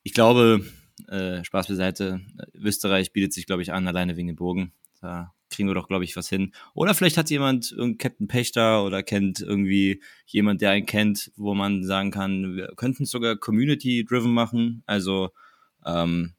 ich 0.03 0.15
glaube, 0.15 0.65
äh, 1.09 1.45
Spaß 1.45 1.69
beiseite, 1.69 2.23
Österreich 2.55 3.13
bietet 3.13 3.35
sich, 3.35 3.47
glaube 3.47 3.63
ich, 3.63 3.73
an, 3.73 3.87
alleine 3.87 4.17
wegen 4.17 4.29
den 4.29 4.37
Burgen. 4.37 4.73
Da 5.01 5.34
kriegen 5.51 5.69
wir 5.69 5.75
doch, 5.75 5.89
glaube 5.89 6.05
ich, 6.05 6.17
was 6.17 6.29
hin. 6.29 6.53
Oder 6.75 6.95
vielleicht 6.95 7.17
hat 7.17 7.31
jemand, 7.31 7.75
kennt 7.99 8.21
einen 8.21 8.29
Pächter 8.29 8.85
oder 8.85 9.03
kennt 9.03 9.41
irgendwie 9.41 10.03
jemand, 10.27 10.61
der 10.61 10.71
einen 10.71 10.87
kennt, 10.87 11.33
wo 11.37 11.55
man 11.55 11.85
sagen 11.85 12.11
kann, 12.11 12.57
wir 12.57 12.69
könnten 12.77 13.05
es 13.05 13.11
sogar 13.11 13.37
community-driven 13.37 14.33
machen. 14.33 14.83
Also 14.87 15.31
ähm, 15.85 16.35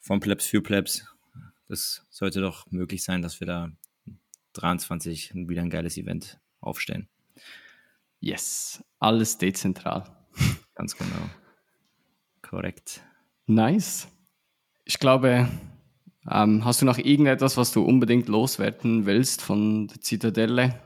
von 0.00 0.20
Plebs 0.20 0.46
für 0.46 0.62
Plebs. 0.62 1.04
Das 1.68 2.06
sollte 2.10 2.40
doch 2.40 2.70
möglich 2.70 3.02
sein, 3.02 3.22
dass 3.22 3.40
wir 3.40 3.46
da 3.46 3.72
23 4.52 5.32
wieder 5.34 5.62
ein 5.62 5.70
geiles 5.70 5.96
Event 5.96 6.38
aufstellen. 6.60 7.08
Yes, 8.20 8.84
alles 8.98 9.38
dezentral. 9.38 10.04
Ganz 10.74 10.96
genau. 10.96 11.30
Korrekt. 12.42 13.02
Nice. 13.46 14.08
Ich 14.84 14.98
glaube, 14.98 15.48
ähm, 16.30 16.64
hast 16.64 16.82
du 16.82 16.86
noch 16.86 16.98
irgendetwas, 16.98 17.56
was 17.56 17.72
du 17.72 17.82
unbedingt 17.82 18.28
loswerden 18.28 19.06
willst 19.06 19.42
von 19.42 19.88
der 19.88 20.00
Zitadelle? 20.00 20.80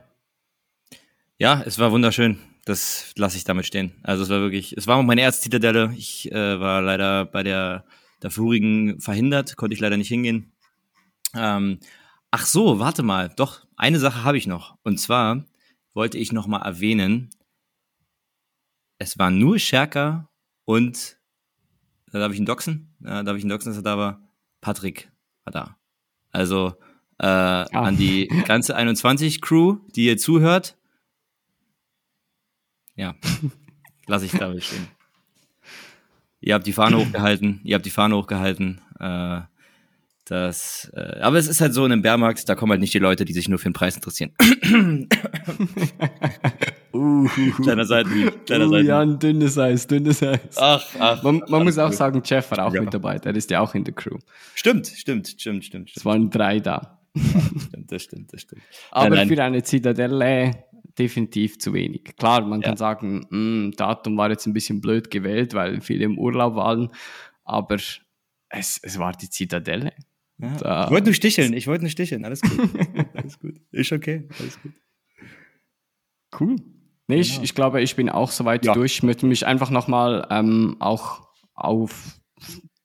Ja, 1.37 1.61
es 1.65 1.79
war 1.79 1.91
wunderschön. 1.91 2.37
das 2.65 3.13
lasse 3.17 3.37
ich 3.37 3.43
damit 3.43 3.65
stehen. 3.65 3.93
Also 4.03 4.23
es 4.23 4.29
war 4.29 4.39
wirklich, 4.41 4.77
es 4.77 4.87
war 4.87 5.01
meine 5.03 5.21
erste 5.21 5.43
Zitadelle. 5.43 5.93
Ich 5.97 6.31
äh, 6.31 6.59
war 6.59 6.81
leider 6.81 7.25
bei 7.25 7.43
der, 7.43 7.85
der 8.21 8.31
vorigen 8.31 8.99
verhindert, 8.99 9.57
konnte 9.57 9.73
ich 9.73 9.79
leider 9.79 9.97
nicht 9.97 10.09
hingehen. 10.09 10.51
Ähm, 11.33 11.79
ach 12.29 12.45
so, 12.45 12.79
warte 12.79 13.03
mal, 13.03 13.29
doch, 13.35 13.65
eine 13.75 13.99
Sache 13.99 14.23
habe 14.23 14.37
ich 14.37 14.47
noch. 14.47 14.77
Und 14.83 14.99
zwar 14.99 15.45
wollte 15.93 16.17
ich 16.17 16.31
noch 16.31 16.47
mal 16.47 16.61
erwähnen, 16.61 17.29
es 18.99 19.17
waren 19.17 19.39
nur 19.39 19.57
Scherker 19.57 20.29
und, 20.65 21.17
da 22.11 22.19
darf 22.19 22.31
ich 22.31 22.37
ihn 22.37 22.45
doxen? 22.45 22.95
Ja, 22.99 23.23
darf 23.23 23.37
ich 23.37 23.43
ihn 23.43 23.49
doxen, 23.49 23.71
dass 23.71 23.79
er 23.79 23.83
da 23.83 23.97
war? 23.97 24.21
Patrick 24.61 25.10
war 25.43 25.51
da. 25.51 25.77
Also 26.31 26.75
äh, 27.19 27.25
ah. 27.25 27.67
an 27.71 27.97
die 27.97 28.27
ganze 28.45 28.77
21-Crew, 28.77 29.77
die 29.95 30.05
ihr 30.05 30.17
zuhört, 30.17 30.77
ja, 32.95 33.15
lasse 34.07 34.25
ich 34.25 34.31
da 34.31 34.59
stehen. 34.59 34.87
Ihr 36.39 36.55
habt 36.55 36.65
die 36.65 36.73
Fahne 36.73 36.97
hochgehalten, 36.97 37.61
ihr 37.63 37.75
habt 37.75 37.85
die 37.85 37.91
Fahne 37.91 38.15
hochgehalten. 38.15 38.81
Äh, 38.99 39.41
das, 40.25 40.91
äh, 40.95 41.19
aber 41.19 41.37
es 41.37 41.47
ist 41.47 41.61
halt 41.61 41.73
so 41.73 41.85
in 41.85 41.91
einem 41.91 42.01
Bärmarkt, 42.01 42.47
da 42.47 42.55
kommen 42.55 42.71
halt 42.71 42.81
nicht 42.81 42.93
die 42.93 42.99
Leute, 42.99 43.25
die 43.25 43.33
sich 43.33 43.49
nur 43.49 43.59
für 43.59 43.69
den 43.69 43.73
Preis 43.73 43.95
interessieren. 43.95 44.33
uh, 46.93 47.27
kleiner 47.61 47.85
Seitenhieb, 47.85 48.45
kleiner 48.45 48.67
uh, 48.69 48.77
Ja, 48.77 48.99
ein 48.99 49.19
dünnes 49.19 49.57
Eis, 49.57 49.87
dünnes 49.87 50.21
Eis. 50.23 50.39
Ach, 50.57 50.85
ach. 50.99 51.23
Man, 51.23 51.41
man 51.47 51.63
muss 51.63 51.77
auch 51.77 51.91
sagen, 51.91 52.21
Jeff 52.25 52.51
war 52.51 52.65
auch 52.65 52.73
ja. 52.73 52.81
mit 52.81 52.93
dabei, 52.93 53.17
der 53.19 53.35
ist 53.35 53.49
ja 53.51 53.59
auch 53.59 53.73
in 53.75 53.83
der 53.83 53.93
Crew. 53.93 54.17
Stimmt, 54.55 54.87
stimmt, 54.87 55.27
stimmt, 55.27 55.65
stimmt. 55.65 55.91
Es 55.95 56.05
waren 56.05 56.29
drei 56.29 56.59
da. 56.59 56.99
Ja, 57.13 57.23
stimmt, 57.67 57.91
das 57.91 58.03
stimmt, 58.03 58.33
das 58.33 58.41
stimmt. 58.41 58.61
Aber 58.91 59.09
nein, 59.09 59.27
nein. 59.27 59.35
für 59.35 59.43
eine 59.43 59.63
Zitadelle 59.63 60.65
definitiv 60.97 61.59
zu 61.59 61.73
wenig. 61.73 62.03
Klar, 62.17 62.41
man 62.45 62.61
ja. 62.61 62.69
kann 62.69 62.77
sagen, 62.77 63.25
mh, 63.29 63.29
hm, 63.29 63.73
Datum 63.77 64.17
war 64.17 64.29
jetzt 64.29 64.45
ein 64.45 64.53
bisschen 64.53 64.81
blöd 64.81 65.09
gewählt, 65.09 65.53
weil 65.53 65.81
viele 65.81 66.05
im 66.05 66.17
Urlaub 66.17 66.55
waren, 66.55 66.89
aber 67.43 67.75
es, 68.49 68.79
es 68.83 68.99
war 68.99 69.13
die 69.13 69.29
Zitadelle. 69.29 69.93
Ja. 70.39 70.85
ich 70.85 70.91
wollte 70.91 71.05
nur 71.05 71.13
sticheln, 71.13 71.53
ich 71.53 71.67
wollte 71.67 71.83
nur 71.83 71.91
sticheln, 71.91 72.25
alles 72.25 72.41
gut. 72.41 72.69
alles 73.13 73.39
gut. 73.39 73.61
Ist 73.71 73.91
okay, 73.91 74.27
alles 74.39 74.59
gut. 74.61 74.73
Cool. 76.39 76.55
Nee, 77.11 77.21
genau. 77.21 77.35
ich, 77.37 77.43
ich 77.43 77.55
glaube, 77.55 77.81
ich 77.81 77.95
bin 77.95 78.09
auch 78.09 78.31
soweit 78.31 78.65
ja. 78.65 78.73
durch. 78.73 78.93
Ich 78.93 79.03
möchte 79.03 79.25
mich 79.25 79.45
einfach 79.45 79.69
nochmal 79.69 80.27
ähm, 80.29 80.77
auch 80.79 81.27
auf, 81.53 82.19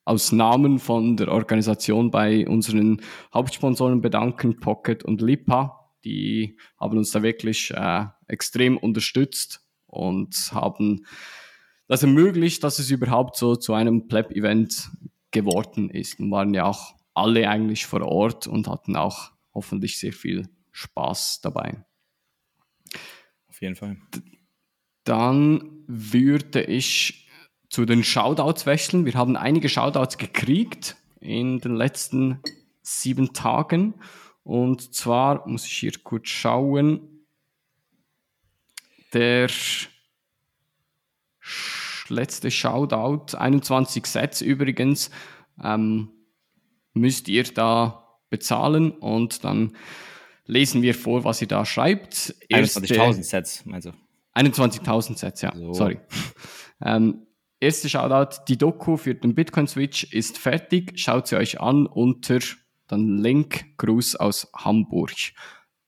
aus 0.05 0.33
Namen 0.33 0.79
von 0.79 1.17
der 1.17 1.29
Organisation 1.29 2.11
bei 2.11 2.47
unseren 2.47 3.01
Hauptsponsoren 3.33 4.01
bedanken, 4.01 4.61
Pocket 4.61 5.03
und 5.05 5.23
Lipa 5.23 5.87
die 6.07 6.57
haben 6.79 6.97
uns 6.97 7.11
da 7.11 7.23
wirklich 7.23 7.73
äh, 7.73 8.07
extrem 8.29 8.79
unterstützt 8.79 9.61
und 9.87 10.51
haben 10.53 11.05
das 11.89 12.03
ermöglicht, 12.03 12.65
dass 12.65 12.79
es 12.79 12.91
überhaupt 12.91 13.37
so 13.37 13.57
zu 13.57 13.75
einem 13.75 14.07
Pleb-Event 14.07 14.91
geworden 15.33 15.91
ist 15.91 16.19
und 16.21 16.31
waren 16.31 16.55
ja 16.55 16.65
auch 16.65 16.95
alle 17.13 17.49
eigentlich 17.49 17.87
vor 17.87 18.03
Ort 18.03 18.47
und 18.47 18.69
hatten 18.69 18.97
auch 18.97 19.33
hoffentlich 19.53 19.99
sehr 19.99 20.13
viel 20.13 20.49
Spaß 20.71 21.41
dabei. 21.43 21.85
Auf 23.57 23.63
jeden 23.63 23.75
Fall. 23.75 23.97
Dann 25.05 25.83
würde 25.87 26.61
ich 26.65 27.27
zu 27.71 27.87
den 27.87 28.05
Shoutouts 28.05 28.67
wechseln. 28.67 29.07
Wir 29.07 29.15
haben 29.15 29.35
einige 29.35 29.71
Shoutouts 29.71 30.19
gekriegt 30.19 30.97
in 31.21 31.59
den 31.61 31.75
letzten 31.75 32.43
sieben 32.83 33.33
Tagen 33.33 33.95
und 34.43 34.95
zwar 34.95 35.49
muss 35.49 35.65
ich 35.65 35.73
hier 35.73 35.93
kurz 36.05 36.29
schauen. 36.29 37.25
Der 39.15 39.49
letzte 42.09 42.51
Shoutout, 42.51 43.39
21 43.39 44.05
Sets 44.05 44.43
übrigens, 44.43 45.11
ähm, 45.65 46.11
müsst 46.93 47.27
ihr 47.29 47.45
da 47.45 48.21
bezahlen 48.29 48.91
und 48.91 49.45
dann 49.45 49.75
lesen 50.47 50.83
wir 50.83 50.95
vor, 50.95 51.25
was 51.25 51.41
ihr 51.43 51.49
da 51.49 51.65
schreibt. 51.65 52.35
21.000 52.51 53.23
Sets, 53.23 53.67
meinst 53.67 53.89
du? 53.89 53.93
21.000 54.35 55.19
Sets, 55.19 55.43
ja, 55.43 55.55
so. 55.55 55.73
sorry. 55.73 55.99
ähm, 56.85 57.27
erste 57.61 57.89
Shoutout, 57.89 58.43
die 58.49 58.59
Doku 58.59 58.97
für 58.97 59.15
den 59.15 59.35
Bitcoin 59.35 59.67
Switch 59.67 60.05
ist 60.13 60.39
fertig. 60.39 60.99
Schaut 60.99 61.27
sie 61.27 61.37
euch 61.37 61.61
an 61.61 61.87
unter 61.87 62.39
dann 62.87 63.19
Link, 63.19 63.77
Gruß 63.79 64.17
aus 64.17 64.49
Hamburg. 64.55 65.13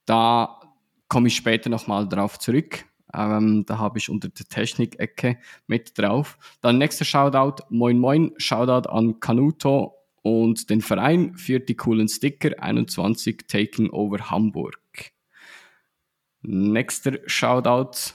Da 0.04 0.60
komme 1.08 1.28
ich 1.28 1.36
später 1.36 1.70
nochmal 1.70 2.08
drauf 2.08 2.38
zurück. 2.38 2.84
Ähm, 3.14 3.64
da 3.66 3.78
habe 3.78 3.98
ich 3.98 4.10
unter 4.10 4.28
der 4.28 4.46
Technik-Ecke 4.46 5.38
mit 5.66 5.96
drauf. 5.96 6.38
Dann 6.60 6.78
nächster 6.78 7.04
Shoutout, 7.04 7.64
moin 7.70 7.98
moin, 7.98 8.32
Shoutout 8.36 8.88
an 8.88 9.20
Canuto 9.20 9.97
und 10.22 10.70
den 10.70 10.80
Verein 10.80 11.34
für 11.36 11.60
die 11.60 11.76
coolen 11.76 12.08
Sticker 12.08 12.62
21 12.62 13.46
Taking 13.48 13.90
Over 13.90 14.30
Hamburg. 14.30 14.78
Nächster 16.42 17.18
Shoutout, 17.26 18.14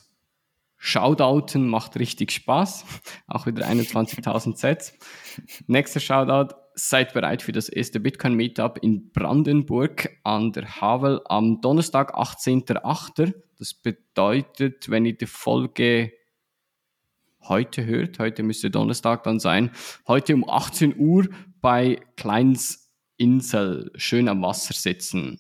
Shoutouten 0.78 1.68
macht 1.68 1.98
richtig 1.98 2.32
Spaß. 2.32 2.86
Auch 3.28 3.46
wieder 3.46 3.68
21.000 3.68 4.58
Sets. 4.58 4.98
Nächster 5.68 6.00
Shoutout, 6.00 6.56
seid 6.76 7.14
bereit 7.14 7.42
für 7.42 7.52
das 7.52 7.70
erste 7.70 8.00
Bitcoin 8.00 8.36
Meetup 8.36 8.80
in 8.82 9.12
Brandenburg 9.12 10.10
an 10.24 10.52
der 10.52 10.82
Havel 10.82 11.22
am 11.26 11.62
Donnerstag, 11.62 12.16
18.08. 12.16 13.34
Das 13.60 13.74
bedeutet, 13.74 14.90
wenn 14.90 15.06
ihr 15.06 15.18
die 15.18 15.28
Folge 15.28 16.14
heute 17.42 17.86
hört, 17.86 18.20
heute 18.20 18.44
müsste 18.44 18.72
Donnerstag 18.72 19.24
dann 19.24 19.40
sein, 19.40 19.72
heute 20.08 20.34
um 20.34 20.50
18 20.50 20.98
Uhr 20.98 21.28
bei 21.64 22.02
Kleinsinsel 22.18 23.90
schön 23.96 24.28
am 24.28 24.42
Wasser 24.42 24.74
sitzen. 24.74 25.40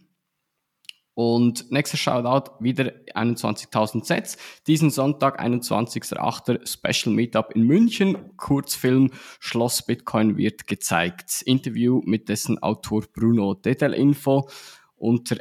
Und 1.15 1.69
nächster 1.69 1.97
Shoutout, 1.97 2.53
wieder 2.59 2.93
21.000 3.13 4.05
Sets. 4.05 4.37
Diesen 4.65 4.89
Sonntag, 4.89 5.39
21.08. 5.39 6.65
Special 6.65 7.13
Meetup 7.13 7.51
in 7.53 7.63
München. 7.63 8.35
Kurzfilm 8.37 9.11
Schloss 9.41 9.85
Bitcoin 9.85 10.37
wird 10.37 10.65
gezeigt. 10.65 11.43
Interview 11.45 12.01
mit 12.05 12.29
dessen 12.29 12.57
Autor 12.63 13.03
Bruno. 13.13 13.53
Detailinfo 13.53 14.49
unter 14.95 15.37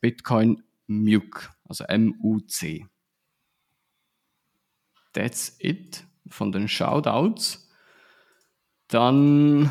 @bitcoinmuc, 0.00 1.50
also 1.68 1.84
M-U-C. 1.84 2.86
That's 5.12 5.56
it 5.58 6.04
von 6.26 6.50
den 6.50 6.68
Shoutouts. 6.68 7.68
Dann 8.88 9.70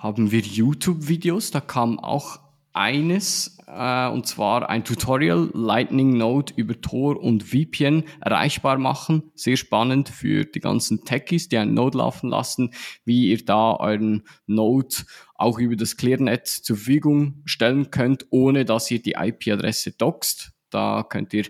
haben 0.00 0.30
wir 0.30 0.40
YouTube-Videos, 0.40 1.50
da 1.50 1.60
kam 1.60 1.98
auch 1.98 2.40
eines, 2.72 3.58
äh, 3.66 4.08
und 4.08 4.26
zwar 4.26 4.70
ein 4.70 4.82
Tutorial 4.82 5.50
Lightning 5.52 6.16
Node 6.16 6.54
über 6.56 6.80
Tor 6.80 7.22
und 7.22 7.42
VPN 7.42 8.04
erreichbar 8.20 8.78
machen. 8.78 9.24
Sehr 9.34 9.58
spannend 9.58 10.08
für 10.08 10.46
die 10.46 10.60
ganzen 10.60 11.04
Techies, 11.04 11.50
die 11.50 11.58
einen 11.58 11.74
Node 11.74 11.98
laufen 11.98 12.30
lassen, 12.30 12.72
wie 13.04 13.28
ihr 13.30 13.44
da 13.44 13.74
euren 13.74 14.22
Node 14.46 14.96
auch 15.34 15.58
über 15.58 15.76
das 15.76 15.98
Clearnet 15.98 16.46
zur 16.46 16.76
Verfügung 16.76 17.42
stellen 17.44 17.90
könnt, 17.90 18.26
ohne 18.30 18.64
dass 18.64 18.90
ihr 18.90 19.02
die 19.02 19.16
IP-Adresse 19.18 19.92
doxt. 19.92 20.52
Da 20.70 21.02
könnt 21.02 21.34
ihr 21.34 21.44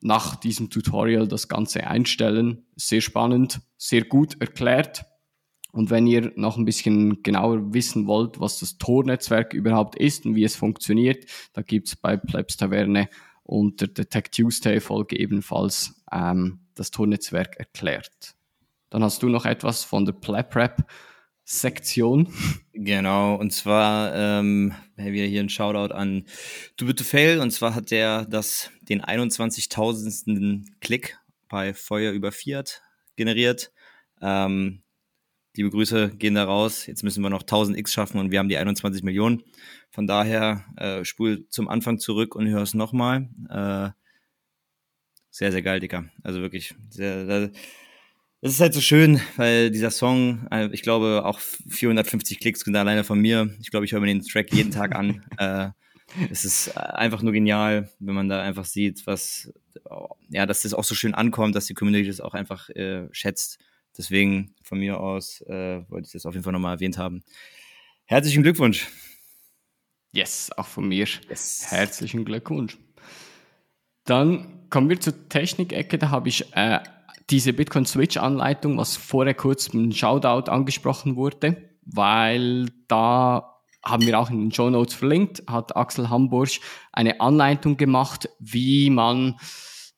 nach 0.00 0.36
diesem 0.36 0.70
Tutorial 0.70 1.28
das 1.28 1.48
Ganze 1.48 1.86
einstellen. 1.86 2.64
Sehr 2.76 3.02
spannend, 3.02 3.60
sehr 3.76 4.04
gut 4.04 4.40
erklärt. 4.40 5.09
Und 5.72 5.90
wenn 5.90 6.06
ihr 6.06 6.32
noch 6.36 6.56
ein 6.56 6.64
bisschen 6.64 7.22
genauer 7.22 7.72
wissen 7.72 8.06
wollt, 8.06 8.40
was 8.40 8.58
das 8.58 8.78
Tor-Netzwerk 8.78 9.54
überhaupt 9.54 9.96
ist 9.96 10.26
und 10.26 10.34
wie 10.34 10.44
es 10.44 10.56
funktioniert, 10.56 11.26
da 11.52 11.62
gibt's 11.62 11.96
bei 11.96 12.16
Plebs 12.16 12.56
Taverne 12.56 13.08
unter 13.42 13.86
der 13.86 14.08
Tech 14.08 14.30
Tuesday 14.30 14.80
Folge 14.80 15.18
ebenfalls 15.18 16.02
ähm, 16.12 16.60
das 16.74 16.90
Tor-Netzwerk 16.90 17.56
erklärt. 17.56 18.34
Dann 18.90 19.04
hast 19.04 19.22
du 19.22 19.28
noch 19.28 19.46
etwas 19.46 19.84
von 19.84 20.04
der 20.04 20.12
PlebRap 20.12 20.84
Sektion. 21.44 22.32
Genau, 22.72 23.34
und 23.34 23.52
zwar 23.52 24.14
ähm, 24.14 24.72
wir 24.94 25.26
hier 25.26 25.40
einen 25.40 25.48
Shoutout 25.48 25.92
an 25.92 26.24
Du 26.76 26.86
bitte 26.86 27.02
Fail, 27.02 27.40
und 27.40 27.50
zwar 27.50 27.74
hat 27.74 27.90
der 27.90 28.24
das 28.24 28.70
den 28.82 29.02
21.000. 29.02 30.64
Klick 30.80 31.18
bei 31.48 31.74
Feuer 31.74 32.12
über 32.12 32.30
Fiat 32.30 32.82
generiert. 33.16 33.72
Ähm, 34.22 34.82
Liebe 35.56 35.70
Grüße 35.70 36.10
gehen 36.16 36.34
da 36.34 36.44
raus. 36.44 36.86
Jetzt 36.86 37.02
müssen 37.02 37.22
wir 37.22 37.30
noch 37.30 37.42
1000 37.42 37.76
X 37.78 37.92
schaffen 37.92 38.18
und 38.18 38.30
wir 38.30 38.38
haben 38.38 38.48
die 38.48 38.56
21 38.56 39.02
Millionen. 39.02 39.42
Von 39.90 40.06
daher 40.06 40.64
äh, 40.76 41.04
spul 41.04 41.46
zum 41.48 41.68
Anfang 41.68 41.98
zurück 41.98 42.36
und 42.36 42.46
hör 42.46 42.62
es 42.62 42.74
nochmal. 42.74 43.28
Äh, 43.48 43.90
sehr, 45.30 45.52
sehr 45.52 45.62
geil, 45.62 45.80
Dicker. 45.80 46.04
Also 46.22 46.40
wirklich 46.40 46.74
sehr, 46.90 47.50
das 48.42 48.52
ist 48.54 48.60
halt 48.60 48.72
so 48.72 48.80
schön, 48.80 49.20
weil 49.36 49.70
dieser 49.70 49.90
Song, 49.90 50.46
äh, 50.50 50.68
ich 50.72 50.82
glaube, 50.82 51.22
auch 51.26 51.38
450 51.40 52.40
Klicks 52.40 52.60
sind 52.60 52.74
alleine 52.74 53.04
von 53.04 53.20
mir. 53.20 53.54
Ich 53.60 53.70
glaube, 53.70 53.84
ich 53.84 53.92
höre 53.92 54.00
mir 54.00 54.06
den 54.06 54.22
Track 54.22 54.52
jeden 54.52 54.70
Tag 54.70 54.94
an. 54.94 55.24
Äh, 55.38 55.70
es 56.28 56.44
ist 56.44 56.68
äh, 56.68 56.80
einfach 56.80 57.22
nur 57.22 57.32
genial, 57.32 57.88
wenn 58.00 58.16
man 58.16 58.28
da 58.28 58.42
einfach 58.42 58.64
sieht, 58.64 59.06
was, 59.06 59.52
ja, 60.28 60.44
dass 60.44 60.62
das 60.62 60.74
auch 60.74 60.82
so 60.82 60.96
schön 60.96 61.14
ankommt, 61.14 61.54
dass 61.54 61.66
die 61.66 61.74
Community 61.74 62.08
das 62.08 62.20
auch 62.20 62.34
einfach 62.34 62.68
äh, 62.70 63.06
schätzt. 63.12 63.58
Deswegen 63.96 64.54
von 64.62 64.78
mir 64.78 65.00
aus 65.00 65.40
äh, 65.42 65.82
wollte 65.88 66.06
ich 66.06 66.12
das 66.12 66.26
auf 66.26 66.34
jeden 66.34 66.44
Fall 66.44 66.52
nochmal 66.52 66.74
erwähnt 66.74 66.98
haben. 66.98 67.22
Herzlichen 68.04 68.42
Glückwunsch. 68.42 68.88
Yes, 70.12 70.50
auch 70.56 70.66
von 70.66 70.88
mir. 70.88 71.06
Yes. 71.28 71.66
Herzlichen 71.70 72.24
Glückwunsch. 72.24 72.76
Dann 74.04 74.68
kommen 74.70 74.88
wir 74.88 75.00
zur 75.00 75.28
Technik-Ecke. 75.28 75.98
Da 75.98 76.10
habe 76.10 76.28
ich 76.28 76.52
äh, 76.56 76.80
diese 77.30 77.52
Bitcoin 77.52 77.86
Switch-Anleitung, 77.86 78.76
was 78.76 78.96
vorher 78.96 79.34
kurz 79.34 79.68
im 79.68 79.92
Shoutout 79.92 80.50
angesprochen 80.50 81.16
wurde, 81.16 81.70
weil 81.82 82.66
da 82.88 83.60
haben 83.84 84.06
wir 84.06 84.18
auch 84.18 84.30
in 84.30 84.40
den 84.40 84.52
Show 84.52 84.68
Notes 84.68 84.94
verlinkt, 84.94 85.42
hat 85.46 85.76
Axel 85.76 86.10
Hamburg 86.10 86.50
eine 86.92 87.20
Anleitung 87.20 87.76
gemacht, 87.76 88.28
wie 88.38 88.90
man 88.90 89.38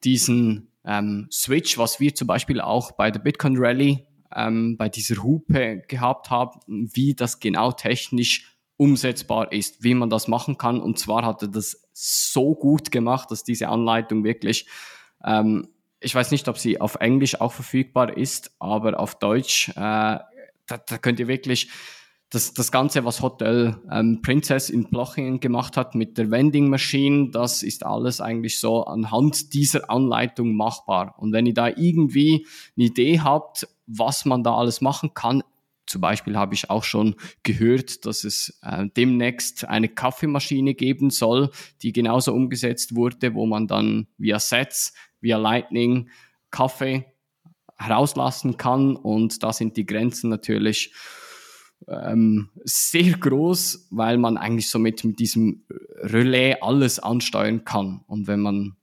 diesen 0.05 0.72
ähm, 0.85 1.29
Switch, 1.31 1.79
was 1.79 2.01
wir 2.01 2.15
zum 2.15 2.27
Beispiel 2.27 2.61
auch 2.61 2.93
bei 2.93 3.11
der 3.11 3.21
Bitcoin 3.21 3.57
Rally 3.57 4.07
ähm, 4.35 4.77
bei 4.77 4.89
dieser 4.89 5.23
Hupe 5.23 5.83
gehabt 5.89 6.31
haben, 6.31 6.61
wie 6.67 7.15
das 7.15 7.41
genau 7.41 7.73
technisch 7.73 8.57
umsetzbar 8.77 9.53
ist, 9.53 9.83
wie 9.83 9.95
man 9.95 10.11
das 10.11 10.29
machen 10.29 10.59
kann. 10.59 10.81
Und 10.81 10.99
zwar 10.99 11.25
hat 11.25 11.43
er 11.43 11.49
das 11.49 11.89
so 11.93 12.55
gut 12.55 12.91
gemacht, 12.91 13.31
dass 13.31 13.45
diese 13.45 13.69
Anleitung 13.69 14.25
wirklich, 14.25 14.67
ähm, 15.25 15.69
ich 16.01 16.15
weiß 16.15 16.31
nicht, 16.33 16.49
ob 16.49 16.59
sie 16.59 16.81
auf 16.81 16.97
Englisch 16.97 17.41
auch 17.41 17.53
verfügbar 17.53 18.17
ist, 18.17 18.57
aber 18.59 18.99
auf 18.99 19.19
Deutsch, 19.19 19.69
äh, 19.69 19.75
da, 19.77 20.25
da 20.67 20.99
könnt 20.99 21.21
ihr 21.21 21.29
wirklich 21.29 21.71
das, 22.33 22.55
das 22.55 22.73
Ganze, 22.73 23.05
was 23.05 23.21
Hotel 23.21 23.77
ähm, 23.91 24.23
Princess 24.23 24.71
in 24.71 24.85
Blochingen 24.85 25.39
gemacht 25.39 25.77
hat 25.77 25.95
mit 25.95 26.17
der 26.17 26.31
Vending 26.31 26.71
Machine, 26.71 27.31
das 27.31 27.63
ist 27.63 27.85
alles 27.85 28.23
eigentlich 28.23 28.59
so 28.59 28.85
anhand 28.85 29.53
dieser 29.53 29.91
Anleitung 29.91 30.55
machbar. 30.55 31.15
Und 31.19 31.33
wenn 31.35 31.45
ihr 31.45 31.53
da 31.53 31.69
irgendwie 31.69 32.47
eine 32.75 32.87
Idee 32.87 33.21
habt, 33.21 33.69
was 33.87 34.25
man 34.25 34.43
da 34.43 34.57
alles 34.57 34.81
machen 34.81 35.13
kann, 35.13 35.43
zum 35.85 36.01
Beispiel 36.01 36.39
habe 36.39 36.55
ich 36.55 36.71
auch 36.71 36.85
schon 36.85 37.17
gehört, 37.43 38.07
dass 38.07 38.25
es 38.25 38.59
äh, 38.63 38.87
demnächst 38.97 39.69
eine 39.69 39.89
Kaffeemaschine 39.89 40.73
geben 40.73 41.11
soll, 41.11 41.51
die 41.83 41.93
genauso 41.93 42.33
umgesetzt 42.33 42.97
wurde, 42.97 43.35
wo 43.35 43.45
man 43.45 43.67
dann 43.67 44.07
via 44.17 44.39
Sets, 44.39 44.95
via 45.21 45.37
Lightning 45.37 46.09
Kaffee 46.51 47.05
herauslassen 47.77 48.57
kann. 48.57 48.97
Und 48.97 49.43
da 49.43 49.53
sind 49.53 49.77
die 49.77 49.85
Grenzen 49.85 50.31
natürlich 50.31 50.95
ähm, 51.89 52.51
sehr 52.65 53.13
groß, 53.19 53.89
weil 53.91 54.19
man 54.19 54.37
eigentlich 54.37 54.71
somit 54.71 55.05
mit 55.05 55.19
diesem 55.19 55.65
Relais 56.01 56.57
alles 56.61 56.99
ansteuern 56.99 57.65
kann. 57.65 58.03
Und 58.07 58.27
wenn 58.27 58.41
man 58.41 58.77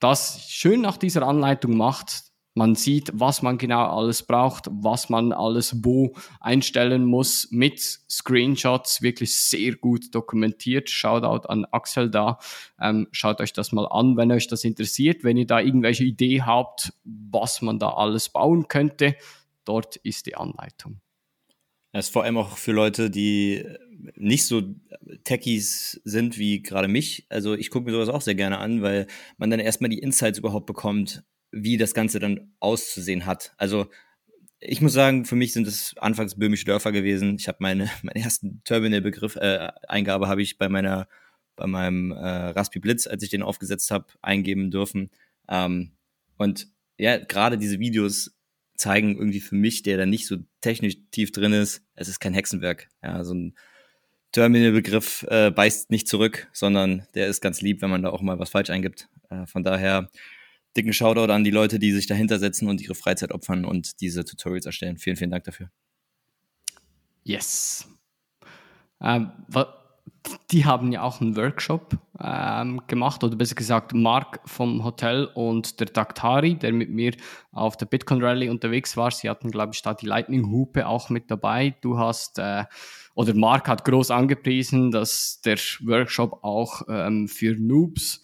das 0.00 0.46
schön 0.48 0.80
nach 0.80 0.96
dieser 0.96 1.26
Anleitung 1.26 1.76
macht, 1.76 2.32
man 2.54 2.74
sieht, 2.74 3.10
was 3.14 3.40
man 3.40 3.56
genau 3.56 3.96
alles 3.96 4.24
braucht, 4.24 4.66
was 4.70 5.08
man 5.08 5.32
alles 5.32 5.84
wo 5.84 6.12
einstellen 6.38 7.04
muss, 7.04 7.48
mit 7.50 7.80
Screenshots, 7.80 9.00
wirklich 9.00 9.34
sehr 9.34 9.74
gut 9.76 10.14
dokumentiert. 10.14 10.90
Shoutout 10.90 11.48
an 11.48 11.64
Axel 11.70 12.10
da. 12.10 12.38
Ähm, 12.78 13.08
schaut 13.10 13.40
euch 13.40 13.54
das 13.54 13.72
mal 13.72 13.86
an, 13.86 14.18
wenn 14.18 14.30
euch 14.32 14.48
das 14.48 14.64
interessiert. 14.64 15.24
Wenn 15.24 15.38
ihr 15.38 15.46
da 15.46 15.60
irgendwelche 15.60 16.04
Idee 16.04 16.42
habt, 16.42 16.92
was 17.04 17.62
man 17.62 17.78
da 17.78 17.90
alles 17.94 18.28
bauen 18.28 18.68
könnte, 18.68 19.16
dort 19.64 19.96
ist 19.96 20.26
die 20.26 20.34
Anleitung. 20.34 21.00
Das 21.92 22.06
ist 22.06 22.12
vor 22.12 22.24
allem 22.24 22.38
auch 22.38 22.56
für 22.56 22.72
Leute, 22.72 23.10
die 23.10 23.64
nicht 24.16 24.46
so 24.46 24.62
Techies 25.24 26.00
sind 26.04 26.38
wie 26.38 26.62
gerade 26.62 26.88
mich. 26.88 27.26
Also 27.28 27.54
ich 27.54 27.70
gucke 27.70 27.84
mir 27.86 27.92
sowas 27.92 28.08
auch 28.08 28.22
sehr 28.22 28.34
gerne 28.34 28.58
an, 28.58 28.82
weil 28.82 29.06
man 29.36 29.50
dann 29.50 29.60
erstmal 29.60 29.90
die 29.90 29.98
Insights 29.98 30.38
überhaupt 30.38 30.66
bekommt, 30.66 31.22
wie 31.50 31.76
das 31.76 31.94
Ganze 31.94 32.18
dann 32.18 32.54
auszusehen 32.60 33.26
hat. 33.26 33.52
Also 33.58 33.88
ich 34.58 34.80
muss 34.80 34.92
sagen, 34.92 35.24
für 35.24 35.36
mich 35.36 35.52
sind 35.52 35.66
es 35.66 35.94
anfangs 35.98 36.38
böhmische 36.38 36.64
Dörfer 36.64 36.92
gewesen. 36.92 37.36
Ich 37.36 37.48
habe 37.48 37.58
meine 37.60 37.90
meinen 38.02 38.22
ersten 38.22 38.62
Terminal-Begriff 38.64 39.36
äh, 39.36 39.68
Eingabe 39.86 40.28
habe 40.28 40.42
ich 40.42 40.58
bei 40.58 40.68
meiner 40.68 41.08
bei 41.56 41.66
meinem 41.66 42.12
äh, 42.12 42.16
Raspi 42.16 42.78
Blitz, 42.78 43.06
als 43.06 43.22
ich 43.22 43.28
den 43.28 43.42
aufgesetzt 43.42 43.90
habe, 43.90 44.06
eingeben 44.22 44.70
dürfen. 44.70 45.10
Ähm, 45.48 45.92
und 46.38 46.68
ja, 46.96 47.18
gerade 47.18 47.58
diese 47.58 47.78
Videos 47.78 48.34
zeigen 48.82 49.16
irgendwie 49.16 49.40
für 49.40 49.54
mich, 49.54 49.82
der 49.82 49.96
da 49.96 50.06
nicht 50.06 50.26
so 50.26 50.38
technisch 50.60 50.96
tief 51.12 51.30
drin 51.30 51.52
ist, 51.52 51.82
es 51.94 52.08
ist 52.08 52.18
kein 52.18 52.34
Hexenwerk. 52.34 52.88
Ja, 53.02 53.22
so 53.22 53.32
ein 53.32 53.54
Terminal-Begriff 54.32 55.24
äh, 55.28 55.50
beißt 55.50 55.90
nicht 55.90 56.08
zurück, 56.08 56.48
sondern 56.52 57.06
der 57.14 57.28
ist 57.28 57.40
ganz 57.40 57.60
lieb, 57.60 57.80
wenn 57.80 57.90
man 57.90 58.02
da 58.02 58.10
auch 58.10 58.22
mal 58.22 58.38
was 58.38 58.50
falsch 58.50 58.70
eingibt. 58.70 59.08
Äh, 59.30 59.46
von 59.46 59.62
daher 59.62 60.10
dicken 60.76 60.92
Shoutout 60.92 61.32
an 61.32 61.44
die 61.44 61.50
Leute, 61.50 61.78
die 61.78 61.92
sich 61.92 62.06
dahinter 62.06 62.38
setzen 62.38 62.68
und 62.68 62.80
ihre 62.80 62.94
Freizeit 62.94 63.30
opfern 63.30 63.64
und 63.64 64.00
diese 64.00 64.24
Tutorials 64.24 64.66
erstellen. 64.66 64.98
Vielen, 64.98 65.16
vielen 65.16 65.30
Dank 65.30 65.44
dafür. 65.44 65.70
Yes. 67.22 67.86
Ähm, 69.00 69.30
die 70.50 70.64
haben 70.64 70.92
ja 70.92 71.02
auch 71.02 71.20
einen 71.20 71.36
Workshop 71.36 71.96
ähm, 72.20 72.80
gemacht, 72.86 73.24
oder 73.24 73.36
besser 73.36 73.54
gesagt, 73.54 73.92
Mark 73.92 74.40
vom 74.44 74.84
Hotel 74.84 75.24
und 75.34 75.80
der 75.80 75.86
Daktari, 75.86 76.54
der 76.54 76.72
mit 76.72 76.90
mir 76.90 77.14
auf 77.52 77.76
der 77.76 77.86
Bitcoin 77.86 78.22
Rally 78.22 78.48
unterwegs 78.48 78.96
war. 78.96 79.10
Sie 79.10 79.28
hatten, 79.28 79.50
glaube 79.50 79.72
ich, 79.74 79.82
da 79.82 79.94
die 79.94 80.06
Lightning-Hupe 80.06 80.86
auch 80.86 81.10
mit 81.10 81.30
dabei. 81.30 81.74
Du 81.80 81.98
hast, 81.98 82.38
äh, 82.38 82.64
oder 83.14 83.34
Mark 83.34 83.68
hat 83.68 83.84
groß 83.84 84.10
angepriesen, 84.10 84.90
dass 84.90 85.40
der 85.44 85.56
Workshop 85.84 86.44
auch 86.44 86.82
ähm, 86.88 87.28
für 87.28 87.56
Noobs 87.58 88.22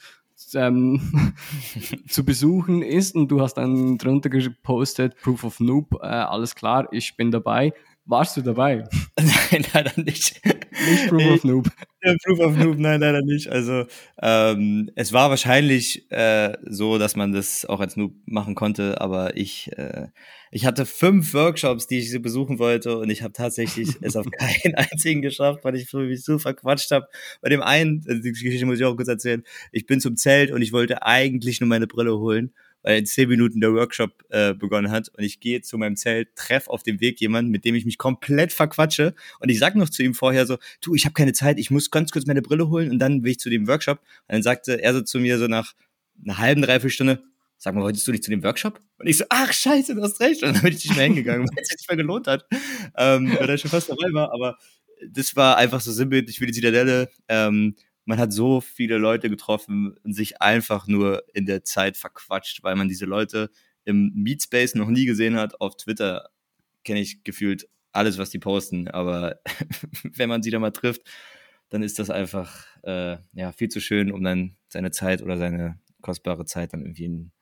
ähm, 0.55 1.35
zu 2.09 2.25
besuchen 2.25 2.83
ist 2.83 3.15
und 3.15 3.29
du 3.29 3.41
hast 3.41 3.55
dann 3.55 3.99
drunter 3.99 4.31
gepostet, 4.31 5.17
Proof 5.21 5.45
of 5.45 5.61
Noob, 5.61 5.95
äh, 6.01 6.07
alles 6.07 6.55
klar, 6.55 6.89
ich 6.93 7.17
bin 7.17 7.31
dabei. 7.31 7.73
Warst 8.09 8.39
du 8.39 8.41
dabei? 8.41 8.85
Nein, 9.21 9.67
leider 9.75 9.93
nicht. 10.01 10.41
Nicht 10.43 11.09
Proof 11.09 11.27
of 11.27 11.45
Noob. 11.45 11.69
Ja, 12.01 12.15
Proof 12.25 12.39
of 12.39 12.57
Noob, 12.57 12.79
nein, 12.79 13.01
leider 13.01 13.23
nicht. 13.23 13.49
Also 13.49 13.85
ähm, 14.23 14.89
es 14.95 15.13
war 15.13 15.31
wahrscheinlich 15.31 16.09
äh, 16.13 16.57
so, 16.63 16.97
dass 16.97 17.17
man 17.17 17.33
das 17.33 17.65
auch 17.65 17.81
als 17.81 17.97
Noob 17.97 18.15
machen 18.25 18.55
konnte, 18.55 19.01
aber 19.01 19.37
ich, 19.37 19.77
äh, 19.77 20.07
ich 20.53 20.65
hatte 20.65 20.87
fünf 20.87 21.35
Workshops, 21.35 21.89
die 21.89 21.99
ich 21.99 22.23
besuchen 22.23 22.61
wollte 22.61 22.99
und 22.99 23.11
ich 23.11 23.23
habe 23.25 23.33
tatsächlich 23.33 23.97
es 24.01 24.15
auf 24.15 24.27
keinen 24.39 24.77
einzigen 24.77 25.23
geschafft, 25.23 25.65
weil 25.65 25.75
ich 25.75 25.93
mich 25.93 26.23
so 26.23 26.39
verquatscht 26.39 26.93
habe. 26.93 27.09
Bei 27.43 27.49
dem 27.49 27.63
einen, 27.63 28.05
also 28.09 28.23
die 28.23 28.31
Geschichte 28.31 28.65
muss 28.65 28.79
ich 28.79 28.85
auch 28.85 28.95
kurz 28.95 29.09
erzählen, 29.09 29.43
ich 29.73 29.85
bin 29.87 30.01
zum 30.01 30.17
Zelt 30.17 30.53
und 30.53 30.63
ich 30.63 30.73
wollte 30.73 31.03
eigentlich 31.03 31.61
nur 31.61 31.69
meine 31.69 31.89
Brille 31.89 32.17
holen 32.17 32.53
weil 32.83 32.99
in 32.99 33.07
zehn 33.07 33.29
Minuten 33.29 33.61
der 33.61 33.73
Workshop 33.75 34.25
äh, 34.31 34.55
begonnen 34.55 34.91
hat 34.91 35.09
und 35.17 35.25
ich 35.25 35.41
gehe 35.41 35.61
zu 35.63 35.79
meinem 35.79 35.97
Zelt, 35.97 36.35
treff 36.37 36.69
auf 36.69 36.83
dem 36.83 37.01
Weg 37.01 37.21
jemanden, 37.21 37.51
mit 37.51 37.65
dem 37.65 37.75
ich 37.75 37.85
mich 37.85 37.99
komplett 37.99 38.53
verquatsche 38.53 39.15
und 39.41 39.49
ich 39.49 39.59
sag 39.59 39.75
noch 39.75 39.89
zu 39.89 40.03
ihm 40.03 40.15
vorher 40.15 40.47
so, 40.47 40.59
du, 40.81 40.95
ich 40.95 41.05
habe 41.05 41.15
keine 41.15 41.33
Zeit, 41.33 41.59
ich 41.59 41.71
muss 41.71 41.91
ganz 41.91 42.11
kurz 42.11 42.27
meine 42.27 42.43
Brille 42.43 42.69
holen 42.69 42.91
und 42.91 42.99
dann 42.99 43.23
will 43.25 43.33
ich 43.33 43.41
zu 43.41 43.51
dem 43.51 43.67
Workshop 43.67 43.99
und 43.99 44.35
dann 44.35 44.43
sagte 44.43 44.83
er 44.83 44.95
so 44.95 45.03
zu 45.03 45.19
mir 45.19 45.39
so 45.39 45.47
nach 45.47 45.75
einer 46.25 46.39
halben, 46.39 46.63
dreiviertel 46.63 46.91
Stunde, 46.91 47.23
sag 47.59 47.75
mal, 47.75 47.83
wolltest 47.83 48.07
du 48.07 48.13
nicht 48.13 48.25
zu 48.25 48.31
dem 48.31 48.43
Workshop? 48.43 48.81
Und 48.99 49.07
ich 49.09 49.19
so, 49.19 49.25
ach 49.29 49.53
scheiße, 49.53 49.95
du 49.95 50.03
hast 50.03 50.21
recht. 50.21 50.43
Und 50.43 50.55
dann 50.55 50.63
bin 50.63 50.73
ich 50.73 50.85
nicht 50.85 50.97
mehr 50.97 51.05
hingegangen, 51.05 51.49
weil 51.49 51.63
es 51.63 51.69
sich 51.69 51.79
nicht 51.79 51.89
mehr 51.89 51.97
gelohnt 51.97 52.27
hat, 52.27 52.47
ähm, 52.97 53.37
weil 53.39 53.51
er 53.51 53.59
schon 53.59 53.71
fast 53.71 53.91
dabei 53.91 54.13
war. 54.13 54.33
Aber 54.33 54.57
das 55.11 55.37
war 55.37 55.57
einfach 55.57 55.81
so 55.81 55.93
sinnbildlich 55.93 56.39
für 56.39 56.47
die 56.47 56.53
Zitadelle. 56.53 57.11
Ähm, 57.29 57.75
man 58.09 58.19
hat 58.19 58.33
so 58.33 58.63
viele 58.63 58.97
Leute 58.97 59.29
getroffen 59.29 59.95
und 60.03 60.15
sich 60.15 60.41
einfach 60.41 60.87
nur 60.87 61.25
in 61.35 61.45
der 61.45 61.63
Zeit 61.63 61.99
verquatscht, 61.99 62.63
weil 62.63 62.75
man 62.75 62.89
diese 62.89 63.05
Leute 63.05 63.51
im 63.85 64.13
Meetspace 64.15 64.77
noch 64.77 64.89
nie 64.89 65.05
gesehen 65.05 65.37
hat. 65.37 65.61
Auf 65.61 65.77
Twitter 65.77 66.31
kenne 66.85 67.01
ich 67.01 67.23
gefühlt 67.23 67.69
alles, 67.93 68.17
was 68.17 68.31
die 68.31 68.39
posten, 68.39 68.89
aber 68.89 69.41
wenn 70.05 70.31
man 70.31 70.43
sie 70.43 70.51
da 70.51 70.59
mal 70.59 70.71
trifft, 70.71 71.03
dann 71.69 71.83
ist 71.83 71.99
das 71.99 72.09
einfach 72.09 72.67
äh, 72.83 73.19
ja, 73.35 73.53
viel 73.53 73.69
zu 73.69 73.79
schön, 73.79 74.11
um 74.11 74.25
dann 74.25 74.57
seine 74.69 74.91
Zeit 74.91 75.21
oder 75.21 75.37
seine 75.37 75.79
kostbare 76.01 76.47
Zeit 76.47 76.73
dann 76.73 76.81
irgendwie 76.81 77.05
in, 77.05 77.33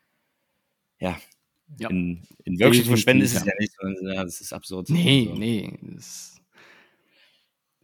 ja, 0.98 1.16
ja. 1.78 1.90
in, 1.90 2.26
in 2.42 2.58
Workshops 2.58 2.86
zu 2.86 2.88
verschwenden, 2.88 3.22
ist 3.22 3.36
es 3.36 3.44
ja 3.44 3.52
nicht, 3.60 3.72
sondern 3.80 4.14
ja, 4.14 4.24
das 4.24 4.40
ist 4.40 4.52
absurd. 4.52 4.90
Nee, 4.90 5.28
so. 5.30 5.38
nee. 5.38 5.78
Das, 5.94 6.40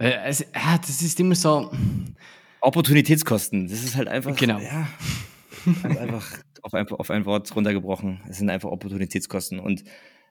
äh, 0.00 0.14
es, 0.24 0.40
ja, 0.52 0.78
das 0.78 1.00
ist 1.00 1.20
immer 1.20 1.36
so, 1.36 1.70
Opportunitätskosten. 2.62 3.68
Das 3.68 3.82
ist 3.82 3.96
halt 3.96 4.08
einfach. 4.08 4.36
Genau. 4.36 4.58
Ja, 4.58 4.88
einfach 5.82 6.38
auf 6.62 6.74
ein, 6.74 6.88
auf 6.88 7.10
ein 7.10 7.26
Wort 7.26 7.54
runtergebrochen. 7.54 8.20
Es 8.28 8.38
sind 8.38 8.50
einfach 8.50 8.70
Opportunitätskosten. 8.70 9.58
Und 9.58 9.84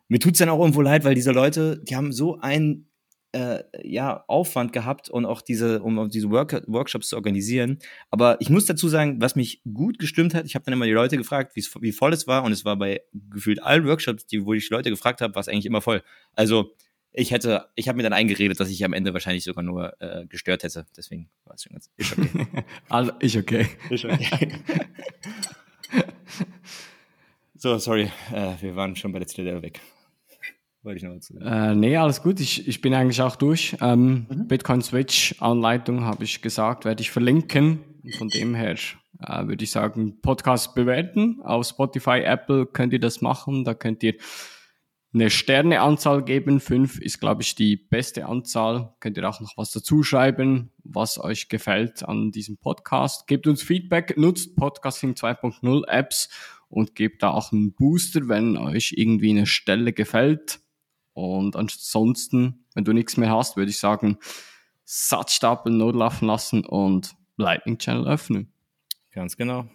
mir 0.08 0.20
tut 0.20 0.34
es 0.34 0.40
dann 0.40 0.50
auch 0.50 0.60
irgendwo 0.60 0.82
leid, 0.82 1.04
weil 1.04 1.16
diese 1.16 1.32
Leute, 1.32 1.82
die 1.84 1.96
haben 1.96 2.12
so 2.12 2.40
einen 2.40 2.90
äh, 3.34 3.64
ja, 3.84 4.24
Aufwand 4.28 4.74
gehabt 4.74 5.10
und 5.10 5.26
auch 5.26 5.42
diese, 5.42 5.82
um 5.84 6.10
diese 6.10 6.30
Work 6.32 6.64
Workshops 6.68 7.10
zu 7.10 7.16
organisieren. 7.16 7.80
Aber 8.10 8.38
ich 8.40 8.50
muss 8.50 8.66
dazu 8.66 8.88
sagen, 8.88 9.22
was 9.22 9.36
mich 9.36 9.62
gut 9.74 10.00
gestimmt 10.00 10.34
hat, 10.34 10.46
ich 10.46 10.56
habe 10.56 10.66
dann 10.66 10.74
immer 10.74 10.86
die 10.86 10.92
Leute 10.92 11.18
gefragt, 11.18 11.56
wie 11.56 11.92
voll 11.92 12.14
es 12.14 12.28
war, 12.28 12.44
und 12.44 12.52
es 12.52 12.66
war 12.66 12.78
bei 12.78 13.02
gefühlt 13.30 13.62
allen 13.64 13.86
Workshops, 13.86 14.26
die, 14.26 14.46
wo 14.46 14.54
ich 14.54 14.70
Leute 14.70 14.90
gefragt 14.90 15.22
habe, 15.22 15.36
war 15.36 15.40
es 15.42 15.48
eigentlich 15.48 15.66
immer 15.66 15.82
voll. 15.82 16.02
Also 16.34 16.74
ich 17.14 17.32
hätte, 17.32 17.68
ich 17.76 17.88
habe 17.88 17.98
mir 17.98 18.04
dann 18.04 18.14
eingeredet, 18.14 18.60
dass 18.60 18.70
ich 18.70 18.84
am 18.86 18.94
Ende 18.94 19.14
wahrscheinlich 19.14 19.44
sogar 19.44 19.64
nur 19.64 20.02
äh, 20.02 20.26
gestört 20.28 20.64
hätte. 20.64 20.86
Deswegen 20.96 21.30
war 21.46 21.56
es 21.56 21.64
schon 21.64 21.74
ganz. 21.74 21.90
Ist 21.98 22.18
okay. 22.18 22.48
also, 22.90 23.12
ich 23.20 23.38
okay. 23.38 23.68
Ist 23.90 24.06
okay. 24.06 24.52
so, 27.56 27.78
sorry, 27.78 28.12
äh, 28.34 28.54
wir 28.62 28.76
waren 28.76 28.96
schon 28.96 29.12
bei 29.12 29.20
der 29.20 29.28
Zitadelle 29.28 29.62
weg. 29.62 29.82
Wollte 30.84 30.98
ich 30.98 31.04
noch 31.04 31.14
dazu 31.14 31.38
äh, 31.40 31.76
Nee, 31.76 31.98
alles 31.98 32.24
gut. 32.24 32.40
Ich, 32.40 32.68
ich 32.68 32.82
bin 32.82 32.94
eigentlich 32.94 33.22
auch 33.22 33.36
durch. 33.36 33.76
Ähm, 33.82 34.26
mhm. 34.30 34.48
Bitcoin 34.48 34.82
Switch 34.82 35.36
Anleitung 35.40 36.06
habe 36.06 36.24
ich 36.24 36.42
gesagt, 36.42 36.86
werde 36.86 37.02
ich 37.02 37.12
verlinken. 37.12 37.82
Von 38.18 38.30
dem 38.30 38.56
her 38.56 38.76
äh, 39.20 39.48
würde 39.48 39.64
ich 39.64 39.70
sagen, 39.70 40.22
Podcast 40.22 40.74
bewerten. 40.74 41.40
Auf 41.44 41.68
Spotify, 41.68 42.22
Apple 42.22 42.66
könnt 42.66 42.94
ihr 42.94 43.00
das 43.00 43.22
machen. 43.22 43.64
Da 43.64 43.76
könnt 43.76 44.02
ihr 44.02 44.16
eine 45.14 45.30
Sterneanzahl 45.30 46.24
geben. 46.24 46.60
Fünf 46.60 47.00
ist, 47.00 47.20
glaube 47.20 47.42
ich, 47.42 47.56
die 47.56 47.76
beste 47.76 48.26
Anzahl. 48.26 48.94
Könnt 49.00 49.18
ihr 49.18 49.28
auch 49.28 49.42
noch 49.42 49.58
was 49.58 49.72
dazu 49.72 50.04
schreiben, 50.04 50.72
was 50.84 51.20
euch 51.20 51.50
gefällt 51.50 52.04
an 52.04 52.32
diesem 52.32 52.58
Podcast. 52.58 53.28
Gebt 53.28 53.48
uns 53.48 53.62
Feedback, 53.62 54.18
nutzt 54.18 54.56
Podcasting 54.56 55.14
2.0 55.14 55.88
Apps 55.88 56.30
und 56.70 56.96
gebt 56.96 57.24
da 57.24 57.32
auch 57.32 57.52
einen 57.52 57.74
Booster, 57.74 58.30
wenn 58.30 58.56
euch 58.56 58.94
irgendwie 58.96 59.32
eine 59.32 59.46
Stelle 59.46 59.92
gefällt. 59.92 60.62
Und 61.14 61.58
ansonsten, 61.58 62.66
wenn 62.74 62.86
du 62.86 62.94
nichts 62.94 63.18
mehr 63.18 63.32
hast, 63.32 63.58
würde 63.58 63.72
ich 63.72 63.80
sagen, 63.80 64.18
Satzstapel 64.86 65.74
notlaufen 65.74 66.28
lassen 66.28 66.66
und 66.66 67.16
Lightning 67.36 67.78
Channel 67.78 68.08
öffnen. 68.08 68.54
Ganz 69.12 69.36
genau. 69.36 69.70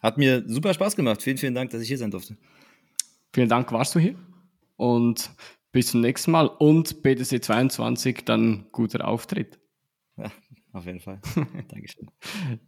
Hat 0.00 0.18
mir 0.18 0.42
super 0.48 0.74
Spaß 0.74 0.96
gemacht. 0.96 1.22
Vielen, 1.22 1.38
vielen 1.38 1.54
Dank, 1.54 1.70
dass 1.70 1.82
ich 1.82 1.88
hier 1.88 1.98
sein 1.98 2.10
durfte. 2.10 2.36
Vielen 3.32 3.48
Dank, 3.48 3.70
warst 3.70 3.94
du 3.94 4.00
hier. 4.00 4.16
Und 4.80 5.30
bis 5.72 5.88
zum 5.88 6.00
nächsten 6.00 6.30
Mal. 6.30 6.46
Und 6.46 7.02
BTC 7.02 7.44
22 7.44 8.24
dann 8.24 8.66
guter 8.72 9.06
Auftritt. 9.06 9.60
Ja, 10.16 10.30
auf 10.72 10.86
jeden 10.86 11.00
Fall. 11.00 11.20
Dankeschön. 11.68 12.10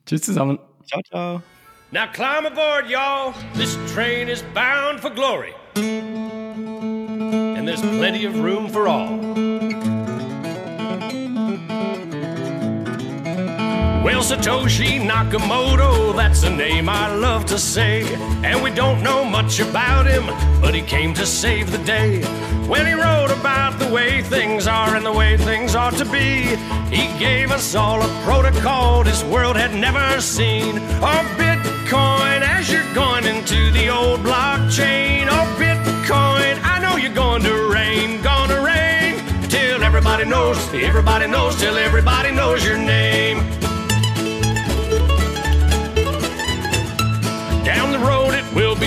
Tschüss 0.04 0.22
zusammen. 0.22 0.58
Ciao, 0.86 1.00
ciao. 1.08 1.42
Now 1.90 2.06
climb 2.12 2.44
aboard, 2.46 2.88
y'all. 2.90 3.32
This 3.54 3.78
train 3.94 4.28
is 4.28 4.42
bound 4.54 5.00
for 5.00 5.10
glory. 5.10 5.54
and 7.62 7.66
there's 7.66 7.80
plenty 7.80 8.24
of 8.26 8.38
room 8.40 8.68
for 8.68 8.88
all. 8.88 9.51
Satoshi 14.22 15.00
Nakamoto, 15.00 16.14
that's 16.14 16.44
a 16.44 16.50
name 16.50 16.88
I 16.88 17.12
love 17.12 17.44
to 17.46 17.58
say. 17.58 18.14
And 18.44 18.62
we 18.62 18.70
don't 18.70 19.02
know 19.02 19.24
much 19.24 19.58
about 19.58 20.06
him, 20.06 20.24
but 20.60 20.74
he 20.74 20.80
came 20.80 21.12
to 21.14 21.26
save 21.26 21.72
the 21.72 21.78
day. 21.78 22.22
When 22.68 22.86
he 22.86 22.92
wrote 22.92 23.32
about 23.32 23.80
the 23.80 23.92
way 23.92 24.22
things 24.22 24.68
are 24.68 24.94
and 24.94 25.04
the 25.04 25.12
way 25.12 25.36
things 25.36 25.74
ought 25.74 25.94
to 25.94 26.04
be, 26.04 26.56
he 26.94 27.08
gave 27.18 27.50
us 27.50 27.74
all 27.74 28.00
a 28.00 28.08
protocol 28.22 29.02
this 29.02 29.24
world 29.24 29.56
had 29.56 29.74
never 29.74 30.20
seen. 30.20 30.76
Or 31.02 31.18
Bitcoin 31.36 32.42
as 32.42 32.70
you're 32.72 32.94
going 32.94 33.24
into 33.24 33.72
the 33.72 33.88
old 33.88 34.20
blockchain. 34.20 35.24
Or 35.26 35.44
Bitcoin, 35.58 36.60
I 36.62 36.78
know 36.80 36.96
you're 36.96 37.12
going 37.12 37.42
to 37.42 37.72
rain, 37.72 38.22
gonna 38.22 38.62
rain. 38.62 39.20
Till 39.48 39.82
everybody 39.82 40.24
knows, 40.24 40.58
everybody 40.72 41.26
knows, 41.26 41.56
till 41.56 41.76
everybody 41.76 42.30
knows 42.30 42.64
your 42.64 42.78
name. 42.78 43.61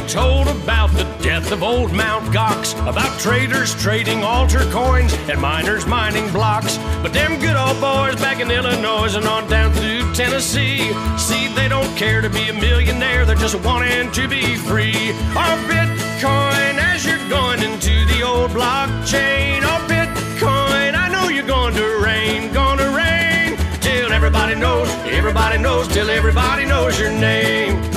Told 0.08 0.48
about 0.48 0.92
the 0.92 1.04
death 1.22 1.52
of 1.52 1.64
old 1.64 1.92
Mount 1.92 2.26
Gox, 2.26 2.74
about 2.88 3.20
traders 3.20 3.74
trading 3.82 4.24
altar 4.24 4.64
coins 4.72 5.14
and 5.30 5.40
miners 5.40 5.86
mining 5.86 6.32
blocks. 6.32 6.78
But 7.02 7.14
them 7.14 7.40
good 7.40 7.56
old 7.56 7.80
boys 7.82 8.16
back 8.22 8.40
in 8.40 8.52
Illinois 8.52 9.16
and 9.16 9.26
on 9.26 9.50
down 9.50 9.74
through 9.74 10.14
Tennessee, 10.14 10.92
see, 11.18 11.48
they 11.56 11.68
don't 11.68 11.96
care 11.98 12.22
to 12.22 12.30
be 12.30 12.50
a 12.50 12.54
millionaire, 12.54 13.26
they're 13.26 13.36
just 13.36 13.60
wanting 13.64 14.12
to 14.12 14.28
be 14.28 14.56
free. 14.56 15.12
Our 15.36 15.58
Bitcoin, 15.66 16.78
as 16.78 17.06
you're 17.06 17.30
going 17.30 17.64
into 17.64 18.06
the 18.06 18.22
old 18.24 18.52
blockchain, 18.52 19.64
our 19.64 19.82
Bitcoin, 19.90 20.94
I 20.94 21.10
know 21.12 21.30
you're 21.30 21.48
going 21.48 21.74
to 21.76 22.04
rain, 22.04 22.54
gonna 22.54 22.90
rain, 22.92 23.58
till 23.82 24.12
everybody 24.12 24.56
knows, 24.56 24.90
everybody 25.06 25.58
knows, 25.58 25.88
till 25.88 26.10
everybody 26.10 26.66
knows 26.66 27.00
your 27.00 27.12
name. 27.12 27.95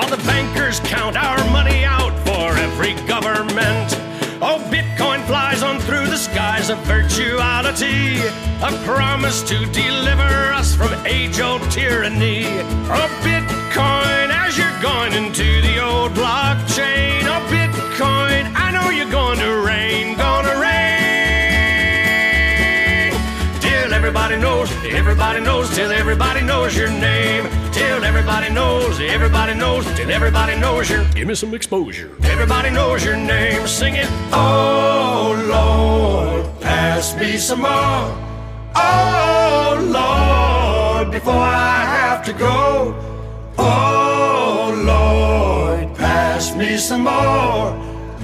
While 0.00 0.16
the 0.16 0.24
bankers 0.24 0.80
count 0.80 1.14
our 1.14 1.38
money 1.50 1.84
out 1.84 2.14
for 2.26 2.56
every 2.56 2.94
government. 3.06 3.88
Oh, 4.40 4.58
Bitcoin 4.72 5.22
flies 5.26 5.62
on 5.62 5.78
through 5.80 6.06
the 6.06 6.16
skies 6.16 6.70
of 6.70 6.78
virtuality, 6.78 8.16
a 8.62 8.84
promise 8.86 9.42
to 9.42 9.66
deliver 9.66 10.32
us 10.60 10.74
from 10.74 10.94
age 11.04 11.38
old 11.40 11.60
tyranny. 11.70 12.46
Oh, 12.88 13.10
Bitcoin, 13.22 14.30
as 14.30 14.56
you're 14.56 14.80
going 14.80 15.12
into 15.12 15.60
the 15.60 15.84
old 15.84 16.12
blockchain. 16.12 17.20
Oh, 17.24 17.42
Bitcoin, 17.52 18.50
I 18.56 18.70
know 18.72 18.88
you're 18.88 19.10
going 19.10 19.38
to 19.38 19.60
rain, 19.66 20.16
gonna 20.16 20.58
rain. 20.58 20.79
Everybody 24.10 24.36
knows, 24.38 24.70
everybody 24.86 25.40
knows, 25.40 25.70
till 25.76 25.92
everybody 25.92 26.40
knows 26.40 26.76
your 26.76 26.90
name 26.90 27.48
till 27.72 28.02
everybody 28.04 28.52
knows, 28.52 28.98
everybody 29.00 29.54
knows, 29.54 29.84
till 29.94 30.10
everybody 30.10 30.58
knows 30.58 30.90
your. 30.90 31.04
Give 31.14 31.28
me 31.28 31.34
some 31.34 31.54
exposure. 31.54 32.10
Everybody 32.22 32.70
knows 32.70 33.04
your 33.04 33.16
name. 33.16 33.66
Sing 33.68 33.94
it. 33.94 34.08
Oh 34.32 35.34
Lord, 35.56 36.60
pass 36.60 37.16
me 37.20 37.36
some 37.36 37.60
more. 37.60 38.06
Oh 38.74 39.78
Lord, 39.98 41.12
before 41.12 41.34
I 41.34 41.80
have 41.98 42.24
to 42.24 42.32
go. 42.32 42.94
Oh 43.58 44.74
Lord, 44.92 45.96
pass 45.96 46.54
me 46.56 46.76
some 46.76 47.02
more. 47.02 47.68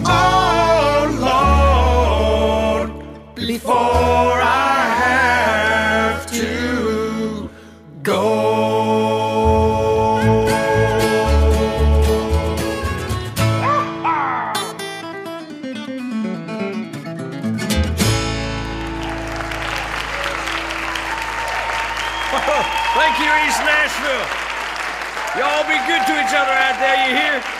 Oh 0.04 1.00
Lord, 1.30 2.88
before 3.36 3.74
I 3.74 4.45
each 26.36 26.42
other 26.42 26.52
out 26.52 26.78
there. 26.78 27.08
You 27.08 27.16
hear? 27.16 27.55